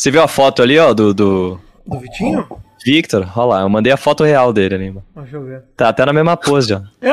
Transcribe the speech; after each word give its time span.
Você 0.00 0.10
viu 0.10 0.22
a 0.22 0.28
foto 0.28 0.62
ali, 0.62 0.78
ó, 0.78 0.94
do, 0.94 1.12
do 1.12 1.60
Do 1.86 1.98
Vitinho? 1.98 2.46
Victor? 2.86 3.30
Olha 3.36 3.46
lá, 3.46 3.60
eu 3.60 3.68
mandei 3.68 3.92
a 3.92 3.98
foto 3.98 4.24
real 4.24 4.50
dele 4.50 4.74
ali, 4.74 4.88
mano. 4.88 5.04
Deixa 5.14 5.36
eu 5.36 5.44
ver. 5.44 5.62
Tá 5.76 5.90
até 5.90 6.06
na 6.06 6.12
mesma 6.14 6.38
pose, 6.38 6.72
ó. 6.72 6.80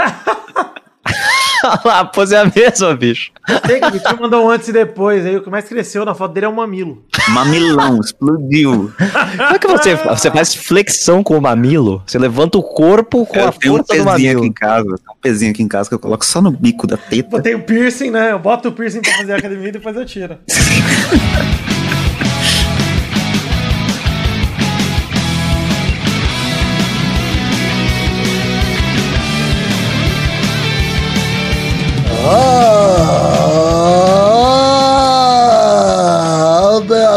Olha 1.65 1.81
lá, 1.83 1.99
a 1.99 2.05
pose 2.05 2.33
é 2.33 2.37
a 2.37 2.45
mesma, 2.45 2.95
bicho. 2.95 3.31
Sei 3.65 3.81
que 3.81 3.85
o 3.87 3.91
Vitinho 3.91 4.21
mandou 4.21 4.45
um 4.45 4.49
antes 4.49 4.69
e 4.69 4.71
depois. 4.71 5.25
Aí 5.25 5.35
o 5.35 5.41
que 5.43 5.49
mais 5.49 5.65
cresceu 5.65 6.05
na 6.05 6.15
foto 6.15 6.31
dele 6.33 6.45
é 6.45 6.49
o 6.49 6.55
mamilo. 6.55 7.03
Mamilão, 7.27 7.99
explodiu. 7.99 8.93
Como 9.41 9.55
é 9.55 9.59
que 9.59 9.67
você, 9.67 9.95
você 9.95 10.31
faz 10.31 10.55
flexão 10.55 11.21
com 11.21 11.37
o 11.37 11.41
mamilo? 11.41 12.01
Você 12.07 12.17
levanta 12.17 12.57
o 12.57 12.63
corpo 12.63 13.25
com 13.25 13.37
Eu 13.37 13.47
a 13.49 13.51
tenho 13.51 13.73
um 13.73 13.77
força 13.79 13.97
do 13.97 14.05
pezinho 14.05 14.11
aqui 14.13 14.23
mamilo. 14.27 14.45
em 14.45 14.53
casa. 14.53 14.87
Tem 14.87 15.13
um 15.13 15.19
pezinho 15.21 15.51
aqui 15.51 15.61
em 15.61 15.67
casa 15.67 15.89
que 15.89 15.95
eu 15.95 15.99
coloco 15.99 16.25
só 16.25 16.41
no 16.41 16.51
bico 16.51 16.87
da 16.87 16.95
teta. 16.95 17.27
Botei 17.31 17.53
o 17.53 17.63
piercing, 17.63 18.11
né? 18.11 18.31
Eu 18.31 18.39
boto 18.39 18.69
o 18.69 18.71
piercing 18.71 19.01
pra 19.01 19.11
fazer 19.17 19.33
a 19.33 19.37
academia 19.37 19.67
e 19.67 19.71
depois 19.73 19.93
eu 19.97 20.05
tiro. 20.05 20.37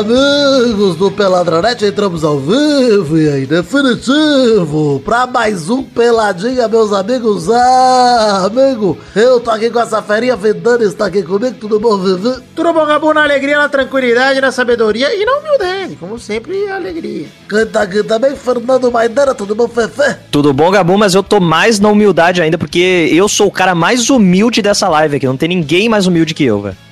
amigos 0.01 0.97
do 0.97 1.11
Peladronete, 1.11 1.85
entramos 1.85 2.25
ao 2.25 2.39
vivo 2.39 3.19
e 3.19 3.43
em 3.43 3.45
definitivo 3.45 4.99
pra 5.05 5.27
mais 5.27 5.69
um 5.69 5.83
Peladinha, 5.83 6.67
meus 6.69 6.91
amigos. 6.91 7.51
Ah, 7.51 8.47
amigo, 8.47 8.97
eu 9.15 9.39
tô 9.41 9.51
aqui 9.51 9.69
com 9.69 9.79
essa 9.79 10.01
ferinha, 10.01 10.37
Vendana 10.37 10.85
está 10.85 11.05
aqui 11.07 11.23
comigo, 11.23 11.55
tudo 11.61 11.79
bom, 11.79 11.99
Vivi? 11.99 12.43
Tudo 12.57 12.73
bom, 12.73 12.87
Gabu? 12.87 13.13
Na 13.13 13.25
alegria, 13.25 13.59
na 13.59 13.69
tranquilidade, 13.69 14.41
na 14.41 14.51
sabedoria 14.51 15.15
e 15.15 15.23
na 15.23 15.33
humildade. 15.37 15.97
Como 15.97 16.19
sempre, 16.19 16.67
alegria. 16.71 17.27
Quem 17.47 17.67
tá 17.67 17.83
aqui 17.83 18.03
também, 18.03 18.35
Fernando 18.35 18.91
Maidana, 18.91 19.35
tudo 19.35 19.55
bom, 19.55 19.69
Fefe? 19.69 20.17
Tudo 20.31 20.55
bom, 20.55 20.71
Gabu? 20.71 20.97
Mas 20.97 21.15
eu 21.15 21.23
tô 21.23 21.41
mais 21.41 21.79
na 21.79 21.91
humildade 21.91 22.41
ainda, 22.41 22.57
porque 22.57 23.11
eu 23.13 23.29
sou 23.29 23.49
o 23.49 23.53
cara 23.53 23.75
mais 23.75 24.09
humilde 24.09 24.63
dessa 24.63 24.89
live 24.89 25.17
aqui. 25.17 25.27
Não 25.27 25.37
tem 25.37 25.51
ninguém 25.51 25.91
mais 25.91 26.07
humilde 26.07 26.33
que 26.33 26.45
eu, 26.45 26.63
velho. 26.63 26.90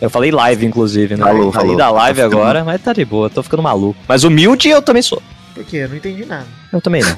Eu 0.00 0.08
falei 0.10 0.30
live, 0.30 0.64
inclusive, 0.66 1.16
né? 1.16 1.24
Falou, 1.24 1.52
falei 1.52 1.68
falou. 1.68 1.76
da 1.76 1.90
live 1.90 2.20
Tá 2.20 2.26
agora, 2.26 2.64
mas 2.64 2.80
tá 2.82 2.92
de 2.92 3.04
boa, 3.04 3.28
tô 3.28 3.42
ficando 3.42 3.62
maluco. 3.62 3.98
Mas 4.08 4.24
humilde 4.24 4.68
eu 4.68 4.80
também 4.80 5.02
sou. 5.02 5.22
Por 5.54 5.64
quê? 5.64 5.78
Eu 5.78 5.88
não 5.90 5.96
entendi 5.96 6.24
nada. 6.24 6.46
Eu 6.72 6.80
também 6.80 7.02
não. 7.02 7.16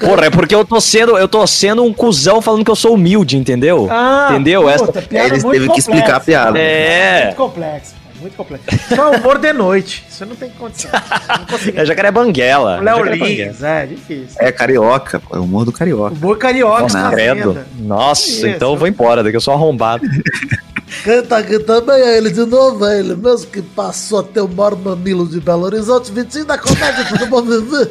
Porra, 0.00 0.26
é 0.26 0.30
porque 0.30 0.54
eu 0.54 0.64
tô 0.64 0.80
sendo, 0.80 1.18
eu 1.18 1.28
tô 1.28 1.46
sendo 1.46 1.84
um 1.84 1.92
cuzão 1.92 2.40
falando 2.40 2.64
que 2.64 2.70
eu 2.70 2.76
sou 2.76 2.94
humilde, 2.94 3.36
entendeu? 3.36 3.86
Ah, 3.90 4.28
Entendeu? 4.30 4.68
Essa- 4.68 4.90
piada 4.90 5.28
Eles 5.28 5.44
teve 5.44 5.68
que 5.68 5.78
explicar 5.80 6.16
a 6.16 6.20
piada. 6.20 6.58
É. 6.58 7.24
Muito 7.26 7.36
complexo, 7.36 7.94
muito 8.18 8.34
complexo. 8.36 8.64
É 8.90 9.16
humor 9.18 9.36
de 9.38 9.52
noite. 9.52 10.06
Isso 10.08 10.24
não 10.24 10.34
tem 10.34 10.48
condição. 10.50 10.90
Não 11.38 11.44
consegui. 11.46 11.78
É 11.78 11.84
jacaré 11.84 12.10
banguela. 12.10 12.78
O 12.80 12.82
Léo 12.82 13.04
Lins, 13.04 13.62
é 13.62 13.84
difícil. 13.86 14.36
É 14.40 14.50
carioca, 14.50 15.20
pô, 15.20 15.36
é 15.36 15.38
o 15.38 15.44
humor 15.44 15.66
do 15.66 15.72
carioca. 15.72 16.14
O 16.14 16.16
humor 16.16 16.38
carioca 16.38 16.82
Nossa, 16.82 17.10
credo. 17.10 17.58
Nossa, 17.78 18.30
Isso. 18.30 18.46
então 18.46 18.70
eu 18.72 18.76
vou 18.78 18.88
embora, 18.88 19.22
daqui 19.22 19.36
eu 19.36 19.40
sou 19.40 19.52
arrombado. 19.52 20.02
Quem 21.04 21.22
tá 21.22 21.38
aqui 21.38 21.58
também 21.58 21.96
é 22.00 22.16
ele 22.16 22.30
de 22.30 22.44
novo, 22.44 22.84
é 22.86 22.98
ele 22.98 23.14
mesmo 23.14 23.46
que 23.50 23.60
passou 23.62 24.20
a 24.20 24.22
ter 24.22 24.40
o 24.40 24.48
maior 24.48 24.76
mamilo 24.76 25.26
de 25.28 25.40
Belo 25.40 25.64
Horizonte, 25.64 26.10
Vitinho 26.10 26.44
da 26.44 26.56
Comédia, 26.58 27.04
tudo 27.08 27.26
bom, 27.26 27.42
Vivi? 27.42 27.90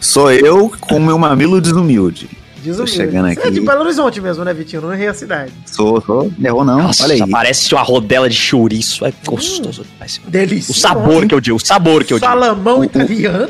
Sou 0.00 0.30
eu 0.32 0.70
com 0.80 0.98
meu 0.98 1.18
mamilo 1.18 1.60
desumilde. 1.60 2.28
Diz 2.62 2.76
Tô 2.76 2.86
chegando 2.86 3.26
Você 3.26 3.40
é 3.40 3.50
de 3.50 3.58
aqui. 3.58 3.66
Belo 3.66 3.80
Horizonte 3.80 4.20
mesmo, 4.20 4.44
né, 4.44 4.54
Vitinho? 4.54 4.82
Não 4.82 4.92
errei 4.92 5.08
a 5.08 5.14
cidade. 5.14 5.52
Sou, 5.66 6.00
sou. 6.00 6.30
Não 6.38 6.46
errou 6.48 6.64
não, 6.64 6.82
Nossa, 6.82 7.02
olha 7.04 7.24
aí. 7.24 7.30
parece 7.30 7.74
uma 7.74 7.82
rodela 7.82 8.28
de 8.28 8.36
chouriço. 8.36 9.04
É 9.04 9.12
gostoso. 9.26 9.84
demais. 9.92 10.20
Delícia. 10.28 10.70
O 10.70 10.74
sabor 10.74 11.26
que 11.26 11.34
eu 11.34 11.40
digo, 11.40 11.56
o 11.56 11.60
sabor 11.60 12.04
que 12.04 12.14
eu 12.14 12.18
digo. 12.18 12.30
Salamão 12.30 12.84
italiano. 12.84 13.48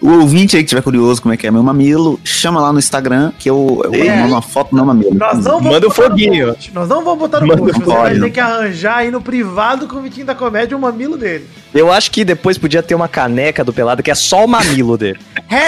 O 0.00 0.10
ouvinte 0.20 0.56
aí 0.56 0.62
que 0.62 0.68
tiver 0.68 0.82
curioso 0.82 1.22
como 1.22 1.32
é 1.32 1.36
que 1.36 1.46
é 1.46 1.50
meu 1.50 1.62
mamilo, 1.62 2.18
chama 2.24 2.60
lá 2.60 2.72
no 2.72 2.78
Instagram 2.78 3.32
que 3.38 3.48
eu, 3.48 3.80
eu 3.84 3.94
É. 3.94 4.16
mando 4.16 4.32
uma 4.34 4.42
foto 4.42 4.70
do 4.70 4.76
meu 4.76 4.84
mamilo. 4.84 5.14
Nós 5.14 5.36
não 5.38 5.58
vamos 5.58 5.72
Manda 5.72 5.86
o 5.86 5.88
no 5.88 5.94
foguinho. 5.94 6.56
Nós 6.74 6.88
não 6.88 7.04
vamos 7.04 7.18
botar 7.20 7.40
no 7.40 7.46
Manda 7.46 7.62
post. 7.62 7.80
Você 7.80 7.94
vai 7.94 8.18
ter 8.20 8.30
que 8.30 8.40
arranjar 8.40 8.96
aí 8.98 9.10
no 9.10 9.20
privado 9.20 9.86
com 9.86 9.96
o 9.96 10.02
Vitinho 10.02 10.26
da 10.26 10.34
Comédia 10.34 10.76
o 10.76 10.80
mamilo 10.80 11.16
dele. 11.16 11.46
Eu 11.74 11.90
acho 11.92 12.10
que 12.10 12.24
depois 12.24 12.58
podia 12.58 12.82
ter 12.82 12.94
uma 12.94 13.08
caneca 13.08 13.64
do 13.64 13.72
pelado 13.72 14.02
que 14.02 14.10
é 14.10 14.14
só 14.14 14.44
o 14.44 14.48
mamilo 14.48 14.98
dele. 14.98 15.18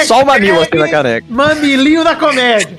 Só 0.07 0.23
o 0.23 0.27
mamilo 0.27 0.61
assim 0.61 0.77
na 0.77 0.89
caneca. 0.89 1.27
Mamilinho 1.31 2.03
da 2.05 2.15
comédia. 2.17 2.77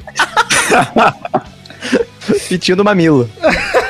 Pitinho 2.50 2.78
do 2.78 2.84
mamilo. 2.84 3.30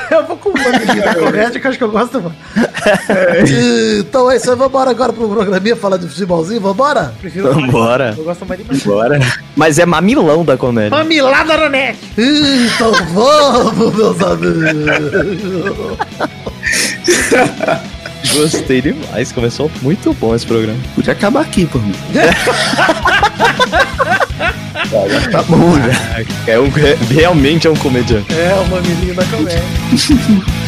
da 0.72 1.14
comédia 1.14 1.60
que 1.60 1.66
eu 1.66 1.70
acho 1.70 1.78
que 1.78 1.84
eu 1.84 1.90
gosto, 1.90 2.20
mano. 2.22 2.34
Então 3.98 4.30
é 4.30 4.36
isso 4.36 4.50
aí, 4.50 4.56
vambora 4.56 4.90
agora 4.90 5.12
pro 5.12 5.28
programinha 5.28 5.74
falar 5.74 5.96
de 5.96 6.08
futebolzinho, 6.08 6.60
vambora? 6.60 7.12
Prefiro 7.20 7.52
Vambora. 7.52 8.14
Eu 8.16 8.24
gosto 8.24 8.46
mais 8.46 8.60
de 8.60 8.66
mamilo. 8.66 8.84
Bora. 8.86 9.18
Mas 9.56 9.78
é 9.78 9.86
mamilão 9.86 10.44
da 10.44 10.56
comédia. 10.56 10.90
Mamilada 10.96 11.56
na 11.56 11.68
net. 11.68 11.98
Então 12.16 12.92
vamos, 13.12 13.94
meus 13.94 14.22
amigos! 14.22 14.66
Gostei 18.34 18.82
demais. 18.82 19.32
Começou 19.32 19.70
muito 19.82 20.12
bom 20.14 20.34
esse 20.34 20.46
programa. 20.46 20.78
Podia 20.94 21.12
acabar 21.12 21.40
aqui, 21.40 21.66
por 21.66 21.82
mim. 21.82 21.94
tá 25.30 25.42
bom 25.48 25.74
já. 25.76 26.24
É 26.46 26.58
um, 26.58 26.68
realmente 27.10 27.66
é 27.66 27.70
um 27.70 27.76
comediante. 27.76 28.32
É, 28.32 28.54
o 28.54 28.68
mamilinho 28.68 29.14
da 29.14 29.24
comédia. 29.24 29.62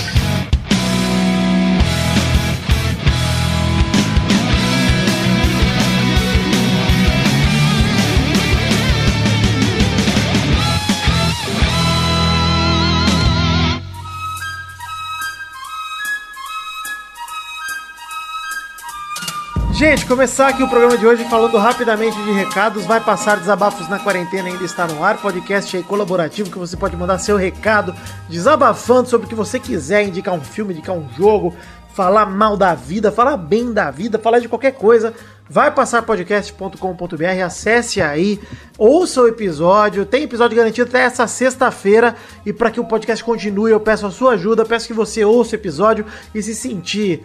Gente, 19.78 20.06
começar 20.06 20.49
aqui 20.49 20.61
o 20.61 20.69
programa 20.69 20.99
de 20.99 21.06
hoje 21.06 21.22
falando 21.31 21.56
rapidamente 21.56 22.21
de 22.25 22.33
recados. 22.33 22.84
Vai 22.84 23.00
passar 23.00 23.39
desabafos 23.39 23.89
na 23.89 24.00
quarentena, 24.00 24.49
ainda 24.49 24.65
está 24.65 24.89
no 24.89 25.05
ar. 25.05 25.22
Podcast 25.22 25.77
aí 25.77 25.84
colaborativo 25.84 26.50
que 26.50 26.59
você 26.59 26.77
pode 26.77 26.97
mandar 26.97 27.21
seu 27.21 27.37
recado, 27.37 27.94
desabafando 28.28 29.09
sobre 29.09 29.27
o 29.27 29.31
que 29.31 29.37
você 29.37 29.61
quiser, 29.61 30.03
indicar 30.03 30.34
um 30.34 30.41
filme, 30.41 30.75
indicar 30.75 30.97
um 30.97 31.09
jogo, 31.16 31.55
falar 31.94 32.27
mal 32.27 32.56
da 32.56 32.75
vida, 32.75 33.12
falar 33.12 33.37
bem 33.37 33.72
da 33.72 33.89
vida, 33.89 34.19
falar 34.19 34.41
de 34.41 34.49
qualquer 34.49 34.72
coisa. 34.72 35.15
Vai 35.49 35.71
passar 35.71 36.03
podcast.com.br, 36.03 37.45
acesse 37.47 38.03
aí, 38.03 38.41
ouça 38.77 39.22
o 39.22 39.28
episódio. 39.28 40.05
Tem 40.05 40.25
episódio 40.25 40.56
garantido 40.56 40.89
até 40.89 41.03
essa 41.03 41.28
sexta-feira. 41.28 42.16
E 42.45 42.53
para 42.53 42.72
que 42.72 42.81
o 42.81 42.84
podcast 42.84 43.22
continue, 43.22 43.71
eu 43.71 43.78
peço 43.78 44.05
a 44.06 44.10
sua 44.10 44.33
ajuda, 44.33 44.65
peço 44.65 44.89
que 44.89 44.93
você 44.93 45.25
ouça 45.25 45.53
o 45.53 45.55
episódio 45.55 46.05
e 46.34 46.43
se 46.43 46.53
sentir 46.53 47.25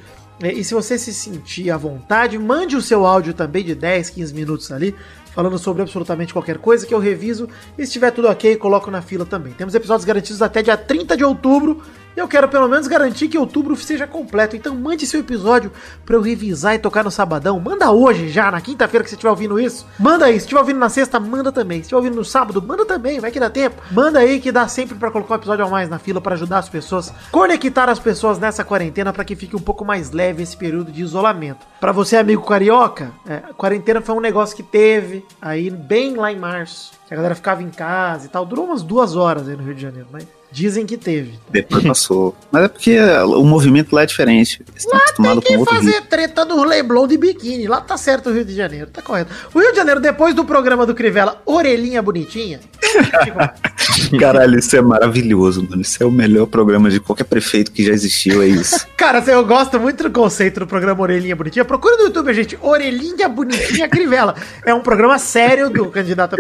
E 0.51 0.63
se 0.63 0.73
você 0.73 0.97
se 0.97 1.13
sentir 1.13 1.71
à 1.71 1.77
vontade, 1.77 2.37
mande 2.37 2.75
o 2.75 2.81
seu 2.81 3.05
áudio 3.05 3.33
também 3.33 3.63
de 3.63 3.73
10, 3.73 4.09
15 4.09 4.33
minutos 4.33 4.71
ali, 4.71 4.93
falando 5.33 5.57
sobre 5.57 5.81
absolutamente 5.81 6.33
qualquer 6.33 6.57
coisa 6.57 6.85
que 6.85 6.93
eu 6.93 6.99
reviso. 6.99 7.47
E 7.77 7.83
se 7.83 7.83
estiver 7.83 8.11
tudo 8.11 8.27
ok, 8.27 8.55
coloco 8.57 8.91
na 8.91 9.01
fila 9.01 9.25
também. 9.25 9.53
Temos 9.53 9.73
episódios 9.73 10.05
garantidos 10.05 10.41
até 10.41 10.61
dia 10.61 10.75
30 10.75 11.15
de 11.15 11.23
outubro. 11.23 11.81
Eu 12.15 12.27
quero 12.27 12.47
pelo 12.47 12.67
menos 12.67 12.87
garantir 12.87 13.27
que 13.27 13.37
outubro 13.37 13.75
seja 13.75 14.05
completo. 14.05 14.55
Então 14.55 14.75
mande 14.75 15.07
seu 15.07 15.19
episódio 15.19 15.71
para 16.05 16.15
eu 16.15 16.21
revisar 16.21 16.75
e 16.75 16.79
tocar 16.79 17.03
no 17.03 17.11
sabadão. 17.11 17.59
Manda 17.59 17.91
hoje 17.91 18.29
já, 18.29 18.51
na 18.51 18.61
quinta-feira 18.61 19.03
que 19.03 19.09
você 19.09 19.15
estiver 19.15 19.31
ouvindo 19.31 19.59
isso. 19.59 19.85
Manda 19.99 20.25
aí. 20.25 20.33
Se 20.33 20.39
estiver 20.39 20.59
ouvindo 20.59 20.79
na 20.79 20.89
sexta, 20.89 21.19
manda 21.19 21.51
também. 21.51 21.79
Se 21.79 21.83
estiver 21.83 21.97
ouvindo 21.97 22.15
no 22.15 22.25
sábado, 22.25 22.61
manda 22.61 22.85
também. 22.85 23.19
Vai 23.19 23.31
que 23.31 23.39
dá 23.39 23.49
tempo. 23.49 23.81
Manda 23.91 24.19
aí 24.19 24.39
que 24.39 24.51
dá 24.51 24.67
sempre 24.67 24.95
para 24.95 25.11
colocar 25.11 25.33
um 25.33 25.37
episódio 25.37 25.65
a 25.65 25.69
mais 25.69 25.89
na 25.89 25.97
fila 25.99 26.21
para 26.21 26.35
ajudar 26.35 26.59
as 26.59 26.69
pessoas, 26.69 27.11
conectar 27.31 27.89
as 27.89 27.99
pessoas 27.99 28.37
nessa 28.37 28.63
quarentena 28.63 29.11
para 29.11 29.25
que 29.25 29.35
fique 29.35 29.55
um 29.55 29.61
pouco 29.61 29.83
mais 29.83 30.11
leve 30.11 30.43
esse 30.43 30.55
período 30.55 30.91
de 30.91 31.01
isolamento. 31.01 31.65
Para 31.79 31.91
você, 31.91 32.17
amigo 32.17 32.45
carioca, 32.45 33.11
é, 33.27 33.37
quarentena 33.57 34.01
foi 34.01 34.15
um 34.15 34.21
negócio 34.21 34.55
que 34.55 34.63
teve 34.63 35.25
aí 35.41 35.69
bem 35.69 36.15
lá 36.15 36.31
em 36.31 36.39
março. 36.39 36.91
A 37.13 37.15
galera 37.15 37.35
ficava 37.35 37.61
em 37.61 37.69
casa 37.69 38.25
e 38.25 38.29
tal. 38.29 38.43
Durou 38.43 38.65
umas 38.65 38.81
duas 38.81 39.15
horas 39.15 39.47
aí 39.47 39.55
no 39.55 39.61
Rio 39.61 39.75
de 39.75 39.81
Janeiro, 39.83 40.07
mas 40.11 40.25
dizem 40.51 40.85
que 40.85 40.97
teve. 40.97 41.39
Depois 41.49 41.83
passou. 41.83 42.35
Mas 42.51 42.63
é 42.63 42.67
porque 42.67 42.99
o 42.99 43.43
movimento 43.43 43.93
lá 43.93 44.03
é 44.03 44.05
diferente. 44.05 44.63
Eles 44.67 44.83
estão 44.83 44.99
com 45.15 45.41
Tem 45.41 45.59
que 45.59 45.65
fazer 45.65 45.91
ritmo. 45.91 46.07
treta 46.07 46.45
no 46.45 46.63
Leblon 46.63 47.07
de 47.07 47.17
biquíni. 47.17 47.67
Lá 47.67 47.81
tá 47.81 47.97
certo 47.97 48.29
o 48.29 48.33
Rio 48.33 48.45
de 48.45 48.55
Janeiro, 48.55 48.87
tá 48.91 49.01
correto. 49.01 49.31
O 49.53 49.59
Rio 49.59 49.71
de 49.71 49.77
Janeiro, 49.77 49.99
depois 49.99 50.33
do 50.33 50.45
programa 50.45 50.85
do 50.85 50.95
Crivella, 50.95 51.41
Orelhinha 51.45 52.01
Bonitinha. 52.01 52.59
Caralho, 54.19 54.59
isso 54.59 54.75
é 54.75 54.81
maravilhoso, 54.81 55.67
mano. 55.67 55.81
Isso 55.81 56.01
é 56.01 56.05
o 56.05 56.11
melhor 56.11 56.45
programa 56.45 56.89
de 56.89 56.99
qualquer 56.99 57.23
prefeito 57.25 57.71
que 57.71 57.83
já 57.83 57.91
existiu, 57.91 58.41
é 58.41 58.47
isso. 58.47 58.87
Cara, 58.95 59.19
assim, 59.19 59.31
eu 59.31 59.45
gosto 59.45 59.79
muito 59.79 60.03
do 60.03 60.11
conceito 60.11 60.59
do 60.59 60.67
programa 60.67 61.01
Orelhinha 61.01 61.35
Bonitinha. 61.35 61.65
Procura 61.65 61.97
no 61.97 62.03
YouTube, 62.03 62.33
gente. 62.33 62.57
Orelhinha 62.61 63.27
Bonitinha 63.27 63.87
Crivella. 63.89 64.35
É 64.65 64.73
um 64.73 64.81
programa 64.81 65.17
sério 65.17 65.69
do 65.69 65.87
candidato 65.87 66.35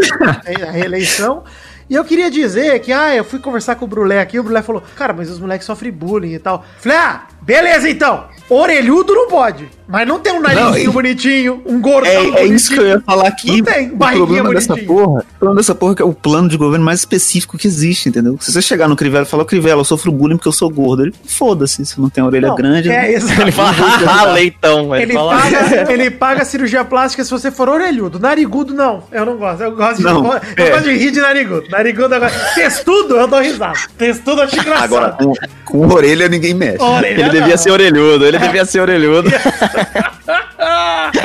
à 0.63 0.71
reeleição. 0.71 1.43
E 1.89 1.95
eu 1.95 2.03
queria 2.05 2.31
dizer 2.31 2.79
que, 2.79 2.91
ah, 2.91 3.15
eu 3.15 3.23
fui 3.23 3.39
conversar 3.39 3.75
com 3.75 3.85
o 3.85 3.87
Brulé 3.87 4.21
aqui, 4.21 4.39
o 4.39 4.43
Brulé 4.43 4.61
falou, 4.61 4.81
cara, 4.95 5.13
mas 5.13 5.29
os 5.29 5.39
moleques 5.39 5.65
sofrem 5.65 5.91
bullying 5.91 6.33
e 6.33 6.39
tal. 6.39 6.63
Falei, 6.79 6.97
ah, 6.97 7.27
Beleza, 7.43 7.89
então. 7.89 8.25
Orelhudo 8.49 9.13
não 9.15 9.27
pode. 9.27 9.69
Mas 9.87 10.07
não 10.07 10.19
tem 10.19 10.33
um 10.33 10.39
narizinho 10.39 10.85
Não, 10.85 10.93
bonitinho, 10.93 11.61
um 11.65 11.79
gordão 11.81 12.09
É, 12.11 12.17
bonitinho. 12.17 12.37
é 12.39 12.45
isso 12.45 12.71
que 12.71 12.79
eu 12.79 12.87
ia 12.87 13.01
falar 13.01 13.27
aqui. 13.27 13.57
Não 13.57 13.65
tem, 13.65 13.89
o 13.91 13.95
barriguinha 13.95 14.25
problema 14.25 14.53
dessa 14.53 14.77
porra, 14.77 15.19
o 15.19 15.25
problema 15.39 15.55
dessa 15.61 15.75
porra 15.75 15.91
é 15.91 15.95
que 15.95 16.01
é 16.01 16.05
o 16.05 16.13
plano 16.13 16.47
de 16.47 16.57
governo 16.57 16.85
mais 16.85 16.99
específico 16.99 17.57
que 17.57 17.67
existe, 17.67 18.07
entendeu? 18.09 18.37
Se 18.39 18.51
você 18.51 18.61
chegar 18.61 18.87
no 18.87 18.95
Crivella 18.95 19.25
e 19.25 19.29
falar, 19.29 19.43
Crivella, 19.45 19.81
eu 19.81 19.85
sofro 19.85 20.11
bullying 20.11 20.37
porque 20.37 20.47
eu 20.47 20.53
sou 20.53 20.69
gordo, 20.69 21.03
ele 21.03 21.13
foda-se, 21.25 21.85
se 21.85 21.99
não 21.99 22.09
tem 22.09 22.23
a 22.23 22.27
orelha 22.27 22.47
Não, 22.49 22.55
grande. 22.55 22.89
É, 22.89 23.13
exato. 23.13 23.41
Ele 23.41 23.51
fala, 23.51 23.71
haha, 23.71 24.31
leitão. 24.31 24.95
Ele, 24.95 25.03
Ele 25.03 25.13
fala, 25.13 25.37
paga, 25.41 25.91
ele 25.93 26.11
paga 26.11 26.45
cirurgia 26.45 26.85
plástica 26.85 27.23
se 27.23 27.29
você 27.31 27.51
for 27.51 27.67
orelhudo. 27.67 28.19
Narigudo, 28.19 28.73
não. 28.73 29.03
Eu 29.11 29.25
não 29.25 29.37
gosto. 29.37 29.63
Eu 29.63 29.75
gosto 29.75 29.97
de, 29.97 30.03
Não, 30.03 30.33
eu 30.33 30.65
é. 30.65 30.69
gosto 30.71 30.83
de 30.85 30.93
rir 30.97 31.11
de 31.11 31.19
narigudo. 31.19 31.69
Narigudo 31.69 32.15
agora. 32.15 32.31
Testudo, 32.55 33.17
eu 33.17 33.27
dou 33.27 33.41
risada. 33.41 33.77
Testudo 33.97 34.41
eu 34.41 34.45
acho 34.45 34.59
engraçado. 34.59 34.83
Agora, 34.85 35.11
com, 35.11 35.33
com 35.65 35.87
orelha 35.93 36.29
ninguém 36.29 36.53
mexe. 36.53 36.81
Orelha 36.81 37.25
ele 37.25 37.32
devia 37.39 37.57
ser 37.57 37.71
orelhudo, 37.71 38.25
ele 38.25 38.37
devia 38.39 38.65
ser 38.65 38.79
orelhudo. 38.81 39.29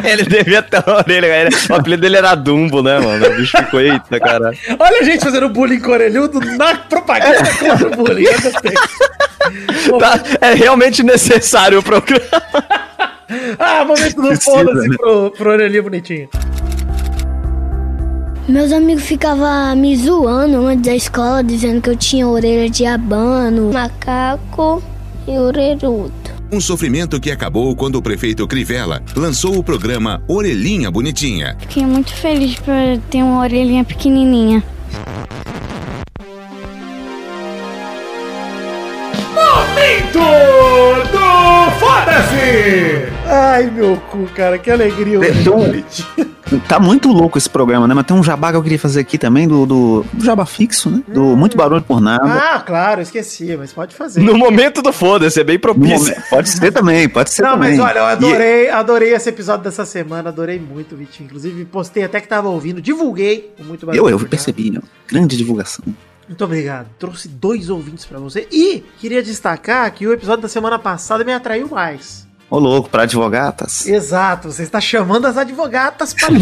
ele 0.05 0.22
devia 0.25 0.62
ter 0.62 0.82
uma 0.87 0.96
orelha. 0.99 1.26
ele- 1.26 1.56
O 1.70 1.75
apelido 1.75 2.02
dele 2.02 2.16
era 2.16 2.34
Dumbo, 2.34 2.82
né, 2.82 2.99
mano? 2.99 3.26
O 3.26 3.37
bicho 3.37 3.56
ficou, 3.56 3.81
eita, 3.81 4.20
cara. 4.20 4.52
Olha 4.78 5.00
a 5.00 5.05
gente 5.05 5.25
fazendo 5.25 5.49
bullying 5.49 5.81
com 5.81 5.93
orelhudo 5.93 6.40
na 6.56 6.75
propaganda 6.76 7.38
contra 7.58 7.88
o 7.88 7.90
bullying. 7.90 8.26
Tá, 9.99 10.20
é 10.43 10.52
realmente 10.52 11.02
necessário 11.02 11.78
o 11.78 11.82
programa. 11.82 12.22
Ah, 13.58 13.84
momento 13.84 14.22
do 14.22 14.40
foda-se 14.40 14.88
né? 14.88 14.96
pro, 14.96 15.31
pro 15.31 15.50
orelhinho 15.50 15.82
bonitinho. 15.82 16.28
Meus 18.49 18.72
amigos 18.72 19.02
ficavam 19.05 19.76
me 19.76 19.94
zoando 19.96 20.66
antes 20.66 20.82
da 20.87 20.94
escola, 20.96 21.44
dizendo 21.44 21.82
que 21.82 21.90
eu 21.90 21.96
tinha 21.96 22.26
orelha 22.26 22.70
de 22.70 22.87
abano, 22.87 23.70
macaco 23.70 24.82
e 25.28 25.38
orelhudo. 25.38 26.12
Um 26.50 26.60
sofrimento 26.60 27.20
que 27.20 27.30
acabou 27.30 27.76
quando 27.76 27.96
o 27.96 28.02
prefeito 28.02 28.46
Crivella 28.48 29.02
lançou 29.14 29.58
o 29.58 29.62
programa 29.62 30.22
Orelhinha 30.26 30.90
Bonitinha. 30.90 31.56
Fiquei 31.60 31.84
muito 31.84 32.12
feliz 32.14 32.54
por 32.56 32.75
ter 33.10 33.22
uma 33.22 33.40
orelhinha 33.40 33.84
pequenininha. 33.84 34.64
Momento 39.34 40.19
do 41.12 41.70
foda-se! 41.78 43.08
Ai, 43.26 43.70
meu 43.70 43.96
cu, 44.10 44.26
cara, 44.34 44.58
que 44.58 44.70
alegria. 44.70 45.19
bonitinho. 45.44 46.38
Tá 46.68 46.78
muito 46.80 47.08
louco 47.12 47.36
esse 47.36 47.48
programa, 47.48 47.86
né? 47.86 47.94
Mas 47.94 48.06
tem 48.06 48.16
um 48.16 48.22
jabá 48.22 48.50
que 48.50 48.56
eu 48.56 48.62
queria 48.62 48.78
fazer 48.78 49.00
aqui 49.00 49.18
também, 49.18 49.46
do, 49.46 49.66
do, 49.66 50.04
do 50.12 50.24
jabá 50.24 50.46
fixo, 50.46 50.88
né? 50.90 51.02
Do 51.08 51.36
Muito 51.36 51.56
Barulho 51.56 51.82
por 51.82 52.00
Nada. 52.00 52.24
Ah, 52.24 52.60
claro, 52.60 53.00
esqueci, 53.02 53.56
mas 53.56 53.72
pode 53.72 53.94
fazer. 53.94 54.20
No 54.20 54.36
momento 54.36 54.80
do 54.80 54.92
foda-se, 54.92 55.40
é 55.40 55.44
bem 55.44 55.58
propício. 55.58 56.14
pode 56.30 56.48
ser 56.48 56.72
também, 56.72 57.08
pode 57.08 57.30
ser 57.30 57.42
Não, 57.42 57.50
também. 57.52 57.76
mas 57.76 57.80
olha, 57.80 57.98
eu 57.98 58.04
E- 58.04 58.12
adorei, 58.12 58.70
adorei 58.70 59.12
esse 59.14 59.28
episódio 59.28 59.64
dessa 59.64 59.84
semana, 59.84 60.28
adorei 60.30 60.58
muito, 60.58 60.96
Vitinho. 60.96 61.26
Inclusive, 61.26 61.64
postei 61.64 62.04
até 62.04 62.20
que 62.20 62.28
tava 62.28 62.48
ouvindo, 62.48 62.80
divulguei 62.80 63.52
o 63.58 63.64
muito 63.64 63.84
Eu, 63.90 63.94
eu 63.94 64.02
por 64.02 64.10
nada. 64.12 64.28
percebi, 64.28 64.70
né? 64.70 64.80
Grande 65.06 65.36
divulgação. 65.36 65.84
Muito 66.28 66.44
obrigado. 66.44 66.88
Trouxe 66.98 67.26
dois 67.26 67.70
ouvintes 67.70 68.04
pra 68.04 68.18
você. 68.18 68.46
E 68.52 68.84
queria 68.98 69.22
destacar 69.22 69.90
que 69.92 70.06
o 70.06 70.12
episódio 70.12 70.42
da 70.42 70.48
semana 70.48 70.78
passada 70.78 71.24
me 71.24 71.32
atraiu 71.32 71.68
mais. 71.68 72.27
Ô, 72.50 72.58
louco, 72.58 72.88
pra 72.88 73.02
advogatas. 73.02 73.86
Exato, 73.86 74.50
você 74.50 74.62
está 74.62 74.80
chamando 74.80 75.26
as 75.26 75.36
advogatas 75.36 76.14
para 76.14 76.32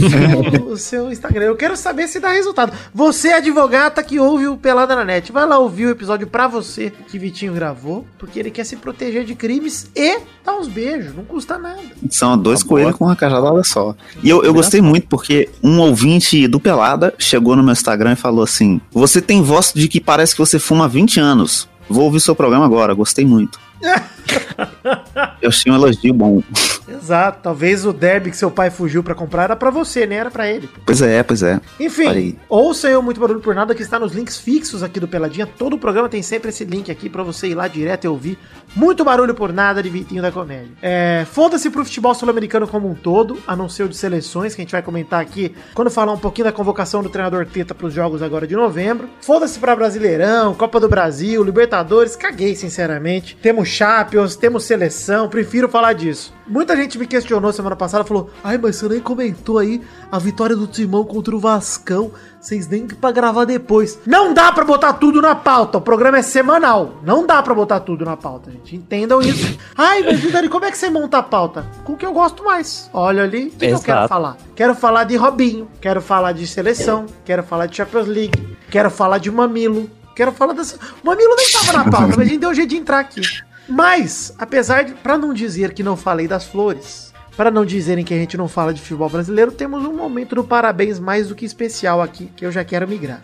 o 0.63 0.77
seu, 0.77 1.11
Instagram. 1.11 1.47
Eu 1.47 1.57
quero 1.57 1.77
saber 1.77 2.07
se 2.07 2.21
dá 2.21 2.31
resultado. 2.31 2.73
Você, 2.95 3.33
advogata 3.33 4.03
que 4.05 4.21
ouve 4.21 4.47
o 4.47 4.57
Pelada 4.57 4.95
na 4.95 5.05
Net, 5.05 5.33
vai 5.33 5.45
lá 5.45 5.59
ouvir 5.59 5.87
o 5.87 5.91
episódio 5.91 6.29
pra 6.29 6.47
você 6.47 6.93
que 7.09 7.19
Vitinho 7.19 7.53
gravou, 7.53 8.07
porque 8.19 8.39
ele 8.39 8.53
quer 8.53 8.65
se 8.65 8.77
proteger 8.77 9.25
de 9.25 9.35
crimes 9.35 9.91
e 9.97 10.21
dar 10.45 10.57
uns 10.57 10.69
beijos, 10.69 11.13
não 11.13 11.25
custa 11.25 11.59
nada. 11.59 11.83
São 12.09 12.39
dois 12.39 12.63
Tá 12.63 12.69
coelhos 12.69 12.95
com 12.95 13.07
uma 13.07 13.17
cajadada 13.17 13.65
só. 13.65 13.95
E 14.23 14.31
eu, 14.31 14.45
eu 14.45 14.55
gostei 14.55 14.81
muito 14.81 15.09
porque 15.09 15.49
um 15.61 15.81
ouvinte 15.81 16.47
do 16.47 16.61
Pelada 16.61 17.13
chegou 17.19 17.57
no 17.57 17.65
meu 17.65 17.73
Instagram 17.73 18.13
e 18.13 18.17
falou 18.17 18.45
assim: 18.45 18.81
Você 18.93 19.21
tem 19.21 19.43
voz 19.43 19.73
de 19.75 19.89
que 19.89 20.01
parece 20.01 20.35
que 20.35 20.41
você 20.41 20.59
fuma 20.59 20.85
há 20.85 20.89
20 20.89 21.19
anos. 21.19 21.69
Vou 21.89 22.05
ouvir 22.05 22.21
seu 22.21 22.35
programa 22.35 22.65
agora, 22.65 22.95
gostei 22.95 23.25
muito. 23.25 23.59
eu 25.41 25.49
achei 25.49 25.71
um 25.71 25.75
elogio 25.75 26.15
bom. 26.15 26.43
Exato, 26.89 27.41
talvez 27.43 27.85
o 27.85 27.93
derby 27.93 28.31
que 28.31 28.37
seu 28.37 28.51
pai 28.51 28.71
fugiu 28.71 29.03
pra 29.03 29.15
comprar 29.15 29.45
era 29.45 29.57
pra 29.57 29.71
você, 29.71 30.07
nem 30.07 30.19
era 30.19 30.31
pra 30.31 30.49
ele. 30.49 30.69
Pois 30.85 31.03
é, 31.03 31.23
pois 31.23 31.43
é. 31.43 31.61
Enfim, 31.81 32.09
aí. 32.09 32.39
ouça 32.49 32.89
eu 32.89 33.03
Muito 33.03 33.21
Barulho 33.21 33.41
por 33.41 33.55
Nada, 33.55 33.75
que 33.75 33.83
está 33.83 33.99
nos 33.99 34.13
links 34.13 34.39
fixos 34.39 34.83
aqui 34.83 35.01
do 35.01 35.09
Peladinha. 35.09 35.47
Todo 35.47 35.75
o 35.75 35.79
programa 35.79 36.09
tem 36.09 36.23
sempre 36.23 36.51
esse 36.51 36.65
link 36.65 36.91
aqui 36.91 37.09
pra 37.09 37.23
você 37.23 37.49
ir 37.49 37.55
lá 37.55 37.67
direto 37.69 38.05
e 38.05 38.09
ouvir. 38.09 38.39
Muito 38.75 39.05
Barulho 39.05 39.35
por 39.35 39.53
Nada 39.53 39.83
de 39.83 39.89
Vitinho 39.89 40.23
da 40.23 40.31
Comédia. 40.31 40.71
É, 40.83 41.27
Foda-se 41.31 41.71
pro 41.71 41.85
futebol 41.85 42.15
sul-americano 42.15 42.69
como 42.69 42.89
um 42.89 42.95
todo, 42.95 43.39
a 43.47 43.57
não 43.57 43.69
ser 43.69 43.85
o 43.85 43.89
de 43.89 43.97
seleções, 43.97 44.55
que 44.55 44.61
a 44.61 44.65
gente 44.65 44.73
vai 44.73 44.83
comentar 44.83 45.21
aqui 45.21 45.55
quando 45.75 45.91
falar 45.91 46.13
um 46.13 46.19
pouquinho 46.19 46.45
da 46.45 46.53
convocação 46.53 47.03
do 47.03 47.09
treinador 47.09 47.47
Teta 47.47 47.75
pros 47.75 47.93
jogos 47.93 48.23
agora 48.23 48.47
de 48.47 48.55
novembro. 48.55 49.09
Foda-se 49.21 49.59
pra 49.59 49.75
Brasileirão, 49.77 50.55
Copa 50.55 50.79
do 50.79 50.89
Brasil, 50.89 51.43
Libertadores, 51.43 52.17
caguei 52.17 52.55
sinceramente. 52.55 53.37
Temos 53.41 53.69
Champions, 54.17 54.37
temos 54.37 54.65
seleção, 54.65 55.29
prefiro 55.29 55.69
falar 55.69 55.93
disso. 55.93 56.33
Muita 56.47 56.75
gente 56.75 56.99
me 56.99 57.07
questionou 57.07 57.53
semana 57.53 57.77
passada, 57.77 58.03
falou: 58.03 58.31
Ai, 58.43 58.57
mas 58.57 58.77
você 58.77 58.89
nem 58.89 59.01
comentou 59.01 59.59
aí 59.59 59.83
a 60.11 60.19
vitória 60.19 60.57
do 60.57 60.67
Timão 60.67 61.05
contra 61.05 61.37
o 61.37 61.39
Vascão. 61.39 62.11
Vocês 62.41 62.67
nem 62.67 62.87
pra 62.87 63.11
gravar 63.11 63.45
depois. 63.45 63.99
Não 64.07 64.33
dá 64.33 64.51
pra 64.53 64.65
botar 64.65 64.95
tudo 64.95 65.21
na 65.21 65.35
pauta. 65.35 65.79
O 65.79 65.81
programa 65.81 66.19
é 66.19 66.23
semanal. 66.23 66.95
Não 67.03 67.27
dá 67.27 67.43
pra 67.43 67.55
botar 67.55 67.81
tudo 67.81 68.05
na 68.05 68.17
pauta, 68.17 68.51
gente. 68.51 68.77
Entendam 68.77 69.21
isso. 69.21 69.59
Ai, 69.77 70.03
mas 70.03 70.21
Vidani, 70.21 70.49
como 70.49 70.65
é 70.65 70.71
que 70.71 70.79
você 70.79 70.89
monta 70.89 71.19
a 71.19 71.23
pauta? 71.23 71.67
Com 71.85 71.93
o 71.93 71.97
que 71.97 72.07
eu 72.07 72.13
gosto 72.13 72.45
mais. 72.45 72.89
Olha 72.95 73.25
ali, 73.25 73.49
o 73.49 73.51
que, 73.51 73.67
que 73.67 73.75
eu 73.75 73.81
quero 73.81 74.09
falar? 74.09 74.37
Quero 74.55 74.75
falar 74.75 75.05
de 75.05 75.17
Robinho, 75.17 75.69
quero 75.81 76.01
falar 76.01 76.33
de 76.33 76.47
seleção, 76.47 77.07
quero 77.25 77.43
falar 77.43 77.67
de 77.67 77.77
Champions 77.77 78.07
League, 78.07 78.57
quero 78.71 78.91
falar 78.91 79.19
de 79.19 79.31
Mamilo, 79.31 79.91
quero 80.15 80.33
falar 80.33 80.55
dessa. 80.55 80.77
O 81.03 81.07
Mamilo 81.07 81.35
nem 81.37 81.51
tava 81.51 81.73
na 81.73 81.91
pauta, 81.91 82.15
mas 82.17 82.21
a 82.21 82.25
gente 82.25 82.39
deu 82.39 82.51
um 82.51 82.55
jeito 82.55 82.71
de 82.71 82.77
entrar 82.77 83.01
aqui. 83.01 83.21
Mas, 83.69 84.33
apesar 84.39 84.85
de, 84.85 84.95
pra 84.95 85.19
não 85.19 85.35
dizer 85.35 85.75
que 85.75 85.83
não 85.83 85.97
falei 85.97 86.29
das 86.29 86.45
flores, 86.45 87.13
para 87.37 87.51
não 87.51 87.65
dizerem 87.65 88.05
que 88.05 88.15
a 88.15 88.17
gente 88.17 88.37
não 88.37 88.49
fala 88.49 88.73
de 88.73 88.81
futebol 88.81 89.09
brasileiro, 89.09 89.51
temos 89.51 89.85
um 89.85 89.93
momento 89.93 90.37
do 90.37 90.45
parabéns 90.45 90.99
mais 90.99 91.29
do 91.29 91.35
que 91.35 91.45
especial 91.45 92.01
aqui, 92.01 92.31
que 92.37 92.47
eu 92.47 92.53
já 92.53 92.65
quero 92.65 92.87
migrar. 92.87 93.21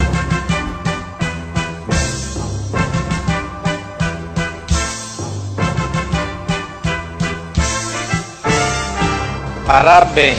Parabéns. 9.65 10.39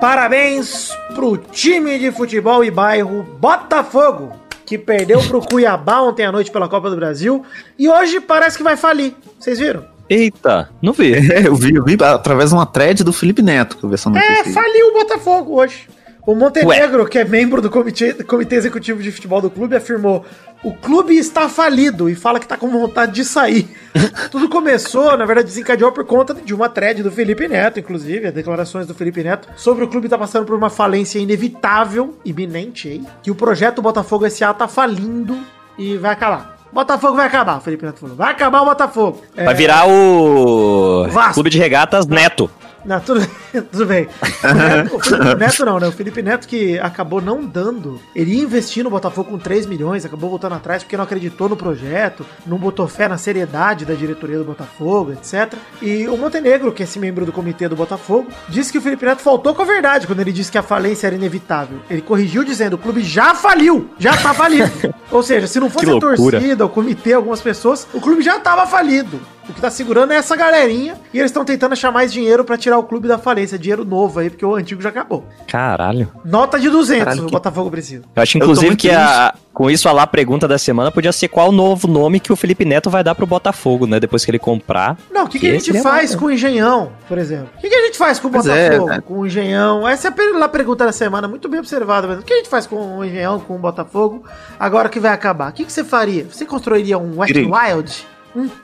Parabéns 0.00 0.90
pro 1.14 1.36
time 1.36 1.98
de 1.98 2.10
futebol 2.10 2.64
e 2.64 2.70
bairro 2.70 3.22
Botafogo, 3.38 4.36
que 4.68 4.76
perdeu 4.76 5.18
pro 5.22 5.40
Cuiabá 5.40 6.02
ontem 6.02 6.26
à 6.26 6.30
noite 6.30 6.50
pela 6.50 6.68
Copa 6.68 6.90
do 6.90 6.96
Brasil 6.96 7.42
e 7.78 7.88
hoje 7.88 8.20
parece 8.20 8.58
que 8.58 8.62
vai 8.62 8.76
falir. 8.76 9.14
Vocês 9.40 9.58
viram? 9.58 9.82
Eita, 10.10 10.68
não 10.82 10.92
vi. 10.92 11.14
É, 11.32 11.46
eu 11.46 11.54
vi, 11.54 11.74
eu 11.74 11.82
vi 11.82 11.96
através 12.02 12.50
de 12.50 12.54
uma 12.54 12.66
thread 12.66 13.02
do 13.02 13.10
Felipe 13.10 13.40
Neto 13.40 13.78
que 13.78 13.84
eu 13.84 13.88
vi 13.88 13.94
essa 13.94 14.10
notícia. 14.10 14.30
É, 14.30 14.44
faliu 14.44 14.88
o 14.88 14.92
Botafogo 14.92 15.54
hoje. 15.54 15.88
O 16.26 16.34
Montenegro, 16.34 17.06
que 17.06 17.18
é 17.18 17.24
membro 17.24 17.62
do 17.62 17.70
comitê, 17.70 18.12
comitê 18.12 18.56
executivo 18.56 19.02
de 19.02 19.10
futebol 19.10 19.40
do 19.40 19.48
clube, 19.48 19.74
afirmou: 19.74 20.26
o 20.62 20.72
clube 20.72 21.16
está 21.16 21.48
falido 21.48 22.08
e 22.10 22.14
fala 22.14 22.38
que 22.38 22.44
está 22.44 22.56
com 22.56 22.68
vontade 22.68 23.12
de 23.12 23.24
sair. 23.24 23.68
Tudo 24.30 24.48
começou, 24.48 25.16
na 25.16 25.24
verdade, 25.24 25.48
desencadeou 25.48 25.92
por 25.92 26.04
conta 26.04 26.34
de 26.34 26.52
uma 26.52 26.68
thread 26.68 27.02
do 27.02 27.12
Felipe 27.12 27.46
Neto, 27.46 27.78
inclusive, 27.78 28.26
as 28.26 28.34
declarações 28.34 28.86
do 28.86 28.94
Felipe 28.94 29.22
Neto, 29.22 29.48
sobre 29.56 29.84
o 29.84 29.88
clube 29.88 30.06
estar 30.06 30.18
passando 30.18 30.44
por 30.46 30.56
uma 30.56 30.70
falência 30.70 31.18
inevitável, 31.18 32.18
iminente, 32.24 32.88
hein? 32.88 33.06
Que 33.22 33.30
o 33.30 33.34
projeto 33.34 33.80
Botafogo 33.80 34.28
SA 34.28 34.52
tá 34.52 34.66
falindo 34.66 35.38
e 35.78 35.96
vai 35.96 36.12
acabar. 36.12 36.58
Botafogo 36.72 37.16
vai 37.16 37.26
acabar, 37.26 37.58
o 37.58 37.60
Felipe 37.60 37.86
Neto 37.86 38.00
falou. 38.00 38.16
Vai 38.16 38.32
acabar 38.32 38.60
o 38.62 38.66
Botafogo. 38.66 39.22
É, 39.36 39.44
Vai 39.44 39.54
virar 39.54 39.88
o 39.88 41.06
Vasco. 41.08 41.34
Clube 41.34 41.50
de 41.50 41.58
Regatas 41.58 42.06
Neto. 42.06 42.50
Não, 42.84 43.00
tudo, 43.00 43.26
tudo 43.70 43.86
bem. 43.86 44.08
O 44.42 44.54
Neto, 44.54 44.96
o 44.96 45.00
Felipe 45.00 45.34
Neto 45.36 45.64
não, 45.64 45.80
né? 45.80 45.88
O 45.88 45.92
Felipe 45.92 46.22
Neto 46.22 46.48
que 46.48 46.78
acabou 46.78 47.20
não 47.20 47.44
dando. 47.44 48.00
Ele 48.14 48.34
ia 48.36 48.42
investir 48.42 48.84
no 48.84 48.90
Botafogo 48.90 49.30
com 49.30 49.38
3 49.38 49.66
milhões, 49.66 50.04
acabou 50.04 50.30
voltando 50.30 50.54
atrás 50.54 50.82
porque 50.82 50.96
não 50.96 51.04
acreditou 51.04 51.48
no 51.48 51.56
projeto, 51.56 52.24
não 52.46 52.58
botou 52.58 52.86
fé 52.86 53.08
na 53.08 53.18
seriedade 53.18 53.84
da 53.84 53.94
diretoria 53.94 54.38
do 54.38 54.44
Botafogo, 54.44 55.12
etc. 55.12 55.54
E 55.82 56.06
o 56.08 56.16
Montenegro, 56.16 56.72
que 56.72 56.82
é 56.82 56.84
esse 56.84 56.98
membro 56.98 57.26
do 57.26 57.32
comitê 57.32 57.68
do 57.68 57.76
Botafogo, 57.76 58.28
disse 58.48 58.72
que 58.72 58.78
o 58.78 58.82
Felipe 58.82 59.04
Neto 59.04 59.22
faltou 59.22 59.54
com 59.54 59.62
a 59.62 59.66
verdade 59.66 60.06
quando 60.06 60.20
ele 60.20 60.32
disse 60.32 60.50
que 60.50 60.58
a 60.58 60.62
falência 60.62 61.06
era 61.06 61.16
inevitável. 61.16 61.78
Ele 61.90 62.02
corrigiu 62.02 62.44
dizendo: 62.44 62.74
o 62.74 62.78
clube 62.78 63.02
já 63.02 63.34
faliu, 63.34 63.90
já 63.98 64.16
tá 64.16 64.32
falido. 64.32 64.70
Ou 65.10 65.22
seja, 65.22 65.46
se 65.46 65.58
não 65.58 65.70
fosse 65.70 65.90
a 65.90 65.98
torcida, 65.98 66.64
o 66.64 66.68
comitê, 66.68 67.14
algumas 67.14 67.40
pessoas, 67.40 67.86
o 67.92 68.00
clube 68.00 68.22
já 68.22 68.38
tava 68.38 68.66
falido. 68.66 69.18
O 69.48 69.52
que 69.54 69.60
tá 69.60 69.70
segurando 69.70 70.12
é 70.12 70.16
essa 70.16 70.36
galerinha 70.36 70.96
e 71.12 71.18
eles 71.18 71.30
estão 71.30 71.44
tentando 71.44 71.72
achar 71.72 71.90
mais 71.90 72.12
dinheiro 72.12 72.44
pra 72.44 72.58
tirar 72.58 72.78
o 72.78 72.82
clube 72.82 73.08
da 73.08 73.16
falência. 73.16 73.58
Dinheiro 73.58 73.84
novo 73.84 74.20
aí, 74.20 74.28
porque 74.28 74.44
o 74.44 74.54
antigo 74.54 74.82
já 74.82 74.90
acabou. 74.90 75.24
Caralho. 75.46 76.12
Nota 76.24 76.58
de 76.60 76.68
200 76.68 77.04
Caralho, 77.04 77.22
o 77.22 77.26
que- 77.26 77.32
Botafogo 77.32 77.70
precisa. 77.70 78.04
Eu 78.14 78.22
acho, 78.22 78.36
Eu 78.36 78.42
inclusive, 78.42 78.66
muito 78.68 78.80
que 78.80 78.90
a, 78.90 79.34
com 79.54 79.70
isso 79.70 79.88
a 79.88 79.92
lá 79.92 80.06
pergunta 80.06 80.46
da 80.46 80.58
semana 80.58 80.90
podia 80.90 81.10
ser 81.12 81.28
qual 81.28 81.48
o 81.48 81.52
novo 81.52 81.88
nome 81.88 82.20
que 82.20 82.30
o 82.32 82.36
Felipe 82.36 82.64
Neto 82.64 82.90
vai 82.90 83.02
dar 83.02 83.14
pro 83.14 83.26
Botafogo, 83.26 83.86
né? 83.86 83.98
Depois 83.98 84.22
que 84.24 84.30
ele 84.30 84.38
comprar. 84.38 84.98
Não, 85.10 85.24
o 85.24 85.28
que, 85.28 85.38
que 85.38 85.46
a 85.46 85.50
Que 85.50 85.54
gente 85.56 85.64
seria 85.66 85.82
faz 85.82 86.12
bom. 86.14 86.20
com 86.20 86.24
o 86.26 86.30
Engenhão, 86.30 86.92
por 87.08 87.16
exemplo? 87.16 87.48
O 87.56 87.60
que, 87.60 87.68
que 87.70 87.74
a 87.74 87.86
gente 87.86 87.96
faz 87.96 88.18
com 88.20 88.28
o 88.28 88.30
Pois 88.30 88.46
é, 88.46 88.66
Botafogo, 88.68 88.88
cara. 88.90 89.02
com 89.02 89.14
o 89.20 89.26
Engenhão? 89.26 89.88
Essa 89.88 90.08
é 90.08 90.10
a 90.34 90.38
lá 90.38 90.48
pergunta 90.48 90.84
da 90.84 90.92
semana, 90.92 91.26
muito 91.26 91.48
bem 91.48 91.58
observada. 91.60 92.06
Mas 92.06 92.18
o 92.18 92.22
que 92.22 92.34
a 92.34 92.36
gente 92.36 92.48
faz 92.50 92.66
com 92.66 92.98
o 92.98 93.04
Engenhão, 93.04 93.40
com 93.40 93.54
o 93.56 93.58
Botafogo, 93.58 94.24
agora 94.60 94.88
que 94.90 95.00
vai 95.00 95.12
acabar? 95.12 95.50
O 95.50 95.52
que, 95.54 95.64
que 95.64 95.72
você 95.72 95.82
faria? 95.82 96.26
Você 96.30 96.44
construiria 96.44 96.98
um 96.98 97.24
Direito. 97.24 97.50
Wild? 97.50 98.06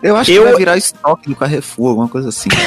Eu 0.02 0.16
acho 0.16 0.30
Eu- 0.30 0.42
que 0.42 0.48
vai 0.50 0.58
virar 0.58 0.76
estoque 0.76 1.28
do 1.28 1.36
Carrefour, 1.36 1.88
alguma 1.90 2.08
coisa 2.08 2.28
assim. 2.28 2.48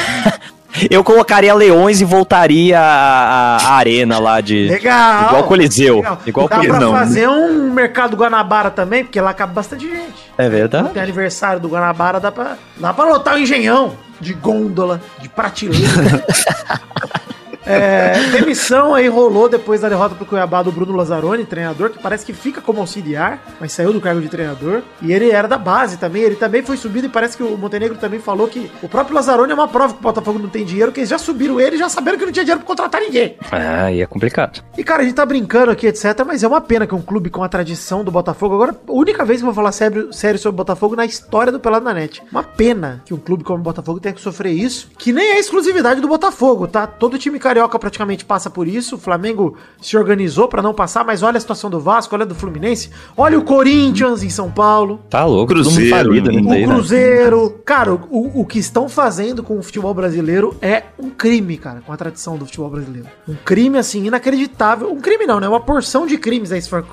Eu 0.90 1.02
colocaria 1.02 1.52
leões 1.54 2.00
e 2.00 2.04
voltaria 2.04 2.78
a, 2.78 3.56
a 3.56 3.72
arena 3.72 4.18
lá 4.20 4.40
de. 4.40 4.68
Legal! 4.68 5.24
Igual 5.28 5.44
Coliseu. 5.44 5.96
Legal. 5.96 6.18
Igual 6.26 6.48
Dá 6.48 6.56
Coliseu. 6.56 6.76
pra 6.76 6.86
não. 6.86 6.92
fazer 6.92 7.28
um 7.28 7.72
mercado 7.72 8.16
Guanabara 8.16 8.70
também, 8.70 9.02
porque 9.02 9.20
lá 9.20 9.32
cabe 9.34 9.54
bastante 9.54 9.88
gente. 9.88 10.30
É 10.36 10.48
verdade. 10.48 10.90
Tem 10.90 11.02
aniversário 11.02 11.58
do 11.58 11.68
Guanabara, 11.68 12.20
dá 12.20 12.30
pra, 12.30 12.56
dá 12.76 12.92
pra 12.92 13.06
lotar 13.06 13.34
o 13.34 13.38
engenhão 13.38 13.94
de 14.20 14.34
gôndola, 14.34 15.00
de 15.20 15.28
prateleira. 15.28 16.24
É, 17.68 18.12
demissão 18.32 18.94
aí 18.94 19.08
rolou 19.08 19.48
depois 19.48 19.80
da 19.80 19.88
derrota 19.88 20.14
pro 20.14 20.24
Cuiabá 20.24 20.62
do 20.62 20.72
Bruno 20.72 20.96
Lazzaroni, 20.96 21.44
treinador, 21.44 21.90
que 21.90 21.98
parece 21.98 22.24
que 22.24 22.32
fica 22.32 22.60
como 22.60 22.80
auxiliar, 22.80 23.42
mas 23.60 23.72
saiu 23.72 23.92
do 23.92 24.00
cargo 24.00 24.20
de 24.20 24.28
treinador. 24.28 24.82
E 25.02 25.12
ele 25.12 25.30
era 25.30 25.46
da 25.46 25.58
base 25.58 25.98
também, 25.98 26.22
ele 26.22 26.36
também 26.36 26.62
foi 26.62 26.76
subido 26.76 27.06
e 27.06 27.10
parece 27.10 27.36
que 27.36 27.42
o 27.42 27.56
Montenegro 27.56 27.98
também 27.98 28.20
falou 28.20 28.48
que 28.48 28.70
o 28.82 28.88
próprio 28.88 29.14
Lazzaroni 29.14 29.52
é 29.52 29.54
uma 29.54 29.68
prova 29.68 29.92
que 29.92 30.00
o 30.00 30.02
Botafogo 30.02 30.38
não 30.38 30.48
tem 30.48 30.64
dinheiro, 30.64 30.92
que 30.92 31.00
eles 31.00 31.10
já 31.10 31.18
subiram 31.18 31.60
ele 31.60 31.76
e 31.76 31.78
já 31.78 31.88
saberam 31.88 32.18
que 32.18 32.24
não 32.24 32.32
tinha 32.32 32.44
dinheiro 32.44 32.60
pra 32.60 32.66
contratar 32.66 33.00
ninguém. 33.00 33.36
Ah, 33.52 33.84
aí 33.84 34.00
é 34.00 34.06
complicado. 34.06 34.62
E 34.76 34.82
cara, 34.82 35.02
a 35.02 35.04
gente 35.04 35.14
tá 35.14 35.26
brincando 35.26 35.70
aqui, 35.70 35.86
etc. 35.86 36.24
Mas 36.26 36.42
é 36.42 36.48
uma 36.48 36.60
pena 36.60 36.86
que 36.86 36.94
um 36.94 37.02
clube 37.02 37.30
com 37.30 37.42
a 37.42 37.48
tradição 37.48 38.02
do 38.02 38.10
Botafogo. 38.10 38.54
Agora, 38.54 38.74
a 38.88 38.92
única 38.92 39.24
vez 39.24 39.40
que 39.40 39.42
eu 39.42 39.46
vou 39.46 39.54
falar 39.54 39.72
sério, 39.72 40.12
sério 40.12 40.38
sobre 40.38 40.54
o 40.54 40.58
Botafogo 40.64 40.96
na 40.96 41.04
história 41.04 41.52
do 41.52 41.60
Pelado 41.60 41.84
na 41.84 41.92
Net. 41.92 42.22
Uma 42.30 42.42
pena 42.42 43.02
que 43.04 43.12
um 43.12 43.18
clube 43.18 43.44
como 43.44 43.58
o 43.58 43.62
Botafogo 43.62 44.00
tenha 44.00 44.14
que 44.14 44.20
sofrer 44.20 44.52
isso. 44.52 44.90
Que 44.98 45.12
nem 45.12 45.32
é 45.32 45.38
exclusividade 45.38 46.00
do 46.00 46.08
Botafogo, 46.08 46.66
tá? 46.66 46.86
Todo 46.86 47.18
time 47.18 47.38
carioca 47.38 47.57
praticamente 47.66 48.24
passa 48.26 48.50
por 48.50 48.68
isso. 48.68 48.96
O 48.96 48.98
Flamengo 48.98 49.56
se 49.80 49.96
organizou 49.96 50.48
pra 50.48 50.60
não 50.60 50.74
passar, 50.74 51.02
mas 51.02 51.22
olha 51.22 51.38
a 51.38 51.40
situação 51.40 51.70
do 51.70 51.80
Vasco, 51.80 52.14
olha 52.14 52.24
a 52.24 52.26
do 52.26 52.34
Fluminense. 52.34 52.90
Olha 53.16 53.38
o 53.38 53.42
Corinthians 53.42 54.22
em 54.22 54.28
São 54.28 54.50
Paulo. 54.50 55.00
Tá 55.08 55.24
louco, 55.24 55.54
Cruzeiro, 55.54 55.96
falido, 55.96 56.30
né? 56.30 56.40
O 56.40 56.44
né? 56.44 56.66
Cruzeiro. 56.66 57.60
Cara, 57.64 57.94
o, 57.94 58.42
o 58.42 58.44
que 58.44 58.58
estão 58.58 58.88
fazendo 58.88 59.42
com 59.42 59.58
o 59.58 59.62
futebol 59.62 59.94
brasileiro 59.94 60.54
é 60.60 60.82
um 60.98 61.08
crime, 61.08 61.56
cara, 61.56 61.80
com 61.80 61.92
a 61.92 61.96
tradição 61.96 62.36
do 62.36 62.44
futebol 62.44 62.68
brasileiro. 62.68 63.08
Um 63.26 63.34
crime, 63.34 63.78
assim, 63.78 64.04
inacreditável. 64.04 64.92
Um 64.92 65.00
crime 65.00 65.26
não, 65.26 65.40
né? 65.40 65.48
Uma 65.48 65.60
porção 65.60 66.06
de 66.06 66.18
crimes 66.18 66.52
aí, 66.52 66.60
se 66.60 66.68
for 66.68 66.84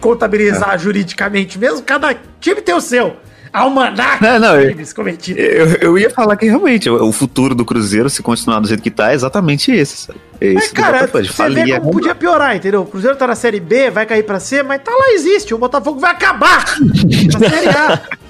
contabilizar 0.00 0.78
juridicamente 0.78 1.58
mesmo. 1.58 1.82
Cada 1.82 2.14
time 2.38 2.60
tem 2.60 2.74
o 2.74 2.80
seu. 2.80 3.16
Almanac 3.52 4.22
Não, 4.22 4.38
não, 4.38 4.60
crimes 4.62 4.92
cometidos. 4.92 5.42
Eu, 5.42 5.66
eu 5.80 5.98
ia 5.98 6.08
falar 6.08 6.36
que 6.36 6.46
realmente 6.46 6.88
o 6.88 7.12
futuro 7.12 7.54
do 7.54 7.64
Cruzeiro, 7.64 8.08
se 8.08 8.22
continuar 8.22 8.60
do 8.60 8.68
jeito 8.68 8.82
que 8.82 8.90
tá, 8.90 9.10
é 9.10 9.14
exatamente 9.14 9.70
esse, 9.70 9.96
sabe? 10.06 10.18
É 10.40 10.54
Mas, 10.54 10.64
esse 10.64 10.74
do 10.74 10.76
cara, 10.80 11.06
você 11.06 11.22
vê 11.22 11.28
falir, 11.28 11.80
como 11.80 11.92
podia 11.92 12.14
piorar, 12.14 12.56
entendeu? 12.56 12.82
O 12.82 12.86
Cruzeiro 12.86 13.16
tá 13.16 13.26
na 13.26 13.34
Série 13.34 13.60
B, 13.60 13.90
vai 13.90 14.06
cair 14.06 14.22
pra 14.24 14.40
C, 14.40 14.62
mas 14.62 14.80
tá 14.82 14.90
lá, 14.90 15.12
existe. 15.12 15.52
O 15.54 15.58
Botafogo 15.58 16.00
vai 16.00 16.12
acabar 16.12 16.64
na 16.80 17.48
Série 17.50 17.68
A. 17.68 18.00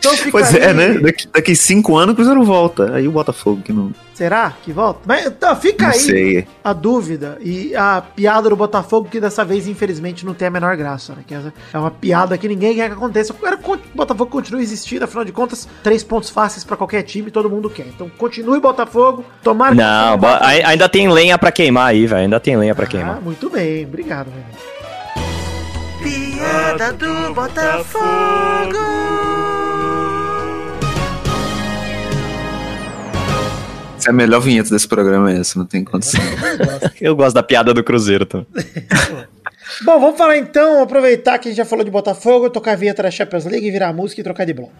Então 0.00 0.16
fica 0.16 0.30
Pois 0.30 0.54
é, 0.54 0.68
aí- 0.68 0.72
né? 0.74 0.94
Daqui, 0.94 1.28
daqui 1.30 1.54
cinco 1.54 1.94
anos 1.94 2.14
o 2.14 2.16
Cruzeiro 2.16 2.42
volta. 2.42 2.94
Aí 2.94 3.06
o 3.06 3.12
Botafogo 3.12 3.60
que 3.62 3.70
não, 3.70 3.92
Será 4.20 4.52
que 4.62 4.70
volta? 4.70 5.00
Mas 5.06 5.24
então, 5.24 5.56
fica 5.56 5.86
não 5.86 5.92
aí 5.94 5.98
sei. 5.98 6.46
a 6.62 6.74
dúvida 6.74 7.38
e 7.40 7.74
a 7.74 8.02
piada 8.14 8.50
do 8.50 8.54
Botafogo, 8.56 9.08
que 9.10 9.18
dessa 9.18 9.42
vez, 9.46 9.66
infelizmente, 9.66 10.26
não 10.26 10.34
tem 10.34 10.48
a 10.48 10.50
menor 10.50 10.76
graça, 10.76 11.14
né? 11.14 11.22
Que 11.26 11.32
é 11.34 11.78
uma 11.78 11.90
piada 11.90 12.36
que 12.36 12.46
ninguém 12.46 12.74
quer 12.74 12.88
que 12.88 12.94
aconteça. 12.94 13.32
Que 13.32 13.46
o 13.46 13.78
Botafogo 13.94 14.30
continue 14.30 14.62
existindo, 14.62 15.06
afinal 15.06 15.24
de 15.24 15.32
contas, 15.32 15.66
três 15.82 16.04
pontos 16.04 16.28
fáceis 16.28 16.62
pra 16.64 16.76
qualquer 16.76 17.02
time, 17.02 17.30
todo 17.30 17.48
mundo 17.48 17.70
quer. 17.70 17.86
Então 17.86 18.10
continue 18.18 18.60
Botafogo, 18.60 19.24
tomara 19.42 19.70
que- 19.74 19.80
Não, 19.80 20.18
bo- 20.18 20.26
ai- 20.26 20.62
ainda 20.64 20.86
tem 20.86 21.08
lenha 21.10 21.38
pra 21.38 21.50
queimar 21.50 21.86
aí, 21.88 22.06
velho. 22.06 22.20
Ainda 22.24 22.38
tem 22.38 22.58
lenha 22.58 22.74
pra 22.74 22.84
queimar. 22.84 23.16
Ah, 23.16 23.20
muito 23.22 23.48
bem, 23.48 23.86
obrigado, 23.86 24.26
velho. 24.30 24.44
Piada 26.02 26.92
do 26.92 27.32
Essa 34.00 34.08
é 34.08 34.12
a 34.12 34.14
melhor 34.14 34.40
vinheta 34.40 34.70
desse 34.70 34.88
programa, 34.88 35.30
é 35.30 35.40
essa, 35.40 35.58
não 35.58 35.66
tem 35.66 35.84
condição. 35.84 36.18
Eu 36.98 37.14
gosto 37.14 37.34
da 37.34 37.42
piada 37.42 37.74
do 37.74 37.84
Cruzeiro 37.84 38.24
também. 38.24 38.46
Bom, 39.84 40.00
vamos 40.00 40.16
falar 40.16 40.38
então, 40.38 40.82
aproveitar 40.82 41.38
que 41.38 41.48
a 41.48 41.50
gente 41.50 41.58
já 41.58 41.66
falou 41.66 41.84
de 41.84 41.90
Botafogo, 41.90 42.48
tocar 42.48 42.72
a 42.72 42.76
vinheta 42.76 43.02
da 43.02 43.10
Champions 43.10 43.44
League, 43.44 43.70
virar 43.70 43.88
a 43.88 43.92
música 43.92 44.22
e 44.22 44.24
trocar 44.24 44.46
de 44.46 44.54
bloco. 44.54 44.72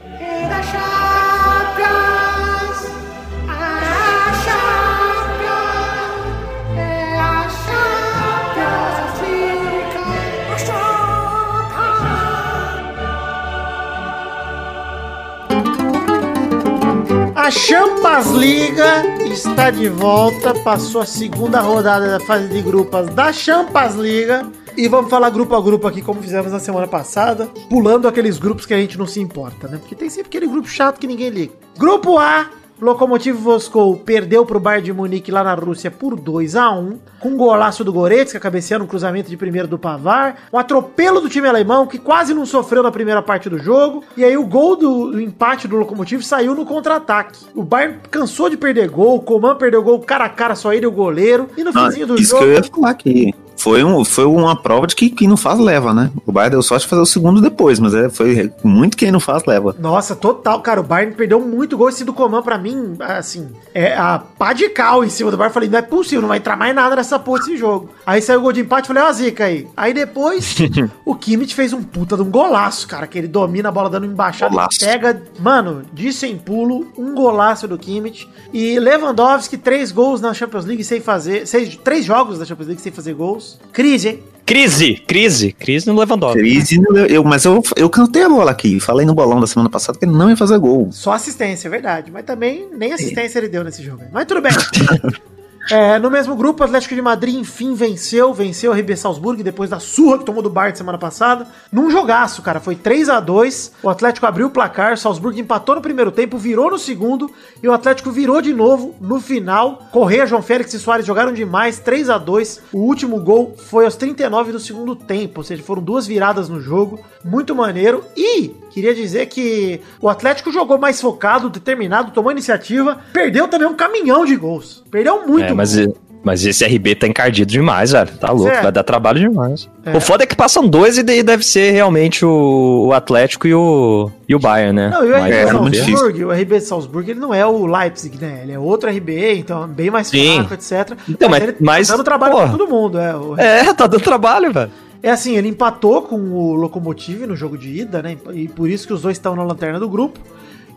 A 17.41 17.51
Champas 17.51 18.33
Liga 18.33 19.03
está 19.25 19.71
de 19.71 19.89
volta, 19.89 20.53
passou 20.63 21.01
a 21.01 21.07
segunda 21.07 21.59
rodada 21.59 22.07
da 22.11 22.21
fase 22.21 22.49
de 22.49 22.61
grupos 22.61 23.07
da 23.15 23.33
Champas 23.33 23.95
Liga. 23.95 24.47
E 24.77 24.87
vamos 24.87 25.11
falar 25.11 25.31
grupo 25.31 25.57
a 25.57 25.61
grupo 25.63 25.87
aqui, 25.87 26.03
como 26.03 26.21
fizemos 26.21 26.53
na 26.53 26.59
semana 26.59 26.87
passada, 26.87 27.47
pulando 27.71 28.07
aqueles 28.07 28.37
grupos 28.37 28.67
que 28.67 28.75
a 28.75 28.77
gente 28.77 28.99
não 28.99 29.07
se 29.07 29.21
importa, 29.21 29.69
né? 29.69 29.79
Porque 29.79 29.95
tem 29.95 30.11
sempre 30.11 30.29
aquele 30.29 30.47
grupo 30.47 30.69
chato 30.69 31.01
que 31.01 31.07
ninguém 31.07 31.31
liga. 31.31 31.55
Grupo 31.79 32.19
A, 32.19 32.51
Lokomotiv 32.81 33.39
Moscou 33.43 33.97
perdeu 33.97 34.47
pro 34.47 34.59
Bayern 34.59 34.85
de 34.87 34.93
Munique 34.93 35.31
lá 35.31 35.45
na 35.45 35.55
Rússia 35.55 35.91
por 35.91 36.19
2 36.19 36.57
a 36.57 36.71
1 36.71 36.99
com 37.21 37.29
um 37.29 37.37
golaço 37.37 37.85
do 37.85 37.93
Goretzka, 37.93 38.41
cabeceando 38.41 38.85
um 38.85 38.89
cruzamento 38.89 39.29
de 39.29 39.37
primeiro 39.37 39.69
do 39.69 39.79
Pavar, 39.79 40.49
um 40.51 40.59
atropelo 40.59 41.21
do 41.21 41.29
time 41.29 41.47
alemão 41.47 41.87
que 41.87 41.99
quase 41.99 42.33
não 42.33 42.47
sofreu 42.47 42.83
na 42.83 42.91
primeira 42.91 43.21
parte 43.21 43.51
do 43.51 43.59
jogo, 43.59 44.03
e 44.17 44.25
aí 44.25 44.37
o 44.37 44.47
gol 44.47 44.77
do, 44.77 45.13
do 45.13 45.21
empate 45.21 45.69
do 45.69 45.77
Lokomotiv 45.77 46.23
saiu 46.23 46.55
no 46.55 46.65
contra-ataque. 46.65 47.45
O 47.55 47.63
Bayern 47.63 47.99
cansou 48.11 48.49
de 48.49 48.57
perder 48.57 48.89
gol, 48.89 49.17
o 49.17 49.21
Coman 49.21 49.57
perdeu 49.57 49.83
gol 49.83 50.01
cara 50.01 50.25
a 50.25 50.29
cara, 50.31 50.55
só 50.55 50.73
ele 50.73 50.85
e 50.85 50.89
o 50.89 50.93
goleiro, 50.93 51.49
e 51.57 51.63
no 51.63 51.73
Não, 51.73 51.85
finzinho 51.85 52.07
do 52.07 52.15
isso 52.15 52.31
jogo... 52.31 52.45
que 52.45 52.49
eu 52.49 52.55
ia 52.55 52.65
falar 52.65 52.91
aqui. 52.91 53.35
Foi, 53.61 53.85
um, 53.85 54.03
foi 54.05 54.25
uma 54.25 54.57
prova 54.57 54.87
de 54.87 54.97
que 54.97 55.11
quem 55.11 55.29
não 55.29 55.37
faz 55.37 55.59
leva, 55.59 55.93
né? 55.93 56.11
O 56.25 56.33
Bayern 56.33 56.53
deu 56.53 56.63
sorte 56.63 56.85
de 56.85 56.89
fazer 56.89 57.03
o 57.03 57.07
segundo 57.07 57.43
depois, 57.43 57.79
mas 57.79 57.95
é, 57.95 58.09
foi 58.09 58.51
muito 58.65 58.97
quem 58.97 59.13
não 59.13 59.21
faz 59.21 59.45
leva. 59.45 59.77
Nossa, 59.79 60.17
total, 60.17 60.63
cara, 60.63 60.81
o 60.81 60.85
Bayern 60.85 61.15
perdeu 61.15 61.39
muito 61.41 61.77
gol. 61.77 61.91
Esse 61.91 62.03
do 62.03 62.15
Coman, 62.15 62.43
pra 62.43 62.57
mim, 62.57 62.97
assim, 63.01 63.49
é 63.75 63.95
a 63.95 64.19
pá 64.19 64.55
de 64.55 64.69
cal 64.71 65.05
em 65.05 65.11
cima 65.11 65.31
do 65.31 65.37
Bayern. 65.37 65.53
Falei, 65.53 65.69
não 65.69 65.79
é 65.79 65.83
possível, 65.83 66.23
não 66.23 66.29
vai 66.29 66.39
entrar 66.39 66.57
mais 66.57 66.75
nada 66.75 66.97
nessa 66.97 67.19
porra 67.19 67.41
desse 67.41 67.57
jogo. 67.59 67.91
Aí 68.07 68.23
saiu 68.23 68.39
o 68.39 68.43
gol 68.43 68.53
de 68.53 68.61
empate, 68.61 68.89
falei, 68.89 69.03
ó 69.03 69.07
a 69.09 69.13
zica 69.13 69.45
aí. 69.45 69.67
Aí 69.77 69.93
depois, 69.93 70.57
o 71.05 71.15
Kimmich 71.15 71.55
fez 71.55 71.75
um 71.75 71.83
puta 71.83 72.17
de 72.17 72.23
um 72.23 72.31
golaço, 72.31 72.89
cara, 72.89 73.07
que 73.07 73.19
ele 73.19 73.29
domina 73.29 73.69
a 73.69 73.73
bola 73.73 73.91
dando 73.91 74.07
embaixada 74.07 74.51
Golaço. 74.51 74.81
pega, 74.81 75.23
mano, 75.39 75.83
de 75.93 76.13
sem 76.15 76.39
pulo, 76.39 76.87
um 76.97 77.15
golaço 77.15 77.69
do 77.69 77.77
Kimmich. 77.77 78.27
E 78.55 78.79
Lewandowski, 78.79 79.59
três 79.59 79.93
gols 79.93 80.21
na 80.21 80.33
Champions 80.33 80.65
League 80.65 80.85
sem 80.85 81.01
fazer, 81.01 81.47
seis, 81.47 81.77
três 81.77 82.05
jogos 82.05 82.39
na 82.39 82.45
Champions 82.47 82.69
League 82.69 82.81
sem 82.81 82.93
fazer 82.93 83.13
gols. 83.13 83.50
Crise, 83.73 84.09
hein? 84.09 84.23
Crise, 84.45 84.95
crise, 85.07 85.53
crise 85.53 85.87
no 85.87 85.97
Lewandowski. 85.97 86.41
Crise, 86.41 86.81
eu, 87.09 87.23
mas 87.23 87.45
eu, 87.45 87.63
eu 87.77 87.89
cantei 87.89 88.25
a 88.25 88.29
bola 88.29 88.51
aqui. 88.51 88.81
Falei 88.81 89.07
no 89.07 89.15
bolão 89.15 89.39
da 89.39 89.47
semana 89.47 89.71
passada 89.71 89.97
que 89.97 90.05
ele 90.05 90.13
não 90.13 90.29
ia 90.29 90.37
fazer 90.37 90.59
gol. 90.59 90.91
Só 90.91 91.13
assistência, 91.13 91.69
é 91.69 91.71
verdade. 91.71 92.11
Mas 92.11 92.25
também 92.25 92.69
nem 92.77 92.93
assistência 92.93 93.39
ele 93.39 93.49
deu 93.49 93.63
nesse 93.63 93.81
jogo. 93.81 94.03
Mas 94.13 94.27
tudo 94.27 94.41
bem. 94.41 94.53
É, 95.71 96.01
no 96.01 96.11
mesmo 96.11 96.35
grupo, 96.35 96.63
o 96.63 96.67
Atlético 96.67 96.97
de 96.97 97.01
Madrid 97.01 97.37
enfim 97.37 97.75
venceu, 97.75 98.35
venceu 98.35 98.73
o 98.73 98.75
RB 98.75 98.97
Salzburg 98.97 99.41
depois 99.41 99.71
da 99.71 99.79
surra 99.79 100.19
que 100.19 100.25
tomou 100.25 100.43
do 100.43 100.51
Bayern 100.51 100.77
semana 100.77 100.99
passada. 100.99 101.47
Num 101.71 101.89
jogaço, 101.93 102.43
cara, 102.43 102.59
foi 102.59 102.75
3 102.75 103.09
a 103.09 103.21
2 103.21 103.75
O 103.81 103.89
Atlético 103.89 104.27
abriu 104.27 104.49
o 104.49 104.51
placar, 104.51 104.99
Salzburg 104.99 105.39
empatou 105.39 105.77
no 105.77 105.81
primeiro 105.81 106.11
tempo, 106.11 106.37
virou 106.37 106.73
no 106.73 106.79
segundo 106.79 107.31
e 107.63 107.69
o 107.69 107.73
Atlético 107.73 108.11
virou 108.11 108.43
de 108.43 108.53
novo 108.53 108.97
no 109.01 109.21
final. 109.21 109.87
Correia, 109.93 110.27
João 110.27 110.43
Félix 110.43 110.75
e 110.75 110.79
Soares 110.81 111.07
jogaram 111.07 111.33
demais, 111.33 111.79
3 111.79 112.11
a 112.11 112.19
2 112.19 112.63
O 112.73 112.79
último 112.79 113.21
gol 113.21 113.55
foi 113.57 113.85
aos 113.85 113.95
39 113.95 114.51
do 114.51 114.59
segundo 114.59 114.97
tempo, 114.97 115.39
ou 115.39 115.45
seja, 115.45 115.63
foram 115.63 115.83
duas 115.83 116.05
viradas 116.05 116.49
no 116.49 116.61
jogo. 116.61 116.99
Muito 117.25 117.55
maneiro. 117.55 118.03
E 118.17 118.51
queria 118.71 118.95
dizer 118.95 119.27
que 119.27 119.81
o 120.01 120.09
Atlético 120.09 120.51
jogou 120.53 120.79
mais 120.79 121.01
focado, 121.01 121.51
determinado, 121.51 122.13
tomou 122.13 122.33
iniciativa, 122.33 122.99
perdeu 123.13 123.49
também 123.49 123.69
um 123.69 123.75
caminhão 123.75 124.25
de 124.25 124.37
gols. 124.37 124.83
Perdeu 124.91 125.27
muito 125.27 125.47
É, 125.47 125.53
mas. 125.53 125.77
Mas 126.23 126.45
esse 126.45 126.65
RB 126.67 126.95
tá 126.95 127.07
encardido 127.07 127.51
demais, 127.51 127.93
velho. 127.93 128.11
Tá 128.19 128.31
louco, 128.31 128.53
é. 128.53 128.61
vai 128.61 128.71
dar 128.71 128.83
trabalho 128.83 129.19
demais. 129.19 129.69
É. 129.85 129.97
O 129.97 130.01
foda 130.01 130.25
é 130.25 130.27
que 130.27 130.37
passam 130.37 130.69
dois 130.69 130.99
e 130.99 131.03
daí 131.03 131.23
deve 131.23 131.43
ser 131.43 131.71
realmente 131.71 132.25
o, 132.27 132.89
o 132.89 132.93
Atlético 132.93 133.47
e 133.47 133.55
o, 133.55 134.11
e 134.29 134.35
o 134.35 134.39
Bayern, 134.39 134.75
né? 134.75 134.91
Não, 134.91 135.03
e 135.03 135.11
o 135.11 135.17
RB 135.17 135.33
é, 135.33 135.53
muito 135.55 135.77
Salzburg, 135.79 136.25
o 136.25 136.31
RB 136.31 136.61
Salzburg, 136.61 137.11
ele 137.11 137.21
não 137.21 137.33
é 137.33 137.47
o 137.47 137.65
Leipzig, 137.65 138.19
né? 138.21 138.41
Ele 138.43 138.53
é 138.53 138.59
outro 138.59 138.91
RB, 138.91 139.37
então 139.39 139.65
é 139.65 139.67
bem 139.67 139.91
mais 139.91 140.09
Sim. 140.09 140.45
fraco, 140.47 140.53
etc. 140.55 140.99
Então, 141.09 141.31
mas- 141.31 141.55
mas, 141.59 141.89
tá 141.89 141.95
dando 141.95 142.05
trabalho 142.05 142.33
porra. 142.33 142.49
pra 142.49 142.59
todo 142.59 142.69
mundo, 142.69 142.99
é. 142.99 143.61
É, 143.61 143.73
tá 143.73 143.87
dando 143.87 144.03
trabalho, 144.03 144.53
velho. 144.53 144.71
É 145.03 145.11
assim, 145.11 145.37
ele 145.37 145.49
empatou 145.49 146.03
com 146.03 146.17
o 146.17 146.55
Lokomotiv 146.55 147.27
no 147.27 147.35
jogo 147.35 147.57
de 147.57 147.81
ida, 147.81 148.03
né? 148.03 148.19
E 148.35 148.49
por 148.49 148.69
isso 148.69 148.87
que 148.87 148.93
os 148.93 149.03
dois 149.03 149.17
estão 149.17 149.35
na 149.35 149.43
lanterna 149.43 149.81
do 149.81 149.89
grupo. 149.89 150.21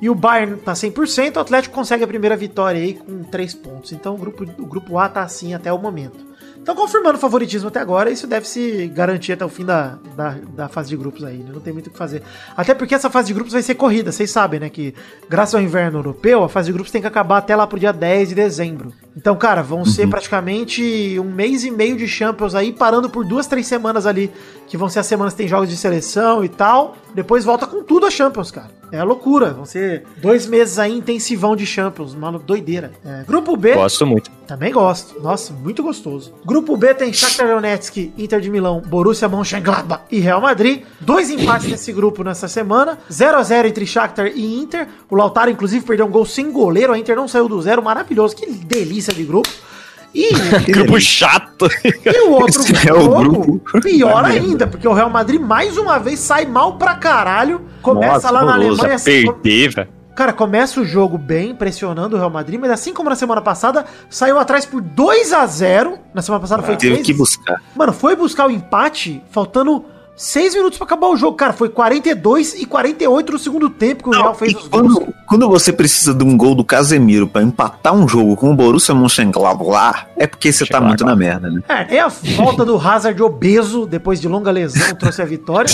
E 0.02 0.10
o 0.10 0.16
Bayern 0.16 0.58
tá 0.58 0.74
100%, 0.74 1.38
o 1.38 1.40
Atlético 1.40 1.76
consegue 1.76 2.04
a 2.04 2.08
primeira 2.08 2.36
vitória 2.36 2.82
aí 2.82 2.94
com 2.94 3.24
3 3.24 3.54
pontos. 3.56 3.92
Então 3.92 4.16
o 4.16 4.18
grupo, 4.18 4.44
o 4.44 4.66
grupo 4.66 4.98
A 4.98 5.08
tá 5.08 5.24
assim 5.24 5.54
até 5.54 5.72
o 5.72 5.78
momento. 5.78 6.34
Então, 6.64 6.76
confirmando 6.76 7.18
o 7.18 7.20
favoritismo 7.20 7.68
até 7.68 7.82
agora, 7.82 8.10
isso 8.10 8.26
deve 8.26 8.48
se 8.48 8.88
garantir 8.88 9.34
até 9.34 9.44
o 9.44 9.50
fim 9.50 9.66
da, 9.66 9.98
da, 10.16 10.38
da 10.56 10.70
fase 10.70 10.88
de 10.88 10.96
grupos 10.96 11.22
aí, 11.26 11.40
né? 11.40 11.52
Não 11.54 11.60
tem 11.60 11.74
muito 11.74 11.88
o 11.88 11.90
que 11.90 11.98
fazer. 11.98 12.24
Até 12.56 12.74
porque 12.74 12.96
essa 12.96 13.10
fase 13.10 13.28
de 13.28 13.34
grupos 13.34 13.52
vai 13.52 13.62
ser 13.62 13.76
corrida, 13.76 14.14
vocês 14.14 14.32
sabem, 14.32 14.62
né? 14.62 14.70
Que 14.70 14.96
graças 15.30 15.54
ao 15.54 15.62
inverno 15.62 16.00
europeu, 16.00 16.42
a 16.42 16.48
fase 16.48 16.68
de 16.68 16.72
grupos 16.72 16.90
tem 16.90 17.02
que 17.02 17.08
acabar 17.08 17.40
até 17.40 17.54
lá 17.54 17.68
pro 17.68 17.78
dia 17.78 17.92
10 17.92 18.30
de 18.30 18.36
dezembro. 18.36 18.94
Então, 19.16 19.36
cara, 19.36 19.62
vão 19.62 19.86
ser 19.86 20.08
praticamente 20.08 21.20
um 21.20 21.32
mês 21.32 21.64
e 21.64 21.72
meio 21.72 21.96
de 21.96 22.08
Champions 22.08 22.56
aí, 22.56 22.72
parando 22.72 23.10
por 23.10 23.24
duas, 23.26 23.46
três 23.46 23.68
semanas 23.68 24.06
ali, 24.06 24.32
que 24.68 24.76
vão 24.76 24.90
ser 24.90 25.00
as 25.00 25.06
semanas 25.06 25.34
que 25.34 25.38
tem 25.38 25.48
jogos 25.48 25.70
de 25.70 25.78
seleção 25.78 26.44
e 26.44 26.50
tal. 26.50 26.96
Depois 27.14 27.46
volta 27.46 27.68
com 27.68 27.84
tudo 27.84 28.06
a 28.08 28.12
Champions, 28.12 28.50
cara. 28.50 28.72
É 28.94 29.00
a 29.00 29.04
loucura. 29.04 29.52
Vão 29.54 29.66
ser 29.66 30.04
dois 30.18 30.46
meses 30.46 30.78
aí 30.78 30.96
intensivão 30.96 31.56
de 31.56 31.66
Champions, 31.66 32.14
uma 32.14 32.32
doideira. 32.38 32.92
É, 33.04 33.24
grupo 33.24 33.58
B. 33.58 33.74
Gosto 33.74 34.06
muito. 34.06 34.30
Também 34.46 34.72
gosto. 34.72 35.20
Nossa, 35.20 35.52
muito 35.52 35.82
gostoso. 35.82 36.32
Grupo 36.46 36.78
B 36.78 36.94
tem 36.94 37.12
Shakhtar 37.12 37.48
Donetsk, 37.48 38.14
Inter 38.16 38.40
de 38.40 38.52
Milão, 38.52 38.82
Borussia 38.86 39.28
Mönchengladbach 39.28 40.04
e 40.12 40.20
Real 40.20 40.40
Madrid. 40.40 40.84
Dois 41.00 41.32
empates 41.32 41.72
nesse 41.72 41.92
grupo 41.92 42.24
nessa 42.24 42.48
semana. 42.48 43.00
0 43.12 43.38
a 43.38 43.44
0 43.44 43.68
entre 43.68 43.88
Shakhtar 43.88 44.28
e 44.28 44.60
Inter. 44.60 44.88
O 45.10 45.16
Lautaro, 45.16 45.50
inclusive, 45.50 45.84
perdeu 45.84 46.06
um 46.06 46.12
gol 46.12 46.26
sem 46.26 46.52
goleiro. 46.52 46.94
A 46.94 47.00
Inter 47.00 47.16
não 47.16 47.28
saiu 47.28 47.50
do 47.50 47.60
zero. 47.64 47.82
Maravilhoso. 47.82 48.36
Que 48.36 48.46
delícia 48.46 49.03
de 49.12 49.24
grupo. 49.24 49.50
E, 50.16 50.30
Grupo 50.72 51.02
chato. 51.02 51.68
e 51.84 52.28
o 52.28 52.34
outro 52.34 52.62
é 52.88 52.94
o 52.94 53.10
grupo. 53.10 53.60
pior 53.82 54.24
ainda, 54.24 54.68
porque 54.68 54.88
o 54.88 54.94
Real 54.94 55.10
Madrid, 55.10 55.42
mais 55.42 55.76
uma 55.76 55.98
vez, 55.98 56.20
sai 56.20 56.46
mal 56.46 56.78
pra 56.78 56.94
caralho. 56.94 57.62
Começa 57.82 58.30
lá 58.30 58.46
na 58.46 58.54
Alemanha. 58.54 58.94
assim, 58.94 59.24
perder, 59.26 59.70
velho. 59.74 59.88
Cara, 60.16 60.32
começa 60.32 60.80
o 60.80 60.86
jogo 60.86 61.18
bem, 61.18 61.56
pressionando 61.56 62.16
o 62.16 62.20
Real 62.20 62.30
Madrid, 62.30 62.60
mas 62.60 62.70
assim 62.70 62.94
como 62.94 63.10
na 63.10 63.16
semana 63.16 63.42
passada, 63.42 63.84
saiu 64.08 64.38
atrás 64.38 64.64
por 64.64 64.80
2 64.80 65.34
a 65.34 65.44
0 65.48 65.98
Na 66.14 66.22
semana 66.22 66.40
passada 66.40 66.62
foi 66.62 66.76
Teve 66.76 66.94
3. 66.94 67.08
que 67.08 67.14
buscar. 67.14 67.60
Mano, 67.76 67.92
foi 67.92 68.16
buscar 68.16 68.46
o 68.46 68.52
empate, 68.52 69.24
faltando 69.32 69.84
6 70.16 70.56
minutos 70.56 70.78
pra 70.78 70.86
acabar 70.86 71.08
o 71.08 71.18
jogo. 71.18 71.36
Cara, 71.36 71.54
foi 71.54 71.70
42 71.70 72.62
e 72.62 72.66
48 72.66 73.32
no 73.32 73.40
segundo 73.40 73.70
tempo 73.70 74.04
que 74.04 74.10
o 74.10 74.12
Real 74.12 74.36
fez 74.36 74.54
os 74.54 74.68
gols. 74.68 74.94
quando, 74.94 75.14
quando 75.28 75.50
você 75.50 75.74
precisa 75.74 76.14
de 76.14 76.24
um 76.24 76.38
gol 76.38 76.54
do 76.54 76.64
Casemiro 76.64 77.28
pra 77.28 77.42
empatar 77.42 77.94
um 77.94 78.08
jogo 78.08 78.36
com 78.36 78.52
o 78.52 78.56
Borussia 78.56 78.94
Mönchengladbach, 78.94 80.06
é 80.18 80.28
porque 80.28 80.52
você 80.52 80.66
tá 80.66 80.80
muito 80.80 81.04
na 81.04 81.16
merda, 81.16 81.50
né? 81.50 81.62
É, 81.68 81.96
é 81.98 82.00
a 82.00 82.08
volta 82.08 82.64
do 82.64 82.78
Hazard 82.78 83.22
obeso, 83.24 83.86
depois 83.86 84.22
de 84.22 84.28
longa 84.28 84.52
lesão, 84.52 84.96
trouxe 84.96 85.22
a 85.22 85.26
vitória. 85.26 85.70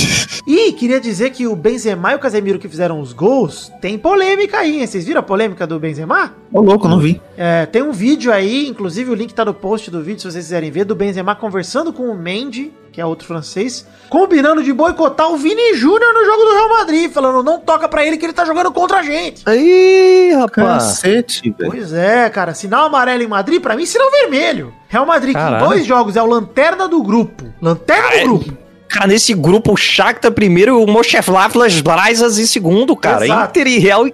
E 0.47 0.71
queria 0.73 0.99
dizer 0.99 1.31
que 1.31 1.45
o 1.45 1.55
Benzema 1.55 2.13
e 2.13 2.15
o 2.15 2.19
Casemiro 2.19 2.59
que 2.59 2.69
fizeram 2.69 2.99
os 3.01 3.13
gols, 3.13 3.71
tem 3.81 3.97
polêmica 3.97 4.59
aí, 4.59 4.79
hein? 4.79 4.87
Vocês 4.87 5.05
viram 5.05 5.19
a 5.19 5.23
polêmica 5.23 5.67
do 5.67 5.79
Benzema? 5.79 6.33
Ô 6.51 6.61
louco, 6.61 6.87
não 6.87 6.99
vi. 6.99 7.21
É, 7.37 7.65
tem 7.65 7.83
um 7.83 7.91
vídeo 7.91 8.31
aí, 8.31 8.67
inclusive 8.67 9.11
o 9.11 9.13
link 9.13 9.33
tá 9.33 9.43
no 9.43 9.53
post 9.53 9.91
do 9.91 10.01
vídeo, 10.01 10.21
se 10.21 10.31
vocês 10.31 10.45
quiserem 10.45 10.71
ver, 10.71 10.85
do 10.85 10.95
Benzema 10.95 11.35
conversando 11.35 11.91
com 11.93 12.03
o 12.03 12.17
Mendy, 12.17 12.73
que 12.91 12.99
é 12.99 13.05
outro 13.05 13.27
francês, 13.27 13.85
combinando 14.09 14.63
de 14.63 14.73
boicotar 14.73 15.31
o 15.31 15.37
Vini 15.37 15.75
Júnior 15.75 16.13
no 16.13 16.25
jogo 16.25 16.43
do 16.43 16.51
Real 16.51 16.69
Madrid, 16.69 17.11
falando, 17.11 17.43
não 17.43 17.59
toca 17.59 17.87
pra 17.87 18.05
ele 18.05 18.17
que 18.17 18.25
ele 18.25 18.33
tá 18.33 18.45
jogando 18.45 18.71
contra 18.71 18.99
a 18.99 19.03
gente. 19.03 19.43
Aí, 19.45 20.31
rapaz. 20.33 20.83
Cacete, 20.83 21.53
velho. 21.57 21.71
Pois 21.71 21.93
é, 21.93 22.29
cara, 22.29 22.53
sinal 22.53 22.85
amarelo 22.87 23.23
em 23.23 23.27
Madrid, 23.27 23.61
pra 23.61 23.75
mim, 23.75 23.85
sinal 23.85 24.09
vermelho. 24.11 24.73
Real 24.87 25.05
Madrid, 25.05 25.35
que 25.35 25.41
em 25.41 25.59
dois 25.59 25.85
jogos 25.85 26.15
é 26.15 26.21
o 26.21 26.25
lanterna 26.25 26.87
do 26.87 27.01
grupo. 27.03 27.45
Lanterna 27.61 28.23
do 28.23 28.37
grupo. 28.37 28.57
Cara, 28.87 29.05
nesse 29.05 29.35
grupo, 29.35 29.73
o 29.73 29.77
Shakhtar 29.77 30.31
primeiro, 30.31 30.81
o 30.81 30.87
Mochevlavlas 30.87 31.79
Brazas 31.79 32.39
em 32.39 32.45
segundo, 32.47 32.95
cara. 32.95 33.23
Exato. 33.23 33.59
Inter 33.59 33.67
e 33.67 33.77
Real 33.77 34.07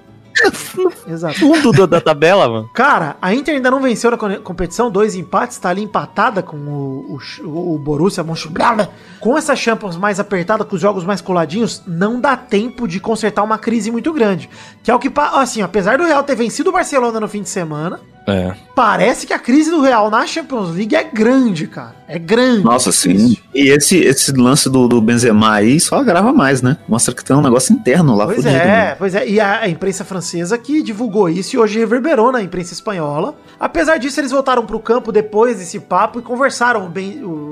Exato. 1.07 1.39
fundo 1.39 1.71
do- 1.71 1.87
da 1.87 2.01
tabela, 2.01 2.47
mano. 2.49 2.69
Cara, 2.73 3.15
a 3.21 3.33
Inter 3.33 3.55
ainda 3.55 3.71
não 3.71 3.79
venceu 3.81 4.11
na 4.11 4.17
co- 4.17 4.39
competição, 4.41 4.91
dois 4.91 5.15
empates, 5.15 5.57
tá 5.57 5.69
ali 5.69 5.81
empatada 5.81 6.41
com 6.43 6.57
o, 6.57 7.17
o, 7.43 7.75
o 7.75 7.79
Borussia 7.79 8.23
Mönchengladbach. 8.23 8.89
Com 9.19 9.37
essa 9.37 9.55
Champions 9.55 9.97
mais 9.97 10.19
apertada, 10.19 10.63
com 10.65 10.75
os 10.75 10.81
jogos 10.81 11.03
mais 11.03 11.21
coladinhos, 11.21 11.81
não 11.87 12.19
dá 12.19 12.35
tempo 12.35 12.87
de 12.87 12.99
consertar 12.99 13.43
uma 13.43 13.57
crise 13.57 13.89
muito 13.91 14.11
grande. 14.13 14.49
Que 14.83 14.91
é 14.91 14.95
o 14.95 14.99
que, 14.99 15.11
assim, 15.33 15.61
apesar 15.61 15.97
do 15.97 16.03
Real 16.05 16.23
ter 16.23 16.35
vencido 16.35 16.69
o 16.69 16.73
Barcelona 16.73 17.19
no 17.19 17.27
fim 17.27 17.41
de 17.41 17.49
semana, 17.49 17.99
É. 18.27 18.53
parece 18.75 19.27
que 19.27 19.33
a 19.33 19.39
crise 19.39 19.69
do 19.69 19.81
Real 19.81 20.09
na 20.09 20.25
Champions 20.25 20.71
League 20.75 20.95
é 20.95 21.03
grande, 21.03 21.67
cara. 21.67 21.95
É 22.07 22.17
grande. 22.17 22.63
Nossa, 22.63 22.91
sim. 22.91 23.37
E 23.53 23.69
esse, 23.69 23.97
esse 23.97 24.31
lance 24.31 24.69
do, 24.69 24.87
do 24.87 25.01
Benzema 25.01 25.53
aí 25.53 25.79
só 25.79 25.97
agrava 25.97 26.33
mais, 26.33 26.61
né? 26.61 26.77
Mostra 26.87 27.13
que 27.13 27.23
tem 27.23 27.35
um 27.35 27.41
negócio 27.41 27.73
interno 27.73 28.15
lá 28.15 28.25
Pois 28.25 28.37
fudido, 28.37 28.55
é, 28.55 28.65
né? 28.65 28.95
pois 28.95 29.15
é. 29.15 29.27
E 29.27 29.39
a, 29.39 29.61
a 29.61 29.69
imprensa 29.69 30.03
francesa 30.03 30.57
que 30.57 30.81
divulgou 30.83 31.29
isso 31.29 31.55
e 31.55 31.59
hoje 31.59 31.79
reverberou 31.79 32.31
na 32.31 32.41
imprensa 32.41 32.73
espanhola. 32.73 33.35
Apesar 33.59 33.97
disso, 33.97 34.19
eles 34.19 34.31
voltaram 34.31 34.65
pro 34.65 34.79
campo 34.79 35.11
depois 35.11 35.57
desse 35.57 35.79
papo 35.79 36.19
e 36.19 36.21
conversaram 36.21 36.87
bem 36.89 37.23
o, 37.23 37.44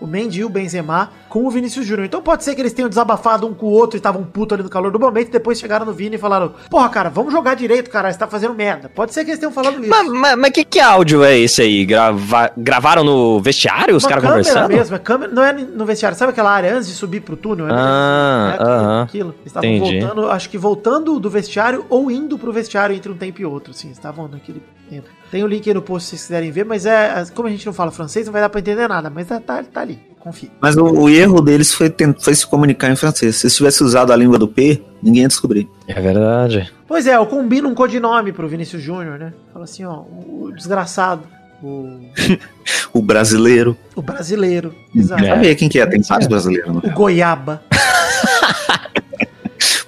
o 0.00 0.06
Mendy 0.06 0.40
e 0.40 0.44
o 0.44 0.48
Benzema 0.48 1.10
com 1.28 1.44
o 1.46 1.50
Vinícius 1.50 1.86
Júnior. 1.86 2.06
Então 2.06 2.20
pode 2.22 2.44
ser 2.44 2.54
que 2.54 2.60
eles 2.60 2.72
tenham 2.72 2.88
desabafado 2.88 3.46
um 3.46 3.54
com 3.54 3.66
o 3.66 3.70
outro 3.70 3.96
e 3.96 3.98
estavam 3.98 4.22
puto 4.24 4.54
ali 4.54 4.62
no 4.62 4.68
calor 4.68 4.90
do 4.92 4.98
momento 5.00 5.28
e 5.28 5.30
depois 5.32 5.58
chegaram 5.58 5.86
no 5.86 5.92
Vini 5.92 6.16
e 6.16 6.18
falaram: 6.18 6.52
Porra, 6.70 6.88
cara, 6.88 7.08
vamos 7.08 7.32
jogar 7.32 7.54
direito, 7.54 7.90
cara, 7.90 8.12
você 8.12 8.18
tá 8.18 8.26
fazendo 8.26 8.54
merda. 8.54 8.88
Pode 8.94 9.12
ser 9.14 9.24
que 9.24 9.30
eles 9.30 9.38
tenham 9.40 9.52
falado 9.52 9.80
isso. 9.80 9.88
Mas, 9.90 10.06
mas, 10.08 10.36
mas 10.36 10.50
que, 10.50 10.64
que 10.64 10.80
áudio 10.80 11.24
é 11.24 11.36
esse 11.38 11.62
aí? 11.62 11.84
Grava- 11.84 12.50
gravaram 12.56 13.04
no 13.04 13.40
vestiário 13.40 13.96
os 13.96 14.04
caras 14.06 14.24
conversando? 14.24 14.68
mesmo, 14.68 14.96
é 14.96 14.98
câmera, 14.98 15.32
não 15.32 15.42
é 15.42 15.52
no 15.52 15.84
vestiário, 15.86 16.16
sabe 16.16 16.30
aquela 16.32 16.50
área 16.50 16.74
antes 16.74 16.88
de 16.88 16.94
subir 16.94 17.20
pro 17.20 17.36
túnel? 17.36 17.68
É 17.68 17.72
Ah, 17.72 18.56
né, 18.58 18.64
aham. 18.64 19.02
aquilo. 19.02 19.30
Eles 19.40 19.46
estavam 19.46 19.78
voltando, 19.78 20.30
acho 20.30 20.50
que 20.50 20.58
voltando 20.58 21.18
do 21.20 21.30
vestiário 21.30 21.84
ou 21.88 22.10
indo 22.10 22.38
pro 22.38 22.52
vestiário 22.52 22.94
entre 22.94 23.10
um 23.10 23.16
tempo 23.16 23.40
e 23.40 23.44
outro, 23.44 23.70
assim, 23.72 23.90
estavam 23.90 24.28
naquele 24.28 24.62
tempo. 24.88 25.08
Tem 25.30 25.42
o 25.42 25.46
link 25.46 25.68
aí 25.68 25.74
no 25.74 25.82
post 25.82 26.04
se 26.04 26.10
vocês 26.10 26.22
quiserem 26.22 26.50
ver, 26.50 26.64
mas 26.64 26.86
é, 26.86 27.24
como 27.34 27.48
a 27.48 27.50
gente 27.50 27.66
não 27.66 27.72
fala 27.72 27.90
francês, 27.90 28.26
não 28.26 28.32
vai 28.32 28.40
dar 28.40 28.48
pra 28.48 28.60
entender 28.60 28.88
nada, 28.88 29.10
mas 29.10 29.26
tá, 29.26 29.40
tá, 29.40 29.62
tá 29.62 29.80
ali, 29.80 29.98
confia. 30.20 30.50
Mas 30.60 30.76
o, 30.76 30.84
o 30.84 31.08
erro 31.08 31.40
deles 31.40 31.74
foi, 31.74 31.92
foi 32.20 32.34
se 32.34 32.46
comunicar 32.46 32.90
em 32.90 32.96
francês. 32.96 33.36
Se 33.36 33.46
eles 33.46 33.56
tivessem 33.56 33.86
usado 33.86 34.12
a 34.12 34.16
língua 34.16 34.38
do 34.38 34.46
P, 34.46 34.82
ninguém 35.02 35.22
ia 35.22 35.28
descobrir. 35.28 35.68
É 35.88 36.00
verdade. 36.00 36.72
Pois 36.86 37.06
é, 37.06 37.16
eu 37.16 37.26
combino 37.26 37.68
um 37.68 37.74
codinome 37.74 38.32
pro 38.32 38.48
Vinícius 38.48 38.82
Júnior, 38.82 39.18
né? 39.18 39.32
Fala 39.52 39.64
assim, 39.64 39.84
ó, 39.84 40.02
o 40.02 40.52
desgraçado, 40.54 41.24
o, 41.62 42.00
O 42.92 43.02
brasileiro. 43.02 43.76
o 43.94 44.02
brasileiro, 44.02 44.74
exato. 44.94 45.24
É. 45.24 45.28
Sabe 45.28 45.54
quem 45.56 45.68
que 45.68 45.78
é? 45.80 45.86
Tem 45.86 46.00
vários 46.02 46.28
brasileiros, 46.28 46.74
né? 46.74 46.80
O 46.84 46.90
goiaba. 46.92 47.62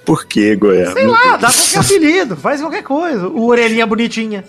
Por 0.09 0.25
que, 0.25 0.55
Goiás? 0.55 0.93
Sei 0.93 1.05
lá, 1.05 1.37
dá 1.37 1.51
qualquer 1.51 1.79
apelido, 1.81 2.35
faz 2.35 2.59
qualquer 2.59 2.81
coisa. 2.81 3.27
O 3.27 3.45
orelhinha 3.45 3.85
bonitinha. 3.85 4.43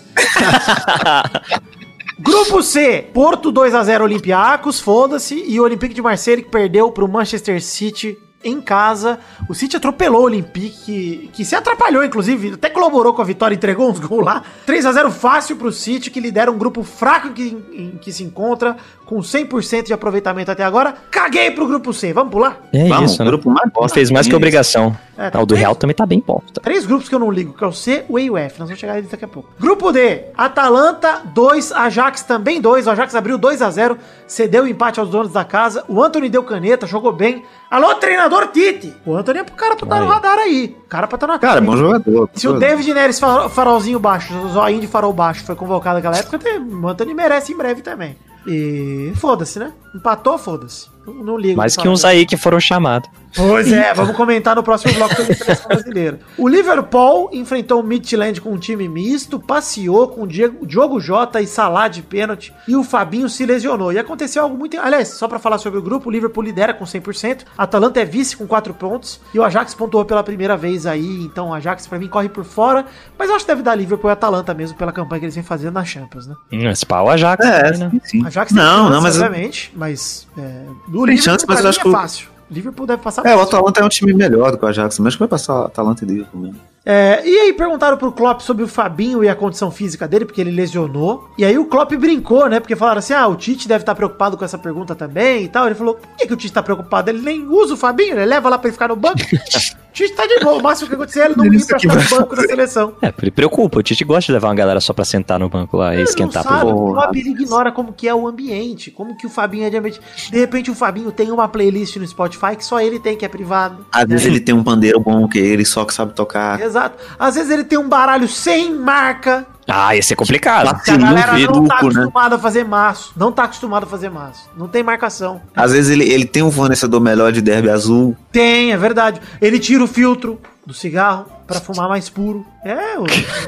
Grupo 2.17 2.63
C, 2.63 3.05
Porto 3.13 3.53
2x0 3.53 4.01
Olympiacos, 4.01 4.79
foda-se, 4.79 5.35
e 5.35 5.59
o 5.59 5.63
Olympique 5.63 5.93
de 5.93 6.01
Marseille 6.01 6.41
que 6.41 6.49
perdeu 6.49 6.91
pro 6.91 7.07
Manchester 7.07 7.61
City 7.61 8.17
em 8.43 8.59
casa. 8.61 9.19
O 9.49 9.53
City 9.53 9.77
atropelou 9.77 10.21
o 10.21 10.25
Olympique, 10.25 10.69
que, 10.85 11.29
que 11.33 11.45
se 11.45 11.55
atrapalhou, 11.55 12.03
inclusive, 12.03 12.53
até 12.53 12.69
colaborou 12.69 13.13
com 13.13 13.21
a 13.21 13.25
vitória, 13.25 13.55
entregou 13.55 13.89
uns 13.89 13.99
gols 13.99 14.25
lá. 14.25 14.43
3x0 14.67 15.09
fácil 15.11 15.55
pro 15.55 15.71
City, 15.71 16.09
que 16.09 16.19
lidera 16.19 16.51
um 16.51 16.57
grupo 16.57 16.83
fraco 16.83 17.29
que, 17.31 17.57
em 17.73 17.91
que 18.01 18.11
se 18.11 18.23
encontra, 18.23 18.75
com 19.05 19.19
100% 19.19 19.87
de 19.87 19.93
aproveitamento 19.93 20.51
até 20.51 20.63
agora. 20.63 20.93
Caguei 21.11 21.51
pro 21.51 21.67
grupo 21.67 21.93
C, 21.93 22.13
vamos 22.13 22.31
pular? 22.31 22.57
É 22.71 22.87
Vamos, 22.87 23.11
isso, 23.11 23.23
né? 23.23 23.29
grupo 23.29 23.49
mais 23.49 23.69
bosta. 23.71 23.93
Fez 23.93 24.09
mais 24.09 24.27
que 24.27 24.35
obrigação. 24.35 24.97
É, 25.17 25.29
Ah, 25.33 25.41
o 25.41 25.45
do 25.45 25.53
Real 25.53 25.75
também 25.75 25.95
tá 25.95 26.05
bem 26.05 26.23
bosta. 26.25 26.61
Três 26.61 26.85
grupos 26.85 27.09
que 27.09 27.13
eu 27.13 27.19
não 27.19 27.29
ligo, 27.29 27.53
que 27.53 27.63
é 27.63 27.67
o 27.67 27.73
C, 27.73 28.05
o 28.07 28.17
E 28.17 28.23
e 28.23 28.29
o 28.31 28.37
F. 28.37 28.57
Nós 28.59 28.69
vamos 28.69 28.79
chegar 28.79 28.97
eles 28.97 29.11
daqui 29.11 29.25
a 29.25 29.27
pouco. 29.27 29.49
Grupo 29.59 29.91
D, 29.91 30.23
Atalanta 30.35 31.21
2, 31.33 31.71
Ajax 31.73 32.23
também 32.23 32.61
2. 32.61 32.87
O 32.87 32.91
Ajax 32.91 33.13
abriu 33.13 33.37
2 33.37 33.61
a 33.61 33.69
0 33.69 33.97
cedeu 34.25 34.63
o 34.63 34.67
empate 34.67 34.99
aos 34.99 35.09
donos 35.09 35.33
da 35.33 35.43
casa. 35.43 35.83
O 35.89 36.01
Anthony 36.01 36.29
deu 36.29 36.43
caneta, 36.43 36.87
jogou 36.87 37.11
bem. 37.11 37.43
Alô, 37.69 37.93
treinador 37.95 38.30
Tite! 38.53 38.93
O 39.05 39.15
Anthony 39.15 39.39
é 39.39 39.43
pro 39.43 39.55
cara 39.55 39.75
pra 39.75 39.85
estar 39.85 39.99
no 39.99 40.03
Aí. 40.05 40.09
radar 40.09 40.37
aí. 40.37 40.75
O 40.85 40.87
cara 40.89 41.07
pra 41.07 41.15
estar 41.15 41.27
na 41.27 41.39
Cara, 41.39 41.61
bom 41.61 41.75
jogador. 41.77 42.29
Se 42.33 42.47
o 42.47 42.53
David 42.59 42.93
Neres, 42.93 43.19
farol- 43.19 43.49
farolzinho 43.49 43.99
baixo, 43.99 44.33
o 44.37 44.49
zoinho 44.49 44.79
de 44.81 44.87
farol 44.87 45.13
baixo, 45.13 45.43
foi 45.43 45.55
convocado 45.55 45.95
naquela 45.95 46.17
época, 46.17 46.39
o 46.81 46.87
Anthony 46.87 47.13
merece 47.13 47.51
em 47.53 47.57
breve 47.57 47.81
também. 47.81 48.15
E 48.47 49.13
foda-se, 49.17 49.59
né? 49.59 49.71
Empatou, 49.95 50.37
foda-se. 50.37 50.89
Não, 51.05 51.13
não 51.13 51.37
ligo. 51.37 51.57
Mais 51.57 51.75
que 51.75 51.87
uns 51.87 52.03
aí 52.03 52.25
que 52.25 52.35
foram 52.37 52.59
chamados. 52.59 53.09
Pois 53.35 53.71
é, 53.71 53.93
vamos 53.93 54.15
comentar 54.15 54.55
no 54.55 54.63
próximo 54.63 54.93
bloco 54.93 55.15
sobre 55.15 55.31
a 55.33 55.35
seleção 55.35 55.67
brasileira. 55.67 56.19
O 56.37 56.47
Liverpool 56.47 57.29
enfrentou 57.31 57.79
o 57.79 57.83
Midtjylland 57.83 58.41
com 58.41 58.51
um 58.51 58.57
time 58.57 58.87
misto, 58.87 59.39
passeou 59.39 60.07
com 60.09 60.23
o 60.23 60.27
Diego, 60.27 60.65
Diogo 60.65 60.99
Jota 60.99 61.41
e 61.41 61.47
Salah 61.47 61.87
de 61.87 62.01
pênalti 62.01 62.53
e 62.67 62.75
o 62.75 62.83
Fabinho 62.83 63.29
se 63.29 63.45
lesionou. 63.45 63.93
E 63.93 63.99
aconteceu 63.99 64.43
algo 64.43 64.57
muito... 64.57 64.77
Aliás, 64.79 65.09
só 65.09 65.27
pra 65.27 65.39
falar 65.39 65.57
sobre 65.57 65.79
o 65.79 65.81
grupo, 65.81 66.09
o 66.09 66.11
Liverpool 66.11 66.43
lidera 66.43 66.73
com 66.73 66.83
100%, 66.85 67.43
a 67.57 67.63
Atalanta 67.63 67.99
é 68.01 68.05
vice 68.05 68.35
com 68.35 68.45
4 68.45 68.73
pontos 68.73 69.19
e 69.33 69.39
o 69.39 69.43
Ajax 69.43 69.73
pontuou 69.73 70.03
pela 70.03 70.23
primeira 70.23 70.57
vez 70.57 70.85
aí, 70.85 71.23
então 71.23 71.49
o 71.49 71.53
Ajax 71.53 71.87
pra 71.87 71.97
mim 71.97 72.07
corre 72.07 72.27
por 72.29 72.43
fora, 72.43 72.85
mas 73.17 73.29
eu 73.29 73.35
acho 73.35 73.45
que 73.45 73.51
deve 73.51 73.63
dar 73.63 73.75
Liverpool 73.75 74.09
e 74.09 74.13
Atalanta 74.13 74.53
mesmo 74.53 74.77
pela 74.77 74.91
campanha 74.91 75.19
que 75.19 75.25
eles 75.25 75.35
vêm 75.35 75.43
fazendo 75.43 75.73
na 75.73 75.85
Champions, 75.85 76.27
né? 76.27 76.35
Hum, 76.51 76.69
Esse 76.69 76.85
pau 76.85 77.09
Ajax 77.09 77.45
É, 77.45 77.61
também, 77.71 77.79
né? 77.79 77.89
sim, 77.91 78.01
sim. 78.03 78.25
Ajax 78.27 78.51
Não, 78.51 78.63
chance, 78.63 78.91
não, 78.91 79.01
mas. 79.01 79.15
obviamente, 79.21 79.71
mas 79.75 80.27
é, 80.37 80.65
do 80.87 81.05
Tem 81.05 81.17
chance, 81.17 81.45
mas 81.47 81.61
eu 81.63 81.69
acho 81.69 81.79
é 81.79 81.83
que 81.83 81.91
fácil. 81.91 82.27
Liverpool 82.51 82.85
deve 82.85 83.01
passar 83.01 83.25
É, 83.25 83.35
o. 83.35 83.41
Atalanta 83.41 83.79
é 83.79 83.83
um 83.85 83.89
time 83.89 84.13
melhor 84.13 84.51
do 84.51 84.57
que 84.57 84.65
o 84.65 84.67
Ajax, 84.67 84.99
mas 84.99 85.15
que 85.15 85.19
vai 85.19 85.27
passar 85.27 85.61
o 85.61 85.65
Atalanta 85.65 86.03
e 86.03 86.07
Liverpool 86.07 86.41
mesmo. 86.41 86.59
É, 86.83 87.21
e 87.23 87.39
aí 87.39 87.53
perguntaram 87.53 87.95
pro 87.95 88.11
Klopp 88.11 88.41
sobre 88.41 88.63
o 88.63 88.67
Fabinho 88.67 89.23
e 89.23 89.29
a 89.29 89.35
condição 89.35 89.69
física 89.69 90.07
dele, 90.07 90.25
porque 90.25 90.41
ele 90.41 90.49
lesionou. 90.49 91.29
E 91.37 91.45
aí 91.45 91.57
o 91.57 91.65
Klopp 91.65 91.91
brincou, 91.93 92.49
né? 92.49 92.59
Porque 92.59 92.75
falaram 92.75 92.99
assim: 92.99 93.13
ah, 93.13 93.27
o 93.27 93.35
Tite 93.35 93.67
deve 93.67 93.83
estar 93.83 93.93
preocupado 93.93 94.35
com 94.35 94.43
essa 94.43 94.57
pergunta 94.57 94.95
também 94.95 95.43
e 95.43 95.47
tal. 95.47 95.67
Ele 95.67 95.75
falou: 95.75 95.95
por 95.95 96.09
que, 96.17 96.25
que 96.25 96.33
o 96.33 96.37
Tite 96.37 96.53
tá 96.53 96.63
preocupado? 96.63 97.09
Ele 97.09 97.21
nem 97.21 97.47
usa 97.47 97.75
o 97.75 97.77
Fabinho, 97.77 98.13
ele 98.13 98.25
leva 98.25 98.49
lá 98.49 98.57
pra 98.57 98.67
ele 98.67 98.73
ficar 98.73 98.87
no 98.87 98.95
banco. 98.95 99.19
o 99.21 99.93
Tite 99.93 100.13
tá 100.13 100.25
de 100.25 100.39
boa, 100.39 100.57
o 100.57 100.63
máximo 100.63 100.89
que 100.89 100.95
acontecer 100.95 101.19
é 101.19 101.25
ele 101.25 101.35
não 101.37 101.45
ir 101.45 101.65
pra 101.65 101.79
ficar 101.79 101.95
no 101.95 102.09
banco 102.09 102.35
da 102.35 102.41
seleção. 102.43 102.93
É, 102.99 103.13
ele 103.21 103.31
preocupa. 103.31 103.79
O 103.79 103.83
Tite 103.83 104.03
gosta 104.03 104.25
de 104.25 104.31
levar 104.31 104.47
uma 104.47 104.55
galera 104.55 104.79
só 104.79 104.91
pra 104.91 105.05
sentar 105.05 105.39
no 105.39 105.49
banco 105.49 105.77
lá 105.77 105.93
e 105.93 105.97
Ele 105.97 106.03
esquentar 106.03 106.43
não 106.43 106.51
sabe, 106.51 106.65
pro 106.65 106.75
o. 106.75 106.93
Klopp 106.93 107.15
ele 107.15 107.29
ignora 107.29 107.71
como 107.71 107.93
que 107.93 108.07
é 108.07 108.15
o 108.15 108.27
ambiente, 108.27 108.89
como 108.89 109.15
que 109.15 109.27
o 109.27 109.29
Fabinho 109.29 109.65
é 109.65 109.69
de 109.69 109.77
ambiente. 109.77 110.01
De 110.31 110.39
repente 110.39 110.71
o 110.71 110.75
Fabinho 110.75 111.11
tem 111.11 111.31
uma 111.31 111.47
playlist 111.47 111.95
no 111.97 112.07
Spotify 112.07 112.55
que 112.57 112.65
só 112.65 112.81
ele 112.81 112.99
tem, 112.99 113.15
que 113.15 113.23
é 113.23 113.29
privado. 113.29 113.85
Às 113.91 114.07
vezes 114.07 114.25
ele 114.25 114.39
tem 114.39 114.55
um 114.55 114.63
pandeiro 114.63 114.99
bom 114.99 115.27
que 115.27 115.37
ele 115.37 115.63
só 115.63 115.85
que 115.85 115.93
sabe 115.93 116.13
tocar. 116.13 116.59
Exato. 116.59 116.70
Às 117.19 117.35
vezes 117.35 117.49
ele 117.51 117.63
tem 117.63 117.77
um 117.77 117.87
baralho 117.87 118.27
sem 118.27 118.73
marca, 118.73 119.45
Ah, 119.67 119.95
esse 119.95 120.13
é 120.13 120.15
complicado. 120.15 120.67
a 120.67 120.97
galera 120.97 121.33
não 121.37 121.65
tá 121.65 121.75
né? 121.75 121.79
acostumada 121.81 122.35
a 122.35 122.39
fazer 122.39 122.65
maço. 122.65 123.13
Não 123.15 123.31
tá 123.31 123.43
acostumado 123.43 123.83
a 123.83 123.87
fazer 123.87 124.09
maço. 124.09 124.49
Não 124.57 124.67
tem 124.67 124.83
marcação. 124.83 125.41
Às 125.55 125.71
vezes 125.71 125.89
ele, 125.91 126.03
ele 126.11 126.25
tem 126.25 126.43
um 126.43 126.51
fornecedor 126.51 126.99
melhor 126.99 127.31
de 127.31 127.41
derby 127.41 127.69
azul. 127.69 128.15
Tem, 128.31 128.71
é 128.73 128.77
verdade. 128.77 129.21
Ele 129.41 129.59
tira 129.59 129.83
o 129.83 129.87
filtro 129.87 130.39
do 130.65 130.73
cigarro 130.73 131.25
pra 131.47 131.59
fumar 131.59 131.87
mais 131.89 132.09
puro. 132.09 132.45
É, 132.63 132.99
o... 132.99 133.05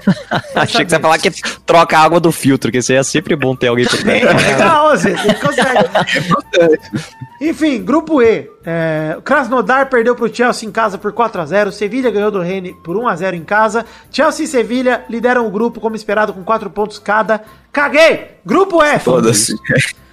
Achei 0.60 0.84
que 0.84 0.89
você 0.89 0.95
ia 0.95 0.99
falar 0.99 1.17
que 1.19 1.32
troca 1.65 1.97
a 1.97 2.02
água 2.02 2.19
do 2.19 2.32
filtro, 2.32 2.71
que 2.71 2.80
isso 2.80 2.91
aí 2.91 2.97
é 2.97 3.04
sempre 3.04 3.36
bom 3.36 3.56
ter 3.56 3.67
alguém 3.67 3.86
por 3.86 3.99
É 3.99 4.19
perto. 4.19 4.41
legal, 4.41 4.89
às 4.89 5.04
vezes, 5.04 5.23
ele 5.23 5.36
consegue. 5.36 5.89
Enfim, 7.41 7.84
grupo 7.84 8.21
E. 8.21 8.49
É, 8.65 9.15
o 9.17 9.21
Krasnodar 9.21 9.89
perdeu 9.89 10.15
pro 10.15 10.34
Chelsea 10.34 10.67
em 10.67 10.71
casa 10.71 10.97
por 10.97 11.12
4x0. 11.12 11.71
Sevilha 11.71 12.10
ganhou 12.10 12.32
do 12.32 12.39
Rennes 12.39 12.73
por 12.84 12.95
1x0 12.95 13.34
em 13.34 13.43
casa. 13.43 13.86
Chelsea 14.10 14.45
e 14.45 14.47
Sevilha 14.47 15.04
lideram 15.10 15.45
o 15.45 15.52
grupo 15.52 15.82
como 15.82 15.95
esperado 15.95 16.32
com 16.34 16.43
4 16.43 16.69
pontos 16.69 16.97
cada. 16.97 17.43
Caguei! 17.71 18.38
Grupo 18.45 18.82
F. 18.82 19.04
Foda-se. 19.04 19.56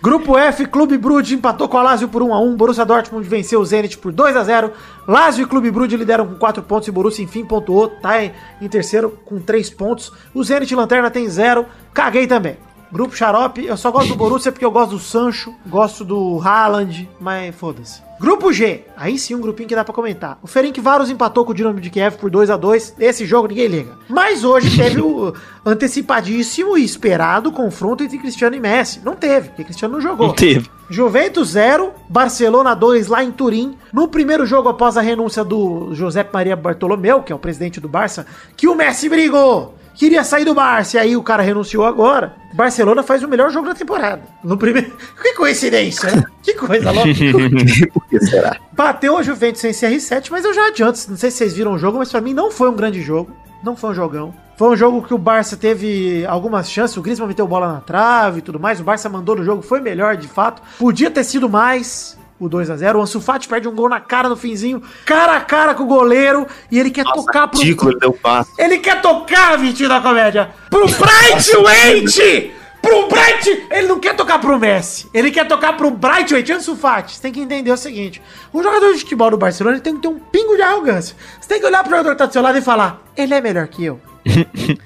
Grupo 0.02 0.36
F, 0.38 0.64
Clube 0.66 0.96
Brugge 0.96 1.34
empatou 1.34 1.68
com 1.68 1.76
a 1.76 1.82
Lazio 1.82 2.08
por 2.08 2.22
1x1. 2.22 2.56
Borussia 2.56 2.84
Dortmund 2.86 3.28
venceu 3.28 3.60
o 3.60 3.64
Zenit 3.66 3.98
por 3.98 4.12
2x0. 4.12 4.70
Lazio 5.06 5.44
e 5.44 5.46
Clube 5.46 5.70
Brugge 5.70 5.96
lideram 5.96 6.26
com 6.26 6.34
4 6.36 6.62
pontos 6.62 6.88
e 6.88 6.90
Borussia 6.90 7.22
enfim 7.22 7.44
pontuou. 7.44 7.86
Tá 7.88 8.24
em, 8.24 8.32
em 8.62 8.68
terceiro 8.90 9.11
com 9.24 9.38
3 9.40 9.70
pontos. 9.70 10.12
O 10.35 10.42
Zenit 10.42 10.74
Lanterna 10.74 11.11
tem 11.11 11.29
0. 11.29 11.64
Caguei 11.94 12.26
também. 12.26 12.57
Grupo 12.92 13.16
Xarope, 13.16 13.64
eu 13.64 13.76
só 13.76 13.92
gosto 13.92 14.09
do 14.09 14.16
Borussia 14.16 14.50
porque 14.50 14.64
eu 14.64 14.70
gosto 14.72 14.90
do 14.90 14.98
Sancho, 14.98 15.55
gosto 15.64 16.05
do 16.05 16.40
Haaland, 16.40 17.09
mas 17.20 17.55
foda-se. 17.55 18.10
Grupo 18.20 18.52
G, 18.52 18.85
aí 18.98 19.18
sim 19.18 19.35
um 19.35 19.40
grupinho 19.40 19.66
que 19.66 19.74
dá 19.74 19.83
pra 19.83 19.94
comentar. 19.94 20.38
O 20.42 20.46
Ferencváros 20.46 21.09
empatou 21.09 21.42
com 21.42 21.52
o 21.52 21.54
Dinamo 21.54 21.80
de 21.80 21.88
Kiev 21.88 22.18
por 22.18 22.30
2 22.30 22.50
a 22.50 22.56
2 22.59 22.96
Esse 23.00 23.24
jogo 23.24 23.48
ninguém 23.48 23.66
liga. 23.66 23.92
Mas 24.11 24.44
hoje 24.44 24.76
teve 24.76 25.00
o 25.00 25.33
antecipadíssimo 25.64 26.76
e 26.76 26.85
esperado 26.85 27.50
confronto 27.50 28.04
entre 28.04 28.18
Cristiano 28.18 28.54
e 28.54 28.61
Messi. 28.61 29.00
Não 29.02 29.16
teve, 29.16 29.48
porque 29.48 29.64
Cristiano 29.64 29.94
não 29.94 30.02
jogou. 30.02 30.26
Não 30.26 30.35
teve. 30.35 30.68
Juventus 30.90 31.52
0, 31.52 31.94
Barcelona 32.11 32.74
2 32.74 33.06
lá 33.06 33.24
em 33.24 33.33
Turim. 33.33 33.74
No 33.90 34.06
primeiro 34.06 34.44
jogo, 34.44 34.68
após 34.68 34.98
a 34.98 35.00
renúncia 35.00 35.42
do 35.42 35.94
José 35.94 36.28
Maria 36.30 36.54
Bartolomeu, 36.54 37.22
que 37.22 37.33
é 37.33 37.35
o 37.35 37.38
presidente 37.38 37.80
do 37.80 37.88
Barça, 37.88 38.26
que 38.54 38.68
o 38.68 38.74
Messi 38.74 39.09
brigou. 39.09 39.76
Queria 39.94 40.24
sair 40.24 40.44
do 40.44 40.55
Barça, 40.55 40.96
e 40.96 41.00
aí 41.00 41.16
o 41.16 41.22
cara 41.22 41.42
renunciou 41.42 41.85
agora. 41.85 42.35
Barcelona 42.53 43.03
faz 43.03 43.22
o 43.22 43.29
melhor 43.29 43.50
jogo 43.50 43.68
da 43.68 43.74
temporada. 43.74 44.22
No 44.42 44.57
primeiro. 44.57 44.92
Que 45.22 45.35
coincidência, 45.35 46.11
né? 46.11 46.24
Que 46.42 46.55
coisa 46.55 46.90
louca. 46.90 47.11
Por 47.92 48.07
que 48.07 48.20
será? 48.20 48.57
Bateu 48.72 49.16
a 49.16 49.22
Juventus 49.22 49.61
sem 49.61 49.72
CR7, 49.72 50.29
mas 50.31 50.44
eu 50.44 50.53
já 50.53 50.66
adianto. 50.68 50.98
Não 51.09 51.16
sei 51.16 51.31
se 51.31 51.38
vocês 51.38 51.55
viram 51.55 51.74
o 51.74 51.79
jogo, 51.79 51.98
mas 51.98 52.11
pra 52.11 52.20
mim 52.20 52.35
não 52.35 52.50
foi 52.50 52.68
um 52.68 52.74
grande 52.74 53.00
jogo. 53.03 53.31
Não 53.62 53.76
foi 53.76 53.90
um 53.90 53.94
jogão. 53.94 54.35
Foi 54.57 54.68
um 54.68 54.76
jogo 54.76 55.03
que 55.03 55.14
o 55.14 55.18
Barça 55.18 55.57
teve 55.57 56.24
algumas 56.26 56.70
chances. 56.70 56.96
O 56.96 57.03
Griezmann 57.03 57.29
meteu 57.29 57.46
bola 57.46 57.72
na 57.72 57.81
trave 57.81 58.40
e 58.40 58.42
tudo 58.42 58.59
mais. 58.61 58.81
O 58.81 58.85
Barça 58.85 59.09
mandou 59.09 59.37
no 59.37 59.44
jogo, 59.44 59.62
foi 59.62 59.81
melhor 59.81 60.16
de 60.16 60.29
fato. 60.29 60.61
Podia 60.79 61.11
ter 61.11 61.24
sido 61.24 61.48
mais. 61.48 62.18
O 62.40 62.48
2 62.48 62.70
a 62.70 62.76
0 62.76 62.98
O 62.98 63.03
Ansu 63.03 63.20
Fati 63.20 63.46
perde 63.46 63.68
um 63.68 63.74
gol 63.74 63.88
na 63.88 64.00
cara 64.00 64.29
no 64.29 64.37
finzinho, 64.37 64.83
cara 65.05 65.37
a 65.37 65.40
cara 65.40 65.74
com 65.74 65.83
o 65.83 65.87
goleiro, 65.87 66.46
e 66.70 66.79
ele 66.79 66.90
quer 66.90 67.05
tocar 67.05 67.46
pro. 67.48 67.61
Ridículo, 67.61 67.92
ele 67.92 68.00
deu 68.00 68.12
passo. 68.14 68.50
Ele 68.59 68.79
quer 68.79 69.03
tocar, 69.03 69.59
Vitinho 69.59 69.90
da 69.90 70.00
Comédia, 70.00 70.50
pro 70.70 70.87
Bright 70.87 71.57
Waite! 71.62 72.53
Pro 72.81 73.09
Bright! 73.09 73.66
Ele 73.70 73.88
não 73.88 74.00
quer 74.00 74.16
tocar 74.16 74.38
pro 74.38 74.59
Messi. 74.59 75.07
Ele 75.12 75.31
quer 75.31 75.46
tocar 75.46 75.76
pro 75.76 75.90
Bright 75.90 76.33
Waite. 76.33 76.50
Ansu 76.50 76.74
Fati, 76.74 77.14
você 77.14 77.20
tem 77.20 77.31
que 77.31 77.40
entender 77.40 77.70
o 77.70 77.76
seguinte. 77.76 78.22
Um 78.55 78.62
jogador 78.62 78.90
de 78.94 79.00
futebol 79.00 79.31
do 79.31 79.37
Barcelona 79.37 79.79
tem 79.81 79.96
que 79.96 80.00
ter 80.00 80.09
um 80.09 80.18
pingo 80.18 80.57
de 80.57 80.62
arrogância. 80.62 81.14
Você 81.38 81.46
tem 81.46 81.61
que 81.61 81.66
olhar 81.66 81.83
pro 81.83 81.90
jogador 81.90 82.12
que 82.12 82.18
tá 82.18 82.24
do 82.24 82.33
seu 82.33 82.40
lado 82.40 82.57
e 82.57 82.62
falar, 82.62 83.03
ele 83.14 83.35
é 83.35 83.40
melhor 83.42 83.68
que 83.68 83.85
eu. 83.85 84.00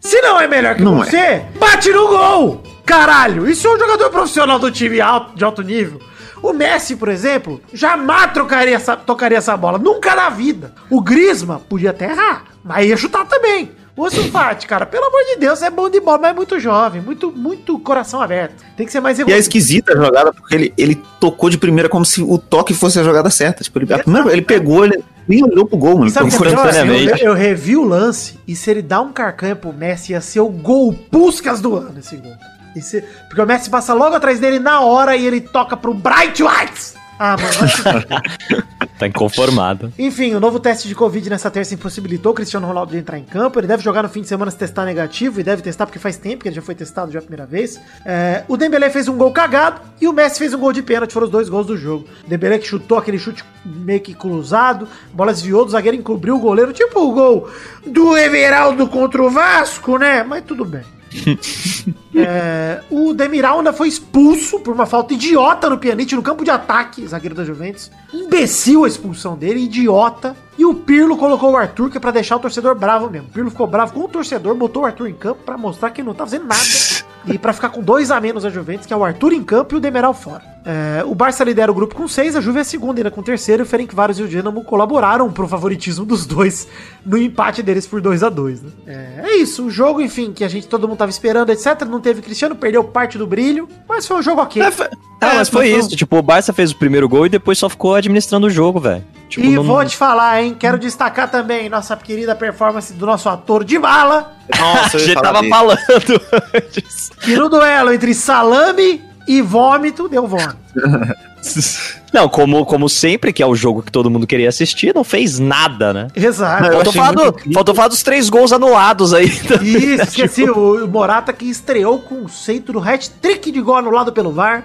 Se 0.00 0.20
não 0.20 0.40
é 0.40 0.46
melhor 0.46 0.74
que 0.76 0.82
Não 0.82 0.98
você, 0.98 1.44
bate 1.58 1.90
no 1.90 2.08
gol! 2.08 2.62
Caralho, 2.84 3.48
isso 3.48 3.66
é 3.66 3.74
um 3.74 3.78
jogador 3.78 4.10
profissional 4.10 4.58
do 4.58 4.70
time 4.70 5.00
alto, 5.00 5.36
de 5.36 5.44
alto 5.44 5.62
nível. 5.62 6.00
O 6.46 6.52
Messi, 6.52 6.94
por 6.94 7.08
exemplo, 7.08 7.60
jamais 7.72 8.32
trocaria 8.32 8.76
essa, 8.76 8.96
tocaria 8.96 9.38
essa 9.38 9.56
bola. 9.56 9.78
Nunca 9.78 10.14
na 10.14 10.30
vida. 10.30 10.72
O 10.88 11.00
Griezmann 11.00 11.58
podia 11.58 11.90
até 11.90 12.08
errar, 12.08 12.44
mas 12.62 12.86
ia 12.86 12.96
chutar 12.96 13.26
também. 13.26 13.72
O 13.96 14.04
Ansu 14.04 14.30
Fati, 14.30 14.64
cara, 14.64 14.86
pelo 14.86 15.06
amor 15.06 15.24
de 15.24 15.40
Deus, 15.40 15.60
é 15.60 15.70
bom 15.70 15.90
de 15.90 15.98
bola, 15.98 16.18
mas 16.18 16.30
é 16.30 16.34
muito 16.34 16.60
jovem, 16.60 17.00
muito, 17.00 17.32
muito 17.32 17.76
coração 17.80 18.22
aberto. 18.22 18.62
Tem 18.76 18.86
que 18.86 18.92
ser 18.92 19.00
mais 19.00 19.18
E 19.18 19.22
é 19.22 19.36
esquisita 19.36 19.94
a 19.94 19.96
jogada, 19.96 20.32
porque 20.32 20.54
ele, 20.54 20.74
ele 20.78 21.02
tocou 21.18 21.50
de 21.50 21.58
primeira 21.58 21.88
como 21.88 22.04
se 22.04 22.22
o 22.22 22.38
toque 22.38 22.72
fosse 22.72 23.00
a 23.00 23.02
jogada 23.02 23.28
certa. 23.28 23.64
Tipo, 23.64 23.80
ele, 23.80 23.86
primeira, 23.86 24.30
ele 24.30 24.42
pegou, 24.42 24.84
ele 24.84 25.02
nem 25.26 25.42
olhou 25.42 25.66
pro 25.66 25.76
gol, 25.76 25.98
mano. 25.98 26.10
Sabe 26.10 26.30
que 26.30 26.36
é. 26.36 27.22
Eu, 27.22 27.30
eu 27.30 27.34
revi 27.34 27.76
o 27.76 27.84
lance 27.84 28.38
e 28.46 28.54
se 28.54 28.70
ele 28.70 28.82
dá 28.82 29.00
um 29.00 29.12
carcanha 29.12 29.56
pro 29.56 29.72
Messi, 29.72 30.12
ia 30.12 30.20
ser 30.20 30.40
o 30.40 30.48
gol 30.48 30.92
puscas 30.92 31.60
do 31.60 31.74
ano 31.74 31.98
esse 31.98 32.16
gol. 32.16 32.34
Esse- 32.76 33.02
porque 33.28 33.40
o 33.40 33.46
Messi 33.46 33.70
passa 33.70 33.94
logo 33.94 34.14
atrás 34.14 34.38
dele 34.38 34.58
na 34.58 34.80
hora 34.80 35.16
e 35.16 35.26
ele 35.26 35.40
toca 35.40 35.76
pro 35.76 35.94
Bright 35.94 36.42
Whites. 36.42 36.94
Ah, 37.18 37.34
mano. 37.38 38.66
Tá 38.98 39.06
inconformado. 39.06 39.92
Enfim, 39.98 40.34
o 40.34 40.40
novo 40.40 40.58
teste 40.58 40.88
de 40.88 40.94
Covid 40.94 41.28
nessa 41.28 41.50
terça 41.50 41.74
impossibilitou 41.74 42.32
o 42.32 42.34
Cristiano 42.34 42.66
Ronaldo 42.66 42.92
de 42.92 42.98
entrar 42.98 43.18
em 43.18 43.24
campo. 43.24 43.58
Ele 43.60 43.66
deve 43.66 43.82
jogar 43.82 44.02
no 44.02 44.08
fim 44.08 44.22
de 44.22 44.26
semana 44.28 44.50
se 44.50 44.56
testar 44.56 44.86
negativo 44.86 45.38
e 45.38 45.42
deve 45.42 45.60
testar 45.60 45.84
porque 45.84 45.98
faz 45.98 46.16
tempo 46.16 46.42
que 46.42 46.48
ele 46.48 46.56
já 46.56 46.62
foi 46.62 46.74
testado 46.74 47.12
já 47.12 47.18
a 47.18 47.22
primeira 47.22 47.44
vez. 47.44 47.78
É, 48.06 48.42
o 48.48 48.56
Dembélé 48.56 48.88
fez 48.88 49.06
um 49.06 49.16
gol 49.18 49.30
cagado 49.32 49.82
e 50.00 50.08
o 50.08 50.14
Messi 50.14 50.38
fez 50.38 50.54
um 50.54 50.58
gol 50.58 50.72
de 50.72 50.82
pênalti. 50.82 51.12
Foram 51.12 51.26
os 51.26 51.30
dois 51.30 51.48
gols 51.50 51.66
do 51.66 51.76
jogo. 51.76 52.06
O 52.24 52.28
Dembélé 52.28 52.58
que 52.58 52.66
chutou 52.66 52.96
aquele 52.96 53.18
chute 53.18 53.44
meio 53.66 54.00
que 54.00 54.14
cruzado, 54.14 54.88
a 55.12 55.14
bola 55.16 55.32
desviou 55.32 55.66
do 55.66 55.70
zagueiro, 55.72 55.96
encobriu 55.98 56.36
o 56.36 56.40
goleiro, 56.40 56.72
tipo 56.72 56.98
o 57.00 57.12
gol 57.12 57.50
do 57.86 58.16
Everaldo 58.16 58.86
contra 58.88 59.22
o 59.22 59.28
Vasco, 59.30 59.98
né? 59.98 60.22
Mas 60.22 60.42
tudo 60.42 60.64
bem. 60.64 60.84
É, 62.18 62.80
o 62.90 63.12
Demiral 63.12 63.58
ainda 63.58 63.74
foi 63.74 63.88
expulso 63.88 64.58
por 64.60 64.72
uma 64.72 64.86
falta 64.86 65.12
idiota 65.12 65.68
no 65.68 65.76
Pjanic 65.76 66.14
no 66.14 66.22
campo 66.22 66.44
de 66.44 66.50
ataque, 66.50 67.06
zagueiro 67.06 67.34
da 67.34 67.44
Juventus. 67.44 67.90
Imbecil 68.10 68.86
a 68.86 68.88
expulsão 68.88 69.36
dele, 69.36 69.64
idiota. 69.64 70.34
E 70.56 70.64
o 70.64 70.72
Pirlo 70.74 71.18
colocou 71.18 71.52
o 71.52 71.56
Arthur, 71.58 71.90
que 71.90 71.98
é 71.98 72.00
pra 72.00 72.10
deixar 72.10 72.36
o 72.36 72.38
torcedor 72.38 72.74
bravo 72.74 73.10
mesmo. 73.10 73.28
O 73.28 73.30
Pirlo 73.30 73.50
ficou 73.50 73.66
bravo 73.66 73.92
com 73.92 74.00
o 74.00 74.08
torcedor, 74.08 74.54
botou 74.54 74.84
o 74.84 74.86
Arthur 74.86 75.08
em 75.08 75.14
campo 75.14 75.42
pra 75.44 75.58
mostrar 75.58 75.90
que 75.90 76.00
ele 76.00 76.08
não 76.08 76.14
tá 76.14 76.24
fazendo 76.24 76.46
nada. 76.46 76.62
e 77.28 77.38
pra 77.38 77.52
ficar 77.52 77.68
com 77.68 77.82
dois 77.82 78.10
a 78.10 78.18
menos 78.18 78.46
a 78.46 78.50
Juventus, 78.50 78.86
que 78.86 78.94
é 78.94 78.96
o 78.96 79.04
Arthur 79.04 79.34
em 79.34 79.44
campo 79.44 79.74
e 79.74 79.76
o 79.76 79.80
Demiral 79.80 80.14
fora. 80.14 80.55
É, 80.68 81.04
o 81.04 81.14
Barça 81.14 81.44
lidera 81.44 81.70
o 81.70 81.74
grupo 81.74 81.94
com 81.94 82.08
seis, 82.08 82.34
a 82.34 82.40
Juve 82.40 82.58
é 82.58 82.62
a 82.62 82.64
segunda, 82.64 82.98
ainda 82.98 83.10
com 83.10 83.22
terceiro. 83.22 83.62
E 83.62 83.64
o 83.64 83.66
Ferencváros 83.66 84.18
e 84.18 84.22
o 84.24 84.28
Dinamo 84.28 84.64
colaboraram 84.64 85.30
pro 85.30 85.46
favoritismo 85.46 86.04
dos 86.04 86.26
dois 86.26 86.66
no 87.04 87.16
empate 87.16 87.62
deles 87.62 87.86
por 87.86 88.00
2 88.00 88.24
a 88.24 88.28
2 88.28 88.62
né? 88.62 88.70
é, 88.84 89.20
é 89.26 89.36
isso, 89.36 89.66
o 89.66 89.70
jogo, 89.70 90.00
enfim, 90.00 90.32
que 90.32 90.42
a 90.42 90.48
gente 90.48 90.66
todo 90.66 90.88
mundo 90.88 90.98
tava 90.98 91.10
esperando, 91.10 91.50
etc. 91.50 91.82
Não 91.88 92.00
teve 92.00 92.20
Cristiano, 92.20 92.56
perdeu 92.56 92.82
parte 92.82 93.16
do 93.16 93.28
brilho, 93.28 93.68
mas 93.88 94.04
foi 94.08 94.16
um 94.16 94.22
jogo 94.22 94.40
ok. 94.42 94.60
É, 94.60 94.70
foi- 94.72 94.88
Ah, 95.20 95.34
mas 95.36 95.48
foi 95.48 95.68
isso. 95.68 95.90
Tipo, 95.90 96.16
o 96.18 96.22
Barça 96.22 96.52
fez 96.52 96.72
o 96.72 96.76
primeiro 96.76 97.08
gol 97.08 97.26
e 97.26 97.28
depois 97.28 97.56
só 97.58 97.68
ficou 97.68 97.94
administrando 97.94 98.48
o 98.48 98.50
jogo, 98.50 98.80
velho. 98.80 99.04
Tipo, 99.28 99.46
e 99.46 99.50
não- 99.50 99.62
vou 99.62 99.84
te 99.84 99.96
falar, 99.96 100.42
hein? 100.42 100.56
Quero 100.58 100.78
destacar 100.78 101.30
também 101.30 101.68
nossa 101.68 101.96
querida 101.96 102.34
performance 102.34 102.92
do 102.92 103.06
nosso 103.06 103.28
ator 103.28 103.62
de 103.62 103.78
bala. 103.78 104.32
Nossa, 104.58 104.96
a 104.96 105.00
eu 105.00 105.14
falar 105.14 105.22
tava 105.22 105.40
dele. 105.40 105.50
falando 105.52 106.20
antes. 106.54 107.10
Que 107.20 107.34
no 107.36 107.48
duelo 107.48 107.92
entre 107.92 108.14
salame 108.14 109.00
e 109.26 109.42
vômito, 109.42 110.08
deu 110.08 110.26
vômito. 110.26 110.56
Não, 112.16 112.28
como, 112.30 112.64
como 112.64 112.88
sempre, 112.88 113.30
que 113.30 113.42
é 113.42 113.46
o 113.46 113.54
jogo 113.54 113.82
que 113.82 113.92
todo 113.92 114.10
mundo 114.10 114.26
queria 114.26 114.48
assistir, 114.48 114.94
não 114.94 115.04
fez 115.04 115.38
nada, 115.38 115.92
né? 115.92 116.08
Exato. 116.16 116.64
Eu 116.64 116.72
Faltou 116.72 116.90
achei 116.90 117.02
falar, 117.02 117.12
do, 117.30 117.52
faltou 117.52 117.74
falar 117.74 117.88
dos 117.88 118.02
três 118.02 118.30
gols 118.30 118.52
anulados 118.52 119.12
aí. 119.12 119.26
Isso, 119.62 120.02
esqueci, 120.04 120.44
o 120.48 120.86
Morata 120.88 121.30
que 121.32 121.44
estreou 121.44 121.98
com 121.98 122.24
o 122.24 122.28
centro 122.28 122.72
do 122.72 122.78
hat-trick 122.80 123.52
de 123.52 123.60
gol 123.60 123.76
anulado 123.76 124.12
pelo 124.12 124.32
VAR. 124.32 124.64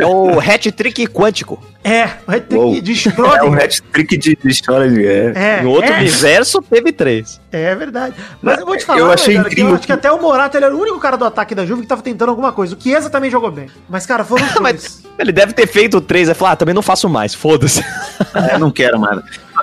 É 0.00 0.04
o 0.06 0.40
hat-trick 0.40 1.06
quântico. 1.06 1.62
É, 1.84 2.08
o 2.26 2.32
hat-trick 2.32 2.80
de 2.80 2.92
É 2.92 2.94
um 2.94 2.96
Schrödinger. 2.96 3.64
hat-trick 3.64 4.16
de, 4.18 4.36
de 4.36 4.48
história 4.48 4.90
de 4.90 5.06
é. 5.06 5.32
É, 5.36 5.62
em 5.62 5.66
outro 5.66 5.92
é, 5.92 5.98
universo, 6.00 6.60
teve 6.60 6.90
três. 6.92 7.40
é 7.52 7.74
verdade. 7.76 8.14
Mas 8.42 8.58
eu 8.58 8.66
vou 8.66 8.76
te 8.76 8.80
Eu 8.80 8.86
falar, 8.86 9.14
achei 9.14 9.34
velho, 9.34 9.44
que 9.44 9.50
incrível 9.52 9.70
eu 9.70 9.74
acho 9.76 9.80
que 9.82 9.86
que- 9.86 9.92
até 9.92 10.10
o 10.10 10.20
Morata 10.20 10.58
ele 10.58 10.66
era 10.66 10.74
o 10.76 10.80
único 10.80 10.98
cara 10.98 11.16
do 11.16 11.24
ataque 11.24 11.54
da 11.54 11.64
Juve 11.64 11.82
que 11.82 11.86
tava 11.86 12.02
tentando 12.02 12.30
alguma 12.30 12.50
coisa. 12.52 12.74
O 12.76 12.82
Chiesa 12.82 13.08
também 13.08 13.30
jogou 13.30 13.50
bem. 13.52 13.68
Mas, 13.88 14.04
cara, 14.04 14.24
foram. 14.24 14.44
Mas 14.60 15.02
ele 15.18 15.30
deve 15.32 15.52
ter 15.52 15.66
feito 15.68 16.00
três. 16.00 16.28
Aí 16.28 16.34
falou, 16.34 16.52
ah, 16.52 16.56
também 16.56 16.74
não 16.74 16.82
faço 16.88 17.06
mais, 17.06 17.34
foda-se. 17.34 17.84
Eu 18.50 18.58
não 18.58 18.70
quero 18.70 18.98
mais. 18.98 19.20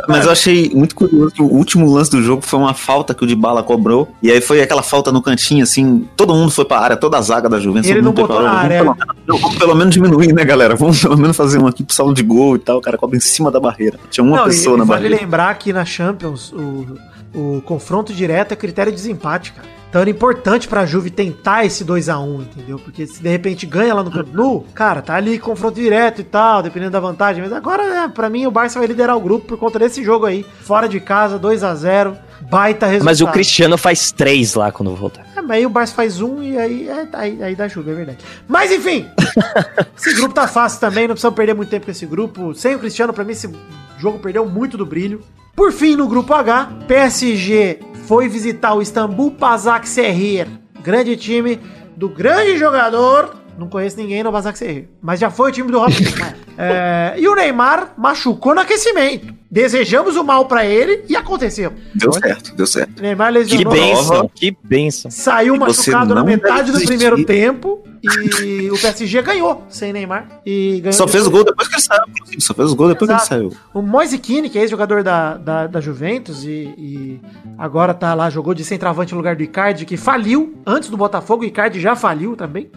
Mas 0.07 0.25
eu 0.25 0.31
achei 0.31 0.69
muito 0.75 0.93
curioso 0.93 1.33
que 1.33 1.41
o 1.41 1.45
último 1.45 1.91
lance 1.91 2.11
do 2.11 2.21
jogo 2.21 2.43
foi 2.43 2.59
uma 2.59 2.75
falta 2.75 3.15
que 3.15 3.23
o 3.23 3.27
de 3.27 3.35
bala 3.35 3.63
cobrou. 3.63 4.13
E 4.21 4.29
aí 4.29 4.39
foi 4.41 4.61
aquela 4.61 4.83
falta 4.83 5.11
no 5.11 5.23
cantinho, 5.23 5.63
assim. 5.63 6.07
Todo 6.15 6.35
mundo 6.35 6.51
foi 6.51 6.65
pra 6.65 6.79
área, 6.79 6.95
toda 6.95 7.17
a 7.17 7.21
zaga 7.21 7.49
da 7.49 7.59
Juventus. 7.59 7.89
Ele 7.89 8.01
não 8.03 8.11
botou 8.11 8.43
na 8.43 8.51
área. 8.51 8.83
Vamos 8.83 8.97
pelo, 8.99 9.15
menos, 9.15 9.41
vamos 9.41 9.57
pelo 9.57 9.75
menos 9.75 9.93
diminuir, 9.93 10.33
né, 10.33 10.45
galera? 10.45 10.75
Vamos 10.75 11.01
pelo 11.01 11.17
menos 11.17 11.35
fazer 11.35 11.57
um 11.59 11.65
aqui 11.65 11.83
pro 11.83 11.95
saldo 11.95 12.13
de 12.13 12.21
gol 12.21 12.57
e 12.57 12.59
tal. 12.59 12.77
O 12.77 12.81
cara 12.81 12.95
cobra 12.97 13.17
em 13.17 13.21
cima 13.21 13.49
da 13.49 13.59
barreira. 13.59 13.97
Tinha 14.11 14.23
uma 14.23 14.37
Não, 14.37 14.43
pessoa 14.45 14.75
e 14.75 14.79
na 14.79 14.85
vale 14.85 15.03
barreira. 15.03 15.23
lembrar 15.23 15.55
que 15.57 15.73
na 15.73 15.83
Champions 15.85 16.51
o, 16.53 16.85
o 17.33 17.61
confronto 17.65 18.13
direto 18.13 18.51
é 18.51 18.55
critério 18.55 18.91
de 18.91 18.97
desempate, 18.97 19.53
cara. 19.53 19.67
Então 19.95 20.01
era 20.01 20.09
importante 20.09 20.67
pra 20.67 20.85
Juve 20.85 21.09
tentar 21.09 21.63
esse 21.63 21.85
2 21.85 22.09
a 22.09 22.19
1 22.19 22.41
entendeu? 22.41 22.77
Porque 22.77 23.07
se 23.07 23.23
de 23.23 23.29
repente 23.29 23.65
ganha 23.65 23.93
lá 23.93 24.03
no 24.03 24.11
Camp 24.11 24.27
Nou, 24.33 24.65
cara, 24.73 25.01
tá 25.01 25.15
ali 25.15 25.39
confronto 25.39 25.79
direto 25.79 26.19
e 26.19 26.23
tal, 26.25 26.61
dependendo 26.61 26.91
da 26.91 26.99
vantagem. 26.99 27.41
Mas 27.41 27.53
agora, 27.53 27.81
é, 28.03 28.07
pra 28.09 28.29
mim, 28.29 28.45
o 28.45 28.51
Barça 28.51 28.77
vai 28.77 28.89
liderar 28.89 29.15
o 29.15 29.21
grupo 29.21 29.47
por 29.47 29.57
conta 29.57 29.79
desse 29.79 30.03
jogo 30.03 30.25
aí. 30.25 30.45
Fora 30.59 30.89
de 30.89 30.99
casa, 30.99 31.39
2 31.39 31.63
a 31.63 31.73
0 31.75 32.17
baita 32.49 32.85
resultado. 32.85 33.05
Mas 33.05 33.21
o 33.21 33.27
Cristiano 33.27 33.77
faz 33.77 34.11
três 34.11 34.55
lá 34.55 34.71
quando 34.71 34.95
voltar. 34.95 35.25
É, 35.35 35.41
mas 35.41 35.51
aí 35.51 35.65
o 35.65 35.69
Barça 35.69 35.93
faz 35.93 36.21
um 36.21 36.41
e 36.41 36.57
aí, 36.57 36.87
é, 36.87 37.07
aí, 37.13 37.43
aí 37.43 37.55
dá 37.55 37.67
Juve, 37.67 37.91
é 37.91 37.93
verdade. 37.93 38.19
Mas 38.47 38.71
enfim, 38.71 39.07
esse 39.97 40.13
grupo 40.13 40.33
tá 40.33 40.47
fácil 40.47 40.79
também, 40.79 41.07
não 41.07 41.15
precisamos 41.15 41.35
perder 41.35 41.53
muito 41.53 41.69
tempo 41.69 41.85
com 41.85 41.91
esse 41.91 42.05
grupo. 42.05 42.53
Sem 42.53 42.75
o 42.75 42.79
Cristiano, 42.79 43.13
pra 43.13 43.23
mim, 43.23 43.31
esse 43.31 43.49
jogo 43.97 44.19
perdeu 44.19 44.45
muito 44.45 44.77
do 44.77 44.85
brilho. 44.85 45.21
Por 45.55 45.71
fim, 45.71 45.95
no 45.95 46.07
grupo 46.07 46.33
H, 46.33 46.69
PSG 46.87 47.79
foi 48.07 48.27
visitar 48.27 48.73
o 48.73 48.81
Istambul 48.81 49.31
Basaksehir, 49.31 50.47
grande 50.81 51.15
time 51.15 51.59
do 51.95 52.09
grande 52.09 52.57
jogador. 52.57 53.44
Não 53.57 53.67
conheço 53.69 53.97
ninguém 53.97 54.21
no 54.23 54.31
Basaksehir, 54.31 54.85
mas 55.01 55.19
já 55.19 55.29
foi 55.29 55.49
o 55.49 55.53
time 55.53 55.71
do 55.71 55.79
Robinho. 55.79 56.11
É, 56.57 57.15
e 57.17 57.27
o 57.27 57.35
Neymar 57.35 57.95
machucou 57.97 58.55
no 58.55 58.61
aquecimento. 58.61 59.33
Desejamos 59.51 60.15
o 60.15 60.23
mal 60.23 60.45
pra 60.45 60.65
ele 60.65 61.03
e 61.09 61.13
aconteceu. 61.13 61.73
Deu 61.93 62.13
certo, 62.13 62.55
deu 62.55 62.65
certo. 62.65 63.01
Neymar 63.01 63.27
Que 63.33 63.39
lesionou. 63.39 63.73
benção, 63.73 64.31
que 64.33 64.57
benção. 64.63 65.11
Saiu 65.11 65.55
E 65.55 65.59
machucado 65.59 66.15
na 66.15 66.23
metade 66.23 66.71
do 66.71 66.79
primeiro 66.79 67.25
tempo 67.25 67.83
e 68.01 68.71
o 68.71 68.77
PSG 68.79 69.21
ganhou 69.21 69.65
sem 69.67 69.91
Neymar. 69.91 70.41
E 70.45 70.79
ganhou 70.79 70.93
Só 70.93 71.07
fez 71.09 71.27
o 71.27 71.31
gol 71.31 71.43
depois 71.43 71.67
que 71.67 71.75
ele 71.75 71.81
saiu. 71.81 72.01
Só 72.39 72.53
fez 72.53 72.71
o 72.71 72.75
gol 72.75 72.87
depois 72.87 73.09
Exato. 73.09 73.27
que 73.27 73.33
ele 73.33 73.49
saiu. 73.49 73.57
O 73.73 73.81
Moise 73.81 74.17
Keane, 74.17 74.49
que 74.49 74.57
é 74.57 74.61
ex-jogador 74.61 75.03
da, 75.03 75.35
da, 75.35 75.67
da 75.67 75.81
Juventus 75.81 76.45
e, 76.45 76.73
e 76.77 77.21
agora 77.57 77.93
tá 77.93 78.13
lá, 78.13 78.29
jogou 78.29 78.53
de 78.53 78.63
centroavante 78.63 79.11
no 79.11 79.17
lugar 79.17 79.35
do 79.35 79.43
Icardi, 79.43 79.85
que 79.85 79.97
faliu 79.97 80.53
antes 80.65 80.89
do 80.89 80.95
Botafogo. 80.95 81.43
O 81.43 81.45
Icardi 81.45 81.81
já 81.81 81.97
faliu 81.97 82.35
também. 82.37 82.69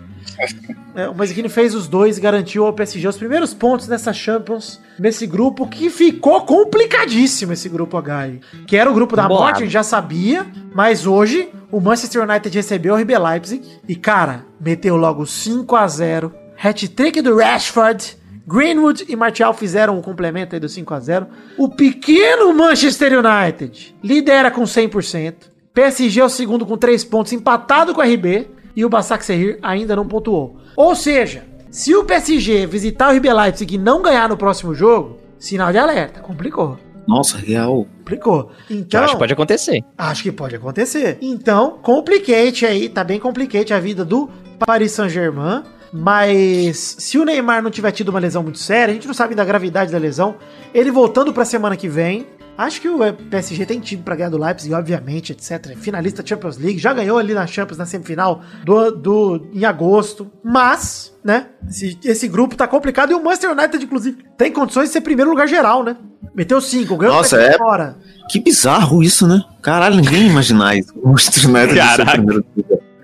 É, 0.95 1.09
o 1.09 1.15
Keane 1.15 1.49
fez 1.49 1.75
os 1.75 1.87
dois 1.87 2.19
e 2.19 2.21
garantiu 2.21 2.67
ao 2.67 2.73
PSG 2.73 3.07
os 3.07 3.17
primeiros 3.17 3.55
pontos 3.55 3.87
nessa 3.87 4.13
Champions, 4.13 4.81
nesse 4.99 5.27
grupo 5.27 5.67
que 5.67 5.91
ficou 5.91 6.41
complicadíssimo, 6.43 7.53
esse 7.53 7.69
grupo 7.69 7.97
H 7.97 8.19
aí. 8.19 8.41
Que 8.67 8.77
era 8.77 8.91
o 8.91 8.95
grupo 8.95 9.15
da 9.15 9.29
Bolado. 9.29 9.45
morte, 9.45 9.57
a 9.59 9.61
gente 9.61 9.73
já 9.73 9.83
sabia, 9.83 10.47
mas 10.75 11.07
hoje 11.07 11.51
o 11.71 11.81
Manchester 11.81 12.29
United 12.29 12.55
recebeu 12.55 12.95
o 12.95 12.99
RB 12.99 13.17
Leipzig 13.17 13.63
e, 13.89 13.95
cara, 13.95 14.45
meteu 14.61 14.97
logo 14.97 15.25
5 15.27 15.77
a 15.77 15.87
0 15.87 16.35
Hat-trick 16.63 17.23
do 17.23 17.37
Rashford. 17.37 18.19
Greenwood 18.47 19.05
e 19.07 19.15
Martial 19.15 19.53
fizeram 19.53 19.99
um 19.99 20.03
complemento 20.03 20.57
aí 20.57 20.61
do 20.61 20.71
5 20.71 20.95
a 20.95 21.01
0 21.01 21.27
O 21.59 21.69
pequeno 21.69 22.53
Manchester 22.55 23.13
United 23.19 23.95
lidera 24.03 24.51
com 24.51 24.63
100%. 24.63 25.35
PSG 25.75 26.21
é 26.21 26.25
o 26.25 26.29
segundo 26.31 26.65
com 26.65 26.77
3 26.77 27.05
pontos, 27.05 27.33
empatado 27.33 27.95
com 27.95 28.01
o 28.01 28.05
RB. 28.05 28.49
E 28.79 28.85
o 28.85 28.89
Basaksehir 28.89 29.59
ainda 29.61 29.97
não 29.97 30.07
pontuou. 30.07 30.57
Ou 30.77 30.95
seja, 30.95 31.43
se 31.69 31.97
o 31.97 32.05
PSG 32.05 32.65
visitar 32.65 33.13
o 33.13 33.17
RB 33.17 33.33
Leipzig 33.33 33.75
e 33.75 33.77
não 33.77 34.01
ganhar 34.01 34.29
no 34.29 34.37
próximo 34.37 34.73
jogo, 34.73 35.19
sinal 35.37 35.73
de 35.73 35.79
alerta. 35.79 36.21
Complicou. 36.21 36.79
Nossa, 37.05 37.39
real. 37.39 37.89
Complicou. 37.99 38.53
Então, 38.71 39.01
Eu 39.01 39.05
acho 39.05 39.15
que 39.15 39.19
pode 39.19 39.33
acontecer. 39.33 39.85
Acho 39.99 40.23
que 40.23 40.31
pode 40.31 40.55
acontecer. 40.55 41.19
Então, 41.21 41.77
complicate 41.83 42.65
aí, 42.65 42.89
tá 42.89 43.03
bem 43.03 43.19
complicate 43.19 43.75
a 43.75 43.81
vida 43.81 44.05
do 44.05 44.31
Paris 44.65 44.93
Saint-Germain. 44.93 45.65
Mas 45.93 46.95
se 47.01 47.19
o 47.19 47.25
Neymar 47.25 47.61
não 47.61 47.73
tiver 47.73 47.91
tido 47.91 48.11
uma 48.11 48.21
lesão 48.21 48.45
muito 48.45 48.61
séria, 48.61 48.93
a 48.93 48.95
gente 48.95 49.09
não 49.09 49.15
sabe 49.15 49.35
da 49.35 49.45
gravidade 49.45 49.91
da 49.91 49.99
lesão. 49.99 50.37
Ele 50.73 50.93
voltando 50.93 51.33
pra 51.33 51.45
semana 51.45 51.77
que 51.77 51.89
vem, 51.89 52.29
acho 52.59 52.81
que 52.81 52.89
o 52.89 52.99
PSG 53.31 53.65
tem 53.65 53.79
time 53.79 54.03
pra 54.03 54.17
ganhar 54.17 54.31
do 54.31 54.37
Leipzig, 54.37 54.75
obviamente, 54.75 55.33
etc. 55.33 55.77
Finalista 55.77 56.23
da 56.23 56.29
Champions 56.29 56.59
League, 56.59 56.79
já 56.79 56.93
ganhou 56.93 57.17
ali 57.17 57.33
na 57.33 57.47
Champions 57.47 57.79
na 57.79 57.87
semifinal 57.87 58.43
do, 58.65 58.91
do 58.91 59.49
em 59.55 59.65
agosto. 59.65 60.31
Mas, 60.45 61.17
né, 61.23 61.47
esse, 61.69 61.97
esse 62.05 62.27
grupo 62.27 62.57
tá 62.57 62.67
complicado 62.67 63.13
e 63.13 63.15
o 63.15 63.23
Manchester 63.23 63.53
United, 63.53 63.85
inclusive, 63.85 64.19
tem 64.37 64.53
condições 64.53 64.89
de 64.89 64.93
ser 64.93 65.01
primeiro 65.01 65.31
lugar 65.31 65.47
geral, 65.47 65.85
né? 65.85 65.97
Meteu 66.35 66.61
cinco, 66.61 66.97
ganhou 66.97 67.15
Nossa, 67.15 67.41
é. 67.41 67.57
fora. 67.57 67.97
Que 68.29 68.41
bizarro 68.41 69.03
isso, 69.03 69.27
né? 69.27 69.43
Caralho, 69.63 69.97
ninguém 69.97 70.23
ia 70.23 70.31
imaginar 70.31 70.77
isso. 70.77 70.93
O 70.97 71.09
Manchester 71.09 71.49
United 71.49 72.11
primeiro. 72.13 72.45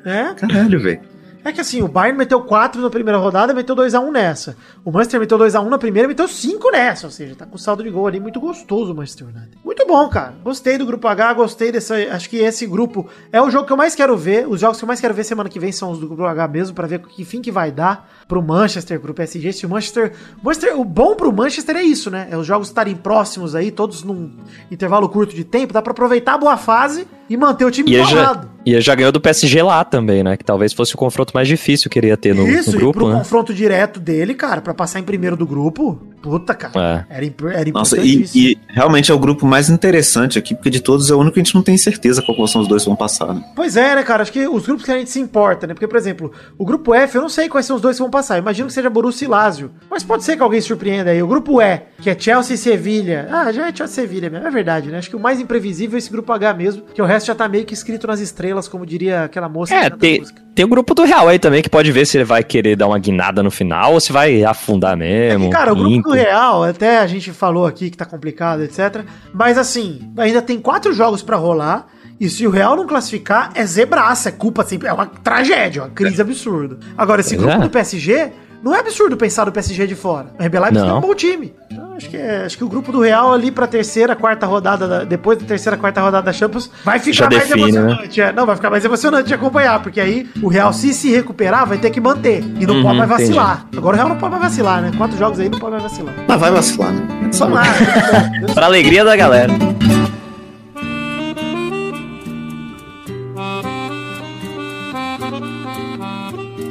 É, 0.05 0.35
Caralho, 0.35 0.81
velho. 0.83 1.14
É 1.45 1.53
que 1.53 1.61
assim, 1.61 1.83
o 1.83 1.89
Bayern 1.89 2.17
meteu 2.17 2.41
4 2.41 2.81
na 2.81 2.89
primeira 2.89 3.19
rodada 3.19 3.53
e 3.53 3.55
meteu 3.55 3.77
2x1 3.77 4.11
nessa. 4.11 4.57
O 4.83 4.91
Manchester 4.91 5.21
meteu 5.21 5.39
2x1 5.39 5.69
na 5.69 5.77
primeira 5.77 6.07
e 6.07 6.09
meteu 6.09 6.27
5 6.27 6.71
nessa. 6.71 7.07
Ou 7.07 7.11
seja, 7.11 7.35
tá 7.35 7.45
com 7.45 7.59
saldo 7.59 7.83
de 7.83 7.91
gol 7.91 8.07
ali 8.07 8.19
muito 8.19 8.41
gostoso 8.41 8.93
o 8.93 8.97
Manchester 8.97 9.27
United. 9.29 9.59
Muito 9.63 9.87
bom, 9.87 10.09
cara. 10.09 10.33
Gostei 10.43 10.79
do 10.79 10.87
grupo 10.87 11.07
H, 11.07 11.35
gostei 11.35 11.71
dessa. 11.71 11.97
Acho 12.11 12.31
que 12.31 12.39
esse 12.39 12.67
grupo 12.67 13.07
é 13.31 13.43
o 13.43 13.51
jogo 13.51 13.67
que 13.67 13.73
eu 13.73 13.77
mais 13.77 13.95
quero 13.95 14.17
ver. 14.17 14.49
Os 14.49 14.59
jogos 14.59 14.79
que 14.79 14.85
eu 14.85 14.89
mais 14.89 15.01
quero 15.01 15.13
ver 15.13 15.25
semana 15.25 15.51
que 15.51 15.61
vem 15.61 15.71
são 15.71 15.91
os 15.91 15.99
do 15.99 16.07
grupo 16.07 16.25
H 16.25 16.49
mesmo, 16.49 16.75
pra 16.75 16.87
ver 16.87 17.01
que 17.01 17.27
fim 17.27 17.43
que 17.43 17.51
vai 17.51 17.71
dar 17.71 18.11
pro 18.27 18.43
Manchester, 18.43 18.99
pro 18.99 19.13
PSG. 19.13 19.53
Se 19.53 19.67
o 19.67 19.69
Manchester. 19.69 20.15
O, 20.41 20.47
Manchester, 20.47 20.81
o 20.81 20.85
bom 20.85 21.15
pro 21.15 21.31
Manchester 21.31 21.77
é 21.77 21.83
isso, 21.83 22.11
né? 22.11 22.27
É 22.31 22.39
os 22.39 22.47
jogos 22.47 22.69
estarem 22.69 22.97
próximos 22.97 23.55
aí, 23.55 23.71
todos 23.71 24.03
num 24.03 24.33
intervalo 24.71 25.11
curto 25.11 25.35
de 25.35 25.45
tempo. 25.45 25.75
Dá 25.75 25.83
pra 25.83 25.91
aproveitar 25.91 26.35
a 26.35 26.39
boa 26.39 26.57
fase 26.57 27.07
e 27.29 27.37
manter 27.37 27.67
o 27.67 27.71
time 27.71 27.91
E. 27.93 28.54
e 28.65 28.73
ele 28.73 28.81
já 28.81 28.95
ganhou 28.95 29.13
do 29.13 29.21
PSG 29.21 29.63
lá 29.63 29.85
também, 29.85 30.23
né? 30.23 30.37
Que 30.37 30.45
talvez 30.45 30.73
fosse 30.73 30.95
o 30.95 30.99
confronto 30.99 31.33
mais 31.35 31.47
difícil 31.49 31.91
que 31.91 31.99
ele 31.99 32.09
ia 32.09 32.17
ter 32.17 32.35
no, 32.35 32.47
Isso, 32.49 32.73
no 32.73 32.79
grupo, 32.79 33.01
pro 33.01 33.09
né? 33.09 33.19
confronto 33.19 33.53
direto 33.53 34.01
dele, 34.01 34.35
cara, 34.35 34.61
pra 34.61 34.73
passar 34.75 35.01
em 35.01 35.03
primeiro 35.03 35.37
do 35.37 35.47
grupo, 35.47 36.01
puta, 36.25 36.55
cara. 36.55 37.05
É. 37.11 37.17
Era, 37.17 37.25
imp- 37.27 37.43
era 37.45 37.71
Nossa, 37.71 37.99
e, 38.01 38.25
e 38.35 38.59
realmente 38.69 39.13
é 39.13 39.15
o 39.15 39.19
grupo 39.19 39.47
mais 39.47 39.69
interessante 39.69 40.39
aqui, 40.39 40.55
porque 40.55 40.71
de 40.71 40.81
todos 40.81 41.11
é 41.11 41.15
o 41.15 41.19
único 41.19 41.35
que 41.35 41.41
a 41.41 41.45
gente 41.45 41.55
não 41.55 41.63
tem 41.63 41.77
certeza 41.77 42.23
qual 42.23 42.49
são 42.49 42.63
os 42.63 42.67
dois 42.67 42.83
que 42.83 42.89
vão 42.89 42.97
passar, 42.97 43.35
né? 43.35 43.45
Pois 43.55 43.77
é, 43.77 43.95
né, 43.95 44.03
cara? 44.03 44.23
Acho 44.23 44.33
que 44.33 44.49
os 44.49 44.65
grupos 44.65 44.87
que 44.87 44.91
a 44.91 44.97
gente 44.97 45.11
se 45.11 45.21
importa, 45.21 45.67
né? 45.67 45.75
Porque, 45.75 45.87
por 45.87 45.99
exemplo, 45.99 46.33
o 46.57 46.65
grupo 46.65 46.95
F, 46.95 47.17
eu 47.17 47.21
não 47.23 47.29
sei 47.29 47.47
quais 47.49 47.67
são 47.67 47.77
os 47.77 47.83
dois 47.83 47.97
que 47.97 48.03
vão 48.03 48.11
passar. 48.11 48.37
Eu 48.37 48.43
imagino 48.43 48.69
que 48.69 48.73
seja 48.75 48.89
Borussia 48.89 49.27
e 49.27 49.29
Lazio. 49.29 49.71
Mas 49.91 50.03
pode 50.03 50.25
ser 50.25 50.37
que 50.37 50.43
alguém 50.43 50.61
surpreenda 50.63 51.11
aí. 51.11 51.23
O 51.23 51.27
grupo 51.27 51.61
E, 51.61 51.81
que 52.01 52.09
é 52.09 52.19
Chelsea 52.19 52.55
e 52.55 52.59
Sevilha. 52.59 53.29
Ah, 53.31 53.53
já 53.53 53.69
é 53.69 53.75
Chelsea 53.75 54.03
e 54.05 54.07
Sevilha 54.07 54.31
mesmo. 54.31 54.47
É 54.47 54.51
verdade, 54.51 54.91
né? 54.91 54.99
Acho 54.99 55.11
que 55.11 55.17
o 55.17 55.21
mais 55.21 55.39
imprevisível 55.41 55.97
é 55.97 55.99
esse 55.99 56.11
grupo 56.11 56.33
H 56.33 56.55
mesmo, 56.55 56.83
que 56.95 57.03
o 57.03 57.05
resto 57.05 57.27
já 57.27 57.35
tá 57.35 57.47
meio 57.49 57.65
que 57.67 57.75
escrito 57.75 58.07
nas 58.07 58.21
estrelas, 58.21 58.67
como 58.69 58.87
diria 58.87 59.25
aquela 59.25 59.49
moça 59.49 59.75
É, 59.75 59.91
tem, 59.91 60.21
música. 60.21 60.43
Tem 60.55 60.65
o 60.65 60.69
grupo 60.69 60.95
do 60.95 61.05
Real 61.05 61.29
aí 61.29 61.39
também, 61.39 61.63
que 61.63 61.69
pode 61.69 61.91
ver 61.91 62.07
se 62.07 62.17
ele 62.17 62.25
vai 62.25 62.45
querer 62.45 62.77
dar 62.77 62.87
uma 62.87 62.99
guinada 62.99 63.43
no 63.43 63.51
final 63.51 63.95
ou 63.95 64.01
se 64.01 64.13
vai 64.13 64.45
afundar 64.45 64.97
mesmo. 64.97 65.51
Cara, 65.51 65.73
o 65.73 65.77
grupo 65.77 66.11
do 66.11 66.15
Real, 66.15 66.63
até 66.63 66.99
a 66.99 67.07
gente 67.07 67.33
falou 67.33 67.67
aqui 67.67 67.91
que 67.91 67.97
tá 67.97 68.05
complicado, 68.05 68.63
etc. 68.63 69.05
Mas 69.33 69.59
assim, 69.59 70.01
ainda 70.17 70.41
tem 70.41 70.61
quatro 70.61 70.93
jogos 70.93 71.23
pra 71.23 71.37
rolar. 71.37 71.89
E 72.21 72.31
se 72.31 72.47
o 72.47 72.51
Real 72.51 72.77
não 72.77 72.87
classificar, 72.87 73.51
é 73.57 73.67
zebraça, 73.67 74.29
é 74.29 74.33
culpa 74.33 74.65
sempre. 74.65 74.87
É 74.87 74.93
uma 74.93 75.07
tragédia, 75.07 75.83
uma 75.83 75.91
crise 75.91 76.21
absurda. 76.23 76.79
Agora, 76.97 77.21
esse 77.21 77.37
grupo 77.37 77.55
é. 77.55 77.59
do 77.59 77.69
PSG, 77.69 78.31
não 78.65 78.75
é 78.75 78.81
absurdo 78.81 79.17
pensar 79.17 79.45
do 79.45 79.53
PSG 79.53 79.87
de 79.87 79.95
fora. 79.95 80.27
O 80.39 80.43
RB 80.43 80.59
Leipzig 80.59 80.89
é 80.89 80.93
um 80.93 81.01
bom 81.01 81.15
time. 81.15 81.55
Então, 81.71 81.93
acho 81.97 82.09
que, 82.09 82.17
é- 82.17 82.45
acho 82.47 82.57
que 82.57 82.65
o 82.65 82.69
grupo 82.69 82.91
do 82.91 83.01
Real 83.01 83.33
ali 83.33 83.51
pra 83.51 83.67
terceira, 83.67 84.17
quarta 84.17 84.47
rodada, 84.47 84.89
da- 84.89 85.05
depois 85.05 85.39
da 85.39 85.45
terceira, 85.45 85.77
quarta 85.77 86.01
rodada 86.01 86.25
da 86.25 86.33
Champions, 86.33 86.71
vai 86.85 86.99
ficar 86.99 87.13
Já 87.31 87.37
mais 87.37 87.49
define, 87.49 87.73
né? 87.73 87.79
emocionante. 87.81 88.21
é. 88.21 88.33
não, 88.33 88.47
vai 88.47 88.57
ficar 88.57 88.71
mais 88.71 88.85
emocionante 88.85 89.29
de 89.29 89.35
acompanhar, 89.35 89.81
porque 89.83 90.01
aí 90.01 90.27
o 90.43 90.49
Real, 90.49 90.73
se 90.73 90.93
se 90.95 91.11
recuperar, 91.15 91.67
vai 91.67 91.79
ter 91.79 91.91
que 91.91 92.01
manter. 92.01 92.43
E 92.59 92.67
não 92.67 92.77
Uhum, 92.77 92.83
pode 92.83 92.97
mais 92.99 93.11
vacilar. 93.11 93.67
Agora 93.77 93.95
o 93.95 93.99
Real 93.99 94.09
não 94.09 94.17
pode 94.17 94.33
mais 94.33 94.45
vacilar, 94.45 94.81
né? 94.83 94.91
Quatro 94.97 95.19
jogos 95.19 95.39
aí 95.39 95.49
não 95.49 95.59
pode 95.59 95.73
mais 95.73 95.83
vacilar. 95.83 96.15
Mas 96.27 96.41
vai 96.41 96.51
vacilar, 96.51 96.93
né? 96.93 97.03
Só 97.33 97.47
lá. 97.47 97.63
Pra 98.55 98.67
alegria 98.67 99.05
da 99.05 99.15
galera. 99.15 99.53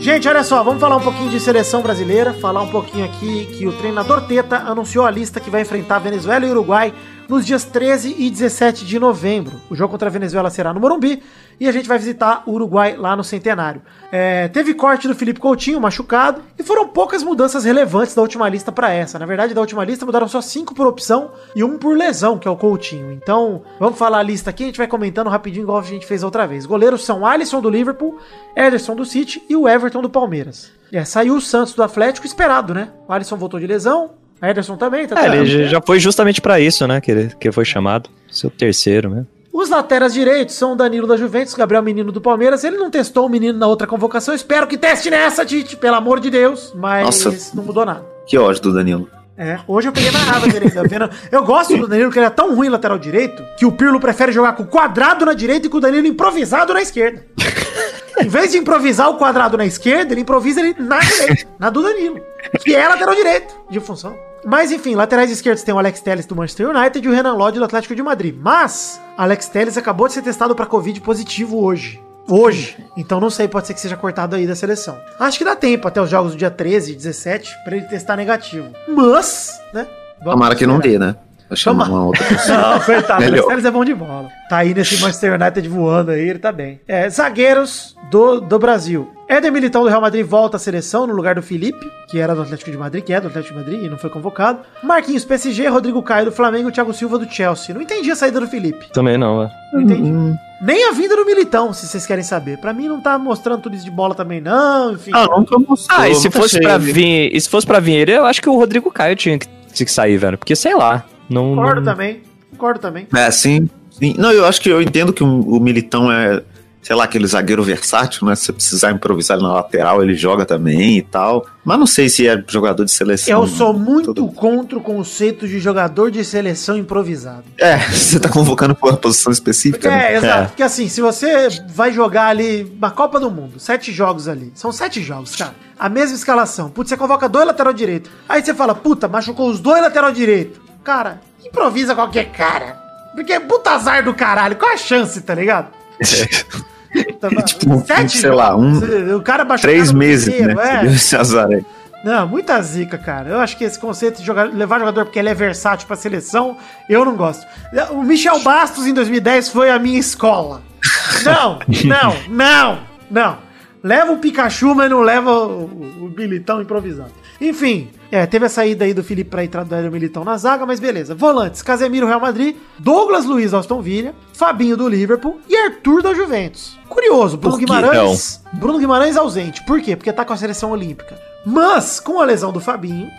Gente, 0.03 0.27
olha 0.27 0.43
só, 0.43 0.61
vamos 0.61 0.81
falar 0.81 0.97
um 0.97 1.01
pouquinho 1.01 1.29
de 1.29 1.39
seleção 1.39 1.81
brasileira, 1.81 2.33
falar 2.33 2.61
um 2.61 2.67
pouquinho 2.67 3.05
aqui 3.05 3.45
que 3.45 3.65
o 3.65 3.71
treinador 3.71 4.27
Teta 4.27 4.57
anunciou 4.57 5.05
a 5.05 5.09
lista 5.09 5.39
que 5.39 5.49
vai 5.49 5.61
enfrentar 5.61 5.99
Venezuela 5.99 6.45
e 6.45 6.49
Uruguai 6.49 6.93
nos 7.27 7.45
dias 7.45 7.63
13 7.63 8.15
e 8.17 8.29
17 8.29 8.85
de 8.85 8.99
novembro. 8.99 9.59
O 9.69 9.75
jogo 9.75 9.91
contra 9.91 10.09
a 10.09 10.11
Venezuela 10.11 10.49
será 10.49 10.73
no 10.73 10.79
Morumbi 10.79 11.21
e 11.59 11.67
a 11.67 11.71
gente 11.71 11.87
vai 11.87 11.97
visitar 11.97 12.43
o 12.45 12.51
Uruguai 12.51 12.95
lá 12.97 13.15
no 13.15 13.23
Centenário. 13.23 13.81
É, 14.11 14.47
teve 14.47 14.73
corte 14.73 15.07
do 15.07 15.15
Felipe 15.15 15.39
Coutinho, 15.39 15.79
machucado, 15.79 16.41
e 16.57 16.63
foram 16.63 16.87
poucas 16.87 17.23
mudanças 17.23 17.63
relevantes 17.63 18.13
da 18.15 18.21
última 18.21 18.49
lista 18.49 18.71
para 18.71 18.91
essa. 18.91 19.17
Na 19.17 19.25
verdade, 19.25 19.53
da 19.53 19.61
última 19.61 19.83
lista 19.83 20.05
mudaram 20.05 20.27
só 20.27 20.41
cinco 20.41 20.73
por 20.73 20.87
opção 20.87 21.31
e 21.55 21.63
um 21.63 21.77
por 21.77 21.95
lesão, 21.95 22.37
que 22.37 22.47
é 22.47 22.51
o 22.51 22.57
Coutinho. 22.57 23.11
Então, 23.11 23.63
vamos 23.79 23.97
falar 23.97 24.19
a 24.19 24.23
lista 24.23 24.49
aqui, 24.49 24.63
a 24.63 24.67
gente 24.67 24.77
vai 24.77 24.87
comentando 24.87 25.29
rapidinho 25.29 25.63
igual 25.63 25.79
a 25.79 25.83
gente 25.83 26.05
fez 26.05 26.23
outra 26.23 26.45
vez. 26.45 26.65
Goleiros 26.65 27.05
são 27.05 27.25
Alisson 27.25 27.61
do 27.61 27.69
Liverpool, 27.69 28.17
Ederson 28.55 28.95
do 28.95 29.05
City 29.05 29.41
e 29.49 29.55
o 29.55 29.67
Everton 29.67 30.01
do 30.01 30.09
Palmeiras. 30.09 30.71
É, 30.91 31.03
saiu 31.03 31.35
o 31.35 31.41
Santos 31.41 31.73
do 31.73 31.81
Atlético 31.81 32.27
esperado, 32.27 32.73
né? 32.73 32.89
O 33.07 33.13
Alisson 33.13 33.35
voltou 33.35 33.59
de 33.59 33.65
lesão, 33.65 34.11
Ederson 34.49 34.75
também, 34.75 35.07
tá 35.07 35.21
é, 35.21 35.37
ele 35.37 35.67
já 35.67 35.81
foi 35.81 35.99
justamente 35.99 36.41
para 36.41 36.59
isso, 36.59 36.85
né? 36.87 36.99
Que 36.99 37.11
ele, 37.11 37.31
que 37.39 37.51
foi 37.51 37.63
chamado. 37.63 38.09
Seu 38.29 38.49
terceiro, 38.49 39.09
né? 39.09 39.25
Os 39.53 39.69
laterais 39.69 40.13
direitos 40.13 40.55
são 40.55 40.73
o 40.73 40.75
Danilo 40.75 41.07
da 41.07 41.15
Juventus, 41.15 41.53
Gabriel 41.53 41.83
Menino 41.83 42.11
do 42.11 42.19
Palmeiras. 42.19 42.63
Ele 42.63 42.75
não 42.75 42.89
testou 42.89 43.27
o 43.27 43.29
menino 43.29 43.57
na 43.57 43.67
outra 43.67 43.85
convocação. 43.85 44.33
Espero 44.33 44.65
que 44.65 44.77
teste 44.77 45.11
nessa, 45.11 45.45
Tite, 45.45 45.77
pelo 45.77 45.95
amor 45.95 46.19
de 46.19 46.31
Deus. 46.31 46.73
Mas 46.75 47.05
Nossa, 47.05 47.55
não 47.55 47.63
mudou 47.63 47.85
nada. 47.85 48.03
Que 48.25 48.35
ódio 48.35 48.63
do 48.63 48.73
Danilo. 48.73 49.07
É, 49.37 49.59
hoje 49.67 49.87
eu 49.87 49.91
peguei 49.91 50.11
na 50.11 50.19
raba 50.19 50.47
dele. 50.47 50.71
Tá 50.71 50.81
vendo? 50.83 51.09
Eu 51.31 51.43
gosto 51.43 51.77
do 51.77 51.87
Danilo, 51.87 52.09
porque 52.09 52.19
ele 52.19 52.25
é 52.25 52.31
tão 52.31 52.55
ruim 52.55 52.69
lateral 52.69 52.97
direito, 52.97 53.43
que 53.57 53.65
o 53.65 53.71
Pirlo 53.71 53.99
prefere 53.99 54.31
jogar 54.31 54.53
com 54.53 54.63
o 54.63 54.67
quadrado 54.67 55.23
na 55.25 55.33
direita 55.33 55.67
e 55.67 55.69
com 55.69 55.77
o 55.77 55.81
Danilo 55.81 56.07
improvisado 56.07 56.73
na 56.73 56.81
esquerda. 56.81 57.23
em 58.19 58.27
vez 58.27 58.51
de 58.51 58.57
improvisar 58.57 59.09
o 59.09 59.17
quadrado 59.17 59.57
na 59.57 59.65
esquerda, 59.65 60.13
ele 60.13 60.21
improvisa 60.21 60.61
ele 60.61 60.75
na 60.79 60.99
direita, 60.99 61.47
na 61.57 61.69
do 61.69 61.81
Danilo. 61.81 62.19
Que 62.63 62.75
é 62.75 62.87
lateral 62.87 63.15
direito, 63.15 63.55
de 63.69 63.79
função. 63.79 64.15
Mas 64.45 64.71
enfim, 64.71 64.95
laterais 64.95 65.31
esquerdos 65.31 65.63
tem 65.63 65.73
o 65.73 65.79
Alex 65.79 66.01
Telles 66.01 66.25
do 66.25 66.35
Manchester 66.35 66.69
United 66.69 67.05
e 67.05 67.09
o 67.09 67.13
Renan 67.13 67.33
Lodge 67.33 67.59
do 67.59 67.65
Atlético 67.65 67.95
de 67.95 68.03
Madrid. 68.03 68.35
Mas 68.37 68.99
Alex 69.17 69.47
Telles 69.47 69.77
acabou 69.77 70.07
de 70.07 70.13
ser 70.13 70.21
testado 70.21 70.53
para 70.53 70.65
Covid 70.65 70.99
positivo 71.01 71.63
hoje. 71.63 72.01
Hoje. 72.27 72.77
Então 72.95 73.19
não 73.19 73.29
sei, 73.29 73.47
pode 73.47 73.67
ser 73.67 73.73
que 73.73 73.79
seja 73.79 73.97
cortado 73.97 74.35
aí 74.35 74.45
da 74.45 74.55
seleção. 74.55 74.97
Acho 75.19 75.37
que 75.37 75.45
dá 75.45 75.55
tempo 75.55 75.87
até 75.87 76.01
os 76.01 76.09
jogos 76.09 76.33
do 76.33 76.37
dia 76.37 76.51
13 76.51 76.91
e 76.91 76.95
17 76.95 77.51
para 77.63 77.77
ele 77.77 77.85
testar 77.85 78.15
negativo. 78.15 78.69
Mas, 78.87 79.59
né? 79.73 79.87
Tomara 80.23 80.55
que 80.55 80.65
não 80.65 80.79
dê, 80.79 80.97
né? 80.97 81.15
Chama 81.55 81.85
uma 81.85 82.05
outra 82.05 82.23
pessoa. 82.23 82.57
Não, 82.57 82.79
coitado, 82.79 83.23
o 83.23 83.47
Telles 83.47 83.65
é 83.65 83.71
bom 83.71 83.85
de 83.85 83.93
bola. 83.93 84.29
Tá 84.49 84.57
aí 84.57 84.73
nesse 84.73 84.99
Manchester 84.99 85.39
United 85.39 85.67
voando 85.67 86.11
aí, 86.11 86.29
ele 86.29 86.39
tá 86.39 86.51
bem. 86.51 86.79
É, 86.87 87.09
zagueiros 87.09 87.95
do, 88.11 88.39
do 88.39 88.59
Brasil. 88.59 89.09
Éder 89.27 89.51
Militão 89.51 89.83
do 89.83 89.89
Real 89.89 90.01
Madrid 90.01 90.25
volta 90.25 90.57
à 90.57 90.59
seleção 90.59 91.07
no 91.07 91.13
lugar 91.13 91.35
do 91.35 91.41
Felipe, 91.41 91.85
que 92.07 92.19
era 92.19 92.35
do 92.35 92.41
Atlético 92.41 92.69
de 92.69 92.77
Madrid, 92.77 93.03
que 93.03 93.13
é 93.13 93.19
do 93.19 93.27
Atlético 93.27 93.53
de 93.53 93.59
Madrid 93.59 93.83
e 93.83 93.89
não 93.89 93.97
foi 93.97 94.09
convocado. 94.09 94.59
Marquinhos 94.83 95.25
PSG, 95.25 95.67
Rodrigo 95.67 96.03
Caio 96.03 96.25
do 96.25 96.31
Flamengo 96.31 96.69
e 96.69 96.71
Thiago 96.71 96.93
Silva 96.93 97.17
do 97.17 97.27
Chelsea. 97.29 97.73
Não 97.73 97.81
entendi 97.81 98.11
a 98.11 98.15
saída 98.15 98.39
do 98.39 98.47
Felipe. 98.47 98.91
Também 98.93 99.17
não, 99.17 99.43
é. 99.43 99.51
Não 99.73 99.81
entendi. 99.81 100.11
Hum. 100.11 100.35
Nem 100.61 100.87
a 100.87 100.91
vinda 100.91 101.15
do 101.15 101.25
Militão, 101.25 101.73
se 101.73 101.87
vocês 101.87 102.05
querem 102.05 102.23
saber. 102.23 102.57
Pra 102.57 102.71
mim 102.71 102.87
não 102.87 103.01
tá 103.01 103.17
mostrando 103.17 103.61
tudo 103.61 103.75
isso 103.75 103.83
de 103.83 103.91
bola 103.91 104.13
também, 104.13 104.39
não, 104.39 104.93
enfim. 104.93 105.11
Ah, 105.13 105.27
nunca 105.35 105.57
mostrou. 105.57 105.99
Ah, 105.99 106.07
e 106.07 106.15
se 106.15 106.29
fosse 106.29 106.61
para 106.61 106.77
vir, 106.77 107.35
e 107.35 107.41
se 107.41 107.49
fosse 107.49 107.65
para 107.65 107.79
vir 107.79 107.95
ele, 107.95 108.13
eu 108.13 108.25
acho 108.25 108.41
que 108.41 108.49
o 108.49 108.55
Rodrigo 108.55 108.91
Caio 108.91 109.15
tinha 109.15 109.37
que, 109.37 109.47
tinha 109.73 109.85
que 109.85 109.91
sair, 109.91 110.17
velho. 110.17 110.37
Porque 110.37 110.55
sei 110.55 110.75
lá. 110.75 111.03
Não, 111.29 111.55
Concordo 111.55 111.81
não... 111.81 111.91
também. 111.91 112.21
Concordo 112.51 112.79
também. 112.79 113.07
É, 113.15 113.31
sim, 113.31 113.69
sim. 113.91 114.15
Não, 114.17 114.31
eu 114.31 114.45
acho 114.45 114.61
que 114.61 114.69
eu 114.69 114.81
entendo 114.81 115.11
que 115.11 115.23
o, 115.23 115.41
o 115.41 115.59
Militão 115.59 116.11
é 116.11 116.43
sei 116.83 116.95
lá, 116.95 117.05
aquele 117.05 117.25
zagueiro 117.25 117.63
versátil, 117.63 118.27
né? 118.27 118.35
Se 118.35 118.45
você 118.45 118.53
precisar 118.53 118.91
improvisar 118.91 119.39
na 119.39 119.53
lateral, 119.53 120.03
ele 120.03 120.15
joga 120.15 120.45
também 120.45 120.97
e 120.97 121.01
tal. 121.01 121.45
Mas 121.63 121.79
não 121.79 121.87
sei 121.87 122.09
se 122.09 122.27
é 122.27 122.43
jogador 122.45 122.83
de 122.83 122.91
seleção. 122.91 123.41
Eu 123.41 123.47
sou 123.47 123.73
muito 123.73 124.13
todo... 124.13 124.31
contra 124.33 124.77
o 124.77 124.81
conceito 124.81 125.47
de 125.47 125.59
jogador 125.59 126.11
de 126.11 126.23
seleção 126.25 126.77
improvisado. 126.77 127.45
É, 127.57 127.77
você 127.89 128.19
tá 128.19 128.27
convocando 128.27 128.75
por 128.75 128.89
uma 128.89 128.97
posição 128.97 129.31
específica. 129.31 129.87
É, 129.87 129.91
né? 129.91 130.15
exato. 130.17 130.43
É. 130.43 130.45
Porque 130.47 130.63
assim, 130.63 130.89
se 130.89 130.99
você 130.99 131.47
vai 131.69 131.93
jogar 131.93 132.27
ali 132.27 132.69
uma 132.77 132.91
Copa 132.91 133.17
do 133.17 133.31
Mundo, 133.31 133.59
sete 133.59 133.91
jogos 133.93 134.27
ali, 134.27 134.51
são 134.53 134.71
sete 134.73 135.01
jogos, 135.01 135.37
cara. 135.37 135.55
A 135.79 135.87
mesma 135.87 136.15
escalação. 136.15 136.69
Putz, 136.69 136.89
você 136.89 136.97
convoca 136.97 137.29
dois 137.29 137.47
lateral 137.47 137.73
direito. 137.73 138.09
Aí 138.27 138.43
você 138.43 138.53
fala, 138.53 138.75
puta, 138.75 139.07
machucou 139.07 139.49
os 139.49 139.59
dois 139.59 139.81
lateral 139.81 140.11
direito. 140.11 140.61
Cara, 140.83 141.21
improvisa 141.43 141.95
qualquer 141.95 142.31
cara. 142.31 142.81
Porque 143.15 143.33
é 143.33 143.39
puta 143.39 143.71
azar 143.71 144.03
do 144.03 144.13
caralho. 144.13 144.55
Qual 144.55 144.71
a 144.71 144.77
chance, 144.77 145.21
tá 145.21 145.35
ligado? 145.35 145.67
tipo, 147.45 147.85
Sete 147.85 148.17
sei 148.17 148.31
lá, 148.31 148.55
um. 148.55 149.15
O 149.15 149.21
cara 149.21 149.45
baixou 149.45 149.69
Três 149.69 149.91
meses, 149.91 150.27
inteiro, 150.27 150.55
né? 150.55 150.81
É. 150.83 150.85
Esse 150.87 151.15
azar 151.15 151.47
aí. 151.47 151.63
Não, 152.03 152.27
muita 152.27 152.61
zica, 152.61 152.97
cara. 152.97 153.29
Eu 153.29 153.39
acho 153.39 153.55
que 153.55 153.63
esse 153.63 153.79
conceito 153.79 154.19
de 154.19 154.25
jogar, 154.25 154.53
levar 154.53 154.77
jogador 154.79 155.05
porque 155.05 155.17
ele 155.17 155.29
é 155.29 155.33
versátil 155.33 155.87
pra 155.87 155.95
seleção, 155.95 156.57
eu 156.89 157.05
não 157.05 157.15
gosto. 157.15 157.45
O 157.91 158.03
Michel 158.03 158.39
Bastos 158.39 158.85
em 158.85 158.93
2010 158.93 159.49
foi 159.49 159.69
a 159.69 159.79
minha 159.79 159.99
escola. 159.99 160.61
Não, 161.23 161.59
não, 161.85 162.15
não, 162.27 162.79
não. 163.09 163.37
Leva 163.81 164.11
o 164.11 164.17
Pikachu, 164.17 164.75
mas 164.75 164.89
não 164.89 165.01
leva 165.01 165.31
o, 165.31 165.63
o, 165.63 166.05
o 166.05 166.09
Bilitão 166.09 166.61
improvisado. 166.61 167.11
Enfim, 167.41 167.89
é, 168.11 168.25
teve 168.25 168.45
a 168.45 168.49
saída 168.49 168.85
aí 168.85 168.93
do 168.93 169.03
Felipe 169.03 169.29
pra 169.29 169.43
entrar 169.43 169.63
do 169.63 169.73
Hélio 169.73 169.91
Militão 169.91 170.23
na 170.23 170.37
zaga, 170.37 170.65
mas 170.65 170.79
beleza. 170.79 171.15
Volantes, 171.15 171.61
Casemiro, 171.61 172.07
Real 172.07 172.19
Madrid, 172.19 172.55
Douglas 172.77 173.25
Luiz, 173.25 173.53
Aston 173.53 173.81
Villa, 173.81 174.13
Fabinho 174.33 174.77
do 174.77 174.87
Liverpool 174.87 175.39
e 175.49 175.55
Arthur 175.55 176.03
da 176.03 176.13
Juventus. 176.13 176.77
Curioso, 176.87 177.37
Bruno 177.37 177.57
Guimarães, 177.57 178.41
não? 178.45 178.59
Bruno 178.59 178.79
Guimarães 178.79 179.17
ausente. 179.17 179.65
Por 179.65 179.81
quê? 179.81 179.95
Porque 179.95 180.13
tá 180.13 180.23
com 180.23 180.33
a 180.33 180.37
seleção 180.37 180.71
olímpica. 180.71 181.19
Mas, 181.45 181.99
com 181.99 182.21
a 182.21 182.25
lesão 182.25 182.53
do 182.53 182.61
Fabinho, 182.61 183.09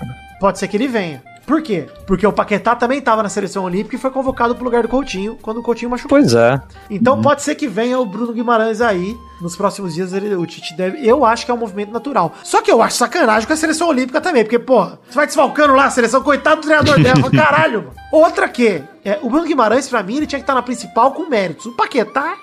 pode 0.41 0.59
ser 0.59 0.69
que 0.69 0.77
ele 0.77 0.89
venha. 0.89 1.23
Por 1.47 1.61
quê? 1.61 1.87
Porque 2.07 2.27
o 2.27 2.33
Paquetá 2.33 2.75
também 2.75 2.99
estava 2.99 3.23
na 3.23 3.29
seleção 3.29 3.65
olímpica 3.65 3.97
e 3.97 3.99
foi 3.99 4.11
convocado 4.11 4.55
pro 4.55 4.65
lugar 4.65 4.83
do 4.83 4.89
Coutinho 4.89 5.37
quando 5.43 5.59
o 5.59 5.63
Coutinho 5.63 5.91
machucou. 5.91 6.19
Pois 6.19 6.35
é. 6.35 6.61
Então 6.89 7.17
uhum. 7.17 7.23
pode 7.23 7.43
ser 7.43 7.55
que 7.55 7.69
venha 7.69 7.99
o 7.99 8.07
Bruno 8.07 8.33
Guimarães 8.33 8.81
aí. 8.81 9.15
Nos 9.45 9.57
próximos 9.57 9.93
dias 9.93 10.15
ele, 10.15 10.35
o 10.35 10.47
Tite 10.47 10.75
deve. 10.75 11.07
Eu 11.07 11.23
acho 11.23 11.45
que 11.45 11.51
é 11.51 11.55
um 11.55 11.59
movimento 11.59 11.93
natural. 11.93 12.33
Só 12.43 12.63
que 12.63 12.73
eu 12.73 12.81
acho 12.81 12.97
sacanagem 12.97 13.47
com 13.47 13.53
a 13.53 13.57
seleção 13.57 13.89
olímpica 13.89 14.19
também. 14.19 14.43
Porque, 14.43 14.59
pô, 14.59 14.87
você 14.87 15.15
vai 15.15 15.27
desfalcando 15.27 15.75
lá 15.75 15.85
a 15.85 15.91
seleção, 15.91 16.23
coitado 16.23 16.63
do 16.63 16.65
treinador 16.65 16.99
dela. 16.99 17.31
Caralho, 17.31 17.83
mano. 17.83 17.93
Outra 18.11 18.49
que, 18.49 18.83
é, 19.05 19.19
o 19.21 19.29
Bruno 19.29 19.45
Guimarães, 19.45 19.87
pra 19.87 20.03
mim, 20.03 20.17
ele 20.17 20.27
tinha 20.27 20.39
que 20.39 20.45
estar 20.45 20.55
na 20.55 20.63
principal 20.63 21.13
com 21.13 21.29
méritos. 21.29 21.67
O 21.67 21.73
Paquetá. 21.73 22.39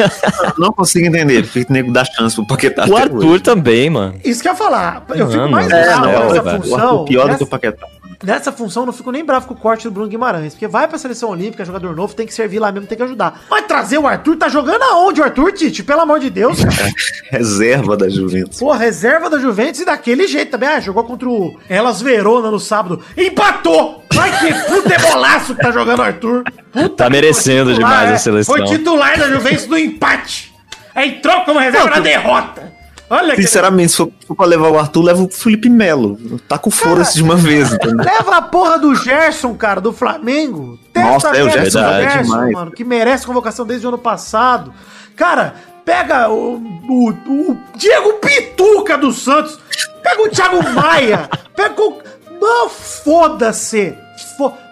não 0.56 0.72
consigo 0.72 1.06
entender. 1.06 1.46
Que 1.46 1.60
o 1.60 1.66
nego 1.68 1.92
dá 1.92 2.02
chance 2.02 2.34
pro 2.34 2.46
Paquetá? 2.46 2.86
O 2.86 2.96
Arthur 2.96 3.26
hoje. 3.26 3.42
também, 3.42 3.90
mano. 3.90 4.18
Isso 4.24 4.40
que 4.40 4.48
eu 4.48 4.52
ia 4.52 4.56
falar. 4.56 5.04
Eu 5.14 5.30
fico 5.30 5.46
mais 5.50 5.70
é, 5.70 5.84
bravo 5.84 6.04
com 6.04 6.36
essa 6.36 6.58
função. 6.58 6.96
O 7.02 7.04
pior 7.04 7.28
do 7.28 7.36
que 7.36 7.42
o 7.42 7.46
Paquetá. 7.46 7.86
Nessa 8.22 8.50
função, 8.52 8.82
eu 8.82 8.86
não 8.86 8.92
fico 8.92 9.10
nem 9.10 9.24
bravo 9.24 9.46
com 9.46 9.54
o 9.54 9.56
corte 9.56 9.84
do 9.84 9.90
Bruno 9.90 10.08
Guimarães. 10.08 10.54
Porque 10.54 10.66
vai 10.66 10.88
pra 10.88 10.98
seleção 10.98 11.30
olímpica, 11.30 11.64
jogador 11.64 11.94
novo, 11.94 12.14
tem 12.14 12.26
que 12.26 12.34
servir 12.34 12.58
lá 12.58 12.72
mesmo, 12.72 12.88
tem 12.88 12.96
que 12.96 13.04
ajudar. 13.04 13.42
Mas 13.50 13.66
trazer 13.66 13.98
o 13.98 14.06
Arthur, 14.06 14.36
tá 14.36 14.48
jogando 14.48 14.82
aonde 14.82 15.20
o 15.20 15.24
Arthur, 15.24 15.52
Tite? 15.52 15.82
Pelo 15.82 16.00
amor 16.00 16.20
de 16.20 16.30
Deus. 16.30 16.58
reserva 17.30 17.96
da 17.96 18.08
Juventus. 18.08 18.58
Pô, 18.58 18.72
reserva 18.72 19.28
da 19.28 19.38
Juventus 19.38 19.80
e 19.80 19.84
daquele 19.84 20.26
jeito 20.26 20.50
também. 20.50 20.68
Ah, 20.68 20.80
jogou 20.80 21.04
contra 21.04 21.28
o 21.28 21.58
Elas 21.68 22.00
Verona 22.00 22.50
no 22.50 22.60
sábado. 22.60 23.02
Empatou! 23.16 24.04
Vai 24.12 24.38
que 24.38 24.54
futebolaço 24.54 25.54
que 25.54 25.62
tá 25.62 25.70
jogando 25.70 25.98
o 25.98 26.02
Arthur. 26.02 26.44
Puta 26.72 26.88
tá 26.88 27.10
merecendo 27.10 27.70
titular, 27.70 27.90
demais 27.92 28.10
é. 28.10 28.14
a 28.14 28.18
seleção. 28.18 28.56
Foi 28.56 28.64
titular 28.64 29.18
da 29.18 29.28
Juventus 29.28 29.66
no 29.66 29.78
empate. 29.78 30.54
Entrou 30.96 31.42
como 31.44 31.58
reserva 31.58 31.90
na 31.90 32.00
derrota. 32.00 32.75
Olha 33.08 33.36
Sinceramente, 33.36 33.88
que... 33.90 33.96
se 33.96 34.26
for, 34.26 34.34
pra 34.34 34.46
levar 34.46 34.70
o 34.70 34.78
Arthur, 34.78 35.02
leva 35.02 35.22
o 35.22 35.30
Felipe 35.30 35.68
Melo. 35.68 36.18
Tá 36.48 36.58
com 36.58 36.70
foda-se 36.70 37.14
de 37.14 37.22
uma 37.22 37.36
vez. 37.36 37.70
Leva 37.82 38.36
a 38.36 38.42
porra 38.42 38.78
do 38.78 38.94
Gerson, 38.94 39.54
cara, 39.54 39.80
do 39.80 39.92
Flamengo. 39.92 40.78
Testa 40.92 41.10
Nossa, 41.10 41.28
é, 41.38 41.44
o 41.44 41.50
Gerson, 41.50 41.78
Gerson 41.78 42.50
mano, 42.52 42.70
que 42.72 42.84
merece 42.84 43.24
convocação 43.24 43.64
desde 43.64 43.86
o 43.86 43.90
ano 43.90 43.98
passado. 43.98 44.74
Cara, 45.14 45.54
pega 45.84 46.28
o, 46.28 46.56
o, 46.56 47.10
o 47.10 47.58
Diego 47.76 48.14
Pituca 48.14 48.98
do 48.98 49.12
Santos. 49.12 49.58
Pega 50.02 50.22
o 50.22 50.28
Thiago 50.28 50.68
Maia. 50.70 51.28
Pega 51.54 51.80
o... 51.80 52.02
Não, 52.40 52.68
foda-se. 52.68 53.96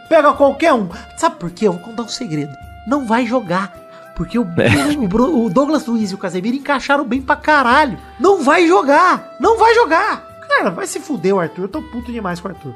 Pega 0.08 0.32
qualquer 0.32 0.72
um. 0.72 0.88
Sabe 1.16 1.36
por 1.36 1.50
quê? 1.50 1.66
Eu 1.66 1.72
vou 1.72 1.80
contar 1.80 2.02
um 2.02 2.08
segredo. 2.08 2.52
Não 2.86 3.06
vai 3.06 3.26
jogar. 3.26 3.83
Porque 4.14 4.38
o, 4.38 4.42
é. 4.58 4.96
o, 4.96 5.44
o, 5.44 5.50
Douglas 5.50 5.86
Luiz 5.86 6.10
e 6.10 6.14
o 6.14 6.18
Casemiro 6.18 6.56
encaixaram 6.56 7.04
bem 7.04 7.20
pra 7.20 7.36
caralho. 7.36 7.98
Não 8.18 8.42
vai 8.42 8.66
jogar! 8.66 9.36
Não 9.40 9.58
vai 9.58 9.74
jogar! 9.74 10.34
Cara, 10.48 10.70
vai 10.70 10.86
se 10.86 11.00
fuder 11.00 11.34
o 11.34 11.40
Arthur. 11.40 11.62
Eu 11.62 11.68
tô 11.68 11.82
puto 11.82 12.12
demais 12.12 12.38
com 12.38 12.48
o 12.48 12.50
Arthur. 12.50 12.74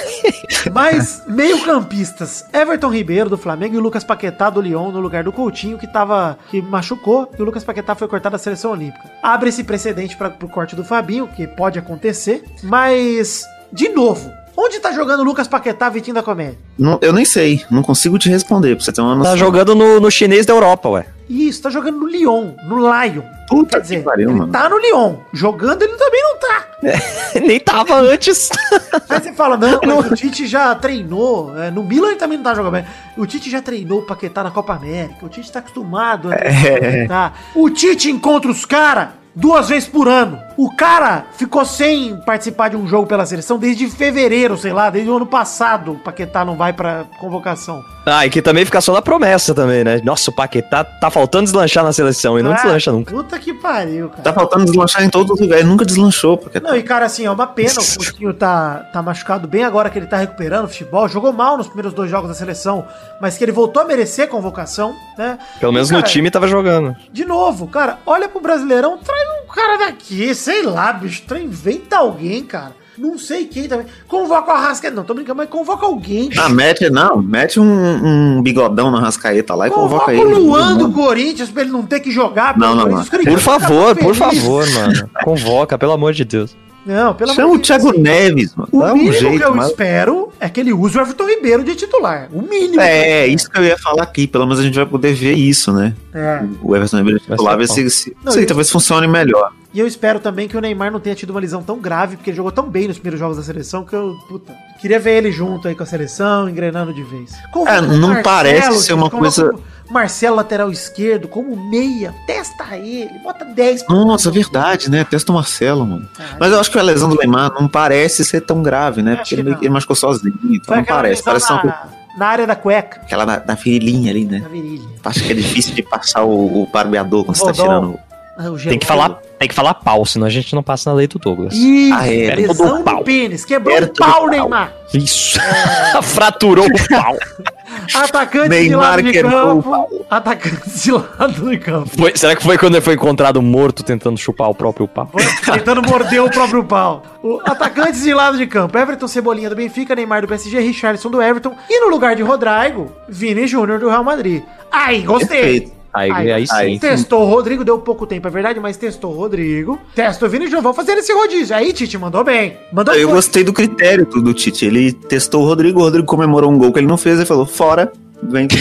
Mas, 0.72 1.22
meio-campistas: 1.26 2.46
Everton 2.52 2.88
Ribeiro 2.88 3.28
do 3.28 3.36
Flamengo 3.36 3.74
e 3.74 3.78
o 3.78 3.80
Lucas 3.80 4.04
Paquetá 4.04 4.48
do 4.48 4.60
Lyon 4.60 4.90
no 4.90 5.00
lugar 5.00 5.24
do 5.24 5.32
Coutinho, 5.32 5.76
que 5.76 5.86
tava. 5.86 6.38
que 6.50 6.62
machucou, 6.62 7.30
e 7.38 7.42
o 7.42 7.44
Lucas 7.44 7.64
Paquetá 7.64 7.94
foi 7.94 8.08
cortado 8.08 8.34
da 8.34 8.38
seleção 8.38 8.70
olímpica. 8.70 9.10
Abre 9.22 9.50
esse 9.50 9.64
precedente 9.64 10.16
para 10.16 10.30
pro 10.30 10.48
corte 10.48 10.74
do 10.74 10.84
Fabinho, 10.84 11.28
que 11.28 11.46
pode 11.46 11.78
acontecer. 11.78 12.44
Mas, 12.62 13.44
de 13.72 13.90
novo, 13.90 14.32
Onde 14.56 14.78
tá 14.78 14.92
jogando 14.92 15.20
o 15.20 15.24
Lucas 15.24 15.48
Paquetá, 15.48 15.88
Vitinho 15.88 16.14
da 16.14 16.22
Comédia? 16.22 16.58
Não, 16.78 16.98
eu 17.02 17.12
nem 17.12 17.24
sei, 17.24 17.64
não 17.70 17.82
consigo 17.82 18.18
te 18.18 18.28
responder, 18.28 18.76
pra 18.76 18.84
você 18.84 18.92
ter 18.92 19.00
uma 19.00 19.14
noção. 19.14 19.32
Tá 19.32 19.36
jogando 19.36 19.74
no, 19.74 20.00
no 20.00 20.10
chinês 20.10 20.46
da 20.46 20.52
Europa, 20.52 20.88
ué. 20.90 21.06
Isso, 21.28 21.62
tá 21.62 21.70
jogando 21.70 21.98
no 21.98 22.06
Lyon, 22.06 22.52
no 22.68 22.76
Lion. 22.78 23.22
Puta 23.48 23.76
Quer 23.76 23.82
dizer, 23.82 23.96
que 23.98 24.02
pariu, 24.04 24.30
ele 24.30 24.38
mano. 24.38 24.52
tá 24.52 24.68
no 24.68 24.78
Lyon. 24.78 25.16
Jogando 25.32 25.82
ele 25.82 25.94
também 25.96 26.22
não 26.22 26.38
tá. 26.38 26.64
Nem 27.46 27.60
tava 27.60 27.94
antes. 27.96 28.50
Aí 29.08 29.20
você 29.20 29.32
fala, 29.32 29.56
não, 29.56 29.80
mas 29.84 30.10
o 30.12 30.14
Tite 30.14 30.46
já 30.46 30.74
treinou. 30.74 31.56
é, 31.58 31.70
no 31.70 31.82
Milan 31.84 32.08
ele 32.08 32.16
também 32.16 32.36
não 32.38 32.44
tá 32.44 32.54
jogando 32.54 32.72
bem. 32.72 32.84
O 33.16 33.26
Tite 33.26 33.50
já 33.50 33.60
treinou 33.62 34.00
o 34.00 34.02
Paquetá 34.06 34.42
na 34.42 34.50
Copa 34.50 34.74
América. 34.74 35.24
O 35.24 35.28
Tite 35.28 35.50
tá 35.52 35.58
acostumado 35.60 36.32
a 36.32 36.36
treinar 36.36 36.62
o 36.72 36.80
Paquetá. 36.80 37.32
O 37.54 37.70
Tite 37.70 38.10
encontra 38.10 38.50
os 38.50 38.64
caras 38.64 39.08
duas 39.36 39.68
vezes 39.68 39.88
por 39.88 40.06
ano. 40.08 40.38
O 40.56 40.70
cara 40.76 41.24
ficou 41.36 41.64
sem 41.64 42.16
participar 42.24 42.68
de 42.68 42.76
um 42.76 42.86
jogo 42.86 43.08
pela 43.08 43.26
seleção 43.26 43.58
desde 43.58 43.88
fevereiro, 43.88 44.56
sei 44.56 44.72
lá, 44.72 44.88
desde 44.90 45.10
o 45.10 45.16
ano 45.16 45.26
passado. 45.26 45.92
O 45.92 45.98
Paquetá 45.98 46.44
não 46.44 46.56
vai 46.56 46.72
pra 46.72 47.04
convocação. 47.18 47.82
Ah, 48.06 48.24
e 48.24 48.30
que 48.30 48.40
também 48.40 48.64
fica 48.64 48.80
só 48.80 48.92
na 48.92 49.02
promessa 49.02 49.52
também, 49.52 49.82
né? 49.82 50.00
Nossa, 50.04 50.30
o 50.30 50.34
Paquetá 50.34 50.84
tá 50.84 51.10
faltando 51.10 51.44
deslanchar 51.44 51.82
na 51.82 51.92
seleção 51.92 52.38
e 52.38 52.42
não 52.44 52.52
Ah, 52.52 52.54
deslancha 52.54 52.92
nunca. 52.92 53.10
Puta 53.12 53.33
que 53.38 53.52
pariu, 53.54 54.08
cara. 54.10 54.22
Tá 54.22 54.32
faltando 54.32 54.64
deslanchar 54.64 55.02
em 55.02 55.10
todos 55.10 55.32
os 55.32 55.40
lugares. 55.40 55.64
Nunca 55.64 55.84
deslanchou, 55.84 56.36
porque 56.36 56.60
Não, 56.60 56.76
e 56.76 56.82
cara, 56.82 57.06
assim, 57.06 57.24
é 57.26 57.30
uma 57.30 57.46
pena. 57.46 57.72
O 57.72 57.74
Coutinho 57.96 58.34
tá, 58.34 58.88
tá 58.92 59.02
machucado 59.02 59.46
bem 59.46 59.64
agora 59.64 59.90
que 59.90 59.98
ele 59.98 60.06
tá 60.06 60.16
recuperando 60.16 60.64
o 60.64 60.68
futebol. 60.68 61.08
Jogou 61.08 61.32
mal 61.32 61.56
nos 61.56 61.66
primeiros 61.66 61.92
dois 61.92 62.10
jogos 62.10 62.28
da 62.28 62.34
seleção, 62.34 62.86
mas 63.20 63.36
que 63.36 63.44
ele 63.44 63.52
voltou 63.52 63.82
a 63.82 63.84
merecer 63.84 64.28
convocação, 64.28 64.94
né? 65.16 65.38
Pelo 65.60 65.72
menos 65.72 65.88
E, 65.88 65.92
cara, 65.92 66.02
no 66.02 66.08
time 66.08 66.30
tava 66.30 66.48
jogando. 66.48 66.96
De 67.12 67.24
novo, 67.24 67.66
cara, 67.66 67.98
olha 68.06 68.28
pro 68.28 68.40
Brasileirão, 68.40 68.98
traz 68.98 69.28
um 69.42 69.52
cara 69.52 69.78
daqui, 69.78 70.34
sei 70.34 70.62
lá, 70.62 70.92
bicho, 70.92 71.22
inventa 71.36 71.98
alguém, 71.98 72.42
cara. 72.44 72.83
Não 72.96 73.18
sei 73.18 73.46
quem 73.46 73.68
também. 73.68 73.86
Convoca 74.06 74.52
o 74.52 74.54
Arrascaeta. 74.54 74.94
Não, 74.96 75.04
tô 75.04 75.14
brincando, 75.14 75.36
mas 75.38 75.48
convoca 75.48 75.84
alguém. 75.86 76.30
Ah, 76.38 76.48
mete, 76.48 76.88
não, 76.90 77.20
mete 77.20 77.58
um, 77.58 78.36
um 78.38 78.42
bigodão 78.42 78.90
na 78.90 79.00
rascaeta 79.00 79.54
lá 79.54 79.66
e 79.66 79.70
convoca, 79.70 80.12
convoca 80.12 80.12
ele. 80.14 80.34
o 80.34 80.38
Luan 80.38 80.76
do 80.76 80.92
Corinthians 80.92 81.50
pra 81.50 81.62
ele 81.62 81.70
não 81.72 81.84
ter 81.84 82.00
que 82.00 82.10
jogar. 82.10 82.56
Não, 82.56 82.74
não, 82.74 82.88
não. 82.88 83.04
Por 83.04 83.38
favor, 83.40 83.96
por 83.96 84.14
favor, 84.14 84.68
mano. 84.70 85.10
Convoca, 85.24 85.76
pelo 85.78 85.92
amor 85.92 86.12
de 86.12 86.24
Deus. 86.24 86.56
Não, 86.86 87.14
pelo 87.14 87.32
Chama 87.32 87.44
amor 87.48 87.54
o 87.56 87.58
de 87.58 87.66
Thiago 87.66 87.92
Deus. 87.92 88.02
Neves, 88.02 88.54
mano. 88.54 88.68
O 88.70 88.80
Dá 88.80 88.92
um 88.92 88.96
mínimo 88.96 89.12
que 89.14 89.18
jeito, 89.20 89.42
eu 89.42 89.54
mas... 89.54 89.68
espero 89.68 90.28
é 90.38 90.48
que 90.50 90.60
ele 90.60 90.70
use 90.72 90.98
o 90.98 91.00
Everton 91.00 91.26
Ribeiro 91.26 91.64
de 91.64 91.74
titular. 91.74 92.28
O 92.30 92.42
mínimo. 92.42 92.74
que 92.74 92.80
É, 92.80 93.26
isso 93.26 93.50
que 93.50 93.58
eu 93.58 93.64
ia 93.64 93.78
falar 93.78 94.02
aqui. 94.02 94.26
Pelo 94.26 94.44
menos 94.44 94.60
a 94.60 94.62
gente 94.62 94.74
vai 94.74 94.84
poder 94.84 95.14
ver 95.14 95.32
isso, 95.32 95.72
né? 95.72 95.94
É. 96.12 96.42
O 96.62 96.76
Everton 96.76 96.98
Ribeiro 96.98 97.20
Vai 97.26 97.36
titular, 97.38 97.56
ver 97.56 97.68
se, 97.68 97.88
se, 97.88 98.14
Não, 98.22 98.30
sei, 98.30 98.42
e- 98.42 98.46
talvez 98.46 98.70
funcione 98.70 99.06
melhor. 99.08 99.50
E 99.74 99.80
eu 99.80 99.86
espero 99.88 100.20
também 100.20 100.46
que 100.46 100.56
o 100.56 100.60
Neymar 100.60 100.92
não 100.92 101.00
tenha 101.00 101.16
tido 101.16 101.30
uma 101.30 101.40
lesão 101.40 101.60
tão 101.60 101.80
grave, 101.80 102.16
porque 102.16 102.30
ele 102.30 102.36
jogou 102.36 102.52
tão 102.52 102.68
bem 102.70 102.86
nos 102.86 102.96
primeiros 102.96 103.18
jogos 103.18 103.36
da 103.36 103.42
seleção 103.42 103.84
que 103.84 103.92
eu, 103.92 104.14
puta, 104.28 104.54
queria 104.80 105.00
ver 105.00 105.16
ele 105.18 105.32
junto 105.32 105.66
aí 105.66 105.74
com 105.74 105.82
a 105.82 105.86
seleção, 105.86 106.48
engrenando 106.48 106.94
de 106.94 107.02
vez. 107.02 107.32
Convoca 107.52 107.72
É, 107.78 107.80
não 107.80 108.22
parece 108.22 108.84
ser 108.84 108.92
uma 108.92 109.10
coisa- 109.10 109.52
Marcelo, 109.90 110.36
lateral 110.36 110.70
esquerdo, 110.70 111.28
como 111.28 111.54
meia, 111.70 112.14
testa 112.26 112.74
ele, 112.76 113.18
bota 113.22 113.44
10 113.44 113.82
por 113.82 113.94
Nossa, 113.94 114.28
é 114.30 114.32
verdade, 114.32 114.88
né? 114.90 115.04
Testa 115.04 115.30
o 115.30 115.34
Marcelo, 115.34 115.84
mano. 115.84 116.08
Caralho. 116.16 116.36
Mas 116.40 116.52
eu 116.52 116.60
acho 116.60 116.70
que 116.70 116.78
a 116.78 116.82
lesão 116.82 117.08
do 117.08 117.16
Neymar 117.16 117.52
não 117.52 117.68
parece 117.68 118.24
ser 118.24 118.40
tão 118.40 118.62
grave, 118.62 119.02
né? 119.02 119.16
Porque 119.16 119.34
que 119.34 119.40
ele, 119.42 119.54
ele 119.60 119.68
machucou 119.68 119.94
sozinho, 119.94 120.34
então 120.44 120.60
Foi 120.66 120.76
não 120.78 120.84
parece. 120.84 121.22
Parece 121.22 121.52
uma 121.52 121.60
coisa- 121.60 121.76
na, 121.76 122.18
na 122.18 122.26
área 122.26 122.46
da 122.46 122.56
cueca, 122.56 123.00
aquela 123.02 123.24
da, 123.26 123.38
da 123.40 123.54
virilhinha 123.54 124.10
ali, 124.10 124.24
né? 124.24 124.38
na 124.38 124.48
virilha. 124.48 124.88
Acho 125.04 125.22
que 125.22 125.32
é 125.32 125.34
difícil 125.34 125.74
de 125.74 125.82
passar 125.82 126.22
o, 126.24 126.62
o 126.62 126.66
barbeador 126.72 127.24
quando 127.24 127.36
você 127.36 127.44
tá 127.44 127.52
tirando. 127.52 127.98
Ah, 128.36 128.44
Tem 128.68 128.78
que 128.78 128.86
falar, 128.86 129.20
tem 129.38 129.48
que 129.48 129.54
falar 129.54 129.74
pau, 129.74 130.04
senão 130.04 130.26
a 130.26 130.30
gente 130.30 130.54
não 130.54 130.62
passa 130.62 130.90
na 130.90 130.96
lei 130.96 131.06
do 131.06 131.18
Douglas. 131.20 131.54
Isso, 131.54 131.94
Ah, 131.94 132.08
é, 132.12 132.34
lesão 132.34 132.78
do 132.78 132.84
pau. 132.84 133.04
pênis, 133.04 133.44
quebrou 133.44 133.76
o 133.80 133.94
pau, 133.94 134.10
pau. 134.22 134.28
Neymar. 134.28 134.72
Isso. 134.92 135.38
Fraturou 136.02 136.66
o 136.66 136.88
pau. 136.88 137.16
Atacante 137.94 138.44
de 138.44 138.48
Neymar 138.48 138.78
lado 138.80 139.02
de 139.02 139.12
quebrou 139.12 139.58
o 139.58 139.62
campo. 139.62 140.06
Atacante 140.10 140.70
de 140.80 140.92
lado 140.92 141.50
de 141.50 141.58
campo. 141.58 141.90
Foi- 141.96 142.12
será 142.16 142.34
que 142.34 142.42
foi 142.42 142.56
quando 142.58 142.74
ele 142.74 142.84
foi 142.84 142.94
encontrado 142.94 143.40
morto 143.42 143.82
tentando 143.82 144.16
chupar 144.18 144.48
o 144.48 144.54
próprio 144.54 144.86
pau? 144.88 145.10
Tentando 145.44 145.82
morder 145.82 146.22
o 146.22 146.30
próprio 146.30 146.64
pau. 146.64 147.02
O 147.22 147.40
atacantes 147.44 148.02
de 148.02 148.12
lado 148.14 148.36
de 148.36 148.46
campo: 148.46 148.76
Everton 148.78 149.06
Cebolinha 149.08 149.48
do 149.50 149.56
Benfica, 149.56 149.94
Neymar 149.94 150.22
do 150.22 150.28
PSG, 150.28 150.58
Richarlison 150.60 151.10
do 151.10 151.20
Everton. 151.22 151.54
E 151.68 151.80
no 151.80 151.88
lugar 151.88 152.14
de 152.16 152.22
Rodrigo, 152.22 152.90
Vini 153.08 153.46
Júnior 153.46 153.78
do 153.78 153.88
Real 153.88 154.04
Madrid. 154.04 154.42
Aí, 154.70 155.02
gostei. 155.02 155.40
Perfeito. 155.40 155.83
Aí, 155.94 156.10
Aí, 156.10 156.32
aí, 156.32 156.46
sim. 156.46 156.54
aí. 156.54 156.78
Testou 156.78 157.22
o 157.22 157.30
Rodrigo, 157.30 157.64
deu 157.64 157.78
pouco 157.78 158.04
tempo, 158.06 158.26
é 158.26 158.30
verdade, 158.30 158.58
mas 158.58 158.76
testou 158.76 159.12
o 159.12 159.16
Rodrigo. 159.16 159.78
Testa 159.94 160.26
o 160.26 160.28
Vini 160.28 160.46
Júnior, 160.46 160.62
vamos 160.62 160.76
fazer 160.76 160.92
esse 160.98 161.12
rodízio. 161.14 161.54
Aí, 161.54 161.72
Tite, 161.72 161.96
mandou 161.96 162.24
bem. 162.24 162.56
Mandou 162.72 162.94
Eu 162.94 163.08
gostei 163.10 163.44
do 163.44 163.52
critério 163.52 164.04
do, 164.04 164.20
do 164.20 164.34
Tite. 164.34 164.66
Ele 164.66 164.92
testou 164.92 165.42
o 165.42 165.46
Rodrigo, 165.46 165.78
o 165.80 165.82
Rodrigo 165.84 166.06
comemorou 166.06 166.50
um 166.50 166.58
gol 166.58 166.72
que 166.72 166.80
ele 166.80 166.86
não 166.88 166.96
fez 166.98 167.20
e 167.20 167.24
falou: 167.24 167.46
fora, 167.46 167.92
vem. 168.22 168.48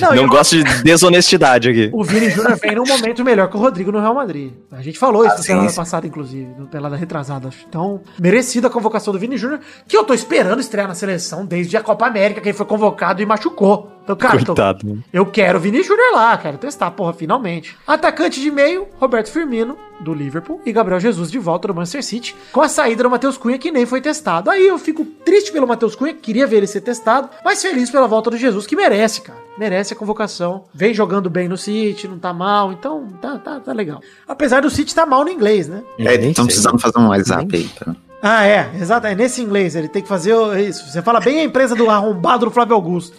Não, 0.00 0.10
Não 0.10 0.22
eu- 0.24 0.28
gosto 0.28 0.56
de 0.56 0.82
desonestidade 0.82 1.68
aqui. 1.68 1.88
O 1.92 2.02
Vini 2.02 2.30
Júnior 2.30 2.56
vem 2.56 2.74
num 2.74 2.84
momento 2.84 3.24
melhor 3.24 3.48
que 3.48 3.56
o 3.56 3.60
Rodrigo 3.60 3.92
no 3.92 4.00
Real 4.00 4.14
Madrid. 4.14 4.50
A 4.72 4.82
gente 4.82 4.98
falou 4.98 5.22
isso 5.24 5.34
Ah, 5.34 5.38
na 5.38 5.42
semana 5.44 5.72
passada, 5.72 6.04
inclusive, 6.06 6.48
no 6.58 6.66
pelada 6.66 6.96
retrasada. 6.96 7.46
acho. 7.48 7.64
Então, 7.68 8.00
merecida 8.18 8.66
a 8.66 8.70
convocação 8.70 9.12
do 9.12 9.18
Vini 9.20 9.36
Júnior, 9.36 9.60
que 9.86 9.96
eu 9.96 10.02
tô 10.02 10.12
esperando 10.14 10.58
estrear 10.60 10.88
na 10.88 10.94
seleção 10.94 11.46
desde 11.46 11.76
a 11.76 11.80
Copa 11.80 12.06
América, 12.06 12.40
que 12.40 12.48
ele 12.48 12.56
foi 12.56 12.66
convocado 12.66 13.22
e 13.22 13.26
machucou. 13.26 13.92
Então, 14.08 14.16
cara, 14.16 14.38
tô- 14.38 14.46
Coitado. 14.54 14.86
mano. 14.86 15.04
eu 15.12 15.26
quero 15.26 15.58
o 15.58 15.60
Vini 15.60 15.82
Júnior 15.82 16.14
lá, 16.14 16.36
quero 16.38 16.56
testar, 16.56 16.90
porra, 16.92 17.12
finalmente. 17.12 17.76
Atacante 17.86 18.40
de 18.40 18.50
meio, 18.50 18.88
Roberto 18.98 19.30
Firmino, 19.30 19.76
do 20.00 20.14
Liverpool, 20.14 20.62
e 20.64 20.72
Gabriel 20.72 20.98
Jesus 20.98 21.30
de 21.30 21.38
volta 21.38 21.68
do 21.68 21.74
Manchester 21.74 22.02
City, 22.02 22.34
com 22.52 22.62
a 22.62 22.68
saída 22.68 23.02
do 23.02 23.10
Matheus 23.10 23.36
Cunha, 23.36 23.58
que 23.58 23.70
nem 23.70 23.84
foi 23.84 24.00
testado. 24.00 24.48
Aí 24.50 24.66
eu 24.66 24.78
fico 24.78 25.04
triste 25.04 25.52
pelo 25.52 25.66
Matheus 25.66 25.94
Cunha, 25.94 26.14
queria 26.14 26.46
ver 26.46 26.56
ele 26.58 26.66
ser 26.66 26.80
testado, 26.80 27.28
mas 27.44 27.60
feliz 27.60 27.90
pela 27.90 28.06
volta 28.06 28.30
do 28.30 28.36
Jesus, 28.38 28.66
que 28.66 28.74
merece, 28.76 29.20
cara. 29.20 29.38
Merece 29.58 29.92
a 29.92 29.96
convocação. 29.96 30.64
Vem 30.72 30.94
jogando 30.94 31.28
bem 31.28 31.48
no 31.48 31.56
City, 31.58 32.08
não 32.08 32.18
tá 32.18 32.32
mal, 32.32 32.72
então 32.72 33.08
tá, 33.20 33.36
tá, 33.38 33.60
tá 33.60 33.72
legal. 33.72 34.00
Apesar 34.26 34.62
do 34.62 34.70
City 34.70 34.94
tá 34.94 35.04
mal 35.04 35.24
no 35.24 35.30
inglês, 35.30 35.68
né? 35.68 35.82
É, 35.98 36.14
estão 36.14 36.44
sei. 36.44 36.44
precisando 36.46 36.78
fazer 36.78 36.98
um 36.98 37.08
WhatsApp 37.08 37.54
aí. 37.54 37.68
Pra... 37.78 37.94
Ah, 38.22 38.44
é, 38.44 38.70
exato. 38.74 39.06
É 39.06 39.14
nesse 39.14 39.40
inglês, 39.42 39.76
ele 39.76 39.88
tem 39.88 40.02
que 40.02 40.08
fazer 40.08 40.34
o- 40.34 40.56
isso. 40.56 40.90
Você 40.90 41.00
fala 41.02 41.20
bem 41.20 41.40
a 41.40 41.44
empresa 41.44 41.74
do 41.76 41.88
arrombado 41.88 42.46
do 42.46 42.50
Flávio 42.50 42.74
Augusto. 42.74 43.16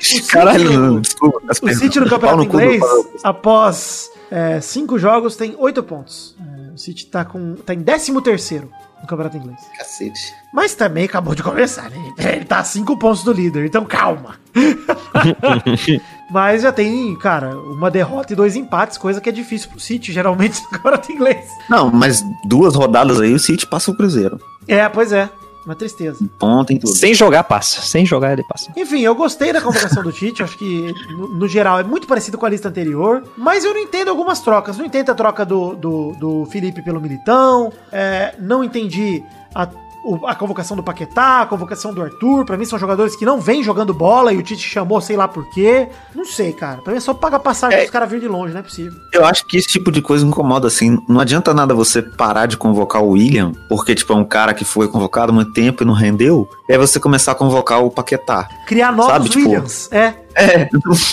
City- 0.00 0.26
Caralho, 0.32 1.00
desculpa. 1.00 1.40
O. 1.62 1.74
City 1.74 2.00
no 2.00 2.08
campeonato 2.08 2.42
inglês, 2.42 2.82
após 3.22 4.10
é, 4.30 4.60
cinco 4.60 4.98
jogos, 4.98 5.36
tem 5.36 5.54
oito 5.58 5.82
pontos. 5.82 6.34
É, 6.40 6.72
o 6.74 6.78
City 6.78 7.06
tá, 7.06 7.24
com, 7.24 7.54
tá 7.54 7.72
em 7.72 7.82
13 7.82 8.20
terceiro 8.22 8.68
no 9.00 9.06
campeonato 9.06 9.36
inglês. 9.36 9.58
Cacete. 9.78 10.34
Mas 10.52 10.74
também 10.74 11.04
acabou 11.04 11.34
de 11.34 11.42
começar, 11.42 11.88
né? 11.88 12.12
Ele 12.18 12.44
tá 12.44 12.58
a 12.58 12.64
cinco 12.64 12.96
pontos 12.98 13.22
do 13.22 13.32
líder, 13.32 13.64
então 13.66 13.84
calma. 13.84 14.34
Mas 16.30 16.62
já 16.62 16.72
tem, 16.72 17.14
cara, 17.16 17.58
uma 17.58 17.90
derrota 17.90 18.32
e 18.32 18.36
dois 18.36 18.54
empates, 18.54 18.98
coisa 18.98 19.20
que 19.20 19.28
é 19.28 19.32
difícil 19.32 19.70
pro 19.70 19.80
City, 19.80 20.12
geralmente 20.12 20.60
no 20.64 20.68
campeonato 20.70 21.10
inglês. 21.10 21.48
Não, 21.68 21.90
mas 21.90 22.22
duas 22.44 22.74
rodadas 22.74 23.20
aí 23.20 23.32
o 23.32 23.38
City 23.38 23.66
passa 23.66 23.90
o 23.90 23.96
Cruzeiro. 23.96 24.38
É, 24.66 24.88
pois 24.88 25.12
é. 25.12 25.30
Uma 25.68 25.74
tristeza. 25.74 26.26
Ponto 26.38 26.72
em 26.72 26.78
tudo. 26.78 26.96
Sem 26.96 27.12
jogar, 27.12 27.44
passa. 27.44 27.82
Sem 27.82 28.06
jogar, 28.06 28.32
ele 28.32 28.42
passa. 28.48 28.72
Enfim, 28.74 29.00
eu 29.00 29.14
gostei 29.14 29.52
da 29.52 29.60
convocação 29.60 30.02
do 30.02 30.10
Tite, 30.10 30.42
acho 30.42 30.56
que 30.56 30.94
no, 31.10 31.28
no 31.34 31.46
geral 31.46 31.78
é 31.78 31.84
muito 31.84 32.06
parecido 32.06 32.38
com 32.38 32.46
a 32.46 32.48
lista 32.48 32.70
anterior, 32.70 33.22
mas 33.36 33.64
eu 33.64 33.74
não 33.74 33.80
entendo 33.80 34.08
algumas 34.08 34.40
trocas. 34.40 34.78
Não 34.78 34.86
entendo 34.86 35.10
a 35.10 35.14
troca 35.14 35.44
do, 35.44 35.74
do, 35.74 36.12
do 36.12 36.46
Felipe 36.46 36.80
pelo 36.80 36.98
Militão, 36.98 37.70
é, 37.92 38.34
não 38.38 38.64
entendi 38.64 39.22
a, 39.54 39.68
o- 40.04 40.26
a 40.26 40.34
convocação 40.34 40.76
do 40.76 40.82
Paquetá, 40.82 41.42
a 41.42 41.46
convocação 41.46 41.92
do 41.92 42.02
Arthur. 42.02 42.44
Pra 42.44 42.56
mim 42.56 42.64
são 42.64 42.78
jogadores 42.78 43.14
que 43.16 43.24
não 43.24 43.40
vêm 43.40 43.62
jogando 43.62 43.92
bola 43.92 44.32
e 44.32 44.36
o 44.38 44.42
Tite 44.42 44.62
chamou 44.68 45.00
sei 45.00 45.16
lá 45.16 45.26
por 45.28 45.48
quê. 45.50 45.88
Não 46.14 46.24
sei, 46.24 46.52
cara. 46.52 46.80
Pra 46.82 46.92
mim 46.92 46.98
é 46.98 47.00
só 47.00 47.12
pagar 47.14 47.38
passagem 47.40 47.76
É. 47.76 47.80
pros 47.80 47.90
caras 47.90 48.08
virem 48.08 48.22
de 48.26 48.28
longe, 48.28 48.52
não 48.52 48.60
é 48.60 48.62
possível. 48.62 48.98
Eu 49.12 49.24
acho 49.24 49.44
que 49.46 49.56
esse 49.56 49.68
tipo 49.68 49.90
de 49.92 50.00
coisa 50.00 50.24
incomoda, 50.26 50.66
assim. 50.68 50.98
Não 51.08 51.20
adianta 51.20 51.52
nada 51.52 51.74
você 51.74 52.00
parar 52.02 52.46
de 52.46 52.56
convocar 52.56 53.02
o 53.02 53.10
William, 53.10 53.52
porque, 53.68 53.94
tipo, 53.94 54.12
é 54.12 54.16
um 54.16 54.24
cara 54.24 54.54
que 54.54 54.64
foi 54.64 54.88
convocado 54.88 55.32
há 55.32 55.34
muito 55.34 55.52
tempo 55.52 55.82
e 55.82 55.86
não 55.86 55.94
rendeu. 55.94 56.48
E 56.68 56.72
aí 56.72 56.78
você 56.78 56.98
começar 57.00 57.32
a 57.32 57.34
convocar 57.34 57.82
o 57.84 57.90
Paquetá. 57.90 58.48
Criar 58.66 58.92
novos 58.92 59.12
Sabe, 59.12 59.28
tipo, 59.28 59.44
Williams. 59.48 59.88
É. 59.92 60.14
É, 60.38 60.68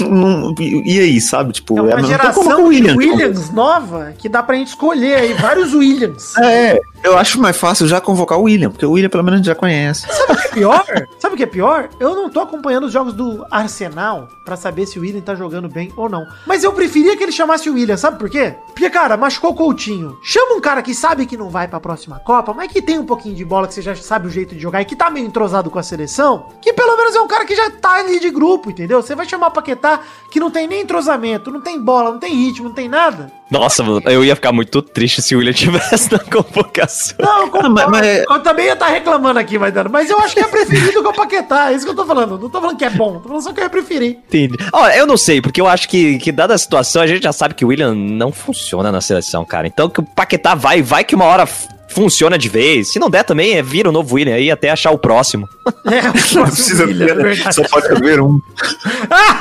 não- 0.07 0.53
e 0.59 0.99
aí, 0.99 1.19
sabe? 1.19 1.51
Tipo, 1.53 1.77
É 1.79 1.81
uma 1.81 1.89
então 1.93 2.03
geração 2.05 2.43
coloca 2.43 2.61
o 2.61 2.69
de 2.71 2.75
William. 2.81 2.97
tipo. 2.97 2.99
Williams 3.13 3.49
nova 3.51 4.13
que 4.17 4.29
dá 4.29 4.43
pra 4.43 4.55
gente 4.55 4.67
escolher 4.67 5.15
aí 5.15 5.33
vários 5.33 5.73
Williams. 5.73 6.33
É, 6.45 6.79
eu 7.03 7.17
acho 7.17 7.39
mais 7.41 7.57
fácil 7.57 7.87
já 7.87 7.99
convocar 7.99 8.37
o 8.39 8.43
William, 8.43 8.69
porque 8.69 8.85
o 8.85 8.91
William 8.91 9.09
pelo 9.09 9.23
menos 9.23 9.35
a 9.35 9.37
gente 9.37 9.47
já 9.47 9.55
conhece. 9.55 10.05
Sabe 10.07 10.33
o 10.33 10.35
que 10.37 10.47
é 10.47 10.51
pior? 10.51 10.85
Sabe 11.19 11.33
o 11.33 11.37
que 11.37 11.43
é 11.43 11.47
pior? 11.47 11.89
Eu 11.99 12.15
não 12.15 12.29
tô 12.29 12.39
acompanhando 12.39 12.85
os 12.85 12.93
jogos 12.93 13.13
do 13.13 13.45
Arsenal 13.51 14.27
pra 14.45 14.55
saber 14.55 14.85
se 14.85 14.97
o 14.99 15.01
William 15.01 15.21
tá 15.21 15.33
jogando 15.35 15.67
bem 15.67 15.91
ou 15.97 16.07
não. 16.07 16.25
Mas 16.45 16.63
eu 16.63 16.71
preferia 16.73 17.17
que 17.17 17.23
ele 17.23 17.31
chamasse 17.31 17.69
o 17.69 17.73
William, 17.73 17.97
sabe 17.97 18.17
por 18.19 18.29
quê? 18.29 18.53
Porque, 18.67 18.89
cara, 18.89 19.17
machucou 19.17 19.51
o 19.51 19.55
Coutinho. 19.55 20.17
Chama 20.23 20.55
um 20.55 20.61
cara 20.61 20.81
que 20.81 20.93
sabe 20.93 21.25
que 21.25 21.35
não 21.37 21.49
vai 21.49 21.67
pra 21.67 21.79
próxima 21.79 22.19
Copa, 22.19 22.53
mas 22.53 22.71
que 22.71 22.81
tem 22.81 22.99
um 22.99 23.05
pouquinho 23.05 23.35
de 23.35 23.43
bola, 23.45 23.67
que 23.67 23.73
você 23.73 23.81
já 23.81 23.95
sabe 23.95 24.27
o 24.27 24.31
jeito 24.31 24.53
de 24.55 24.61
jogar 24.61 24.81
e 24.81 24.85
que 24.85 24.95
tá 24.95 25.09
meio 25.09 25.25
entrosado 25.25 25.69
com 25.69 25.79
a 25.79 25.83
seleção, 25.83 26.47
que 26.61 26.73
pelo 26.73 26.95
menos 26.97 27.15
é 27.15 27.21
um 27.21 27.27
cara 27.27 27.45
que 27.45 27.55
já 27.55 27.69
tá 27.71 27.93
ali 27.93 28.19
de 28.19 28.29
grupo, 28.29 28.69
entendeu? 28.69 29.01
Você 29.01 29.14
Você 29.15 29.17
vai 29.17 29.29
chamar 29.29 29.47
o 29.47 29.51
Paquetá 29.51 30.01
que 30.29 30.39
não 30.39 30.51
tem 30.51 30.67
nem 30.67 30.81
entrosamento, 30.81 31.49
não 31.49 31.61
tem 31.61 31.79
bola, 31.79 32.11
não 32.11 32.19
tem 32.19 32.33
ritmo, 32.33 32.67
não 32.67 32.75
tem 32.75 32.89
nada. 32.89 33.31
Nossa, 33.49 33.83
eu 34.05 34.25
ia 34.25 34.35
ficar 34.35 34.51
muito 34.51 34.81
triste 34.81 35.21
se 35.21 35.35
o 35.35 35.37
William 35.37 35.53
tivesse 35.55 36.11
na 36.11 36.19
convocação. 36.19 37.15
Não, 37.19 37.49
com, 37.49 37.69
mas, 37.69 37.87
mas... 37.87 38.23
eu 38.29 38.39
também 38.43 38.65
ia 38.65 38.73
estar 38.73 38.87
tá 38.87 38.91
reclamando 38.91 39.39
aqui, 39.39 39.57
vai 39.57 39.71
dando. 39.71 39.89
Mas 39.89 40.09
eu 40.09 40.19
acho 40.19 40.33
que 40.33 40.41
é 40.41 40.47
preferido 40.47 41.01
que 41.01 41.07
o 41.07 41.13
Paquetá. 41.13 41.71
É 41.71 41.75
isso 41.75 41.85
que 41.85 41.91
eu 41.91 41.95
tô 41.95 42.05
falando. 42.05 42.37
Não 42.37 42.49
tô 42.49 42.59
falando 42.59 42.77
que 42.77 42.83
é 42.83 42.89
bom, 42.89 43.19
tô 43.19 43.29
falando 43.29 43.43
só 43.43 43.53
que 43.53 43.59
eu 43.59 43.63
ia 43.63 43.69
preferir. 43.69 44.17
Entendi. 44.27 44.57
Ó, 44.73 44.87
eu 44.89 45.07
não 45.07 45.15
sei, 45.15 45.41
porque 45.41 45.61
eu 45.61 45.67
acho 45.67 45.87
que, 45.87 46.17
que 46.17 46.31
dada 46.31 46.53
a 46.53 46.57
situação, 46.57 47.01
a 47.01 47.07
gente 47.07 47.23
já 47.23 47.31
sabe 47.31 47.53
que 47.53 47.63
o 47.63 47.69
William 47.69 47.93
não 47.95 48.31
funciona 48.31 48.91
na 48.91 48.99
seleção, 48.99 49.45
cara. 49.45 49.67
Então 49.67 49.89
que 49.89 50.01
o 50.01 50.03
Paquetá 50.03 50.55
vai, 50.55 50.81
vai 50.81 51.03
que 51.03 51.15
uma 51.15 51.25
hora 51.25 51.47
funciona 51.95 52.37
de 52.37 52.49
vez. 52.49 52.89
Se 52.91 52.99
não 52.99 53.09
der 53.09 53.23
também, 53.23 53.53
é 53.53 53.63
vira 53.63 53.89
o 53.89 53.91
novo 53.91 54.15
William 54.15 54.35
aí 54.35 54.51
até 54.51 54.69
achar 54.69 54.91
o 54.91 54.97
próximo. 54.97 55.47
É, 55.85 56.09
o 56.09 56.13
próximo 56.13 56.45
precisa 56.47 56.85
William, 56.85 57.15
ver, 57.15 57.45
é 57.45 57.51
só 57.51 57.63
pode 57.67 57.87
haver 57.87 58.19
um. 58.19 58.39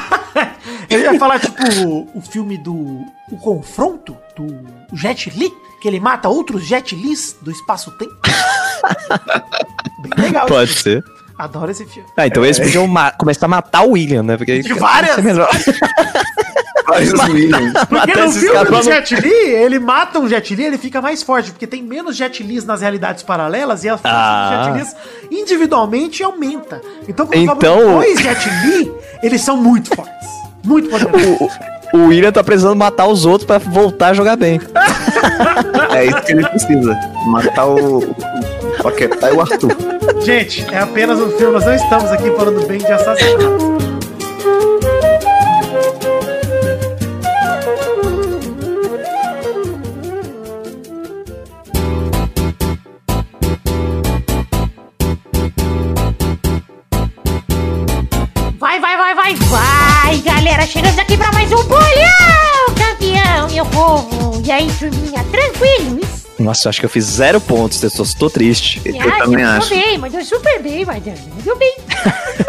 Eu 0.91 1.01
ia 1.01 1.19
falar, 1.19 1.41
tipo, 1.41 2.09
o 2.15 2.21
filme 2.21 2.59
do. 2.59 2.75
O 3.33 3.39
confronto 3.39 4.15
do 4.37 4.47
Jet 4.95 5.31
Li, 5.31 5.51
que 5.81 5.89
ele 5.89 5.99
mata 5.99 6.29
outros 6.29 6.65
Jet 6.67 6.95
Lis 6.95 7.37
do 7.41 7.51
espaço-tempo. 7.51 8.15
Bem 10.03 10.27
legal. 10.27 10.47
Pode 10.47 10.75
ser. 10.75 11.03
Adoro 11.39 11.71
esse 11.71 11.87
filme. 11.87 12.09
Ah, 12.17 12.27
então 12.27 12.45
é. 12.45 12.49
eles 12.49 12.59
podiam 12.59 12.87
começar 13.19 13.47
a 13.47 13.49
matar 13.49 13.83
o 13.83 13.93
William, 13.93 14.23
né? 14.23 14.37
Porque 14.37 14.61
de 14.61 14.75
várias! 14.75 15.17
Vários 16.87 17.12
Williams. 17.28 17.72
Porque 17.89 18.14
no 18.14 18.32
filme 18.32 18.64
do 18.64 18.82
Jet 18.82 19.14
Li, 19.14 19.28
ele 19.28 19.78
mata 19.78 20.18
um 20.18 20.28
Jet 20.28 20.55
Li, 20.55 20.64
ele 20.64 20.78
fica 20.78 21.01
mais 21.01 21.22
forte, 21.22 21.51
porque 21.51 21.66
tem 21.66 21.82
menos 21.82 22.16
Jet 22.16 22.43
Lis 22.43 22.64
nas 22.64 22.80
realidades 22.80 23.22
paralelas 23.22 23.85
e 23.85 23.89
a 23.89 23.97
força 23.97 24.16
ah. 24.16 24.68
do 24.68 24.78
Jet 24.78 24.78
Lis 24.78 24.97
individualmente 25.30 26.22
aumenta. 26.22 26.80
Então, 27.09 27.26
quando 27.26 27.43
então... 27.43 27.78
dois 27.78 28.20
Jet 28.20 28.49
Li, 28.66 28.93
eles 29.22 29.41
são 29.41 29.57
muito 29.57 29.95
fortes. 29.95 30.28
Muito 30.64 30.89
poderosos. 30.89 31.53
O, 31.93 31.99
o 31.99 32.07
William 32.09 32.32
tá 32.32 32.43
precisando 32.43 32.76
matar 32.76 33.07
os 33.07 33.24
outros 33.24 33.47
pra 33.47 33.59
voltar 33.59 34.09
a 34.09 34.14
jogar 34.14 34.37
bem. 34.37 34.61
é 35.95 36.07
isso 36.07 36.22
que 36.22 36.32
ele 36.32 36.49
precisa. 36.49 36.99
Matar 37.26 37.66
o, 37.66 37.99
o 37.99 38.82
Paquetá 38.82 39.30
e 39.30 39.35
o 39.35 39.41
Arthur. 39.41 39.76
Gente, 40.22 40.66
é 40.72 40.78
apenas 40.78 41.20
um 41.20 41.30
filme, 41.30 41.53
nós 41.53 41.64
não 41.64 41.74
estamos 41.74 42.11
aqui 42.11 42.30
falando 42.32 42.66
bem 42.66 42.78
de 42.78 42.93
assassinato. 42.93 43.93
Meu 63.65 63.71
povo. 63.71 64.43
E 64.45 64.51
aí, 64.51 64.69
turminha, 64.79 65.25
tranquilos? 65.25 66.25
Nossa, 66.39 66.67
eu 66.67 66.71
acho 66.71 66.81
que 66.81 66.87
eu 66.87 66.91
fiz 66.91 67.05
zero 67.05 67.41
pontos, 67.41 67.83
eu 67.83 67.91
tô 68.19 68.29
triste. 68.29 68.81
Eu, 68.85 68.95
eu 68.97 69.19
também 69.19 69.45
acho. 69.45 69.71
Mandou 69.71 69.87
bem, 69.87 69.99
mandou 69.99 70.25
super 70.25 70.62
bem, 70.62 70.85
Madame. 70.85 71.19
Mandou 71.37 71.57
bem. 71.57 71.77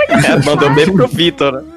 Mandou, 0.09 0.31
é, 0.31 0.45
mandou 0.45 0.69
bem 0.73 0.91
pro 0.91 1.07
Vitor, 1.07 1.61
né? 1.61 1.75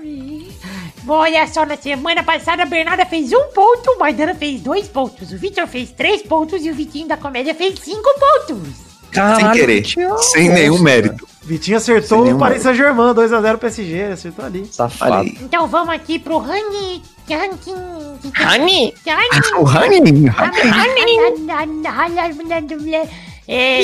Olha 1.10 1.46
só, 1.46 1.64
na 1.64 1.76
semana 1.76 2.22
passada 2.22 2.64
a 2.64 2.66
Bernarda 2.66 3.06
fez 3.06 3.32
um 3.32 3.44
ponto, 3.54 3.92
o 3.92 3.98
Maidana 3.98 4.34
fez 4.34 4.60
dois 4.60 4.88
pontos, 4.88 5.32
o 5.32 5.38
Vitor 5.38 5.66
fez 5.66 5.90
três 5.90 6.20
pontos 6.20 6.62
e 6.62 6.70
o 6.70 6.74
Vitinho 6.74 7.08
da 7.08 7.16
Comédia 7.16 7.54
fez 7.54 7.78
cinco 7.80 8.10
pontos. 8.20 8.68
Caralho, 9.10 9.40
sem 9.40 9.52
querer, 9.52 9.80
Vitinho. 9.80 10.18
sem 10.18 10.50
nenhum 10.50 10.78
mérito. 10.78 11.26
Vitinho 11.42 11.78
acertou 11.78 12.30
o 12.30 12.38
Paris 12.38 12.62
Saint-Germain, 12.62 13.14
2x0 13.14 13.56
PSG, 13.56 14.02
acertou 14.02 14.44
ali. 14.44 14.66
Safado. 14.66 15.30
Então 15.40 15.66
vamos 15.66 15.94
aqui 15.94 16.18
pro 16.18 16.36
ranking 16.36 17.02
ranking. 17.28 18.18
Honey? 18.34 18.94
O 19.56 19.64
Honey? 19.64 20.26
Honey? 20.26 21.16
É, 23.46 23.80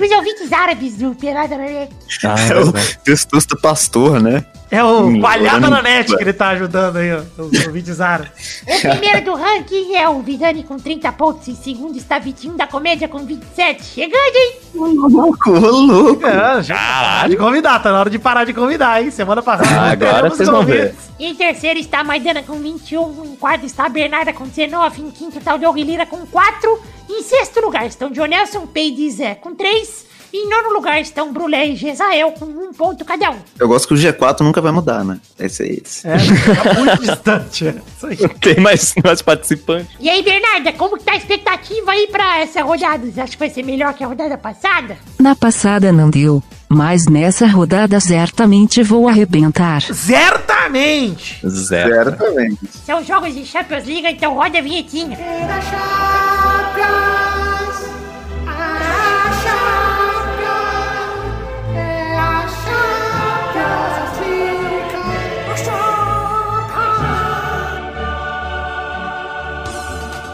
pros 0.00 0.10
ouvintes 0.12 0.50
árabes 0.50 0.96
do 0.96 1.14
Pelada 1.14 1.58
na 1.58 1.64
Net. 1.64 1.92
Ah, 2.24 2.34
é 2.48 2.58
o 2.58 2.72
Testosta 3.04 3.54
Pastor, 3.54 4.18
né? 4.18 4.46
É 4.70 4.82
o 4.82 5.02
hum, 5.02 5.20
Palhada 5.20 5.68
na 5.68 5.82
Net 5.82 6.16
que 6.16 6.22
ele 6.22 6.32
tá 6.32 6.50
ajudando 6.50 6.96
aí, 6.96 7.12
ó, 7.12 7.20
os 7.42 7.66
ouvintes 7.66 8.00
árabes. 8.00 8.62
O 8.62 8.80
primeiro 8.80 9.24
do 9.24 9.34
ranking 9.34 9.96
é 9.96 10.08
o 10.08 10.22
Vidani 10.22 10.62
com 10.62 10.78
30 10.78 11.12
pontos. 11.12 11.48
Em 11.48 11.54
segundo 11.54 11.98
está 11.98 12.18
Vitinho 12.18 12.54
da 12.54 12.66
Comédia 12.66 13.08
com 13.08 13.26
27. 13.26 13.82
Chegando, 13.82 14.36
hein? 14.36 14.52
Ô, 14.74 14.86
louco, 14.86 15.50
ô, 15.50 15.70
louco. 15.70 16.26
É, 16.26 16.62
já 16.62 16.76
parar 16.76 17.28
de 17.28 17.36
convidar, 17.36 17.82
tá 17.82 17.92
na 17.92 18.00
hora 18.00 18.10
de 18.10 18.18
parar 18.18 18.44
de 18.44 18.54
convidar, 18.54 19.02
hein? 19.02 19.10
Semana 19.10 19.42
passada. 19.42 19.68
Ah, 19.70 19.90
agora 19.90 20.30
vocês 20.30 20.48
vão 20.48 20.64
ver. 20.64 20.94
Em 21.18 21.34
terceiro 21.34 21.78
está 21.78 22.02
Maidana 22.02 22.42
com 22.42 22.54
21. 22.54 23.24
Em 23.24 23.36
quarto 23.36 23.66
está 23.66 23.84
a 23.84 23.88
Bernarda 23.90 24.32
com 24.32 24.46
19. 24.46 25.02
Em 25.02 25.10
quinto 25.10 25.36
está 25.36 25.54
o 25.54 25.58
Doug 25.58 25.76
Lira 25.76 26.06
com 26.06 26.24
4. 26.24 26.99
Em 27.10 27.22
sexto 27.24 27.60
lugar 27.60 27.86
estão 27.86 28.14
Jonelson 28.14 28.68
Peide 28.68 29.02
e 29.02 29.10
Zé 29.10 29.34
com 29.34 29.52
3. 29.52 30.06
Em 30.32 30.48
nono 30.48 30.72
lugar 30.72 31.00
estão 31.00 31.32
Brulé 31.32 31.70
e 31.70 31.74
Gesael 31.74 32.30
com 32.30 32.44
um 32.44 32.72
ponto 32.72 33.04
cada 33.04 33.32
um. 33.32 33.38
Eu 33.58 33.66
gosto 33.66 33.88
que 33.88 33.94
o 33.94 33.96
G4 33.96 34.42
nunca 34.42 34.60
vai 34.60 34.70
mudar, 34.70 35.04
né? 35.04 35.18
Esse 35.36 35.64
é 35.64 35.72
esse. 35.72 36.06
É, 36.06 36.16
tá 36.62 36.74
muito 36.74 37.00
distante. 37.00 37.66
É. 37.66 37.74
Isso 37.96 38.06
aí. 38.06 38.16
Tem 38.40 38.60
mais, 38.60 38.94
mais 39.02 39.20
participantes. 39.22 39.88
E 39.98 40.08
aí, 40.08 40.22
Bernarda, 40.22 40.72
como 40.74 40.96
que 40.96 41.02
tá 41.02 41.12
a 41.12 41.16
expectativa 41.16 41.90
aí 41.90 42.06
pra 42.06 42.38
essa 42.38 42.62
rodada? 42.62 43.10
Você 43.10 43.20
acha 43.20 43.32
que 43.32 43.38
vai 43.38 43.50
ser 43.50 43.64
melhor 43.64 43.92
que 43.92 44.04
a 44.04 44.06
rodada 44.06 44.38
passada? 44.38 44.96
Na 45.18 45.34
passada 45.34 45.90
não 45.90 46.08
deu. 46.08 46.40
Mas 46.68 47.06
nessa 47.06 47.48
rodada 47.48 47.98
certamente 47.98 48.84
vou 48.84 49.08
arrebentar. 49.08 49.82
Certamente! 49.82 51.40
Certamente. 51.66 52.58
São 52.86 53.02
jogos 53.02 53.34
de 53.34 53.44
Champions 53.44 53.84
League, 53.84 54.06
então 54.06 54.34
roda 54.34 54.58
a 54.58 54.62
vinhetinha. 54.62 55.18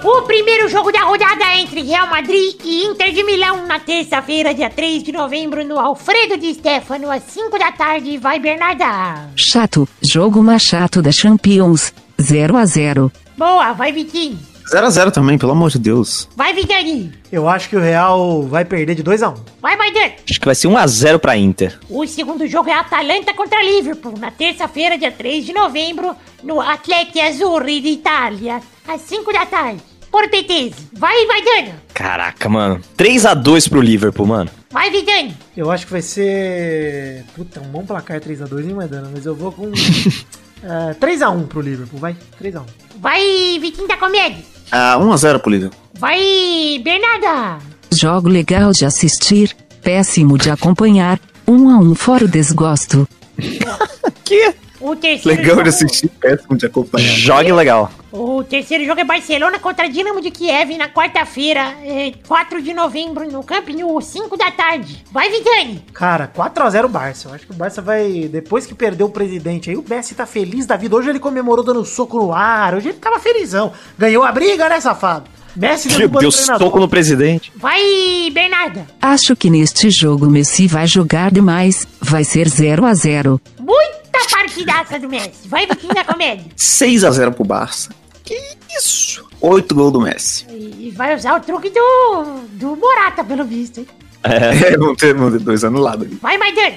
O 0.09 0.23
primeiro 0.23 0.69
jogo 0.69 0.93
da 0.93 1.01
rodada 1.01 1.45
é 1.45 1.61
entre 1.61 1.83
Real 1.83 2.07
Madrid 2.07 2.55
e 2.65 2.85
Inter 2.85 3.13
de 3.13 3.25
Milão 3.25 3.67
na 3.67 3.81
terça-feira, 3.81 4.55
dia 4.55 4.71
3 4.71 5.03
de 5.03 5.11
novembro, 5.11 5.65
no 5.65 5.81
Alfredo 5.81 6.39
de 6.39 6.55
Stefano, 6.55 7.11
às 7.11 7.25
5 7.25 7.59
da 7.59 7.73
tarde. 7.73 8.17
Vai, 8.17 8.39
Bernarda! 8.39 9.31
Chato, 9.35 9.89
jogo 10.01 10.43
mais 10.43 10.63
chato 10.63 11.03
da 11.03 11.11
Champions. 11.11 11.93
0 12.21 12.57
a 12.57 12.65
0 12.65 13.11
Boa, 13.37 13.73
vai, 13.73 13.91
Vitinho! 13.91 14.56
0x0 14.73 15.13
também, 15.13 15.39
pelo 15.39 15.53
amor 15.53 15.71
de 15.71 15.79
Deus. 15.79 16.29
Vai, 16.37 16.53
Vidani. 16.53 17.13
Eu 17.31 17.49
acho 17.49 17.69
que 17.69 17.77
o 17.77 17.81
Real 17.81 18.43
vai 18.43 18.65
perder 18.65 18.97
de 18.97 19.05
2x1. 19.05 19.37
Vai, 19.63 19.77
Maidana. 19.77 20.15
Acho 20.29 20.41
que 20.41 20.47
vai 20.47 20.55
ser 20.55 20.69
1x0 20.69 21.19
pra 21.19 21.37
Inter. 21.37 21.79
O 21.89 22.07
segundo 22.07 22.47
jogo 22.49 22.69
é 22.69 22.73
Atalanta 22.73 23.33
contra 23.33 23.63
Liverpool, 23.63 24.15
na 24.19 24.31
terça-feira, 24.31 24.99
dia 24.99 25.13
3 25.13 25.47
de 25.47 25.53
novembro, 25.53 26.17
no 26.43 26.61
Atleti 26.61 27.21
Azzurri 27.21 27.81
de 27.81 27.89
Itália, 27.89 28.61
às 28.87 29.01
5 29.03 29.33
da 29.33 29.47
tarde. 29.47 29.81
Por 30.11 30.29
Petese. 30.29 30.89
Vai, 30.93 31.27
Maidana. 31.27 31.83
Caraca, 31.93 32.49
mano. 32.49 32.81
3x2 32.97 33.69
pro 33.69 33.81
Liverpool, 33.81 34.27
mano. 34.27 34.51
Vai, 34.71 34.91
Vidani. 34.91 35.37
Eu 35.57 35.71
acho 35.71 35.87
que 35.87 35.93
vai 35.93 36.03
ser... 36.03 37.25
Puta, 37.35 37.61
um 37.61 37.69
bom 37.69 37.85
placar 37.85 38.21
3x2, 38.21 38.69
hein, 38.69 38.75
Maidana? 38.75 39.11
Mas 39.13 39.27
eu 39.27 39.35
vou 39.35 39.53
com... 39.53 39.71
Uh, 40.57 40.99
3x1 40.99 41.47
pro 41.49 41.61
Liverpool, 41.61 42.01
vai. 42.01 42.17
3x1. 42.43 42.65
Vai, 42.99 43.21
Vitinho 43.61 43.87
da 43.87 43.97
Comédia. 43.99 44.43
Ah, 44.71 44.97
1x0 44.99 45.39
pro 45.41 45.51
Liverpool. 45.51 45.81
Vai, 45.99 46.81
Bernarda. 46.83 47.59
Jogo 47.93 48.29
legal 48.29 48.73
de 48.73 48.85
assistir, 48.85 49.57
péssimo 49.83 50.37
de 50.37 50.51
acompanhar. 50.51 51.19
1 51.47 51.71
a 51.71 51.79
1 51.79 51.95
fora 51.95 52.25
o 52.25 52.29
desgosto. 52.29 53.09
que? 54.25 54.55
O 54.81 54.95
terceiro 54.95 55.41
legal 55.41 55.57
jogo... 55.57 55.63
de 55.63 55.69
assistir, 55.71 56.09
péssimo 56.09 56.57
de 56.57 56.67
acompanhar. 56.67 57.09
Jogue 57.09 57.53
legal. 57.53 57.91
O 58.13 58.43
terceiro 58.43 58.85
jogo 58.85 59.01
é 59.01 59.05
Barcelona 59.05 59.59
contra 59.59 59.89
Dinamo 59.89 60.21
de 60.21 60.31
Kiev 60.31 60.77
na 60.77 60.89
quarta-feira, 60.89 61.75
é, 61.85 62.13
4 62.27 62.63
de 62.63 62.73
novembro, 62.73 63.31
no 63.31 63.43
Camp 63.43 63.69
Nou, 63.69 64.01
5 64.01 64.37
da 64.37 64.51
tarde. 64.51 65.05
Vai, 65.13 65.31
Vidani! 65.31 65.85
Cara, 65.93 66.31
4x0 66.35 66.89
Barça. 66.89 67.29
Eu 67.29 67.35
acho 67.35 67.47
que 67.47 67.53
o 67.53 67.57
Barça 67.57 67.83
vai. 67.83 68.29
Depois 68.31 68.67
que 68.67 68.75
perdeu 68.75 69.07
o 69.07 69.11
presidente 69.11 69.69
aí, 69.71 69.77
o 69.77 69.85
Messi 69.87 70.15
tá 70.15 70.25
feliz 70.25 70.67
da 70.67 70.77
vida. 70.77 70.97
Hoje 70.97 71.11
ele 71.11 71.19
comemorou 71.19 71.65
dando 71.65 71.85
soco 71.85 72.19
no 72.19 72.33
ar. 72.33 72.75
Hoje 72.75 72.89
ele 72.89 72.99
tava 72.99 73.19
felizão. 73.19 73.73
Ganhou 73.99 74.25
a 74.25 74.33
briga, 74.33 74.69
né, 74.69 74.81
safado? 74.81 75.29
Messi 75.57 75.89
deu 75.89 76.31
soco 76.31 76.79
no 76.79 76.87
presidente. 76.87 77.51
Vai, 77.57 77.81
Bernarda. 78.31 78.87
Acho 79.01 79.35
que 79.35 79.49
neste 79.49 79.89
jogo 79.89 80.27
Messi 80.31 80.67
vai 80.67 80.87
jogar 80.87 81.31
demais. 81.31 81.89
Vai 82.01 82.25
ser 82.25 82.47
0 82.47 82.85
a 82.85 82.93
0 82.93 83.41
Muita 83.67 84.21
partidaça 84.31 84.97
do 84.97 85.09
Messi. 85.09 85.49
Vai, 85.49 85.67
Vitinho 85.67 85.93
da 85.93 86.05
Comédia. 86.05 86.47
6 86.55 87.03
a 87.03 87.11
0 87.11 87.33
pro 87.33 87.45
Barça. 87.45 87.91
Que 88.23 88.41
isso? 88.79 89.27
8 89.41 89.75
gols 89.75 89.93
do 89.93 90.01
Messi. 90.01 90.47
E 90.49 90.93
vai 90.97 91.17
usar 91.17 91.37
o 91.37 91.41
truque 91.41 91.71
do, 91.71 92.43
do 92.53 92.77
Morata, 92.77 93.25
pelo 93.25 93.45
visto, 93.45 93.81
hein? 93.81 93.89
É, 94.23 94.77
vamos 94.77 94.97
ter, 94.97 95.15
vamos 95.15 95.33
ter 95.33 95.41
dois 95.41 95.65
anulados. 95.65 96.09
Vai, 96.21 96.39
Maidana. 96.39 96.77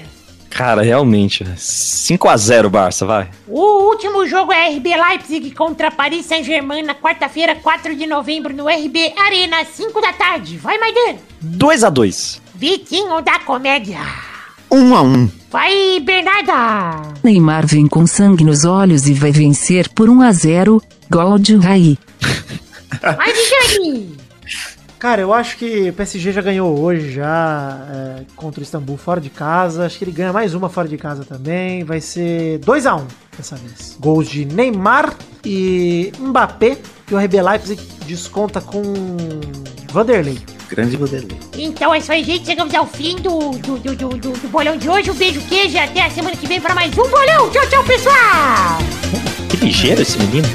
Cara, 0.49 0.81
realmente. 0.81 1.43
5x0 1.43 2.69
Barça, 2.69 3.05
vai. 3.05 3.29
O 3.47 3.89
último 3.89 4.25
jogo 4.25 4.51
é 4.51 4.69
RB 4.69 4.95
Leipzig 4.95 5.51
contra 5.51 5.91
Paris 5.91 6.25
Saint-Germain 6.25 6.81
na 6.81 6.95
quarta-feira, 6.95 7.55
4 7.55 7.95
de 7.95 8.07
novembro, 8.07 8.51
no 8.51 8.67
RB 8.67 9.13
Arena, 9.15 9.63
5 9.63 10.01
da 10.01 10.11
tarde. 10.11 10.57
Vai, 10.57 10.79
Maidana. 10.79 11.19
2x2. 11.43 12.41
Vitinho 12.55 13.21
da 13.21 13.39
Comédia. 13.39 13.99
Um 14.71 14.95
a 14.95 15.01
um. 15.01 15.29
Vai, 15.51 15.99
Bernarda. 15.99 17.13
Neymar 17.23 17.65
vem 17.65 17.87
com 17.87 18.05
sangue 18.05 18.43
nos 18.43 18.65
olhos 18.65 19.07
e 19.07 19.13
vai 19.13 19.31
vencer 19.31 19.89
por 19.89 20.09
1 20.09 20.21
a 20.21 20.31
0. 20.31 20.81
Gol 21.09 21.39
de 21.39 21.55
Raí. 21.55 21.97
Vai, 23.01 23.33
Vitinho. 23.33 24.19
Cara, 24.99 25.21
eu 25.21 25.33
acho 25.33 25.57
que 25.57 25.89
o 25.89 25.93
PSG 25.93 26.33
já 26.33 26.41
ganhou 26.41 26.77
hoje 26.77 27.13
já 27.13 27.87
é, 27.89 28.23
contra 28.35 28.59
o 28.59 28.63
Istambul 28.63 28.97
fora 28.97 29.21
de 29.21 29.29
casa. 29.29 29.85
Acho 29.85 29.97
que 29.97 30.03
ele 30.03 30.11
ganha 30.11 30.33
mais 30.33 30.53
uma 30.53 30.67
fora 30.67 30.89
de 30.89 30.97
casa 30.97 31.23
também. 31.23 31.85
Vai 31.85 32.01
ser 32.01 32.59
2 32.59 32.85
a 32.85 32.95
1 32.97 33.07
dessa 33.37 33.55
vez. 33.55 33.95
Gols 33.97 34.27
de 34.27 34.43
Neymar 34.43 35.15
e 35.45 36.11
Mbappé. 36.19 36.77
E 37.09 37.13
o 37.13 37.17
RB 37.17 37.41
Leipzig 37.41 37.81
desconta 38.05 38.59
com 38.59 38.83
Vanderlei. 39.91 40.39
Grande 40.69 40.95
Vanderlei. 40.97 41.37
Então 41.57 41.93
é 41.93 41.97
isso 41.97 42.11
aí, 42.11 42.23
gente. 42.23 42.45
Chegamos 42.45 42.73
ao 42.75 42.85
fim 42.85 43.15
do, 43.17 43.51
do, 43.51 43.77
do, 43.79 43.95
do, 43.95 44.09
do- 44.09 44.31
do 44.37 44.47
bolão 44.49 44.77
de 44.77 44.87
hoje. 44.89 45.09
Um 45.09 45.15
beijo, 45.15 45.41
queijo. 45.49 45.75
e 45.75 45.79
Até 45.79 46.03
a 46.03 46.09
semana 46.11 46.35
que 46.35 46.47
vem 46.47 46.61
para 46.61 46.75
mais 46.75 46.91
um 46.97 47.07
bolão. 47.09 47.49
Tchau, 47.49 47.67
tchau, 47.69 47.83
pessoal. 47.83 48.77
Que 49.49 49.57
ligeiro 49.57 50.01
esse 50.01 50.17
menino. 50.19 50.47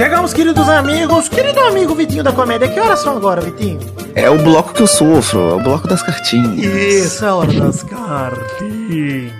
Chegamos, 0.00 0.32
queridos 0.32 0.66
amigos. 0.66 1.28
Querido 1.28 1.60
amigo 1.60 1.94
Vitinho 1.94 2.24
da 2.24 2.32
Comédia. 2.32 2.66
Que 2.66 2.80
horas 2.80 3.00
são 3.00 3.18
agora, 3.18 3.42
Vitinho? 3.42 3.78
É 4.14 4.30
o 4.30 4.38
bloco 4.38 4.72
que 4.72 4.80
eu 4.80 4.86
sofro, 4.86 5.50
é 5.50 5.52
o 5.52 5.62
bloco 5.62 5.86
das 5.86 6.02
cartinhas. 6.02 6.56
Isso, 6.56 7.22
é 7.22 7.28
a 7.28 7.34
hora 7.34 7.52
das 7.52 7.82
cartinhas. 7.82 9.30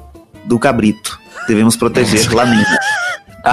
do 0.46 0.58
cabrito. 0.58 1.20
Devemos 1.48 1.76
proteger 1.76 2.28
Lamina. 2.34 2.80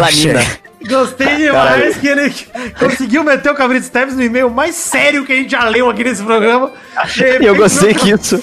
Lamina. 0.00 0.40
Gostei 0.88 1.36
demais 1.36 1.96
que 1.96 2.08
ele 2.08 2.34
conseguiu 2.78 3.22
meter 3.22 3.50
o 3.50 3.54
Cabrito 3.54 3.86
Steves 3.86 4.16
no 4.16 4.22
e-mail 4.22 4.50
mais 4.50 4.74
sério 4.74 5.24
que 5.24 5.32
a 5.32 5.36
gente 5.36 5.52
já 5.52 5.64
leu 5.68 5.88
aqui 5.88 6.02
nesse 6.02 6.22
programa. 6.22 6.72
E 7.40 7.44
eu 7.44 7.54
gostei 7.54 7.94
que 7.94 8.10
isso. 8.10 8.42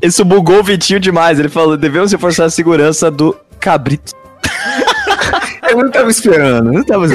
Isso 0.00 0.24
bugou 0.24 0.60
o 0.60 0.62
Vitinho 0.62 0.98
demais. 0.98 1.38
Ele 1.38 1.48
falou: 1.48 1.76
devemos 1.76 2.12
reforçar 2.12 2.46
a 2.46 2.50
segurança 2.50 3.10
do 3.10 3.36
Cabrito. 3.60 4.14
eu 5.68 5.76
não 5.76 5.90
tava 5.90 6.10
esperando, 6.10 6.72
não 6.72 6.82
tava. 6.82 7.06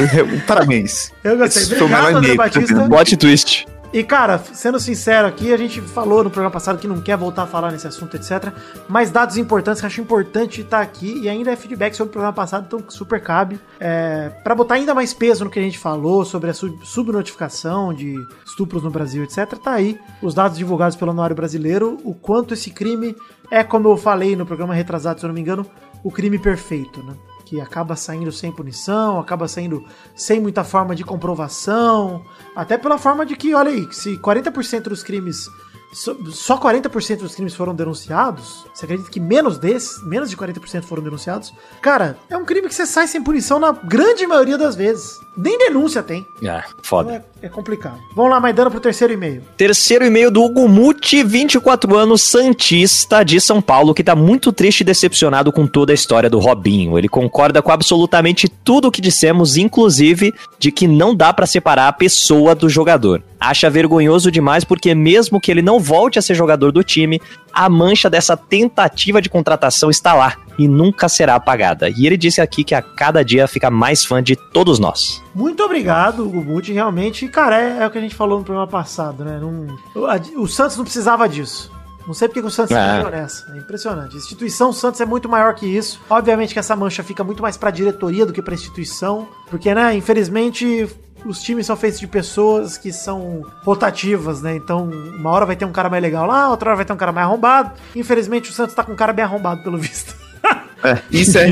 Parabéns. 0.46 1.12
Eu 1.24 1.38
gostei. 1.38 1.64
Esse 1.64 1.74
Obrigado, 1.76 2.18
André 2.18 2.36
Batista. 2.36 2.74
Bot 2.88 3.18
twist. 3.18 3.66
E 3.92 4.04
cara, 4.04 4.38
sendo 4.38 4.80
sincero 4.80 5.28
aqui, 5.28 5.52
a 5.52 5.58
gente 5.58 5.82
falou 5.82 6.24
no 6.24 6.30
programa 6.30 6.52
passado 6.52 6.78
que 6.78 6.88
não 6.88 7.02
quer 7.02 7.18
voltar 7.18 7.44
a 7.44 7.48
falar 7.48 7.72
nesse 7.72 7.88
assunto, 7.88 8.16
etc. 8.16 8.54
Mas 8.88 9.10
dados 9.10 9.36
importantes 9.36 9.82
que 9.82 9.88
acho 9.88 10.00
importante 10.00 10.62
estar 10.62 10.80
aqui 10.80 11.22
e 11.22 11.28
ainda 11.28 11.52
é 11.52 11.56
feedback 11.56 11.96
sobre 11.96 12.10
o 12.10 12.14
programa 12.14 12.34
passado, 12.34 12.66
então 12.68 12.84
super 12.88 13.20
cabe. 13.20 13.60
É, 13.80 14.30
para 14.44 14.54
botar 14.54 14.76
ainda 14.76 14.94
mais 14.94 15.12
peso 15.12 15.44
no 15.44 15.50
que 15.50 15.58
a 15.58 15.64
gente 15.64 15.80
falou 15.80 16.24
sobre 16.24 16.52
a 16.52 16.54
sub 16.54 16.78
subnotificação 16.84 17.92
de 17.92 18.16
estupros 18.46 18.84
no 18.84 18.92
Brasil, 18.92 19.24
etc. 19.24 19.58
Tá 19.58 19.74
aí 19.74 20.00
os 20.22 20.36
dados 20.36 20.60
divulgados 20.60 20.96
pelo 20.96 21.10
Anuário 21.10 21.36
Brasileiro, 21.36 21.98
o 22.04 22.14
quanto 22.14 22.54
esse 22.54 22.70
crime 22.70 23.16
é, 23.50 23.64
como 23.64 23.90
eu 23.90 23.98
falei 23.98 24.36
no 24.36 24.46
programa 24.46 24.76
retrasado, 24.76 25.20
se 25.20 25.26
eu 25.26 25.30
não 25.30 25.34
me 25.34 25.42
engano, 25.42 25.66
o 26.04 26.12
crime 26.12 26.38
perfeito, 26.38 27.02
né? 27.02 27.16
Que 27.50 27.60
acaba 27.60 27.96
saindo 27.96 28.32
sem 28.32 28.52
punição, 28.52 29.20
acaba 29.20 29.48
saindo 29.48 29.84
sem 30.14 30.40
muita 30.40 30.64
forma 30.64 30.96
de 30.96 31.04
comprovação, 31.04 32.24
até 32.56 32.78
pela 32.78 33.00
forma 33.00 33.26
de 33.26 33.36
que, 33.36 33.56
olha 33.56 33.72
aí, 33.72 33.92
se 33.92 34.18
40% 34.20 34.84
dos 34.84 35.02
crimes 35.02 35.50
só 35.92 36.58
40% 36.58 37.18
dos 37.18 37.34
crimes 37.34 37.56
foram 37.56 37.74
denunciados, 37.74 38.66
você 38.74 38.86
acredita 38.86 39.10
que 39.10 39.20
menos 39.20 39.58
desses, 39.58 40.04
menos 40.04 40.30
de 40.30 40.38
40% 40.38 40.84
foram 40.84 41.02
denunciados? 41.02 41.52
Cara, 41.82 42.18
é 42.30 42.38
um 42.38 42.46
crime 42.46 42.68
que 42.68 42.76
você 42.76 42.86
sai 42.86 43.08
sem 43.08 43.24
punição 43.24 43.60
na 43.60 43.72
grande 43.72 44.26
maioria 44.28 44.58
das 44.58 44.76
vezes. 44.76 45.20
Nem 45.36 45.58
denúncia 45.58 46.04
tem. 46.04 46.28
É, 46.44 46.64
foda. 46.84 47.16
Então 47.16 47.26
é, 47.42 47.46
é 47.46 47.50
complicado. 47.50 47.98
Vamos 48.16 48.32
lá, 48.32 48.40
Maidana, 48.40 48.70
pro 48.70 48.80
terceiro 48.80 49.14
e-mail. 49.14 49.42
Terceiro 49.58 50.06
e-mail 50.06 50.30
do 50.30 50.44
Hugo 50.44 50.68
Muti, 50.68 51.24
24 51.24 51.96
anos, 51.96 52.22
Santista 52.22 53.24
de 53.24 53.40
São 53.40 53.62
Paulo, 53.62 53.94
que 53.94 54.04
tá 54.04 54.16
muito 54.16 54.52
triste 54.52 54.82
e 54.82 54.84
decepcionado 54.84 55.52
com 55.52 55.66
toda 55.66 55.94
a 55.94 55.96
história 55.96 56.30
do 56.30 56.40
Robinho. 56.40 56.98
Ele 56.98 57.08
concorda 57.08 57.62
com 57.62 57.72
absolutamente 57.72 58.48
tudo 58.50 58.90
o 58.90 58.92
que 58.92 59.02
dissemos, 59.02 59.58
inclusive 59.58 60.34
de 60.60 60.72
que 60.72 60.88
não 60.88 61.16
dá 61.16 61.34
para 61.34 61.48
separar 61.48 61.88
a 61.88 61.94
pessoa 61.94 62.54
do 62.54 62.68
jogador. 62.68 63.24
Acha 63.40 63.70
vergonhoso 63.70 64.32
demais 64.32 64.64
porque 64.64 64.94
mesmo 64.94 65.40
que 65.40 65.50
ele 65.50 65.62
não 65.62 65.80
volte 65.80 66.20
a 66.20 66.22
ser 66.22 66.36
jogador 66.36 66.72
do 66.72 66.84
time, 66.84 67.22
a 67.54 67.70
mancha 67.70 68.10
dessa 68.10 68.36
tentativa 68.36 69.22
de 69.22 69.30
contratação 69.30 69.90
está 69.90 70.14
lá 70.14 70.36
e 70.58 70.68
nunca 70.68 71.08
será 71.08 71.36
apagada. 71.36 71.90
E 71.90 72.06
ele 72.06 72.18
disse 72.18 72.42
aqui 72.42 72.64
que 72.66 72.76
a 72.76 72.82
cada 72.82 73.24
dia 73.24 73.48
fica 73.48 73.72
mais 73.72 74.04
fã 74.04 74.22
de 74.22 74.36
todos 74.36 74.78
nós. 74.78 75.24
Muito 75.34 75.64
obrigado, 75.64 76.28
Gubuti. 76.30 76.74
Realmente, 76.74 77.28
cara, 77.30 77.62
é, 77.62 77.84
é, 77.84 77.88
o 77.88 77.90
que 77.90 77.98
a 77.98 78.02
gente 78.02 78.16
falou 78.16 78.40
no 78.40 78.44
programa 78.44 78.68
passado, 78.68 79.24
né? 79.24 79.40
Não, 79.40 79.68
o, 79.96 80.42
o 80.42 80.48
Santos 80.48 80.76
não 80.76 80.84
precisava 80.84 81.28
disso. 81.30 81.72
Não 82.10 82.14
sei 82.16 82.28
porque 82.28 82.40
o 82.40 82.50
Santos 82.50 82.76
é. 82.76 83.04
se 83.04 83.12
nessa. 83.12 83.54
É 83.54 83.58
impressionante. 83.60 84.16
A 84.16 84.18
instituição 84.18 84.74
Santos 84.74 85.00
é 85.00 85.06
muito 85.06 85.30
maior 85.30 85.54
que 85.54 85.68
isso. 85.68 86.02
Obviamente 86.10 86.54
que 86.54 86.60
essa 86.60 86.76
mancha 86.76 87.04
fica 87.04 87.24
muito 87.24 87.42
mais 87.42 87.56
pra 87.56 87.70
diretoria 87.70 88.26
do 88.26 88.34
que 88.34 88.42
pra 88.42 88.56
instituição. 88.56 89.28
Porque, 89.48 89.74
né, 89.76 89.96
infelizmente, 89.96 90.90
os 91.26 91.42
times 91.42 91.66
são 91.66 91.76
feitos 91.76 92.00
de 92.00 92.08
pessoas 92.08 92.78
que 92.78 92.92
são 92.92 93.46
rotativas, 93.64 94.42
né? 94.42 94.56
Então, 94.56 94.90
uma 94.90 95.30
hora 95.32 95.46
vai 95.46 95.56
ter 95.56 95.66
um 95.66 95.72
cara 95.72 95.90
mais 95.90 96.02
legal 96.02 96.26
lá, 96.26 96.50
outra 96.50 96.70
hora 96.70 96.78
vai 96.78 96.86
ter 96.86 96.94
um 96.94 96.98
cara 96.98 97.12
mais 97.12 97.28
arrombado. 97.28 97.72
Infelizmente, 97.96 98.50
o 98.50 98.54
Santos 98.54 98.76
tá 98.76 98.84
com 98.84 98.94
um 98.94 98.96
cara 98.96 99.14
bem 99.14 99.26
arrombado, 99.26 99.64
pelo 99.64 99.78
visto. 99.78 100.16
É, 100.82 100.98
isso 101.12 101.38
é, 101.38 101.50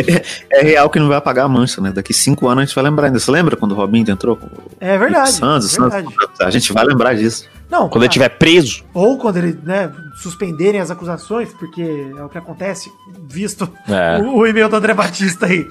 é, 0.49 0.61
real 0.61 0.89
que 0.89 0.97
não 0.97 1.09
vai 1.09 1.18
apagar 1.18 1.43
a 1.43 1.49
mancha, 1.49 1.82
né? 1.82 1.91
Daqui 1.91 2.13
cinco 2.13 2.47
anos 2.47 2.61
a 2.61 2.65
gente 2.65 2.76
vai 2.76 2.84
lembrar 2.86 3.07
ainda. 3.07 3.20
Você 3.20 3.30
lembra 3.30 3.57
quando 3.57 3.74
o 3.74 3.76
Robinho 3.76 4.09
entrou? 4.09 4.39
É 4.80 4.97
verdade. 4.97 5.34
Santos, 5.34 5.76
é 5.76 5.82
verdade. 5.82 6.07
Santos, 6.07 6.39
a 6.39 6.49
gente 6.49 6.72
vai 6.72 6.86
lembrar 6.86 7.13
disso. 7.13 7.45
Não, 7.70 7.89
quando 7.89 8.03
ele 8.03 8.07
estiver 8.07 8.30
preso. 8.30 8.86
Ou 8.93 9.18
quando 9.18 9.36
ele, 9.36 9.59
né, 9.63 9.91
suspenderem 10.22 10.80
as 10.80 10.89
acusações, 10.89 11.53
porque 11.53 11.82
é 12.18 12.24
o 12.24 12.30
que 12.30 12.38
acontece, 12.38 12.89
visto 13.28 13.70
é. 13.89 14.22
o, 14.22 14.38
o 14.38 14.47
e-mail 14.47 14.70
do 14.70 14.78
André 14.78 14.93
Batista 14.93 15.45
aí. 15.45 15.68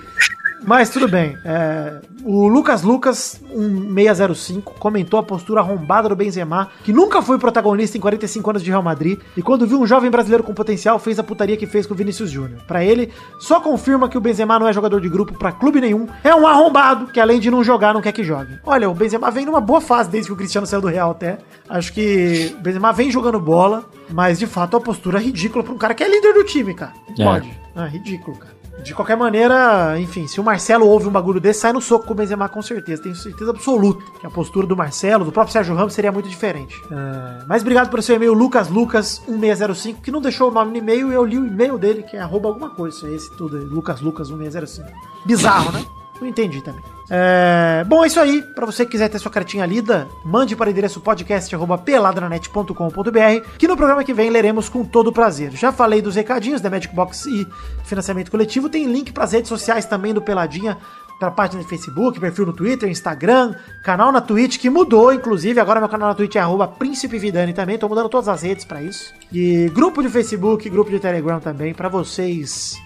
Mas 0.67 0.91
tudo 0.91 1.07
bem. 1.07 1.39
É, 1.45 2.01
o 2.25 2.49
Lucas 2.49 2.83
Lucas, 2.83 3.41
1605, 3.55 4.75
comentou 4.81 5.21
a 5.21 5.23
postura 5.23 5.61
arrombada 5.61 6.09
do 6.09 6.17
Benzema, 6.17 6.71
que 6.83 6.93
nunca 6.93 7.23
foi 7.23 7.39
protagonista 7.39 7.97
em 7.97 8.01
45 8.01 8.51
anos 8.51 8.63
de 8.65 8.71
Real 8.71 8.83
Madrid, 8.83 9.19
e 9.37 9.43
quando 9.43 9.67
viu 9.67 9.81
um 9.81 9.87
jovem 9.87 10.11
brasileiro 10.11 10.43
com 10.43 10.53
potencial, 10.53 10.99
fez 10.99 11.21
a 11.21 11.23
putaria 11.23 11.57
que 11.57 11.67
fez 11.67 11.87
com 11.87 11.95
o 11.95 11.97
Vinícius 11.97 12.31
Júnior. 12.31 12.63
Para 12.67 12.85
ele, 12.85 13.13
só 13.39 13.61
confirma 13.61 14.09
que 14.09 14.19
o 14.19 14.21
Benzema 14.21 14.59
não 14.59 14.67
é 14.67 14.73
jogador 14.73 15.01
de 15.01 15.09
grupo 15.09 15.39
para 15.39 15.53
clube 15.53 15.81
nenhum, 15.81 16.09
é 16.25 16.35
um 16.35 16.47
arrombado 16.47 17.07
que 17.07 17.21
além 17.21 17.39
de 17.39 17.51
não 17.51 17.63
jogar, 17.63 17.95
não 17.95 18.03
quer 18.03 18.13
que 18.13 18.25
jogue. 18.25 18.59
Olha, 18.65 18.91
o 18.91 18.95
Benzema 18.95 19.31
vem 19.31 19.47
numa 19.47 19.61
boa 19.61 19.81
fase 19.81 20.11
desde 20.11 20.29
que 20.29 20.35
o 20.35 20.37
Cristiano 20.37 20.67
saiu 20.67 20.83
do 20.83 20.89
Real 20.89 21.13
até. 21.13 21.39
Acho 21.69 21.93
que 21.93 22.55
o 22.59 22.61
Benzema 22.61 22.93
vem 22.93 23.11
jogando 23.11 23.39
bola, 23.39 23.85
mas 24.11 24.39
de 24.39 24.47
fato 24.49 24.77
a 24.77 24.81
postura 24.81 25.19
é 25.19 25.23
ridícula 25.23 25.63
pra 25.63 25.73
um 25.73 25.79
cara 25.79 25.95
que 25.95 26.03
é 26.03 26.09
líder 26.09 26.35
do 26.35 26.43
time, 26.43 26.75
cara. 26.75 26.93
É. 27.17 27.25
pode. 27.25 27.67
É 27.77 27.89
ridículo, 27.89 28.37
cara. 28.39 28.56
De 28.83 28.95
qualquer 28.95 29.17
maneira, 29.17 29.99
enfim, 29.99 30.27
se 30.27 30.41
o 30.41 30.45
Marcelo 30.45 30.87
ouve 30.87 31.09
um 31.09 31.11
bagulho 31.11 31.41
desse, 31.41 31.61
sai 31.61 31.73
no 31.73 31.81
soco 31.81 32.07
com 32.07 32.13
o 32.13 32.17
Benzema 32.17 32.49
com 32.49 32.63
certeza. 32.63 33.03
Tenho 33.03 33.17
certeza 33.17 33.51
absoluta 33.51 34.05
que 34.21 34.27
a 34.27 34.31
postura 34.31 34.67
do 34.67 34.77
Marcelo, 34.77 35.25
do 35.25 35.33
próprio 35.33 35.53
Sérgio 35.53 35.75
Ramos, 35.75 35.95
seria 35.95 36.13
muito 36.13 36.29
diferente. 36.29 36.81
É... 36.91 37.45
Mas 37.47 37.63
obrigado 37.63 37.91
por 37.91 38.03
seu 38.03 38.17
e-mail, 38.17 38.33
Lucas 38.33 38.69
Lucas 38.69 39.23
1605, 39.27 40.03
que 40.03 40.11
não 40.11 40.21
deixou 40.21 40.51
o 40.51 40.55
nome 40.55 40.73
no 40.73 40.77
e-mail 40.79 41.11
e 41.11 41.15
eu 41.15 41.25
li 41.25 41.39
o 41.39 41.47
e-mail 41.47 41.79
dele, 41.79 42.03
que 42.03 42.17
é 42.17 42.21
arroba 42.21 42.49
alguma 42.49 42.71
coisa. 42.71 43.11
Esse 43.11 43.31
tudo 43.37 43.57
aí, 43.57 43.65
Lucas 43.65 44.01
Lucas 44.01 44.31
1605. 44.31 44.91
Bizarro, 45.25 45.73
né? 45.73 45.85
Não 46.21 46.29
entendi 46.29 46.63
também. 46.63 46.96
É... 47.11 47.85
Bom, 47.87 48.05
é 48.05 48.07
isso 48.07 48.21
aí. 48.21 48.43
Para 48.43 48.67
você 48.67 48.85
que 48.85 48.91
quiser 48.93 49.09
ter 49.09 49.19
sua 49.19 49.31
cartinha 49.31 49.65
lida, 49.65 50.07
mande 50.25 50.57
para 50.57 50.69
o 50.69 50.71
endereço 50.71 51.01
podcast.peladranet.com.br 51.01 53.49
que 53.59 53.69
no 53.69 53.77
programa 53.77 54.05
que 54.05 54.13
vem 54.13 54.31
leremos 54.31 54.69
com 54.69 54.85
todo 54.85 55.13
prazer. 55.13 55.53
Já 55.53 55.73
falei 55.73 56.03
dos 56.03 56.17
recadinhos 56.17 56.61
da 56.61 56.71
Magic 56.71 56.95
Box 56.95 57.27
e 57.27 57.47
financiamento 57.85 58.31
coletivo. 58.31 58.69
Tem 58.69 58.87
link 58.87 59.13
para 59.13 59.25
as 59.25 59.33
redes 59.33 59.49
sociais 59.49 59.87
também 59.87 60.13
do 60.13 60.23
Peladinha 60.23 60.77
para 61.19 61.31
página 61.31 61.63
de 61.63 61.69
Facebook, 61.69 62.21
perfil 62.21 62.47
no 62.47 62.53
Twitter, 62.53 62.91
Instagram, 62.91 63.55
canal 63.83 64.13
na 64.13 64.21
Twitch, 64.21 64.59
que 64.59 64.69
mudou, 64.69 65.13
inclusive. 65.13 65.59
Agora 65.59 65.81
meu 65.81 65.89
canal 65.89 66.09
na 66.09 66.15
Twitch 66.15 66.37
é 66.37 66.41
arroba 66.41 66.69
Príncipe 66.69 67.19
Vidani 67.19 67.55
também. 67.55 67.79
Tô 67.79 67.89
mudando 67.89 68.09
todas 68.09 68.29
as 68.29 68.43
redes 68.43 68.65
para 68.65 68.83
isso. 68.83 69.15
E 69.33 69.71
grupo 69.73 70.03
de 70.03 70.09
Facebook, 70.09 70.69
grupo 70.69 70.91
de 70.91 71.01
Telegram 71.01 71.41
também, 71.41 71.73
para 71.73 71.89
vocês 71.89 72.77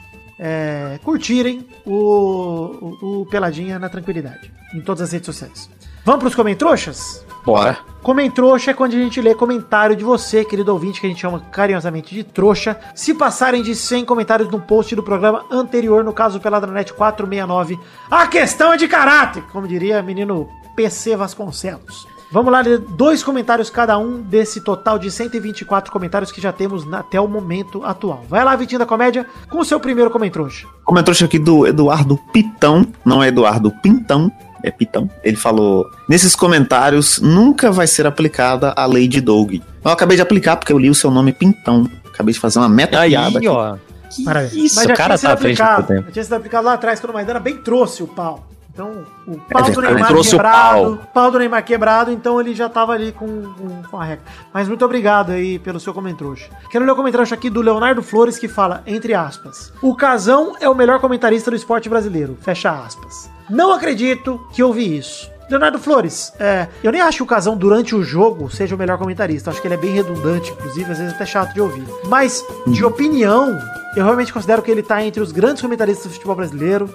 é, 0.41 0.99
curtirem 1.05 1.66
o, 1.84 2.97
o, 3.03 3.20
o, 3.20 3.26
Peladinha 3.26 3.78
na 3.78 3.91
tranquilidade, 3.91 4.51
em 4.74 4.80
todas 4.80 5.03
as 5.03 5.12
redes 5.12 5.26
sociais. 5.26 5.68
Vamos 6.03 6.20
pros 6.20 6.34
Comentrouxas? 6.34 7.26
Bora. 7.45 7.78
Comentrouxa 8.03 8.70
é 8.70 8.74
quando 8.74 8.95
a 8.95 8.99
gente 8.99 9.20
lê 9.20 9.34
comentário 9.34 9.95
de 9.95 10.03
você, 10.03 10.43
querido 10.43 10.72
ouvinte, 10.72 10.99
que 10.99 11.07
a 11.07 11.11
gente 11.11 11.20
chama 11.20 11.41
carinhosamente 11.41 12.14
de 12.14 12.24
trouxa. 12.24 12.78
Se 12.95 13.12
passarem 13.12 13.62
de 13.62 13.74
100 13.74 14.07
comentários 14.07 14.49
no 14.49 14.61
post 14.61 14.97
do 14.97 15.03
programa 15.03 15.45
anterior, 15.51 16.03
no 16.03 16.12
caso 16.12 16.41
Peladranet 16.41 16.95
469, 16.95 17.78
a 18.11 18.26
questão 18.26 18.72
é 18.72 18.78
de 18.78 18.88
caráter, 18.88 19.43
como 19.53 19.68
diria 19.68 20.03
menino 20.03 20.49
PC 20.74 21.16
Vasconcelos. 21.16 22.07
Vamos 22.32 22.52
lá, 22.52 22.60
ler 22.60 22.78
dois 22.78 23.24
comentários 23.24 23.68
cada 23.70 23.98
um 23.98 24.20
desse 24.22 24.60
total 24.60 24.98
de 24.98 25.10
124 25.10 25.90
comentários 25.92 26.30
que 26.30 26.40
já 26.40 26.52
temos 26.52 26.84
na- 26.86 27.00
até 27.00 27.20
o 27.20 27.26
momento 27.26 27.84
atual. 27.84 28.24
Vai 28.28 28.44
lá, 28.44 28.54
Vitinho 28.54 28.78
da 28.78 28.86
Comédia, 28.86 29.26
com 29.48 29.58
o 29.58 29.64
seu 29.64 29.80
primeiro 29.80 30.10
comentrouxa. 30.10 30.66
Comentou 30.84 31.12
aqui 31.24 31.38
do 31.38 31.66
Eduardo 31.66 32.16
Pitão, 32.32 32.86
não 33.04 33.20
é 33.22 33.28
Eduardo 33.28 33.70
Pintão, 33.82 34.30
é 34.62 34.70
Pitão. 34.70 35.10
Ele 35.24 35.36
falou: 35.36 35.84
Nesses 36.08 36.36
comentários 36.36 37.20
nunca 37.20 37.72
vai 37.72 37.86
ser 37.88 38.06
aplicada 38.06 38.72
a 38.76 38.86
lei 38.86 39.08
de 39.08 39.20
Doug. 39.20 39.54
Eu 39.84 39.90
acabei 39.90 40.16
de 40.16 40.22
aplicar 40.22 40.56
porque 40.56 40.72
eu 40.72 40.78
li 40.78 40.88
o 40.88 40.94
seu 40.94 41.10
nome 41.10 41.32
Pintão. 41.32 41.88
Acabei 42.12 42.32
de 42.34 42.38
fazer 42.38 42.58
uma 42.60 42.68
meta 42.68 43.00
Aí, 43.00 43.10
piada. 43.10 43.38
aqui. 43.38 43.48
ó. 43.48 43.76
Maravilha. 44.24 44.64
Isso, 44.66 44.74
Mas 44.76 44.84
já 44.88 44.92
o 44.92 44.96
cara 44.96 45.16
tinha 45.16 45.18
sido 45.18 45.28
tá 45.28 45.34
à 45.34 45.36
frente 45.36 45.62
do 45.62 45.82
tempo. 45.86 46.06
Já 46.06 46.12
tinha 46.12 46.24
sido 46.24 46.32
aplicado 46.34 46.66
lá 46.66 46.72
atrás, 46.74 47.00
quando 47.00 47.10
o 47.10 47.14
Maidana 47.14 47.38
bem 47.40 47.56
trouxe 47.58 48.02
o 48.02 48.08
pau. 48.08 48.49
Então, 48.72 49.04
o 49.26 49.36
pau 49.38 49.62
do 49.62 49.80
verdade. 49.80 49.94
Neymar 49.94 50.22
quebrado. 50.22 51.00
pau. 51.12 51.30
do 51.30 51.38
Neymar 51.38 51.64
quebrado, 51.64 52.10
então 52.12 52.40
ele 52.40 52.54
já 52.54 52.68
tava 52.68 52.92
ali 52.92 53.12
com, 53.12 53.26
com, 53.26 53.82
com 53.82 54.00
a 54.00 54.04
regra. 54.04 54.24
Mas 54.52 54.68
muito 54.68 54.84
obrigado 54.84 55.32
aí 55.32 55.58
pelo 55.58 55.80
seu 55.80 55.92
comentário. 55.92 56.36
Quero 56.70 56.84
ler 56.84 56.92
o 56.92 56.96
comentário 56.96 57.32
aqui 57.32 57.50
do 57.50 57.60
Leonardo 57.60 58.02
Flores 58.02 58.38
que 58.38 58.48
fala, 58.48 58.82
entre 58.86 59.14
aspas, 59.14 59.72
o 59.82 59.94
Casão 59.94 60.54
é 60.60 60.68
o 60.68 60.74
melhor 60.74 61.00
comentarista 61.00 61.50
do 61.50 61.56
esporte 61.56 61.88
brasileiro. 61.88 62.36
Fecha 62.40 62.70
aspas. 62.70 63.30
Não 63.48 63.72
acredito 63.72 64.40
que 64.52 64.62
eu 64.62 64.72
vi 64.72 64.96
isso. 64.96 65.30
Leonardo 65.50 65.80
Flores, 65.80 66.32
é, 66.38 66.68
eu 66.82 66.92
nem 66.92 67.00
acho 67.00 67.18
que 67.18 67.22
o 67.24 67.26
Casão 67.26 67.56
durante 67.56 67.94
o 67.96 68.04
jogo 68.04 68.48
seja 68.48 68.76
o 68.76 68.78
melhor 68.78 68.96
comentarista. 68.98 69.50
Acho 69.50 69.60
que 69.60 69.66
ele 69.66 69.74
é 69.74 69.76
bem 69.76 69.92
redundante, 69.92 70.52
inclusive, 70.52 70.92
às 70.92 70.98
vezes 70.98 71.12
até 71.12 71.26
chato 71.26 71.52
de 71.52 71.60
ouvir. 71.60 71.84
Mas, 72.06 72.44
de 72.68 72.84
opinião, 72.84 73.58
eu 73.96 74.04
realmente 74.04 74.32
considero 74.32 74.62
que 74.62 74.70
ele 74.70 74.82
tá 74.82 75.02
entre 75.04 75.20
os 75.20 75.32
grandes 75.32 75.60
comentaristas 75.60 76.06
do 76.06 76.12
futebol 76.12 76.36
brasileiro. 76.36 76.88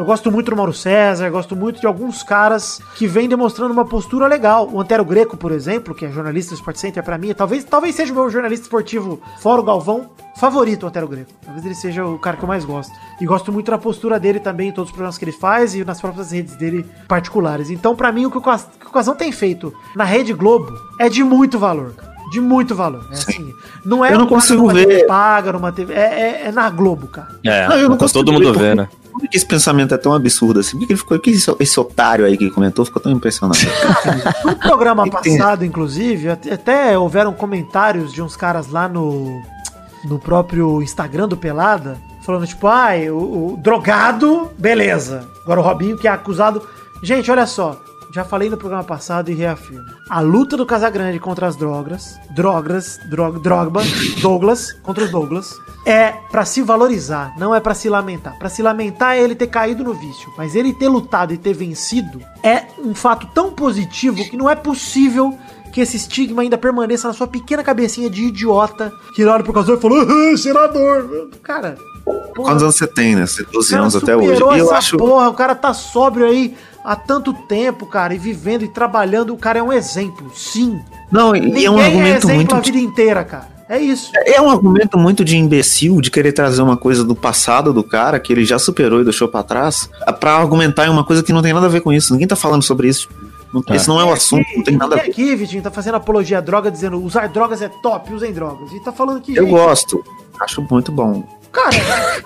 Eu 0.00 0.06
gosto 0.06 0.32
muito 0.32 0.50
do 0.50 0.56
Mauro 0.56 0.72
César, 0.72 1.28
gosto 1.28 1.54
muito 1.54 1.78
de 1.78 1.86
alguns 1.86 2.22
caras 2.22 2.80
que 2.94 3.06
vêm 3.06 3.28
demonstrando 3.28 3.70
uma 3.74 3.84
postura 3.84 4.26
legal. 4.26 4.66
O 4.72 4.80
Antero 4.80 5.04
Greco, 5.04 5.36
por 5.36 5.52
exemplo, 5.52 5.94
que 5.94 6.06
é 6.06 6.10
jornalista 6.10 6.54
do 6.54 6.58
Sport 6.58 6.76
Center 6.78 7.02
pra 7.04 7.18
mim, 7.18 7.34
talvez, 7.34 7.64
talvez 7.64 7.94
seja 7.94 8.10
o 8.10 8.16
meu 8.16 8.30
jornalista 8.30 8.64
esportivo, 8.64 9.20
fora 9.42 9.60
o 9.60 9.62
Galvão, 9.64 10.08
favorito, 10.38 10.84
o 10.84 10.86
Antero 10.88 11.06
Greco. 11.06 11.30
Talvez 11.44 11.66
ele 11.66 11.74
seja 11.74 12.02
o 12.06 12.18
cara 12.18 12.38
que 12.38 12.42
eu 12.42 12.48
mais 12.48 12.64
gosto. 12.64 12.90
E 13.20 13.26
gosto 13.26 13.52
muito 13.52 13.70
da 13.70 13.76
postura 13.76 14.18
dele 14.18 14.40
também 14.40 14.70
em 14.70 14.72
todos 14.72 14.88
os 14.88 14.92
programas 14.94 15.18
que 15.18 15.24
ele 15.26 15.32
faz 15.32 15.74
e 15.74 15.84
nas 15.84 16.00
próprias 16.00 16.30
redes 16.32 16.56
dele 16.56 16.86
particulares. 17.06 17.68
Então, 17.68 17.94
pra 17.94 18.10
mim, 18.10 18.24
o 18.24 18.30
que 18.30 18.38
o 18.38 18.40
Cas- 18.40 18.68
que 18.80 18.86
o 18.86 18.90
Casão 18.90 19.14
tem 19.14 19.30
feito 19.30 19.70
na 19.94 20.04
Rede 20.04 20.32
Globo 20.32 20.72
é 20.98 21.10
de 21.10 21.22
muito 21.22 21.58
valor, 21.58 21.92
cara. 21.92 22.09
De 22.30 22.40
muito 22.40 22.74
valor. 22.74 23.04
É 23.10 23.14
assim, 23.14 23.54
não 23.84 24.04
é 24.04 24.08
Eu 24.12 24.18
não 24.18 24.26
cara 24.26 24.40
consigo 24.40 24.68
ver. 24.68 24.86
TV 24.86 25.06
paga, 25.06 25.52
numa 25.52 25.72
TV. 25.72 25.92
É, 25.94 25.98
é- 25.98 26.42
é 26.48 26.52
na 26.52 26.70
Globo, 26.70 27.08
cara. 27.08 27.28
É, 27.44 27.68
Não, 27.68 27.76
eu 27.76 27.88
não 27.88 27.96
com 27.96 28.04
consigo 28.04 28.24
todo 28.24 28.32
mundo 28.32 28.52
ver, 28.52 28.58
vê, 28.70 28.74
né? 28.74 28.88
Por 29.12 29.28
que 29.28 29.36
esse 29.36 29.44
pensamento 29.44 29.92
é 29.92 29.98
tão 29.98 30.14
absurdo 30.14 30.60
assim? 30.60 30.78
Por 30.78 30.86
que 30.86 30.92
ele 30.92 30.98
ficou. 30.98 31.18
Por 31.18 31.22
que 31.24 31.30
esse, 31.30 31.54
esse 31.58 31.80
otário 31.80 32.24
aí 32.24 32.36
que 32.38 32.48
comentou 32.50 32.84
ficou 32.84 33.02
tão 33.02 33.10
impressionado? 33.12 33.58
No 34.44 34.56
programa 34.56 35.04
passado, 35.10 35.64
inclusive, 35.64 36.30
até, 36.30 36.96
houveram 36.96 37.32
comentários 37.32 38.12
de 38.12 38.22
uns 38.22 38.36
caras 38.36 38.68
lá 38.68 38.88
no, 38.88 39.40
no 40.04 40.18
próprio 40.18 40.80
Instagram 40.82 41.26
do 41.28 41.36
Pelada, 41.36 41.98
falando 42.24 42.46
tipo, 42.46 42.66
ai, 42.68 43.10
o, 43.10 43.16
o 43.54 43.56
drogado, 43.60 44.50
beleza. 44.56 45.28
Agora 45.42 45.60
o 45.60 45.62
Robinho 45.64 45.98
que 45.98 46.06
é 46.06 46.10
acusado. 46.10 46.62
Gente, 47.02 47.30
olha 47.30 47.46
só. 47.46 47.80
Já 48.12 48.24
falei 48.24 48.50
no 48.50 48.56
programa 48.56 48.82
passado 48.82 49.30
e 49.30 49.34
reafirmo. 49.34 49.86
A 50.08 50.20
luta 50.20 50.56
do 50.56 50.66
Casagrande 50.66 51.20
contra 51.20 51.46
as 51.46 51.54
drogas, 51.54 52.18
drogas, 52.34 52.98
drog, 53.08 53.38
drogba, 53.38 53.82
Douglas, 54.20 54.72
contra 54.82 55.04
os 55.04 55.10
Douglas, 55.10 55.54
é 55.86 56.12
pra 56.30 56.44
se 56.44 56.60
valorizar, 56.60 57.32
não 57.38 57.54
é 57.54 57.60
pra 57.60 57.72
se 57.72 57.88
lamentar. 57.88 58.36
Pra 58.38 58.48
se 58.48 58.62
lamentar 58.62 59.16
é 59.16 59.22
ele 59.22 59.36
ter 59.36 59.46
caído 59.46 59.84
no 59.84 59.94
vício, 59.94 60.32
mas 60.36 60.56
ele 60.56 60.72
ter 60.72 60.88
lutado 60.88 61.32
e 61.32 61.38
ter 61.38 61.54
vencido 61.54 62.20
é 62.42 62.64
um 62.78 62.94
fato 62.94 63.28
tão 63.32 63.52
positivo 63.52 64.16
que 64.28 64.36
não 64.36 64.50
é 64.50 64.56
possível 64.56 65.38
que 65.72 65.80
esse 65.80 65.96
estigma 65.96 66.42
ainda 66.42 66.58
permaneça 66.58 67.06
na 67.06 67.14
sua 67.14 67.28
pequena 67.28 67.62
cabecinha 67.62 68.10
de 68.10 68.24
idiota 68.24 68.92
que 69.14 69.24
olha 69.24 69.44
pro 69.44 69.52
casal 69.52 69.76
e 69.76 69.80
falou, 69.80 70.00
ah, 70.00 70.36
senador. 70.36 71.30
Cara, 71.44 71.78
porra, 72.04 72.48
Quantos 72.48 72.62
anos 72.64 72.74
você 72.74 72.86
tem, 72.88 73.14
né? 73.14 73.24
Você 73.24 73.44
12 73.44 73.68
o 73.68 73.70
cara 73.70 73.82
anos 73.82 73.96
até 73.96 74.16
hoje. 74.16 74.40
E 74.40 74.40
eu 74.40 74.52
essa 74.52 74.74
acho. 74.76 74.96
porra, 74.96 75.28
o 75.28 75.34
cara 75.34 75.54
tá 75.54 75.72
sóbrio 75.72 76.26
aí 76.26 76.56
há 76.90 76.96
tanto 76.96 77.32
tempo, 77.32 77.86
cara, 77.86 78.12
e 78.14 78.18
vivendo 78.18 78.64
e 78.64 78.68
trabalhando, 78.68 79.32
o 79.32 79.36
cara 79.36 79.58
é 79.60 79.62
um 79.62 79.72
exemplo, 79.72 80.30
sim. 80.34 80.80
Não, 81.10 81.34
e 81.36 81.40
Ninguém 81.40 81.64
é 81.66 81.70
um 81.70 81.78
é 81.78 81.84
argumento 81.86 82.16
exemplo 82.26 82.34
muito. 82.36 82.54
a 82.54 82.60
vida 82.60 82.78
inteira, 82.78 83.24
cara. 83.24 83.48
É 83.68 83.78
isso. 83.78 84.10
É 84.26 84.40
um 84.42 84.50
argumento 84.50 84.98
muito 84.98 85.24
de 85.24 85.36
imbecil 85.36 86.00
de 86.00 86.10
querer 86.10 86.32
trazer 86.32 86.60
uma 86.62 86.76
coisa 86.76 87.04
do 87.04 87.14
passado 87.14 87.72
do 87.72 87.84
cara 87.84 88.18
que 88.18 88.32
ele 88.32 88.44
já 88.44 88.58
superou 88.58 89.00
e 89.00 89.04
deixou 89.04 89.28
pra 89.28 89.44
trás 89.44 89.88
pra 90.18 90.32
argumentar 90.36 90.86
em 90.86 90.90
uma 90.90 91.04
coisa 91.04 91.22
que 91.22 91.32
não 91.32 91.40
tem 91.40 91.52
nada 91.52 91.66
a 91.66 91.68
ver 91.68 91.80
com 91.80 91.92
isso. 91.92 92.12
Ninguém 92.12 92.26
tá 92.26 92.34
falando 92.34 92.62
sobre 92.64 92.88
isso. 92.88 93.08
Não- 93.54 93.62
Esse 93.72 93.86
não 93.88 94.00
é 94.00 94.04
o 94.04 94.12
assunto, 94.12 94.44
não 94.56 94.64
tem 94.64 94.76
nada 94.76 94.96
a 94.96 94.98
ver. 95.02 95.10
aqui, 95.10 95.36
Vitinho, 95.36 95.62
tá 95.62 95.70
fazendo 95.70 95.94
apologia 95.94 96.38
à 96.38 96.40
droga, 96.40 96.68
dizendo 96.70 97.00
usar 97.00 97.28
drogas 97.28 97.62
é 97.62 97.68
top, 97.68 98.12
usem 98.12 98.32
drogas. 98.32 98.72
E 98.72 98.80
tá 98.80 98.90
falando 98.90 99.20
que, 99.20 99.36
Eu 99.36 99.44
gente, 99.44 99.52
gosto. 99.52 100.02
Acho 100.40 100.66
muito 100.68 100.90
bom. 100.90 101.22
Cara, 101.52 101.74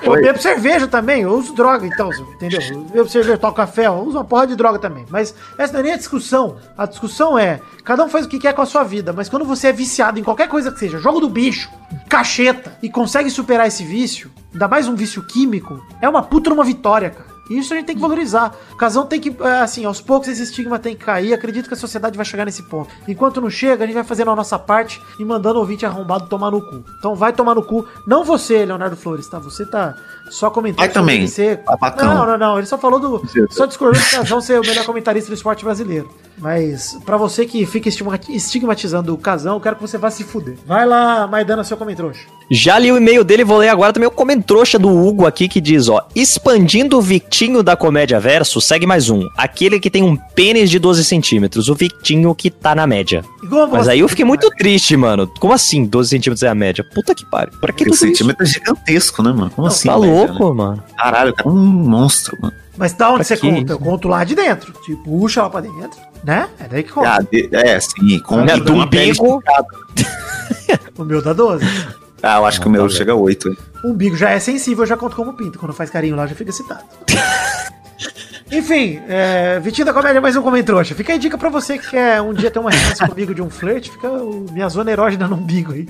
eu 0.02 0.12
Oi. 0.12 0.20
bebo 0.20 0.38
cerveja 0.38 0.86
também, 0.86 1.22
eu 1.22 1.32
uso 1.32 1.54
droga, 1.54 1.86
então, 1.86 2.10
entendeu? 2.12 2.60
Eu 2.60 2.80
bebo 2.82 3.08
cerveja, 3.08 3.38
toco 3.38 3.56
café, 3.56 3.86
eu 3.86 3.94
uso 3.94 4.18
uma 4.18 4.24
porra 4.24 4.46
de 4.46 4.54
droga 4.54 4.78
também. 4.78 5.06
Mas 5.08 5.34
essa 5.58 5.72
não 5.72 5.80
é 5.80 5.82
nem 5.82 5.92
a 5.92 5.96
discussão. 5.96 6.56
A 6.76 6.84
discussão 6.84 7.38
é, 7.38 7.60
cada 7.84 8.04
um 8.04 8.08
faz 8.08 8.26
o 8.26 8.28
que 8.28 8.38
quer 8.38 8.52
com 8.52 8.62
a 8.62 8.66
sua 8.66 8.84
vida, 8.84 9.12
mas 9.12 9.28
quando 9.28 9.44
você 9.44 9.68
é 9.68 9.72
viciado 9.72 10.18
em 10.18 10.22
qualquer 10.22 10.48
coisa 10.48 10.70
que 10.70 10.78
seja, 10.78 10.98
jogo 10.98 11.20
do 11.20 11.28
bicho, 11.28 11.70
cacheta, 12.08 12.76
e 12.82 12.90
consegue 12.90 13.30
superar 13.30 13.66
esse 13.66 13.84
vício, 13.84 14.30
ainda 14.52 14.68
mais 14.68 14.86
um 14.86 14.94
vício 14.94 15.22
químico, 15.22 15.82
é 16.02 16.08
uma 16.08 16.22
puta 16.22 16.52
uma 16.52 16.64
vitória, 16.64 17.10
cara. 17.10 17.33
Isso 17.48 17.72
a 17.72 17.76
gente 17.76 17.86
tem 17.86 17.94
que 17.94 18.00
valorizar. 18.00 18.54
Casão 18.78 19.06
tem 19.06 19.20
que, 19.20 19.36
é, 19.42 19.60
assim, 19.60 19.84
aos 19.84 20.00
poucos 20.00 20.28
esse 20.28 20.42
estigma 20.42 20.78
tem 20.78 20.96
que 20.96 21.04
cair. 21.04 21.32
Acredito 21.34 21.68
que 21.68 21.74
a 21.74 21.76
sociedade 21.76 22.16
vai 22.16 22.24
chegar 22.24 22.44
nesse 22.44 22.62
ponto. 22.62 22.90
Enquanto 23.06 23.40
não 23.40 23.50
chega, 23.50 23.84
a 23.84 23.86
gente 23.86 23.94
vai 23.94 24.04
fazendo 24.04 24.30
a 24.30 24.36
nossa 24.36 24.58
parte 24.58 25.00
e 25.18 25.24
mandando 25.24 25.56
o 25.56 25.60
ouvinte 25.60 25.84
arrombado 25.84 26.28
tomar 26.28 26.50
no 26.50 26.60
cu. 26.60 26.84
Então 26.98 27.14
vai 27.14 27.32
tomar 27.32 27.54
no 27.54 27.62
cu. 27.62 27.86
Não 28.06 28.24
você, 28.24 28.64
Leonardo 28.64 28.96
Flores, 28.96 29.26
tá? 29.28 29.38
Você 29.38 29.66
tá 29.66 29.94
só 30.30 30.50
comentando 30.50 30.78
Vai 30.78 30.88
também, 30.88 31.26
ser... 31.26 31.60
Não, 31.98 32.26
não, 32.26 32.38
não. 32.38 32.58
Ele 32.58 32.66
só 32.66 32.76
falou 32.78 32.98
do. 32.98 33.26
Certo. 33.28 33.54
Só 33.54 33.66
discordou 33.66 34.00
do 34.00 34.06
Casão 34.10 34.40
ser 34.40 34.58
o 34.60 34.62
melhor 34.66 34.84
comentarista 34.84 35.28
do 35.30 35.34
esporte 35.34 35.64
brasileiro. 35.64 36.08
Mas 36.38 36.98
pra 37.04 37.16
você 37.16 37.46
que 37.46 37.64
fica 37.64 37.88
estigma- 37.88 38.18
estigmatizando 38.28 39.14
o 39.14 39.18
Casão, 39.18 39.54
eu 39.54 39.60
quero 39.60 39.76
que 39.76 39.82
você 39.82 39.96
vá 39.96 40.10
se 40.10 40.24
fuder. 40.24 40.56
Vai 40.66 40.84
lá, 40.86 41.26
Maidana, 41.26 41.62
seu 41.62 41.76
comentrouxa. 41.76 42.22
Já 42.50 42.78
li 42.78 42.90
o 42.90 42.96
e-mail 42.96 43.22
dele, 43.24 43.44
vou 43.44 43.58
ler 43.58 43.68
agora 43.68 43.92
também 43.92 44.08
o 44.08 44.10
comentrouxa 44.10 44.78
do 44.78 44.88
Hugo 44.88 45.26
aqui 45.26 45.48
que 45.48 45.60
diz, 45.60 45.88
ó, 45.88 46.06
expandindo 46.14 46.98
o 46.98 47.02
Victinho 47.02 47.62
da 47.62 47.76
Comédia 47.76 48.18
Verso, 48.20 48.60
segue 48.60 48.84
mais 48.86 49.08
um, 49.08 49.26
aquele 49.36 49.78
que 49.80 49.88
tem 49.90 50.02
um 50.02 50.16
pênis 50.16 50.68
de 50.68 50.78
12 50.78 51.04
centímetros, 51.04 51.68
o 51.68 51.74
Victinho 51.74 52.34
que 52.34 52.50
tá 52.50 52.74
na 52.74 52.86
média. 52.86 53.24
Igual 53.42 53.68
Mas 53.68 53.84
você, 53.84 53.92
aí 53.92 54.00
eu 54.00 54.08
fiquei 54.08 54.24
muito 54.24 54.50
triste, 54.50 54.96
mano. 54.96 55.26
Como 55.38 55.52
assim 55.52 55.84
12 55.86 56.10
centímetros 56.10 56.42
é 56.42 56.48
a 56.48 56.54
média? 56.54 56.84
Puta 56.94 57.14
que 57.14 57.24
pariu. 57.30 57.52
Pra 57.60 57.72
que 57.72 57.84
Esse 57.84 57.90
tudo 57.90 57.94
isso? 57.94 58.06
sentimento 58.06 58.42
é 58.42 58.46
gigantesco, 58.46 59.22
né, 59.22 59.30
mano? 59.32 59.50
Como 59.50 59.66
Não, 59.68 59.74
assim? 59.74 59.88
Tá 59.88 59.98
velho? 59.98 60.12
Louco, 60.14 60.54
mano. 60.54 60.82
Caralho, 60.96 61.34
cara, 61.34 61.48
um 61.48 61.54
monstro, 61.56 62.36
mano. 62.40 62.54
Mas 62.76 62.92
da 62.92 63.08
onde 63.10 63.18
Pra 63.18 63.24
você 63.24 63.36
conta? 63.36 63.72
Eu 63.72 63.78
conto 63.78 64.08
lá 64.08 64.24
de 64.24 64.34
dentro. 64.34 64.72
Tipo, 64.84 65.02
puxa 65.04 65.42
lá 65.42 65.50
pra 65.50 65.60
dentro, 65.60 65.98
né? 66.24 66.48
É 66.58 66.64
daí 66.66 66.82
que 66.82 66.90
conta. 66.92 67.08
Ah, 67.08 67.18
de- 67.20 67.48
é, 67.52 67.78
sim, 67.80 68.18
com 68.20 68.38
Né, 68.38 68.56
e 68.56 68.60
do 68.60 68.74
umbigo. 68.74 69.40
O 70.98 71.04
meu 71.04 71.22
dá 71.22 71.32
12. 71.32 71.64
Ah, 72.22 72.38
eu 72.38 72.46
acho 72.46 72.60
que 72.60 72.66
o 72.66 72.70
meu 72.70 72.88
chega 72.88 73.12
a 73.12 73.14
8. 73.14 73.48
hein? 73.48 73.56
O 73.84 73.88
umbigo 73.90 74.16
já 74.16 74.30
é 74.30 74.40
sensível, 74.40 74.82
eu 74.84 74.88
já 74.88 74.96
conto 74.96 75.14
como 75.14 75.34
pinto. 75.34 75.58
Quando 75.58 75.72
faz 75.72 75.90
carinho 75.90 76.16
lá, 76.16 76.26
já 76.26 76.34
fica 76.34 76.50
excitado. 76.50 76.82
Enfim, 78.52 79.00
é, 79.08 79.58
Vitinho 79.60 79.86
da 79.86 79.92
Comédia, 79.92 80.20
mais 80.20 80.36
um 80.36 80.42
comentrouxa. 80.42 80.94
Fica 80.94 81.12
aí 81.12 81.18
dica 81.18 81.36
pra 81.38 81.48
você 81.48 81.78
que 81.78 81.90
quer 81.90 82.20
um 82.20 82.32
dia 82.32 82.50
ter 82.50 82.58
uma 82.58 82.70
chance 82.70 83.00
comigo 83.08 83.34
de 83.34 83.42
um 83.42 83.50
flerte. 83.50 83.90
Fica 83.90 84.08
o, 84.08 84.46
minha 84.52 84.68
zona 84.68 84.90
erógena 84.90 85.26
no 85.26 85.36
umbigo 85.36 85.72
aí. 85.72 85.88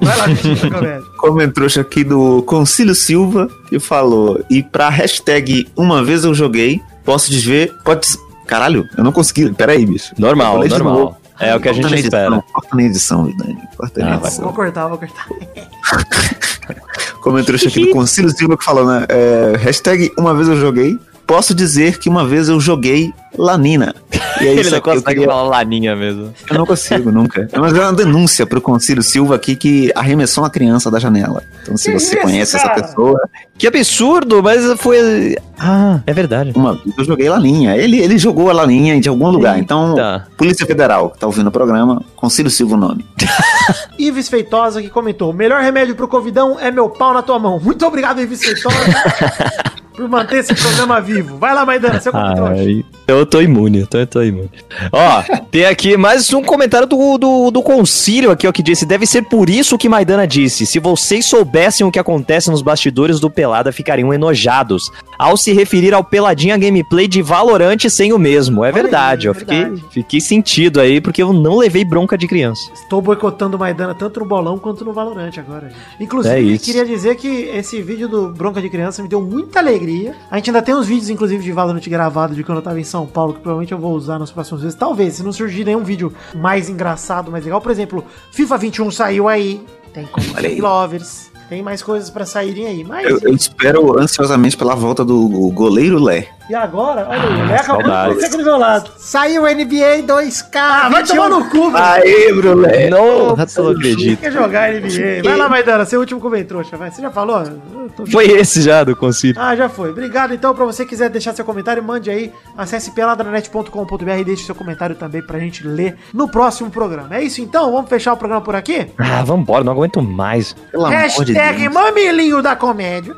Vai 0.00 0.16
lá, 0.16 0.26
Vitinho 0.26 0.56
da 0.70 0.70
Comédia. 1.18 1.80
Aqui 1.82 2.04
do 2.04 2.42
Concílio 2.42 2.94
Silva, 2.94 3.48
que 3.68 3.78
falou, 3.78 4.44
e 4.50 4.62
pra 4.62 4.88
hashtag 4.88 5.68
uma 5.76 6.04
vez 6.04 6.24
eu 6.24 6.34
joguei, 6.34 6.80
posso 7.04 7.30
dizer, 7.30 7.72
pode... 7.84 8.06
Caralho, 8.46 8.86
eu 8.98 9.04
não 9.04 9.12
consegui, 9.12 9.50
peraí, 9.52 9.86
bicho. 9.86 10.12
Normal, 10.18 10.58
normal. 10.66 10.94
novo. 10.94 11.16
É 11.40 11.54
o 11.56 11.60
que 11.60 11.68
a 11.68 11.72
gente 11.72 11.82
Corta 11.82 11.96
na 11.96 12.00
espera. 12.00 12.26
edição, 12.26 12.44
Corta 12.52 12.76
na 12.76 12.82
edição, 12.82 13.36
Dani. 13.36 13.58
Corta 13.76 14.00
na 14.00 14.12
Ah, 14.12 14.16
edição. 14.16 14.44
Vou 14.44 14.52
cortar, 14.52 14.86
vou 14.88 14.98
cortar. 14.98 15.26
Comentou 17.20 17.54
aqui 17.54 17.86
do 17.86 17.90
Concílio 17.92 18.30
Silva 18.30 18.56
que 18.56 18.64
falou, 18.64 18.84
né? 18.86 19.06
é, 19.08 19.56
hashtag 19.58 20.12
uma 20.18 20.34
vez 20.34 20.48
eu 20.48 20.56
joguei, 20.56 20.98
posso 21.32 21.54
dizer 21.54 21.98
que 21.98 22.10
uma 22.10 22.26
vez 22.26 22.50
eu 22.50 22.60
joguei 22.60 23.10
Lanina. 23.36 23.94
E 24.40 24.46
é 24.46 24.52
Ele 24.58 24.70
não 24.70 24.76
eu 24.78 24.82
consegue 24.82 25.04
queria- 25.06 25.26
falar 25.26 25.42
laninha 25.48 25.94
mesmo. 25.96 26.32
Eu 26.50 26.58
não 26.58 26.66
consigo, 26.66 27.10
nunca. 27.12 27.48
Mas 27.58 27.74
é 27.74 27.80
uma 27.80 27.92
denúncia 27.92 28.46
pro 28.46 28.60
Concílio 28.60 29.02
Silva 29.02 29.34
aqui 29.36 29.54
que 29.56 29.92
arremessou 29.94 30.42
uma 30.44 30.50
criança 30.50 30.90
da 30.90 30.98
janela. 30.98 31.42
Então, 31.62 31.76
se 31.76 31.90
Que 31.92 31.98
você 31.98 32.14
isso, 32.16 32.22
conhece 32.22 32.56
cara? 32.58 32.72
essa 32.74 32.82
pessoa, 32.88 33.20
Que 33.58 33.66
absurdo, 33.66 34.42
mas 34.42 34.62
foi... 34.80 35.36
Ah, 35.58 36.00
é 36.06 36.12
verdade. 36.12 36.52
uma 36.56 36.74
vez 36.74 36.94
eu 36.98 37.04
joguei 37.04 37.28
Lalinha. 37.28 37.76
Ele, 37.76 37.98
ele 38.00 38.18
jogou 38.18 38.50
a 38.50 38.52
Lalinha 38.52 39.00
de 39.00 39.08
algum 39.08 39.28
lugar. 39.30 39.58
Então, 39.58 39.94
Tá. 39.94 40.26
Polícia 40.36 40.66
Federal, 40.66 41.10
que 41.10 41.18
tá 41.18 41.26
ouvindo 41.26 41.46
o 41.46 41.52
programa, 41.52 42.02
Concílio 42.16 42.50
Silva 42.50 42.74
o 42.74 42.78
nome. 42.78 43.04
Ives 43.98 44.28
Feitosa 44.28 44.82
que 44.82 44.88
comentou: 44.88 45.30
o 45.30 45.34
melhor 45.34 45.60
remédio 45.62 45.94
pro 45.94 46.08
Covidão 46.08 46.58
é 46.58 46.70
meu 46.70 46.88
pau 46.88 47.14
na 47.14 47.22
tua 47.22 47.38
mão. 47.38 47.60
Muito 47.60 47.86
obrigado, 47.86 48.20
Ives 48.20 48.40
Feitosa. 48.42 48.76
por 49.94 50.08
manter 50.08 50.38
esse 50.38 50.54
programa 50.54 51.00
vivo. 51.00 51.36
Vai 51.38 51.54
lá, 51.54 51.64
Maidana, 51.66 52.00
seu 52.00 52.10
comentário. 52.12 52.46
Ai, 52.58 52.84
eu 53.22 53.26
tô 53.26 53.40
imune, 53.40 53.80
eu 53.80 53.86
tô, 53.86 53.98
eu 53.98 54.06
tô 54.06 54.22
imune. 54.22 54.50
Ó, 54.92 55.22
tem 55.50 55.64
aqui 55.64 55.96
mais 55.96 56.32
um 56.32 56.42
comentário 56.42 56.86
do, 56.86 57.18
do, 57.18 57.50
do 57.50 57.62
Concílio 57.62 58.30
aqui, 58.30 58.46
ó, 58.46 58.52
que 58.52 58.62
disse, 58.62 58.84
deve 58.84 59.06
ser 59.06 59.22
por 59.22 59.48
isso 59.48 59.78
que 59.78 59.88
Maidana 59.88 60.26
disse, 60.26 60.66
se 60.66 60.78
vocês 60.78 61.24
soubessem 61.26 61.86
o 61.86 61.90
que 61.90 61.98
acontece 61.98 62.50
nos 62.50 62.62
bastidores 62.62 63.20
do 63.20 63.30
Pelada, 63.30 63.72
ficariam 63.72 64.12
enojados, 64.12 64.90
ao 65.18 65.36
se 65.36 65.52
referir 65.52 65.94
ao 65.94 66.02
Peladinha 66.04 66.56
gameplay 66.56 67.06
de 67.06 67.22
Valorante 67.22 67.88
sem 67.88 68.12
o 68.12 68.18
mesmo. 68.18 68.64
É 68.64 68.68
Olha 68.68 68.76
aí, 68.76 68.82
verdade, 68.82 69.26
eu 69.28 69.34
verdade. 69.34 69.70
fiquei, 69.76 69.84
fiquei 69.90 70.20
sentido 70.20 70.80
aí, 70.80 71.00
porque 71.00 71.22
eu 71.22 71.32
não 71.32 71.56
levei 71.56 71.84
bronca 71.84 72.18
de 72.18 72.26
criança. 72.26 72.62
Estou 72.74 73.00
boicotando 73.00 73.58
Maidana 73.58 73.94
tanto 73.94 74.20
no 74.20 74.26
bolão 74.26 74.58
quanto 74.58 74.84
no 74.84 74.92
Valorante 74.92 75.38
agora. 75.38 75.68
gente. 75.68 75.80
Inclusive, 76.00 76.54
É 76.54 76.58
queria 76.58 76.84
dizer 76.84 77.16
que 77.16 77.28
esse 77.28 77.80
vídeo 77.80 78.08
do 78.08 78.28
Bronca 78.28 78.60
de 78.60 78.68
Criança 78.68 79.02
me 79.02 79.08
deu 79.08 79.20
muita 79.22 79.60
alegria. 79.60 80.14
A 80.30 80.36
gente 80.36 80.50
ainda 80.50 80.62
tem 80.62 80.74
uns 80.74 80.86
vídeos, 80.86 81.10
inclusive, 81.10 81.42
de 81.42 81.52
Valorant 81.52 81.86
gravado 81.88 82.34
de 82.34 82.42
quando 82.42 82.58
eu 82.58 82.62
tava 82.62 82.80
em 82.80 82.84
São 82.84 83.06
Paulo, 83.12 83.34
que 83.34 83.40
provavelmente 83.40 83.72
eu 83.72 83.78
vou 83.78 83.94
usar 83.94 84.18
nas 84.18 84.30
próximas 84.30 84.62
vezes. 84.62 84.78
Talvez, 84.78 85.14
se 85.14 85.22
não 85.22 85.32
surgir 85.32 85.64
nenhum 85.64 85.84
vídeo 85.84 86.12
mais 86.34 86.68
engraçado, 86.68 87.30
mais 87.30 87.44
legal. 87.44 87.60
Por 87.60 87.70
exemplo, 87.70 88.04
FIFA 88.30 88.58
21 88.58 88.90
saiu 88.90 89.28
aí. 89.28 89.64
Tem 89.92 90.06
como. 90.06 90.26
Lovers. 90.60 91.31
Tem 91.52 91.62
mais 91.62 91.82
coisas 91.82 92.08
pra 92.08 92.24
saírem 92.24 92.66
aí. 92.66 92.82
Mas. 92.82 93.06
Eu, 93.06 93.18
eu 93.24 93.34
espero 93.34 94.00
ansiosamente 94.00 94.56
pela 94.56 94.74
volta 94.74 95.04
do 95.04 95.28
goleiro 95.50 96.02
Lé. 96.02 96.28
E 96.48 96.54
agora? 96.54 97.06
Olha 97.08 97.22
aí, 97.22 97.42
o 97.42 97.46
Lé 97.46 97.56
acabou 97.56 97.82
de 97.84 97.90
acontecer 97.90 98.26
aqui 98.26 98.36
do 98.38 98.42
meu 98.44 98.56
lado. 98.58 98.90
Saiu 98.98 99.42
NBA 99.42 100.02
2K. 100.06 100.56
Ah, 100.56 100.88
vai 100.90 101.04
tomar 101.04 101.28
no 101.28 101.48
cu, 101.50 101.70
velho. 101.70 101.76
Aê, 101.84 102.32
Brulé! 102.32 102.90
Não, 102.90 103.36
não 103.36 103.36
acredito. 103.70 104.18
Quer 104.20 104.32
jogar 104.32 104.72
NBA? 104.72 105.22
Vai 105.22 105.36
lá, 105.36 105.48
Maidana, 105.48 105.84
seu 105.84 106.00
último 106.00 106.20
comentário, 106.20 106.64
vai. 106.76 106.90
Você 106.90 107.00
já 107.02 107.10
falou? 107.10 107.38
Eu 107.42 107.90
tô- 107.96 108.06
Foi 108.06 108.26
esse 108.26 108.60
já 108.62 108.82
do 108.82 108.96
Concílio. 108.96 109.40
Ah, 109.40 109.54
já 109.54 109.68
foi. 109.68 109.90
Obrigado, 109.90 110.34
então. 110.34 110.52
Pra 110.54 110.64
você 110.64 110.84
que 110.84 110.90
quiser 110.90 111.08
deixar 111.10 111.32
seu 111.34 111.44
comentário, 111.44 111.82
mande 111.82 112.10
aí. 112.10 112.32
Acesse 112.56 112.90
peladranet.com.br 112.90 114.10
e 114.18 114.24
deixe 114.24 114.44
seu 114.44 114.54
comentário 114.54 114.96
também 114.96 115.22
pra 115.22 115.38
gente 115.38 115.66
ler 115.66 115.96
no 116.12 116.28
próximo 116.28 116.70
programa. 116.70 117.14
É 117.16 117.22
isso 117.22 117.40
então? 117.40 117.70
Vamos 117.70 117.88
fechar 117.88 118.12
o 118.14 118.16
programa 118.16 118.42
por 118.42 118.56
aqui? 118.56 118.88
Ah, 118.98 119.22
vambora, 119.22 119.62
não 119.64 119.72
aguento 119.72 120.02
mais. 120.02 120.54
Pelo 120.70 120.86
amor 120.86 121.24
de 121.24 121.32
Hashtag 121.42 121.68
mamilinho 121.68 122.40
da 122.40 122.54
comédia. 122.54 123.16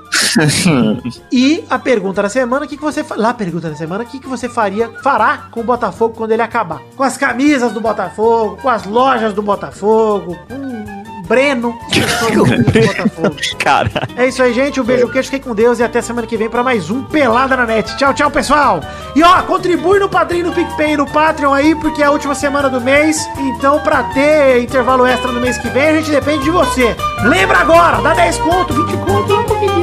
e 1.30 1.62
a 1.68 1.78
pergunta 1.78 2.22
da 2.22 2.28
semana, 2.28 2.64
o 2.64 2.68
que, 2.68 2.76
que 2.76 2.82
você... 2.82 3.04
Lá, 3.16 3.30
a 3.30 3.34
pergunta 3.34 3.68
da 3.68 3.76
semana, 3.76 4.02
o 4.02 4.06
que, 4.06 4.18
que 4.18 4.26
você 4.26 4.48
faria, 4.48 4.88
fará 5.02 5.48
com 5.50 5.60
o 5.60 5.64
Botafogo 5.64 6.14
quando 6.14 6.32
ele 6.32 6.40
acabar? 6.40 6.80
Com 6.96 7.02
as 7.02 7.18
camisas 7.18 7.72
do 7.72 7.80
Botafogo, 7.82 8.56
com 8.62 8.68
as 8.68 8.84
lojas 8.86 9.34
do 9.34 9.42
Botafogo, 9.42 10.38
com 10.48 10.73
Breno. 11.26 11.78
Cara. 13.58 13.90
É 14.16 14.28
isso 14.28 14.42
aí, 14.42 14.52
gente. 14.52 14.80
Um 14.80 14.84
beijo, 14.84 15.08
queijo, 15.08 15.30
fiquem 15.30 15.48
com 15.48 15.54
Deus 15.54 15.78
e 15.78 15.82
até 15.82 16.00
semana 16.02 16.26
que 16.26 16.36
vem 16.36 16.48
pra 16.48 16.62
mais 16.62 16.90
um 16.90 17.02
Pelada 17.02 17.56
na 17.56 17.66
Net. 17.66 17.96
Tchau, 17.96 18.12
tchau, 18.14 18.30
pessoal. 18.30 18.80
E 19.16 19.22
ó, 19.22 19.42
contribui 19.42 19.98
no 19.98 20.08
Padrinho, 20.08 20.46
no 20.46 20.52
PicPay 20.52 20.92
e 20.92 20.96
no 20.96 21.06
Patreon 21.06 21.52
aí, 21.52 21.74
porque 21.74 22.02
é 22.02 22.06
a 22.06 22.10
última 22.10 22.34
semana 22.34 22.68
do 22.68 22.80
mês. 22.80 23.26
Então, 23.38 23.80
pra 23.80 24.02
ter 24.04 24.62
intervalo 24.62 25.06
extra 25.06 25.32
no 25.32 25.40
mês 25.40 25.58
que 25.58 25.68
vem, 25.68 25.88
a 25.88 25.92
gente 25.94 26.10
depende 26.10 26.44
de 26.44 26.50
você. 26.50 26.94
Lembra 27.22 27.58
agora, 27.58 28.00
dá 28.02 28.14
10 28.14 28.38
conto, 28.38 28.74
20 28.74 28.96
conto, 29.04 29.32
é 29.32 29.36
um 29.36 29.44
pouquinho. 29.44 29.74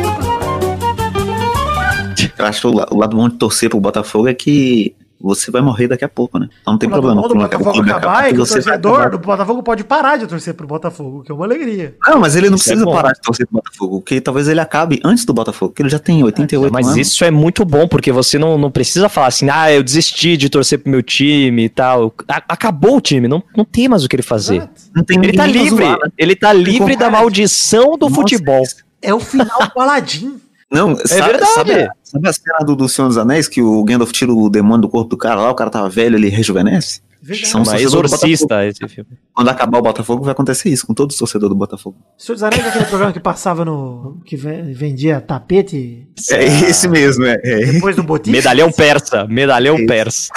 Eu 2.37 2.45
acho 2.45 2.61
que 2.61 2.67
o 2.67 2.97
lado 2.97 3.15
bom 3.15 3.29
de 3.29 3.35
torcer 3.35 3.69
pro 3.69 3.79
Botafogo 3.79 4.27
é 4.27 4.33
que 4.33 4.95
você 5.21 5.51
vai 5.51 5.61
morrer 5.61 5.87
daqui 5.87 6.03
a 6.05 6.09
pouco, 6.09 6.37
né? 6.39 6.47
Então 6.61 6.73
não 6.73 6.77
tem 6.79 6.89
problema. 6.89 7.21
Quando 7.21 7.31
o 7.31 7.35
Botafogo 7.35 7.81
acabar, 7.81 8.25
é 8.25 8.33
que 8.33 8.35
o 8.39 8.45
você 8.45 8.55
vai 8.55 8.63
torcedor 8.63 8.93
acabar. 8.93 9.09
do 9.11 9.19
Botafogo 9.19 9.63
pode 9.63 9.83
parar 9.83 10.17
de 10.17 10.27
torcer 10.27 10.53
pro 10.53 10.67
Botafogo, 10.67 11.23
que 11.23 11.31
é 11.31 11.35
uma 11.35 11.45
alegria. 11.45 11.95
Não, 12.07 12.19
mas 12.19 12.35
ele 12.35 12.49
não 12.49 12.55
Isso 12.55 12.69
é 12.69 12.73
precisa 12.73 12.85
bom. 12.85 12.93
parar 12.93 13.13
de 13.13 13.21
torcer 13.21 13.45
pro 13.47 13.55
Botafogo, 13.61 13.99
porque 14.01 14.19
talvez 14.21 14.47
ele 14.47 14.59
acabe 14.59 14.99
antes 15.03 15.25
do 15.25 15.33
Botafogo, 15.33 15.71
porque 15.71 15.81
ele 15.83 15.89
já 15.89 15.99
tem 15.99 16.23
88 16.23 16.71
Mas 16.73 16.87
anos. 16.87 16.97
isso 16.97 17.23
é 17.23 17.31
muito 17.31 17.63
bom, 17.65 17.87
porque 17.87 18.11
você 18.11 18.37
não, 18.39 18.57
não 18.57 18.71
precisa 18.71 19.07
falar 19.09 19.27
assim, 19.27 19.49
ah, 19.49 19.71
eu 19.71 19.83
desisti 19.83 20.35
de 20.37 20.49
torcer 20.49 20.79
pro 20.79 20.91
meu 20.91 21.03
time 21.03 21.65
e 21.65 21.69
tal. 21.69 22.13
A- 22.27 22.43
acabou 22.49 22.97
o 22.97 23.01
time, 23.01 23.27
não, 23.27 23.43
não 23.55 23.63
tem 23.65 23.87
mais 23.87 24.03
o 24.03 24.09
que 24.09 24.15
ele 24.15 24.23
fazer. 24.23 24.67
Não 24.95 25.03
tem 25.03 25.17
Ele 25.19 25.33
tá 25.33 25.45
livre, 25.45 25.69
zoar, 25.85 25.99
né? 25.99 26.11
ele 26.17 26.35
tá 26.35 26.51
livre 26.53 26.95
da 26.95 27.09
maldição 27.09 27.97
do 27.97 28.07
Nossa, 28.09 28.15
futebol. 28.15 28.63
É 29.01 29.13
o 29.13 29.19
final 29.19 29.59
do 29.73 29.79
Aladdin. 29.81 30.35
Não, 30.71 30.95
sabe, 30.95 31.31
verdade. 31.31 31.51
Sabe, 31.53 31.89
sabe 32.03 32.29
a 32.29 32.33
cena 32.33 32.59
do, 32.65 32.75
do 32.75 32.87
Senhor 32.87 33.07
dos 33.09 33.17
Anéis 33.17 33.47
que 33.47 33.61
o 33.61 33.83
Gandalf 33.83 34.11
tira 34.11 34.31
o 34.31 34.49
demônio 34.49 34.81
do 34.83 34.89
corpo 34.89 35.09
do 35.09 35.17
cara 35.17 35.41
lá, 35.41 35.51
o 35.51 35.55
cara 35.55 35.69
tava 35.69 35.89
velho, 35.89 36.15
ele 36.15 36.29
rejuvenesce? 36.29 37.01
Verdade. 37.23 37.49
São 37.51 37.61
os 37.61 37.67
Uma 37.67 37.77
torcedores 37.77 38.09
do 38.11 38.15
exorcista 38.17 38.65
esse 38.65 38.87
filme. 38.87 39.09
Quando 39.31 39.49
acabar 39.49 39.77
o 39.77 39.81
Botafogo, 39.83 40.23
vai 40.23 40.31
acontecer 40.31 40.69
isso 40.69 40.87
com 40.87 40.93
todos 40.93 41.13
os 41.13 41.19
torcedores 41.19 41.49
do 41.53 41.55
Botafogo. 41.55 41.95
Senhor 42.17 42.33
dos 42.35 42.41
Anéis 42.43 42.65
é 42.65 42.69
aquele 42.69 42.85
programa 42.85 43.13
que 43.13 43.19
passava 43.19 43.63
no. 43.63 44.19
que 44.25 44.35
ve- 44.35 44.73
vendia 44.73 45.21
tapete 45.21 46.07
É 46.31 46.43
esse 46.45 46.87
mesmo, 46.87 47.25
é. 47.25 47.37
é. 47.43 47.65
depois 47.73 47.95
do 47.95 48.01
botiche. 48.01 48.31
Medalhão 48.31 48.71
persa, 48.71 49.27
medalhão 49.27 49.75
Isso. 49.75 49.85
persa. 49.85 50.29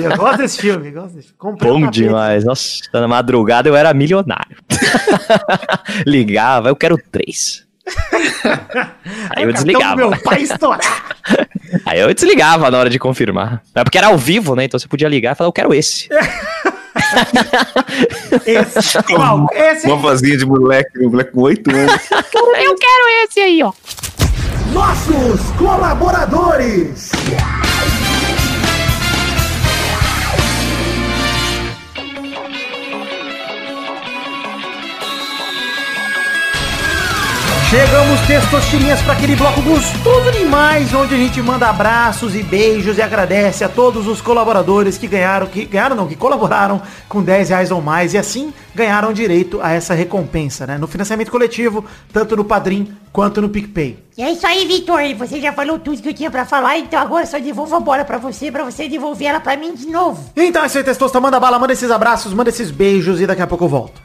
Eu 0.00 0.16
gosto 0.16 0.38
desse 0.38 0.58
filme, 0.60 0.90
gosto 0.92 1.14
desse 1.14 1.28
filme. 1.28 1.38
Comprei 1.38 1.70
um 1.72 1.74
Bom 1.74 1.80
tapete. 1.86 2.02
demais. 2.04 2.44
Nossa, 2.44 2.82
na 2.92 3.08
madrugada 3.08 3.68
eu 3.68 3.74
era 3.74 3.92
milionário. 3.92 4.56
Ligava, 6.06 6.68
eu 6.68 6.76
quero 6.76 6.96
três. 7.10 7.64
Aí 9.36 9.44
eu 9.44 9.52
desligava. 9.52 9.96
Meu 9.96 10.10
pai 10.22 10.42
estourar. 10.42 11.16
Aí 11.86 12.00
eu 12.00 12.12
desligava 12.12 12.70
na 12.70 12.78
hora 12.78 12.90
de 12.90 12.98
confirmar. 12.98 13.62
É 13.74 13.82
porque 13.84 13.98
era 13.98 14.08
ao 14.08 14.18
vivo, 14.18 14.54
né? 14.54 14.64
Então 14.64 14.78
você 14.78 14.88
podia 14.88 15.08
ligar 15.08 15.32
e 15.32 15.34
falar, 15.34 15.48
eu 15.48 15.52
quero 15.52 15.74
esse. 15.74 16.08
Esse. 18.46 19.02
Qual? 19.02 19.48
Esse. 19.52 19.86
Uma 19.86 19.96
vozinha 19.96 20.36
de 20.36 20.46
moleque, 20.46 20.98
um 21.04 21.10
moleque 21.10 21.32
com 21.32 21.42
8 21.42 21.70
anos. 21.70 21.92
Eu 22.12 22.74
quero 22.76 23.24
esse 23.24 23.40
aí, 23.40 23.62
ó. 23.62 23.72
Nossos 24.72 25.50
colaboradores. 25.58 27.10
Chegamos, 37.72 38.20
testosterinhas, 38.26 39.00
para 39.00 39.14
aquele 39.14 39.34
bloco 39.34 39.62
gostoso 39.62 40.30
demais, 40.30 40.92
onde 40.92 41.14
a 41.14 41.16
gente 41.16 41.40
manda 41.40 41.70
abraços 41.70 42.36
e 42.36 42.42
beijos 42.42 42.98
e 42.98 43.00
agradece 43.00 43.64
a 43.64 43.68
todos 43.68 44.06
os 44.06 44.20
colaboradores 44.20 44.98
que 44.98 45.06
ganharam, 45.06 45.46
que 45.46 45.64
ganharam 45.64 45.96
não, 45.96 46.06
que 46.06 46.14
colaboraram 46.14 46.82
com 47.08 47.22
10 47.22 47.48
reais 47.48 47.70
ou 47.70 47.80
mais 47.80 48.12
e 48.12 48.18
assim 48.18 48.52
ganharam 48.74 49.10
direito 49.10 49.58
a 49.62 49.72
essa 49.72 49.94
recompensa, 49.94 50.66
né? 50.66 50.76
No 50.76 50.86
financiamento 50.86 51.30
coletivo, 51.30 51.82
tanto 52.12 52.36
no 52.36 52.44
Padrim 52.44 52.94
quanto 53.10 53.40
no 53.40 53.48
PicPay. 53.48 53.98
E 54.18 54.22
é 54.22 54.32
isso 54.32 54.46
aí, 54.46 54.66
Vitor. 54.66 55.00
Você 55.16 55.40
já 55.40 55.54
falou 55.54 55.78
tudo 55.78 56.02
que 56.02 56.10
eu 56.10 56.14
tinha 56.14 56.30
pra 56.30 56.44
falar, 56.44 56.76
então 56.76 57.00
agora 57.00 57.22
eu 57.22 57.26
só 57.26 57.38
devolvo 57.38 57.74
a 57.74 57.80
bola 57.80 58.04
pra 58.04 58.18
você, 58.18 58.52
pra 58.52 58.64
você 58.64 58.86
devolver 58.86 59.28
ela 59.28 59.40
pra 59.40 59.56
mim 59.56 59.74
de 59.74 59.86
novo. 59.86 60.30
Então 60.36 60.62
é 60.62 60.66
isso 60.66 60.76
aí, 60.76 60.84
Testosta. 60.84 61.18
Manda 61.18 61.40
bala, 61.40 61.58
manda 61.58 61.72
esses 61.72 61.90
abraços, 61.90 62.34
manda 62.34 62.50
esses 62.50 62.70
beijos 62.70 63.18
e 63.18 63.26
daqui 63.26 63.40
a 63.40 63.46
pouco 63.46 63.64
eu 63.64 63.68
volto. 63.70 64.01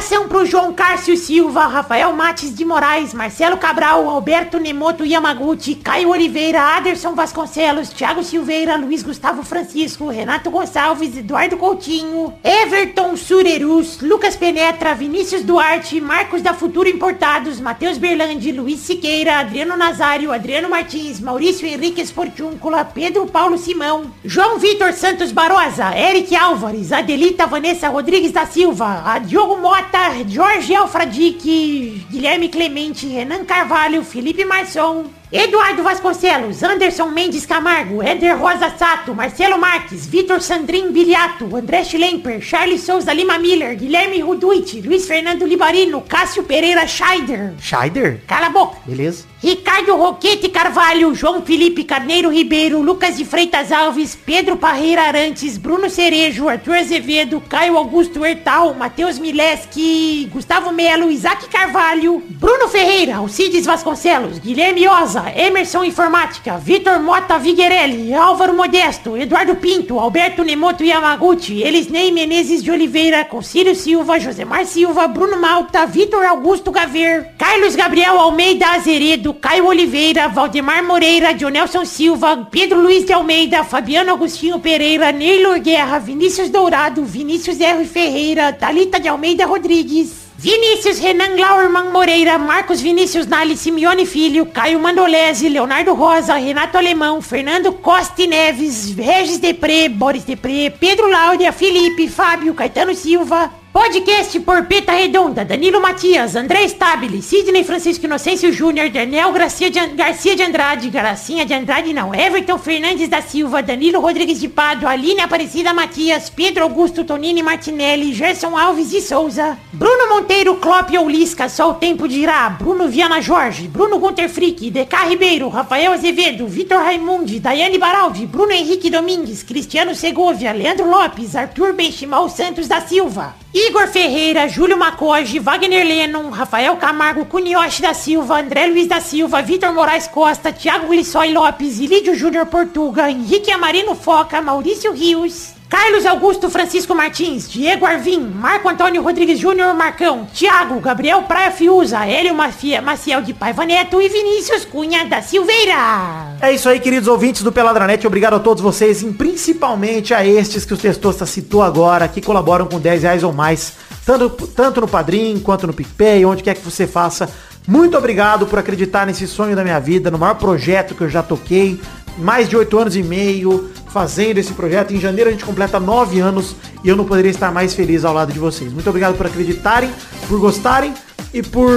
Abração 0.00 0.28
pro 0.28 0.46
João 0.46 0.72
Cárcio 0.72 1.14
Silva, 1.18 1.66
Rafael 1.66 2.10
Mates 2.14 2.54
de 2.54 2.64
Moraes, 2.64 3.12
Marcelo 3.12 3.58
Cabral, 3.58 4.08
Alberto 4.08 4.58
Nemoto 4.58 5.04
Yamaguchi, 5.04 5.74
Caio 5.74 6.08
Oliveira, 6.08 6.62
Aderson 6.78 7.14
Vasconcelos, 7.14 7.90
Thiago 7.90 8.22
Silveira, 8.22 8.76
Luiz 8.76 9.02
Gustavo 9.02 9.42
Francisco, 9.42 10.08
Renato 10.08 10.50
Gonçalves, 10.50 11.18
Eduardo 11.18 11.58
Coutinho, 11.58 12.32
Everton 12.42 13.14
Surerus, 13.14 14.00
Lucas 14.00 14.34
Penetra, 14.34 14.94
Vinícius 14.94 15.42
Duarte, 15.42 16.00
Marcos 16.00 16.40
da 16.40 16.54
Futuro 16.54 16.88
Importados, 16.88 17.60
Matheus 17.60 17.98
Berlandi, 17.98 18.52
Luiz 18.52 18.80
Siqueira, 18.80 19.40
Adriano 19.40 19.76
Nazário, 19.76 20.32
Adriano 20.32 20.70
Martins, 20.70 21.20
Maurício 21.20 21.68
Henrique 21.68 22.00
Esportiúncula, 22.00 22.86
Pedro 22.86 23.26
Paulo 23.26 23.58
Simão, 23.58 24.10
João 24.24 24.58
Vitor 24.58 24.94
Santos 24.94 25.30
Barosa, 25.30 25.94
Eric 25.94 26.34
Álvares, 26.34 26.90
Adelita 26.90 27.46
Vanessa 27.46 27.90
Rodrigues 27.90 28.32
da 28.32 28.46
Silva, 28.46 29.02
a 29.04 29.18
Diogo 29.50 29.56
Mota, 29.56 30.10
Jorge 30.28 30.74
Alfradique, 30.76 32.06
Guilherme 32.08 32.48
Clemente, 32.48 33.06
Renan 33.08 33.44
Carvalho, 33.44 34.04
Felipe 34.04 34.44
Marçom, 34.44 35.06
Eduardo 35.32 35.84
Vasconcelos, 35.84 36.60
Anderson 36.64 37.12
Mendes 37.12 37.46
Camargo, 37.46 38.02
Éder 38.02 38.36
Rosa 38.36 38.76
Sato, 38.76 39.14
Marcelo 39.14 39.58
Marques, 39.58 40.04
Vitor 40.04 40.40
Sandrin 40.42 40.90
Biliato, 40.90 41.56
André 41.56 41.84
Schlemper, 41.84 42.40
Charles 42.40 42.82
Souza 42.82 43.14
Lima 43.14 43.38
Miller, 43.38 43.76
Guilherme 43.76 44.20
Ruduit, 44.22 44.82
Luiz 44.84 45.06
Fernando 45.06 45.46
Libarino, 45.46 46.02
Cássio 46.02 46.42
Pereira 46.42 46.84
Scheider. 46.88 47.54
Scheider? 47.60 48.24
Cala 48.26 48.46
a 48.46 48.50
boca. 48.50 48.78
Beleza. 48.84 49.24
Ricardo 49.42 49.96
Roquete 49.96 50.50
Carvalho, 50.50 51.14
João 51.14 51.40
Felipe 51.42 51.84
Carneiro 51.84 52.28
Ribeiro, 52.28 52.82
Lucas 52.82 53.16
de 53.16 53.24
Freitas 53.24 53.72
Alves, 53.72 54.14
Pedro 54.14 54.56
Parreira 54.56 55.04
Arantes, 55.04 55.56
Bruno 55.56 55.88
Cerejo, 55.88 56.48
Arthur 56.48 56.74
Azevedo, 56.74 57.40
Caio 57.48 57.78
Augusto 57.78 58.26
Hertal, 58.26 58.74
Matheus 58.74 59.18
Mileski, 59.18 60.28
Gustavo 60.30 60.72
Melo, 60.72 61.08
Isaac 61.08 61.48
Carvalho, 61.48 62.20
Bruno 62.28 62.68
Ferreira, 62.68 63.16
Alcides 63.16 63.64
Vasconcelos, 63.64 64.38
Guilherme 64.40 64.86
Oza, 64.88 65.19
Souza, 65.20 65.32
Emerson 65.36 65.84
Informática, 65.84 66.56
Vitor 66.58 66.98
Mota 67.00 67.38
Viguerelli, 67.38 68.14
Álvaro 68.14 68.54
Modesto, 68.54 69.16
Eduardo 69.16 69.56
Pinto, 69.56 69.98
Alberto 69.98 70.42
Nemoto 70.42 70.82
Yamaguchi, 70.82 71.62
Elisnei 71.62 72.10
Menezes 72.10 72.62
de 72.62 72.70
Oliveira, 72.70 73.24
Concílio 73.24 73.74
Silva, 73.74 74.18
Josemar 74.18 74.64
Silva, 74.66 75.06
Bruno 75.08 75.38
Malta, 75.38 75.86
Vitor 75.86 76.24
Augusto 76.24 76.70
Gaver, 76.70 77.34
Carlos 77.36 77.76
Gabriel 77.76 78.18
Almeida 78.18 78.72
Azeredo, 78.72 79.34
Caio 79.34 79.66
Oliveira, 79.66 80.28
Valdemar 80.28 80.82
Moreira, 80.82 81.34
Dionelson 81.34 81.84
Silva, 81.84 82.48
Pedro 82.50 82.80
Luiz 82.80 83.04
de 83.04 83.12
Almeida, 83.12 83.64
Fabiano 83.64 84.12
Agostinho 84.12 84.60
Pereira, 84.60 85.12
Neylor 85.12 85.58
Guerra, 85.60 85.98
Vinícius 85.98 86.50
Dourado, 86.50 87.04
Vinícius 87.04 87.60
R. 87.60 87.84
Ferreira, 87.84 88.52
Thalita 88.52 88.98
de 88.98 89.08
Almeida 89.08 89.46
Rodrigues, 89.46 90.29
Vinícius 90.42 90.98
Renan 90.98 91.36
Lauerman 91.36 91.92
Moreira, 91.92 92.38
Marcos 92.38 92.80
Vinícius 92.80 93.26
Nali, 93.26 93.58
Simeone 93.58 94.06
Filho, 94.06 94.46
Caio 94.46 94.80
Mandolese, 94.80 95.50
Leonardo 95.50 95.92
Rosa, 95.92 96.34
Renato 96.36 96.78
Alemão, 96.78 97.20
Fernando 97.20 97.74
Costa 97.74 98.26
Neves, 98.26 98.90
Regis 98.96 99.38
Depré, 99.38 99.86
Boris 99.90 100.24
Depré, 100.24 100.70
Pedro 100.70 101.10
Láudia, 101.10 101.52
Felipe, 101.52 102.08
Fábio, 102.08 102.54
Caetano 102.54 102.94
Silva. 102.94 103.59
Podcast 103.72 104.40
Porpeta 104.40 104.90
Redonda, 104.92 105.44
Danilo 105.44 105.80
Matias, 105.80 106.34
André 106.34 106.64
Stabile, 106.68 107.22
Sidney 107.22 107.62
Francisco 107.62 108.04
Inocêncio 108.04 108.52
Júnior, 108.52 108.90
Daniel 108.90 109.30
Garcia 109.30 109.70
de, 109.70 109.78
Garcia 109.94 110.34
de 110.34 110.42
Andrade, 110.42 110.90
Gracinha 110.90 111.46
de 111.46 111.54
Andrade 111.54 111.92
não, 111.92 112.12
Everton 112.12 112.58
Fernandes 112.58 113.08
da 113.08 113.22
Silva, 113.22 113.62
Danilo 113.62 114.00
Rodrigues 114.00 114.40
de 114.40 114.48
Pado, 114.48 114.88
Aline 114.88 115.20
Aparecida 115.20 115.72
Matias, 115.72 116.28
Pedro 116.28 116.64
Augusto 116.64 117.04
Tonini 117.04 117.44
Martinelli, 117.44 118.12
Gerson 118.12 118.58
Alves 118.58 118.90
de 118.90 119.00
Souza, 119.00 119.56
Bruno 119.72 120.16
Monteiro, 120.16 120.56
Klopp 120.56 120.90
Oulisca, 120.92 121.48
Só 121.48 121.70
o 121.70 121.74
Tempo 121.74 122.08
dirá, 122.08 122.50
Bruno 122.50 122.88
Viana 122.88 123.22
Jorge, 123.22 123.68
Bruno 123.68 124.00
Gunter 124.00 124.28
Frick, 124.28 124.68
DK 124.68 125.10
Ribeiro, 125.10 125.48
Rafael 125.48 125.92
Azevedo, 125.92 126.48
Vitor 126.48 126.78
Raimundi, 126.78 127.38
Daiane 127.38 127.78
Baraldi, 127.78 128.26
Bruno 128.26 128.50
Henrique 128.50 128.90
Domingues, 128.90 129.44
Cristiano 129.44 129.94
Segovia, 129.94 130.52
Leandro 130.52 130.90
Lopes, 130.90 131.36
Arthur 131.36 131.72
Benchimal 131.72 132.28
Santos 132.28 132.66
da 132.66 132.80
Silva, 132.80 133.36
Igor 133.52 133.88
Ferreira, 133.88 134.46
Júlio 134.46 134.76
Macoge, 134.76 135.40
Wagner 135.40 135.84
Lennon, 135.84 136.30
Rafael 136.30 136.76
Camargo, 136.76 137.24
Cunioche 137.24 137.82
da 137.82 137.92
Silva, 137.92 138.38
André 138.38 138.68
Luiz 138.68 138.86
da 138.86 139.00
Silva, 139.00 139.42
Vitor 139.42 139.72
Moraes 139.72 140.06
Costa, 140.06 140.52
Thiago 140.52 140.86
Glissói 140.86 141.32
Lopes, 141.32 141.80
Ilídio 141.80 142.14
Júnior 142.14 142.46
Portuga, 142.46 143.10
Henrique 143.10 143.50
Amarino 143.50 143.96
Foca, 143.96 144.40
Maurício 144.40 144.92
Rios, 144.92 145.54
Carlos 145.70 146.04
Augusto 146.04 146.50
Francisco 146.50 146.96
Martins, 146.96 147.48
Diego 147.48 147.86
Arvim, 147.86 148.18
Marco 148.18 148.68
Antônio 148.68 149.00
Rodrigues 149.00 149.38
Júnior 149.38 149.72
Marcão, 149.72 150.26
Thiago, 150.34 150.80
Gabriel 150.80 151.22
Praia 151.22 151.52
Fiuza, 151.52 152.04
Hélio 152.04 152.34
Mafia, 152.34 152.82
Maciel 152.82 153.22
de 153.22 153.32
Paiva 153.32 153.64
Neto 153.64 154.02
e 154.02 154.08
Vinícius 154.08 154.64
Cunha 154.64 155.06
da 155.06 155.22
Silveira. 155.22 156.34
É 156.40 156.52
isso 156.52 156.68
aí, 156.68 156.80
queridos 156.80 157.06
ouvintes 157.06 157.42
do 157.42 157.52
Peladranet. 157.52 158.04
Obrigado 158.04 158.34
a 158.34 158.40
todos 158.40 158.60
vocês, 158.60 159.00
e 159.00 159.12
principalmente 159.12 160.12
a 160.12 160.26
estes 160.26 160.64
que 160.64 160.74
o 160.74 160.76
Testosta 160.76 161.24
citou 161.24 161.62
agora, 161.62 162.08
que 162.08 162.20
colaboram 162.20 162.66
com 162.66 162.80
10 162.80 163.04
reais 163.04 163.22
ou 163.22 163.32
mais, 163.32 163.74
tanto, 164.04 164.48
tanto 164.48 164.80
no 164.80 164.88
Padrim 164.88 165.38
quanto 165.38 165.68
no 165.68 165.72
PicPay, 165.72 166.24
onde 166.24 166.42
quer 166.42 166.56
que 166.56 166.64
você 166.64 166.84
faça. 166.84 167.30
Muito 167.68 167.96
obrigado 167.96 168.46
por 168.46 168.58
acreditar 168.58 169.06
nesse 169.06 169.28
sonho 169.28 169.54
da 169.54 169.62
minha 169.62 169.78
vida, 169.78 170.10
no 170.10 170.18
maior 170.18 170.34
projeto 170.34 170.94
que 170.96 171.02
eu 171.02 171.08
já 171.08 171.22
toquei. 171.22 171.80
Mais 172.18 172.48
de 172.48 172.56
oito 172.56 172.78
anos 172.78 172.96
e 172.96 173.02
meio 173.02 173.70
fazendo 173.88 174.38
esse 174.38 174.52
projeto. 174.52 174.94
Em 174.94 175.00
janeiro 175.00 175.28
a 175.28 175.32
gente 175.32 175.44
completa 175.44 175.78
nove 175.80 176.20
anos 176.20 176.54
e 176.82 176.88
eu 176.88 176.96
não 176.96 177.04
poderia 177.04 177.30
estar 177.30 177.52
mais 177.52 177.74
feliz 177.74 178.04
ao 178.04 178.14
lado 178.14 178.32
de 178.32 178.38
vocês. 178.38 178.72
Muito 178.72 178.88
obrigado 178.88 179.16
por 179.16 179.26
acreditarem, 179.26 179.90
por 180.28 180.38
gostarem 180.38 180.94
e 181.32 181.42
por 181.42 181.70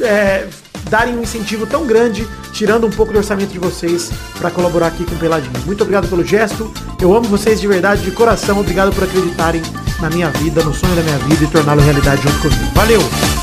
é, 0.00 0.46
darem 0.90 1.16
um 1.16 1.22
incentivo 1.22 1.66
tão 1.66 1.86
grande, 1.86 2.26
tirando 2.52 2.86
um 2.86 2.90
pouco 2.90 3.12
do 3.12 3.18
orçamento 3.18 3.52
de 3.52 3.58
vocês 3.58 4.10
para 4.38 4.50
colaborar 4.50 4.88
aqui 4.88 5.04
com 5.04 5.14
o 5.14 5.18
Peladinho. 5.18 5.52
Muito 5.64 5.82
obrigado 5.82 6.08
pelo 6.08 6.24
gesto. 6.24 6.72
Eu 7.00 7.14
amo 7.14 7.28
vocês 7.28 7.60
de 7.60 7.66
verdade, 7.66 8.02
de 8.02 8.10
coração. 8.10 8.60
Obrigado 8.60 8.94
por 8.94 9.04
acreditarem 9.04 9.62
na 10.00 10.10
minha 10.10 10.30
vida, 10.30 10.62
no 10.62 10.74
sonho 10.74 10.94
da 10.94 11.02
minha 11.02 11.18
vida 11.18 11.44
e 11.44 11.46
torná-lo 11.46 11.80
realidade 11.80 12.22
junto 12.22 12.40
comigo. 12.40 12.70
Valeu! 12.74 13.33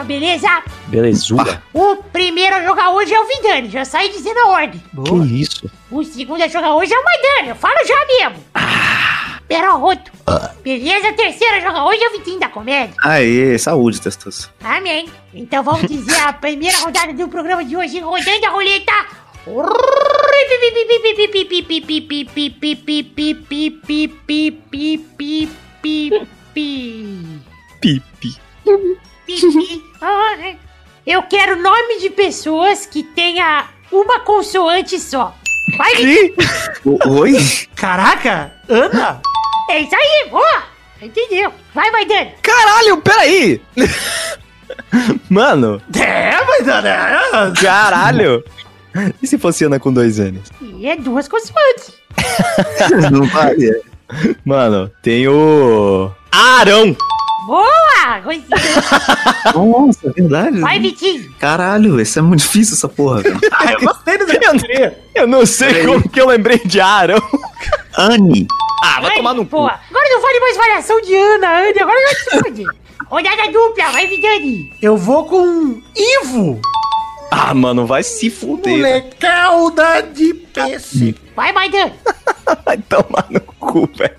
E 0.00 0.02
turma, 0.02 0.04
beleza? 0.04 0.62
Belezura. 0.86 1.62
O 1.72 1.96
primeiro 1.96 2.56
a 2.56 2.62
jogar 2.62 2.90
hoje 2.90 3.12
é 3.12 3.20
o 3.20 3.26
Vidani, 3.26 3.68
já 3.68 3.84
saí 3.84 4.10
dizendo 4.10 4.38
a 4.40 4.48
ordem. 4.48 4.82
Que 5.04 5.40
isso? 5.40 5.70
O 5.90 6.02
segundo 6.04 6.42
a 6.42 6.48
jogar 6.48 6.74
hoje 6.74 6.92
é 6.92 6.98
o 6.98 7.04
Maidana, 7.04 7.48
eu 7.48 7.54
falo 7.54 7.78
já 7.86 8.06
mesmo. 8.06 8.44
Pera, 9.46 9.72
Roto. 9.72 10.10
Beleza? 10.62 11.08
A 11.08 11.12
terceira 11.12 11.56
a 11.56 11.60
jogar 11.60 11.84
hoje 11.84 12.02
é 12.02 12.08
o 12.08 12.12
Vitinho 12.12 12.40
da 12.40 12.48
Comédia. 12.48 12.94
Aê, 13.02 13.58
saúde, 13.58 14.00
Testoso. 14.00 14.50
Amém. 14.62 15.08
Então 15.34 15.62
vamos 15.62 15.88
dizer 15.88 16.20
a 16.20 16.32
primeira 16.32 16.78
rodada 16.78 17.12
do 17.12 17.28
programa 17.28 17.64
de 17.64 17.76
hoje, 17.76 18.00
rodando 18.00 18.46
a 18.46 18.50
roleta. 18.50 18.92
Pipi. 27.80 28.38
Eu 31.06 31.22
quero 31.24 31.60
nome 31.62 31.98
de 32.00 32.10
pessoas 32.10 32.86
que 32.86 33.02
tenha 33.02 33.68
uma 33.90 34.20
consoante 34.20 34.98
só. 34.98 35.34
Vai. 35.76 35.92
O- 36.84 37.20
Oi? 37.20 37.32
Caraca! 37.74 38.52
Ana! 38.68 39.20
É 39.70 39.80
isso 39.80 39.94
aí, 39.94 40.28
boa! 40.30 40.62
Entendeu? 41.00 41.52
Vai, 41.74 41.90
Maidana. 41.90 42.32
Caralho, 42.42 42.98
peraí! 42.98 43.60
Mano, 45.28 45.80
É, 45.98 46.32
mas 46.44 46.68
Ana! 46.68 47.52
caralho! 47.60 48.44
E 49.22 49.26
se 49.26 49.38
fosse 49.38 49.64
Ana 49.64 49.78
com 49.80 49.92
dois 49.92 50.18
N's? 50.18 50.50
E 50.60 50.86
é 50.88 50.96
duas 50.96 51.28
consoantes. 51.28 51.94
Não 53.10 53.24
vai. 53.26 53.54
é. 53.54 53.80
Mano, 54.44 54.90
tem 55.02 55.26
o. 55.28 56.10
Arão! 56.32 56.96
Boa! 57.46 58.20
Coisinha. 58.22 58.48
Nossa, 59.54 60.08
é 60.08 60.10
verdade. 60.10 60.60
Vai, 60.60 60.78
Vitinho. 60.78 61.32
Caralho, 61.38 62.00
isso 62.00 62.18
é 62.18 62.22
muito 62.22 62.40
difícil, 62.40 62.74
essa 62.74 62.88
porra. 62.88 63.22
velho. 63.22 63.40
Ah, 63.52 63.72
eu 63.72 63.80
gostei 63.80 64.18
dessa 64.18 64.66
Eu, 64.68 64.94
eu 65.14 65.26
não 65.26 65.44
sei 65.46 65.86
como 65.86 66.08
que 66.08 66.20
eu 66.20 66.26
lembrei 66.26 66.58
de 66.58 66.80
Arão. 66.80 67.20
Anne. 67.96 68.46
Ah, 68.82 69.00
vai 69.00 69.10
Ai, 69.10 69.16
tomar 69.16 69.34
no 69.34 69.44
cu. 69.46 69.58
Agora 69.58 70.08
não 70.10 70.22
vale 70.22 70.40
mais 70.40 70.56
variação 70.56 71.00
de 71.02 71.14
Ana, 71.14 71.48
Ana. 71.48 71.82
Agora 71.82 71.98
vai 72.02 72.14
se 72.14 72.30
fuder. 72.42 72.66
Rodada 73.06 73.50
dupla, 73.52 73.90
vai, 73.90 74.06
Vidani. 74.06 74.72
Eu 74.80 74.96
vou 74.96 75.24
com 75.24 75.82
Ivo! 75.96 76.60
Ah, 77.30 77.54
mano, 77.54 77.86
vai 77.86 78.02
se 78.02 78.30
fuder. 78.30 78.76
Molecalda 78.76 80.02
de 80.02 80.34
PC. 80.34 81.14
Vai, 81.36 81.52
Maidana. 81.52 81.92
Vai 82.64 82.78
tomar 82.78 83.26
no 83.30 83.40
cu, 83.40 83.88
velho. 83.96 84.16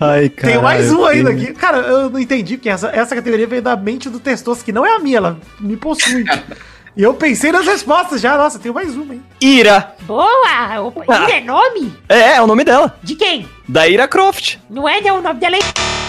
Ai, 0.00 0.28
cara. 0.28 0.52
Tem 0.52 0.62
mais 0.62 0.92
um 0.92 1.04
ainda 1.04 1.30
aqui. 1.30 1.52
Cara, 1.54 1.78
eu 1.78 2.10
não 2.10 2.18
entendi, 2.18 2.56
porque 2.56 2.68
essa, 2.68 2.88
essa 2.88 3.14
categoria 3.14 3.46
veio 3.46 3.62
da 3.62 3.76
mente 3.76 4.08
do 4.08 4.20
Testoso, 4.20 4.64
que 4.64 4.72
não 4.72 4.86
é 4.86 4.96
a 4.96 4.98
minha, 4.98 5.16
ela 5.18 5.38
me 5.60 5.76
possui. 5.76 6.24
e 6.96 7.02
eu 7.02 7.14
pensei 7.14 7.50
nas 7.50 7.66
respostas 7.66 8.20
já. 8.20 8.36
Nossa, 8.36 8.58
tem 8.58 8.72
mais 8.72 8.94
uma, 8.96 9.14
hein? 9.14 9.22
Ira. 9.40 9.94
Boa. 10.02 10.80
Opa, 10.80 11.04
Ah. 11.08 11.24
Ira 11.24 11.36
é 11.38 11.40
nome? 11.40 11.94
É, 12.08 12.34
é 12.36 12.42
o 12.42 12.46
nome 12.46 12.64
dela. 12.64 12.96
De 13.02 13.14
quem? 13.16 13.48
Da 13.68 13.88
Ira 13.88 14.06
Croft. 14.06 14.56
Não 14.70 14.88
é, 14.88 15.00
não. 15.00 15.18
O 15.18 15.22
nome 15.22 15.40
dela 15.40 15.56
é... 15.56 16.01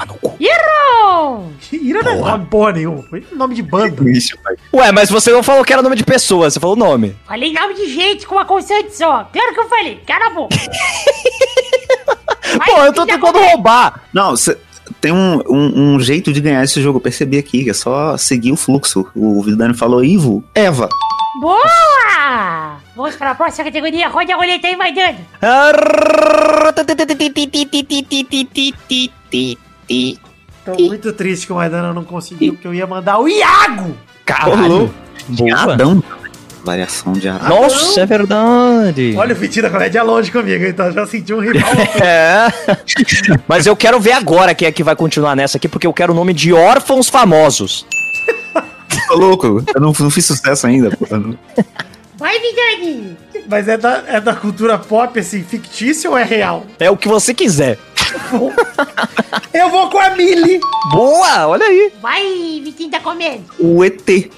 Ah, 0.00 0.06
tomar 0.06 0.06
no 0.06 0.14
cu. 0.14 0.36
Ira 1.72 2.02
não 2.02 2.12
é 2.12 2.30
nome 2.32 2.46
porra 2.46 2.72
nenhuma. 2.72 3.02
Foi 3.02 3.26
nome 3.32 3.54
de 3.54 3.62
banda. 3.62 4.10
Isso, 4.10 4.36
pai. 4.42 4.54
Ué, 4.72 4.92
mas 4.92 5.10
você 5.10 5.30
não 5.32 5.42
falou 5.42 5.64
que 5.64 5.72
era 5.72 5.82
nome 5.82 5.96
de 5.96 6.04
pessoa, 6.04 6.50
você 6.50 6.58
falou 6.58 6.76
nome. 6.76 7.14
Falei 7.26 7.52
nome 7.52 7.74
de 7.74 7.86
gente 7.92 8.26
com 8.26 8.34
uma 8.36 8.44
consoante 8.44 8.96
só. 8.96 9.24
Claro 9.32 9.52
que 9.54 9.60
eu 9.60 9.68
falei. 9.68 10.00
Cala 10.06 10.26
a 10.26 10.30
boca. 10.30 10.56
Pô, 12.66 12.80
eu 12.82 12.92
tô 12.92 13.06
tentando 13.06 13.38
roubar. 13.38 14.02
Não, 14.12 14.34
cê- 14.36 14.58
tem 15.00 15.12
um, 15.12 15.40
um, 15.48 15.94
um 15.94 16.00
jeito 16.00 16.32
de 16.32 16.40
ganhar 16.40 16.64
esse 16.64 16.80
jogo, 16.82 16.96
eu 16.98 17.02
percebi 17.02 17.38
aqui, 17.38 17.62
que 17.64 17.70
é 17.70 17.74
só 17.74 18.16
seguir 18.16 18.52
o 18.52 18.56
fluxo. 18.56 19.06
O 19.14 19.42
Vidani 19.42 19.74
falou 19.74 20.04
Ivo, 20.04 20.42
Eva. 20.54 20.88
Boa! 21.40 22.76
Vamos 22.96 23.14
para 23.16 23.30
a 23.30 23.34
próxima 23.34 23.64
categoria. 23.64 24.08
Roda 24.08 24.34
a 24.34 24.36
roleta 24.36 24.66
aí, 24.66 24.76
vai 24.76 24.92
dando. 24.92 25.18
Tô 30.64 30.74
muito 30.78 31.12
triste 31.12 31.46
que 31.46 31.52
o 31.52 31.56
Maidana 31.56 31.92
não 31.92 32.04
conseguiu, 32.04 32.52
porque 32.52 32.66
eu 32.66 32.74
ia 32.74 32.86
mandar 32.86 33.18
o 33.18 33.28
Iago! 33.28 33.96
Caralho. 34.24 34.92
Boa. 35.28 35.72
Adão. 35.72 36.02
Variação 36.62 37.14
de 37.14 37.26
arara. 37.26 37.48
Nossa, 37.48 38.02
é 38.02 38.06
verdade. 38.06 39.14
Olha 39.16 39.34
o 39.34 39.62
da 39.62 39.70
comédia 39.70 40.02
longe 40.02 40.30
comigo, 40.30 40.64
então 40.64 40.92
já 40.92 41.06
senti 41.06 41.32
um 41.32 41.40
rival. 41.40 41.70
É. 42.02 42.48
Mas 43.48 43.66
eu 43.66 43.74
quero 43.74 43.98
ver 43.98 44.12
agora 44.12 44.54
quem 44.54 44.68
é 44.68 44.72
que 44.72 44.84
vai 44.84 44.94
continuar 44.94 45.34
nessa 45.34 45.56
aqui, 45.56 45.68
porque 45.68 45.86
eu 45.86 45.92
quero 45.92 46.12
o 46.12 46.16
nome 46.16 46.34
de 46.34 46.52
órfãos 46.52 47.08
famosos. 47.08 47.86
Tô 49.08 49.16
louco, 49.16 49.64
eu 49.74 49.80
não, 49.80 49.92
não 49.98 50.10
fiz 50.10 50.26
sucesso 50.26 50.66
ainda, 50.66 50.90
pô. 50.90 51.06
Vai, 52.16 52.38
Vidani! 52.38 53.16
Mas 53.48 53.66
é 53.66 53.78
da, 53.78 54.04
é 54.06 54.20
da 54.20 54.34
cultura 54.34 54.76
pop, 54.78 55.18
assim, 55.18 55.42
fictício 55.42 56.10
ou 56.10 56.18
é 56.18 56.22
real? 56.22 56.66
É 56.78 56.90
o 56.90 56.96
que 56.96 57.08
você 57.08 57.32
quiser. 57.32 57.78
Eu 59.52 59.68
vou 59.70 59.88
com 59.90 59.98
a 59.98 60.10
Millie. 60.10 60.60
Boa, 60.92 61.46
olha 61.48 61.64
aí. 61.66 61.92
Vai, 62.00 62.22
Vitinho 62.64 62.90
da 62.90 63.00
comédia! 63.00 63.42
O 63.58 63.84
ET, 63.84 64.30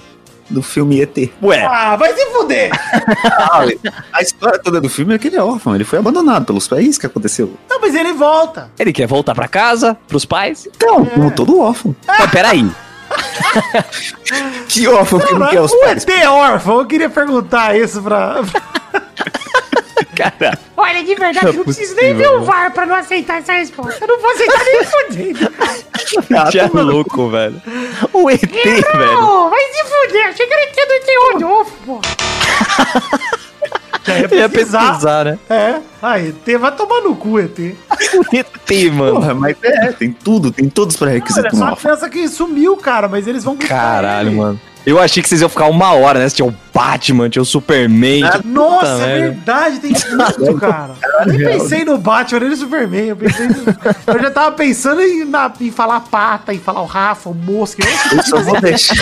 do 0.49 0.61
filme 0.61 1.01
ET. 1.01 1.15
Ué, 1.41 1.63
Ah, 1.65 1.95
vai 1.95 2.13
se 2.13 2.25
fuder. 2.27 2.71
Ah, 3.25 3.65
a 4.13 4.21
história 4.21 4.59
toda 4.59 4.79
do 4.81 4.89
filme 4.89 5.13
é 5.13 5.17
que 5.17 5.27
ele 5.27 5.35
é 5.37 5.41
órfão, 5.43 5.75
ele 5.75 5.83
foi 5.83 5.99
abandonado 5.99 6.45
pelos 6.45 6.67
pais, 6.67 6.83
é 6.83 6.87
isso 6.87 6.99
que 6.99 7.05
aconteceu. 7.05 7.53
Não, 7.69 7.79
mas 7.79 7.93
ele 7.95 8.13
volta. 8.13 8.69
ele 8.79 8.91
quer 8.93 9.07
voltar 9.07 9.33
pra 9.35 9.47
casa, 9.47 9.97
pros 10.07 10.25
pais? 10.25 10.67
Então, 10.75 11.05
como 11.05 11.31
todo 11.31 11.59
órfão. 11.59 11.95
Mas 12.07 12.31
peraí. 12.31 12.69
Que 14.67 14.87
órfão 14.87 15.19
que 15.19 15.33
não 15.35 15.47
quer 15.49 15.61
os 15.61 15.71
o 15.71 15.79
pais? 15.81 16.03
ET 16.03 16.09
é 16.09 16.27
órfão, 16.29 16.79
eu 16.79 16.85
queria 16.87 17.09
perguntar 17.09 17.77
isso 17.77 18.01
pra... 18.01 18.37
Cara, 20.15 20.57
Olha, 20.77 21.03
de 21.03 21.15
verdade, 21.15 21.45
Não 21.45 21.53
é 21.53 21.55
não 21.55 21.63
preciso 21.63 21.95
nem 21.95 22.13
ver 22.13 22.29
o 22.29 22.43
VAR 22.43 22.71
pra 22.71 22.85
não 22.85 22.95
aceitar 22.95 23.39
essa 23.39 23.53
resposta. 23.53 24.03
Eu 24.03 24.07
não 24.07 24.21
vou 24.21 24.31
aceitar 24.31 24.63
nem 24.65 24.83
fudendo. 24.83 25.51
que 26.51 26.59
é 26.59 26.67
louco, 26.67 27.29
velho. 27.29 27.61
O 28.11 28.29
ET, 28.29 28.41
velho. 28.41 29.13
Não, 29.21 29.49
vai 29.49 29.61
se 29.61 29.83
fuder. 29.83 30.27
Achei 30.27 30.45
que 30.47 30.53
era 30.53 30.63
ET 30.63 30.75
do 30.75 30.93
ET 30.93 31.33
Rodolfo, 31.33 31.73
pô. 31.85 32.01
Já 34.05 34.19
ia 34.19 34.27
Eu 34.29 34.37
ia 34.39 34.49
pesquisar. 34.49 34.87
pesquisar, 34.89 35.25
né? 35.25 35.39
É. 35.49 35.79
Ah, 36.01 36.19
ET, 36.19 36.57
vai 36.59 36.75
tomar 36.75 37.01
no 37.01 37.15
cu, 37.15 37.39
ET. 37.39 37.57
O 37.57 38.35
ET, 38.35 38.91
mano. 38.91 39.13
Porra, 39.15 39.33
mas 39.33 39.55
é, 39.63 39.91
tem 39.93 40.11
tudo, 40.11 40.51
tem 40.51 40.67
todos 40.69 40.95
os 40.95 41.01
Olha, 41.01 41.11
pré-requisitos 41.11 41.51
só 41.51 41.57
no 41.57 41.63
a 41.63 41.71
órfão. 41.73 41.91
criança 41.91 42.09
que 42.09 42.27
sumiu, 42.27 42.75
cara, 42.75 43.07
mas 43.07 43.27
eles 43.27 43.43
vão 43.45 43.55
buscar 43.55 43.75
Caralho, 43.75 44.29
ele. 44.29 44.35
mano. 44.35 44.59
Eu 44.85 44.99
achei 44.99 45.23
que 45.23 45.29
vocês 45.29 45.39
iam 45.39 45.49
ficar 45.49 45.67
uma 45.67 45.93
hora, 45.93 46.19
né? 46.19 46.29
Tinha 46.29 46.45
o 46.45 46.53
Batman, 46.73 47.29
tinha 47.29 47.41
o 47.41 47.45
Superman. 47.45 48.19
tinha- 48.19 48.41
Nossa, 48.43 48.87
é 48.87 48.97
merda. 48.97 49.21
verdade, 49.21 49.79
tem 49.79 49.93
tudo, 49.93 50.55
cara. 50.59 50.93
Eu 51.21 51.25
nem 51.27 51.37
pensei 51.39 51.85
no 51.85 51.97
Batman, 51.97 52.39
nem 52.41 52.49
no 52.49 52.57
Superman. 52.57 53.05
Eu, 53.07 53.15
pensei 53.15 53.47
no- 53.47 53.55
eu 54.07 54.19
já 54.21 54.29
tava 54.31 54.51
pensando 54.55 55.01
em, 55.01 55.23
na- 55.23 55.51
em 55.61 55.71
falar 55.71 56.01
pata, 56.01 56.53
em 56.53 56.59
falar 56.59 56.81
o 56.81 56.85
Rafa, 56.85 57.29
o 57.29 57.33
Mosca. 57.33 57.81
Eu 58.11 58.23
só 58.23 58.39
vou 58.41 58.59
deixar, 58.59 58.95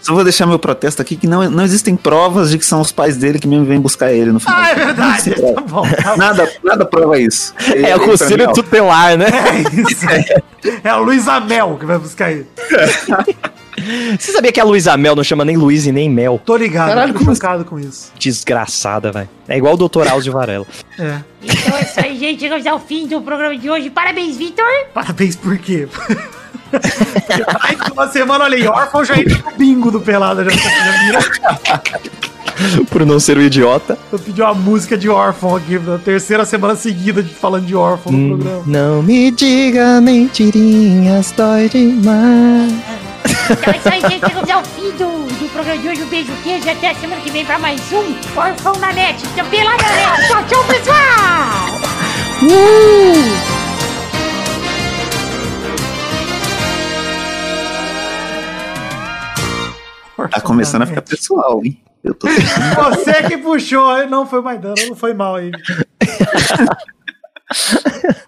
só 0.00 0.14
vou 0.14 0.24
deixar 0.24 0.46
meu 0.46 0.58
protesto 0.58 1.02
aqui 1.02 1.16
que 1.16 1.26
não, 1.26 1.50
não 1.50 1.64
existem 1.64 1.96
provas 1.96 2.50
de 2.50 2.58
que 2.58 2.64
são 2.64 2.80
os 2.80 2.92
pais 2.92 3.16
dele 3.16 3.38
que 3.38 3.46
mesmo 3.46 3.64
vêm 3.64 3.80
buscar 3.80 4.12
ele 4.12 4.32
no 4.32 4.40
final. 4.40 4.56
Ah, 4.58 4.70
é 4.70 4.74
verdade. 4.74 5.30
Tá 5.30 5.40
bom, 5.40 5.54
tá 5.54 5.60
bom. 5.62 6.16
Nada, 6.16 6.52
nada 6.62 6.84
prova 6.84 7.18
isso. 7.18 7.54
É 7.74 7.94
o 7.96 8.00
conselho 8.00 8.52
tutelar, 8.52 9.16
né? 9.16 9.26
É 9.26 9.80
isso. 9.80 10.06
É 10.82 10.94
o 10.94 11.02
Luiz 11.02 11.28
Amel 11.28 11.76
que 11.78 11.86
vai 11.86 11.98
buscar 11.98 12.32
ele. 12.32 12.46
Você 14.18 14.32
sabia 14.32 14.52
que 14.52 14.60
a 14.60 14.64
Luísa 14.64 14.96
Mel 14.96 15.14
não 15.14 15.24
chama 15.24 15.44
nem 15.44 15.56
Luiz 15.56 15.86
e 15.86 15.92
nem 15.92 16.10
Mel? 16.10 16.40
Tô 16.44 16.56
ligado, 16.56 16.88
Caralho, 16.88 17.14
tô 17.14 17.24
chocado 17.24 17.64
com 17.64 17.78
isso. 17.78 18.12
Desgraçada, 18.18 19.12
velho. 19.12 19.28
É 19.46 19.56
igual 19.56 19.74
o 19.74 19.88
Dr. 19.88 20.08
Alzio 20.08 20.32
Varela. 20.32 20.66
É. 20.98 21.18
Então 21.42 21.78
é 21.78 21.82
isso 21.82 22.00
aí, 22.00 22.18
gente. 22.18 22.40
Chegamos 22.40 22.66
ao 22.66 22.78
fim 22.80 23.06
do 23.06 23.20
programa 23.22 23.56
de 23.56 23.70
hoje. 23.70 23.90
Parabéns, 23.90 24.36
Vitor. 24.36 24.66
Parabéns 24.92 25.36
por 25.36 25.56
quê? 25.58 25.88
Aí, 27.60 27.76
uma 27.92 28.08
semana, 28.08 28.44
olha 28.44 28.56
aí, 28.56 28.66
órfão 28.66 29.04
já 29.04 29.18
entra 29.18 29.38
no 29.38 29.56
bingo 29.56 29.90
do 29.90 30.00
Pelada. 30.00 30.44
Já, 30.44 30.50
já 30.50 30.90
vira. 31.04 31.18
Por 32.90 33.06
não 33.06 33.20
ser 33.20 33.38
um 33.38 33.42
idiota. 33.42 33.96
Eu 34.10 34.18
pedi 34.18 34.42
uma 34.42 34.54
música 34.54 34.98
de 34.98 35.08
órfão 35.08 35.54
aqui, 35.54 35.78
na 35.78 35.98
terceira 35.98 36.44
semana 36.44 36.74
seguida 36.74 37.22
de 37.22 37.32
falando 37.32 37.66
de 37.66 37.76
órfão 37.76 38.12
no 38.12 38.36
programa. 38.36 38.62
Não 38.66 39.02
me 39.02 39.30
diga 39.30 40.00
mentirinhas, 40.00 41.32
dói 41.36 41.68
demais. 41.68 42.72
Então 43.50 43.72
é 43.72 43.76
isso 43.76 43.88
aí, 43.88 44.00
gente. 44.00 44.26
Chegamos 44.26 44.50
ao 44.50 44.64
fim 44.64 44.90
do, 44.92 45.26
do 45.38 45.48
programa 45.52 45.78
de 45.78 45.88
hoje. 45.88 46.02
Um 46.02 46.08
beijo, 46.08 46.32
queijo. 46.42 46.68
Até 46.68 46.90
a 46.90 46.94
semana 46.96 47.20
que 47.20 47.30
vem 47.30 47.44
pra 47.44 47.58
mais 47.58 47.80
um 47.92 48.14
Orfão 48.38 48.72
na 48.80 48.92
Net. 48.92 49.22
Então, 49.32 49.46
pelada 49.46 49.82
net. 49.82 50.28
Tchau, 50.28 50.44
tchau, 50.48 50.64
pessoal. 50.64 51.78
Tá 60.26 60.40
começando 60.40 60.82
a 60.82 60.86
ficar 60.86 61.02
pessoal, 61.02 61.60
hein? 61.64 61.80
Eu 62.02 62.14
tô 62.14 62.26
Você 62.28 63.22
que 63.28 63.38
puxou, 63.38 64.04
não 64.08 64.26
foi 64.26 64.40
mais 64.40 64.60
dano, 64.60 64.74
não 64.88 64.96
foi 64.96 65.14
mal 65.14 65.36
aí. 65.36 65.52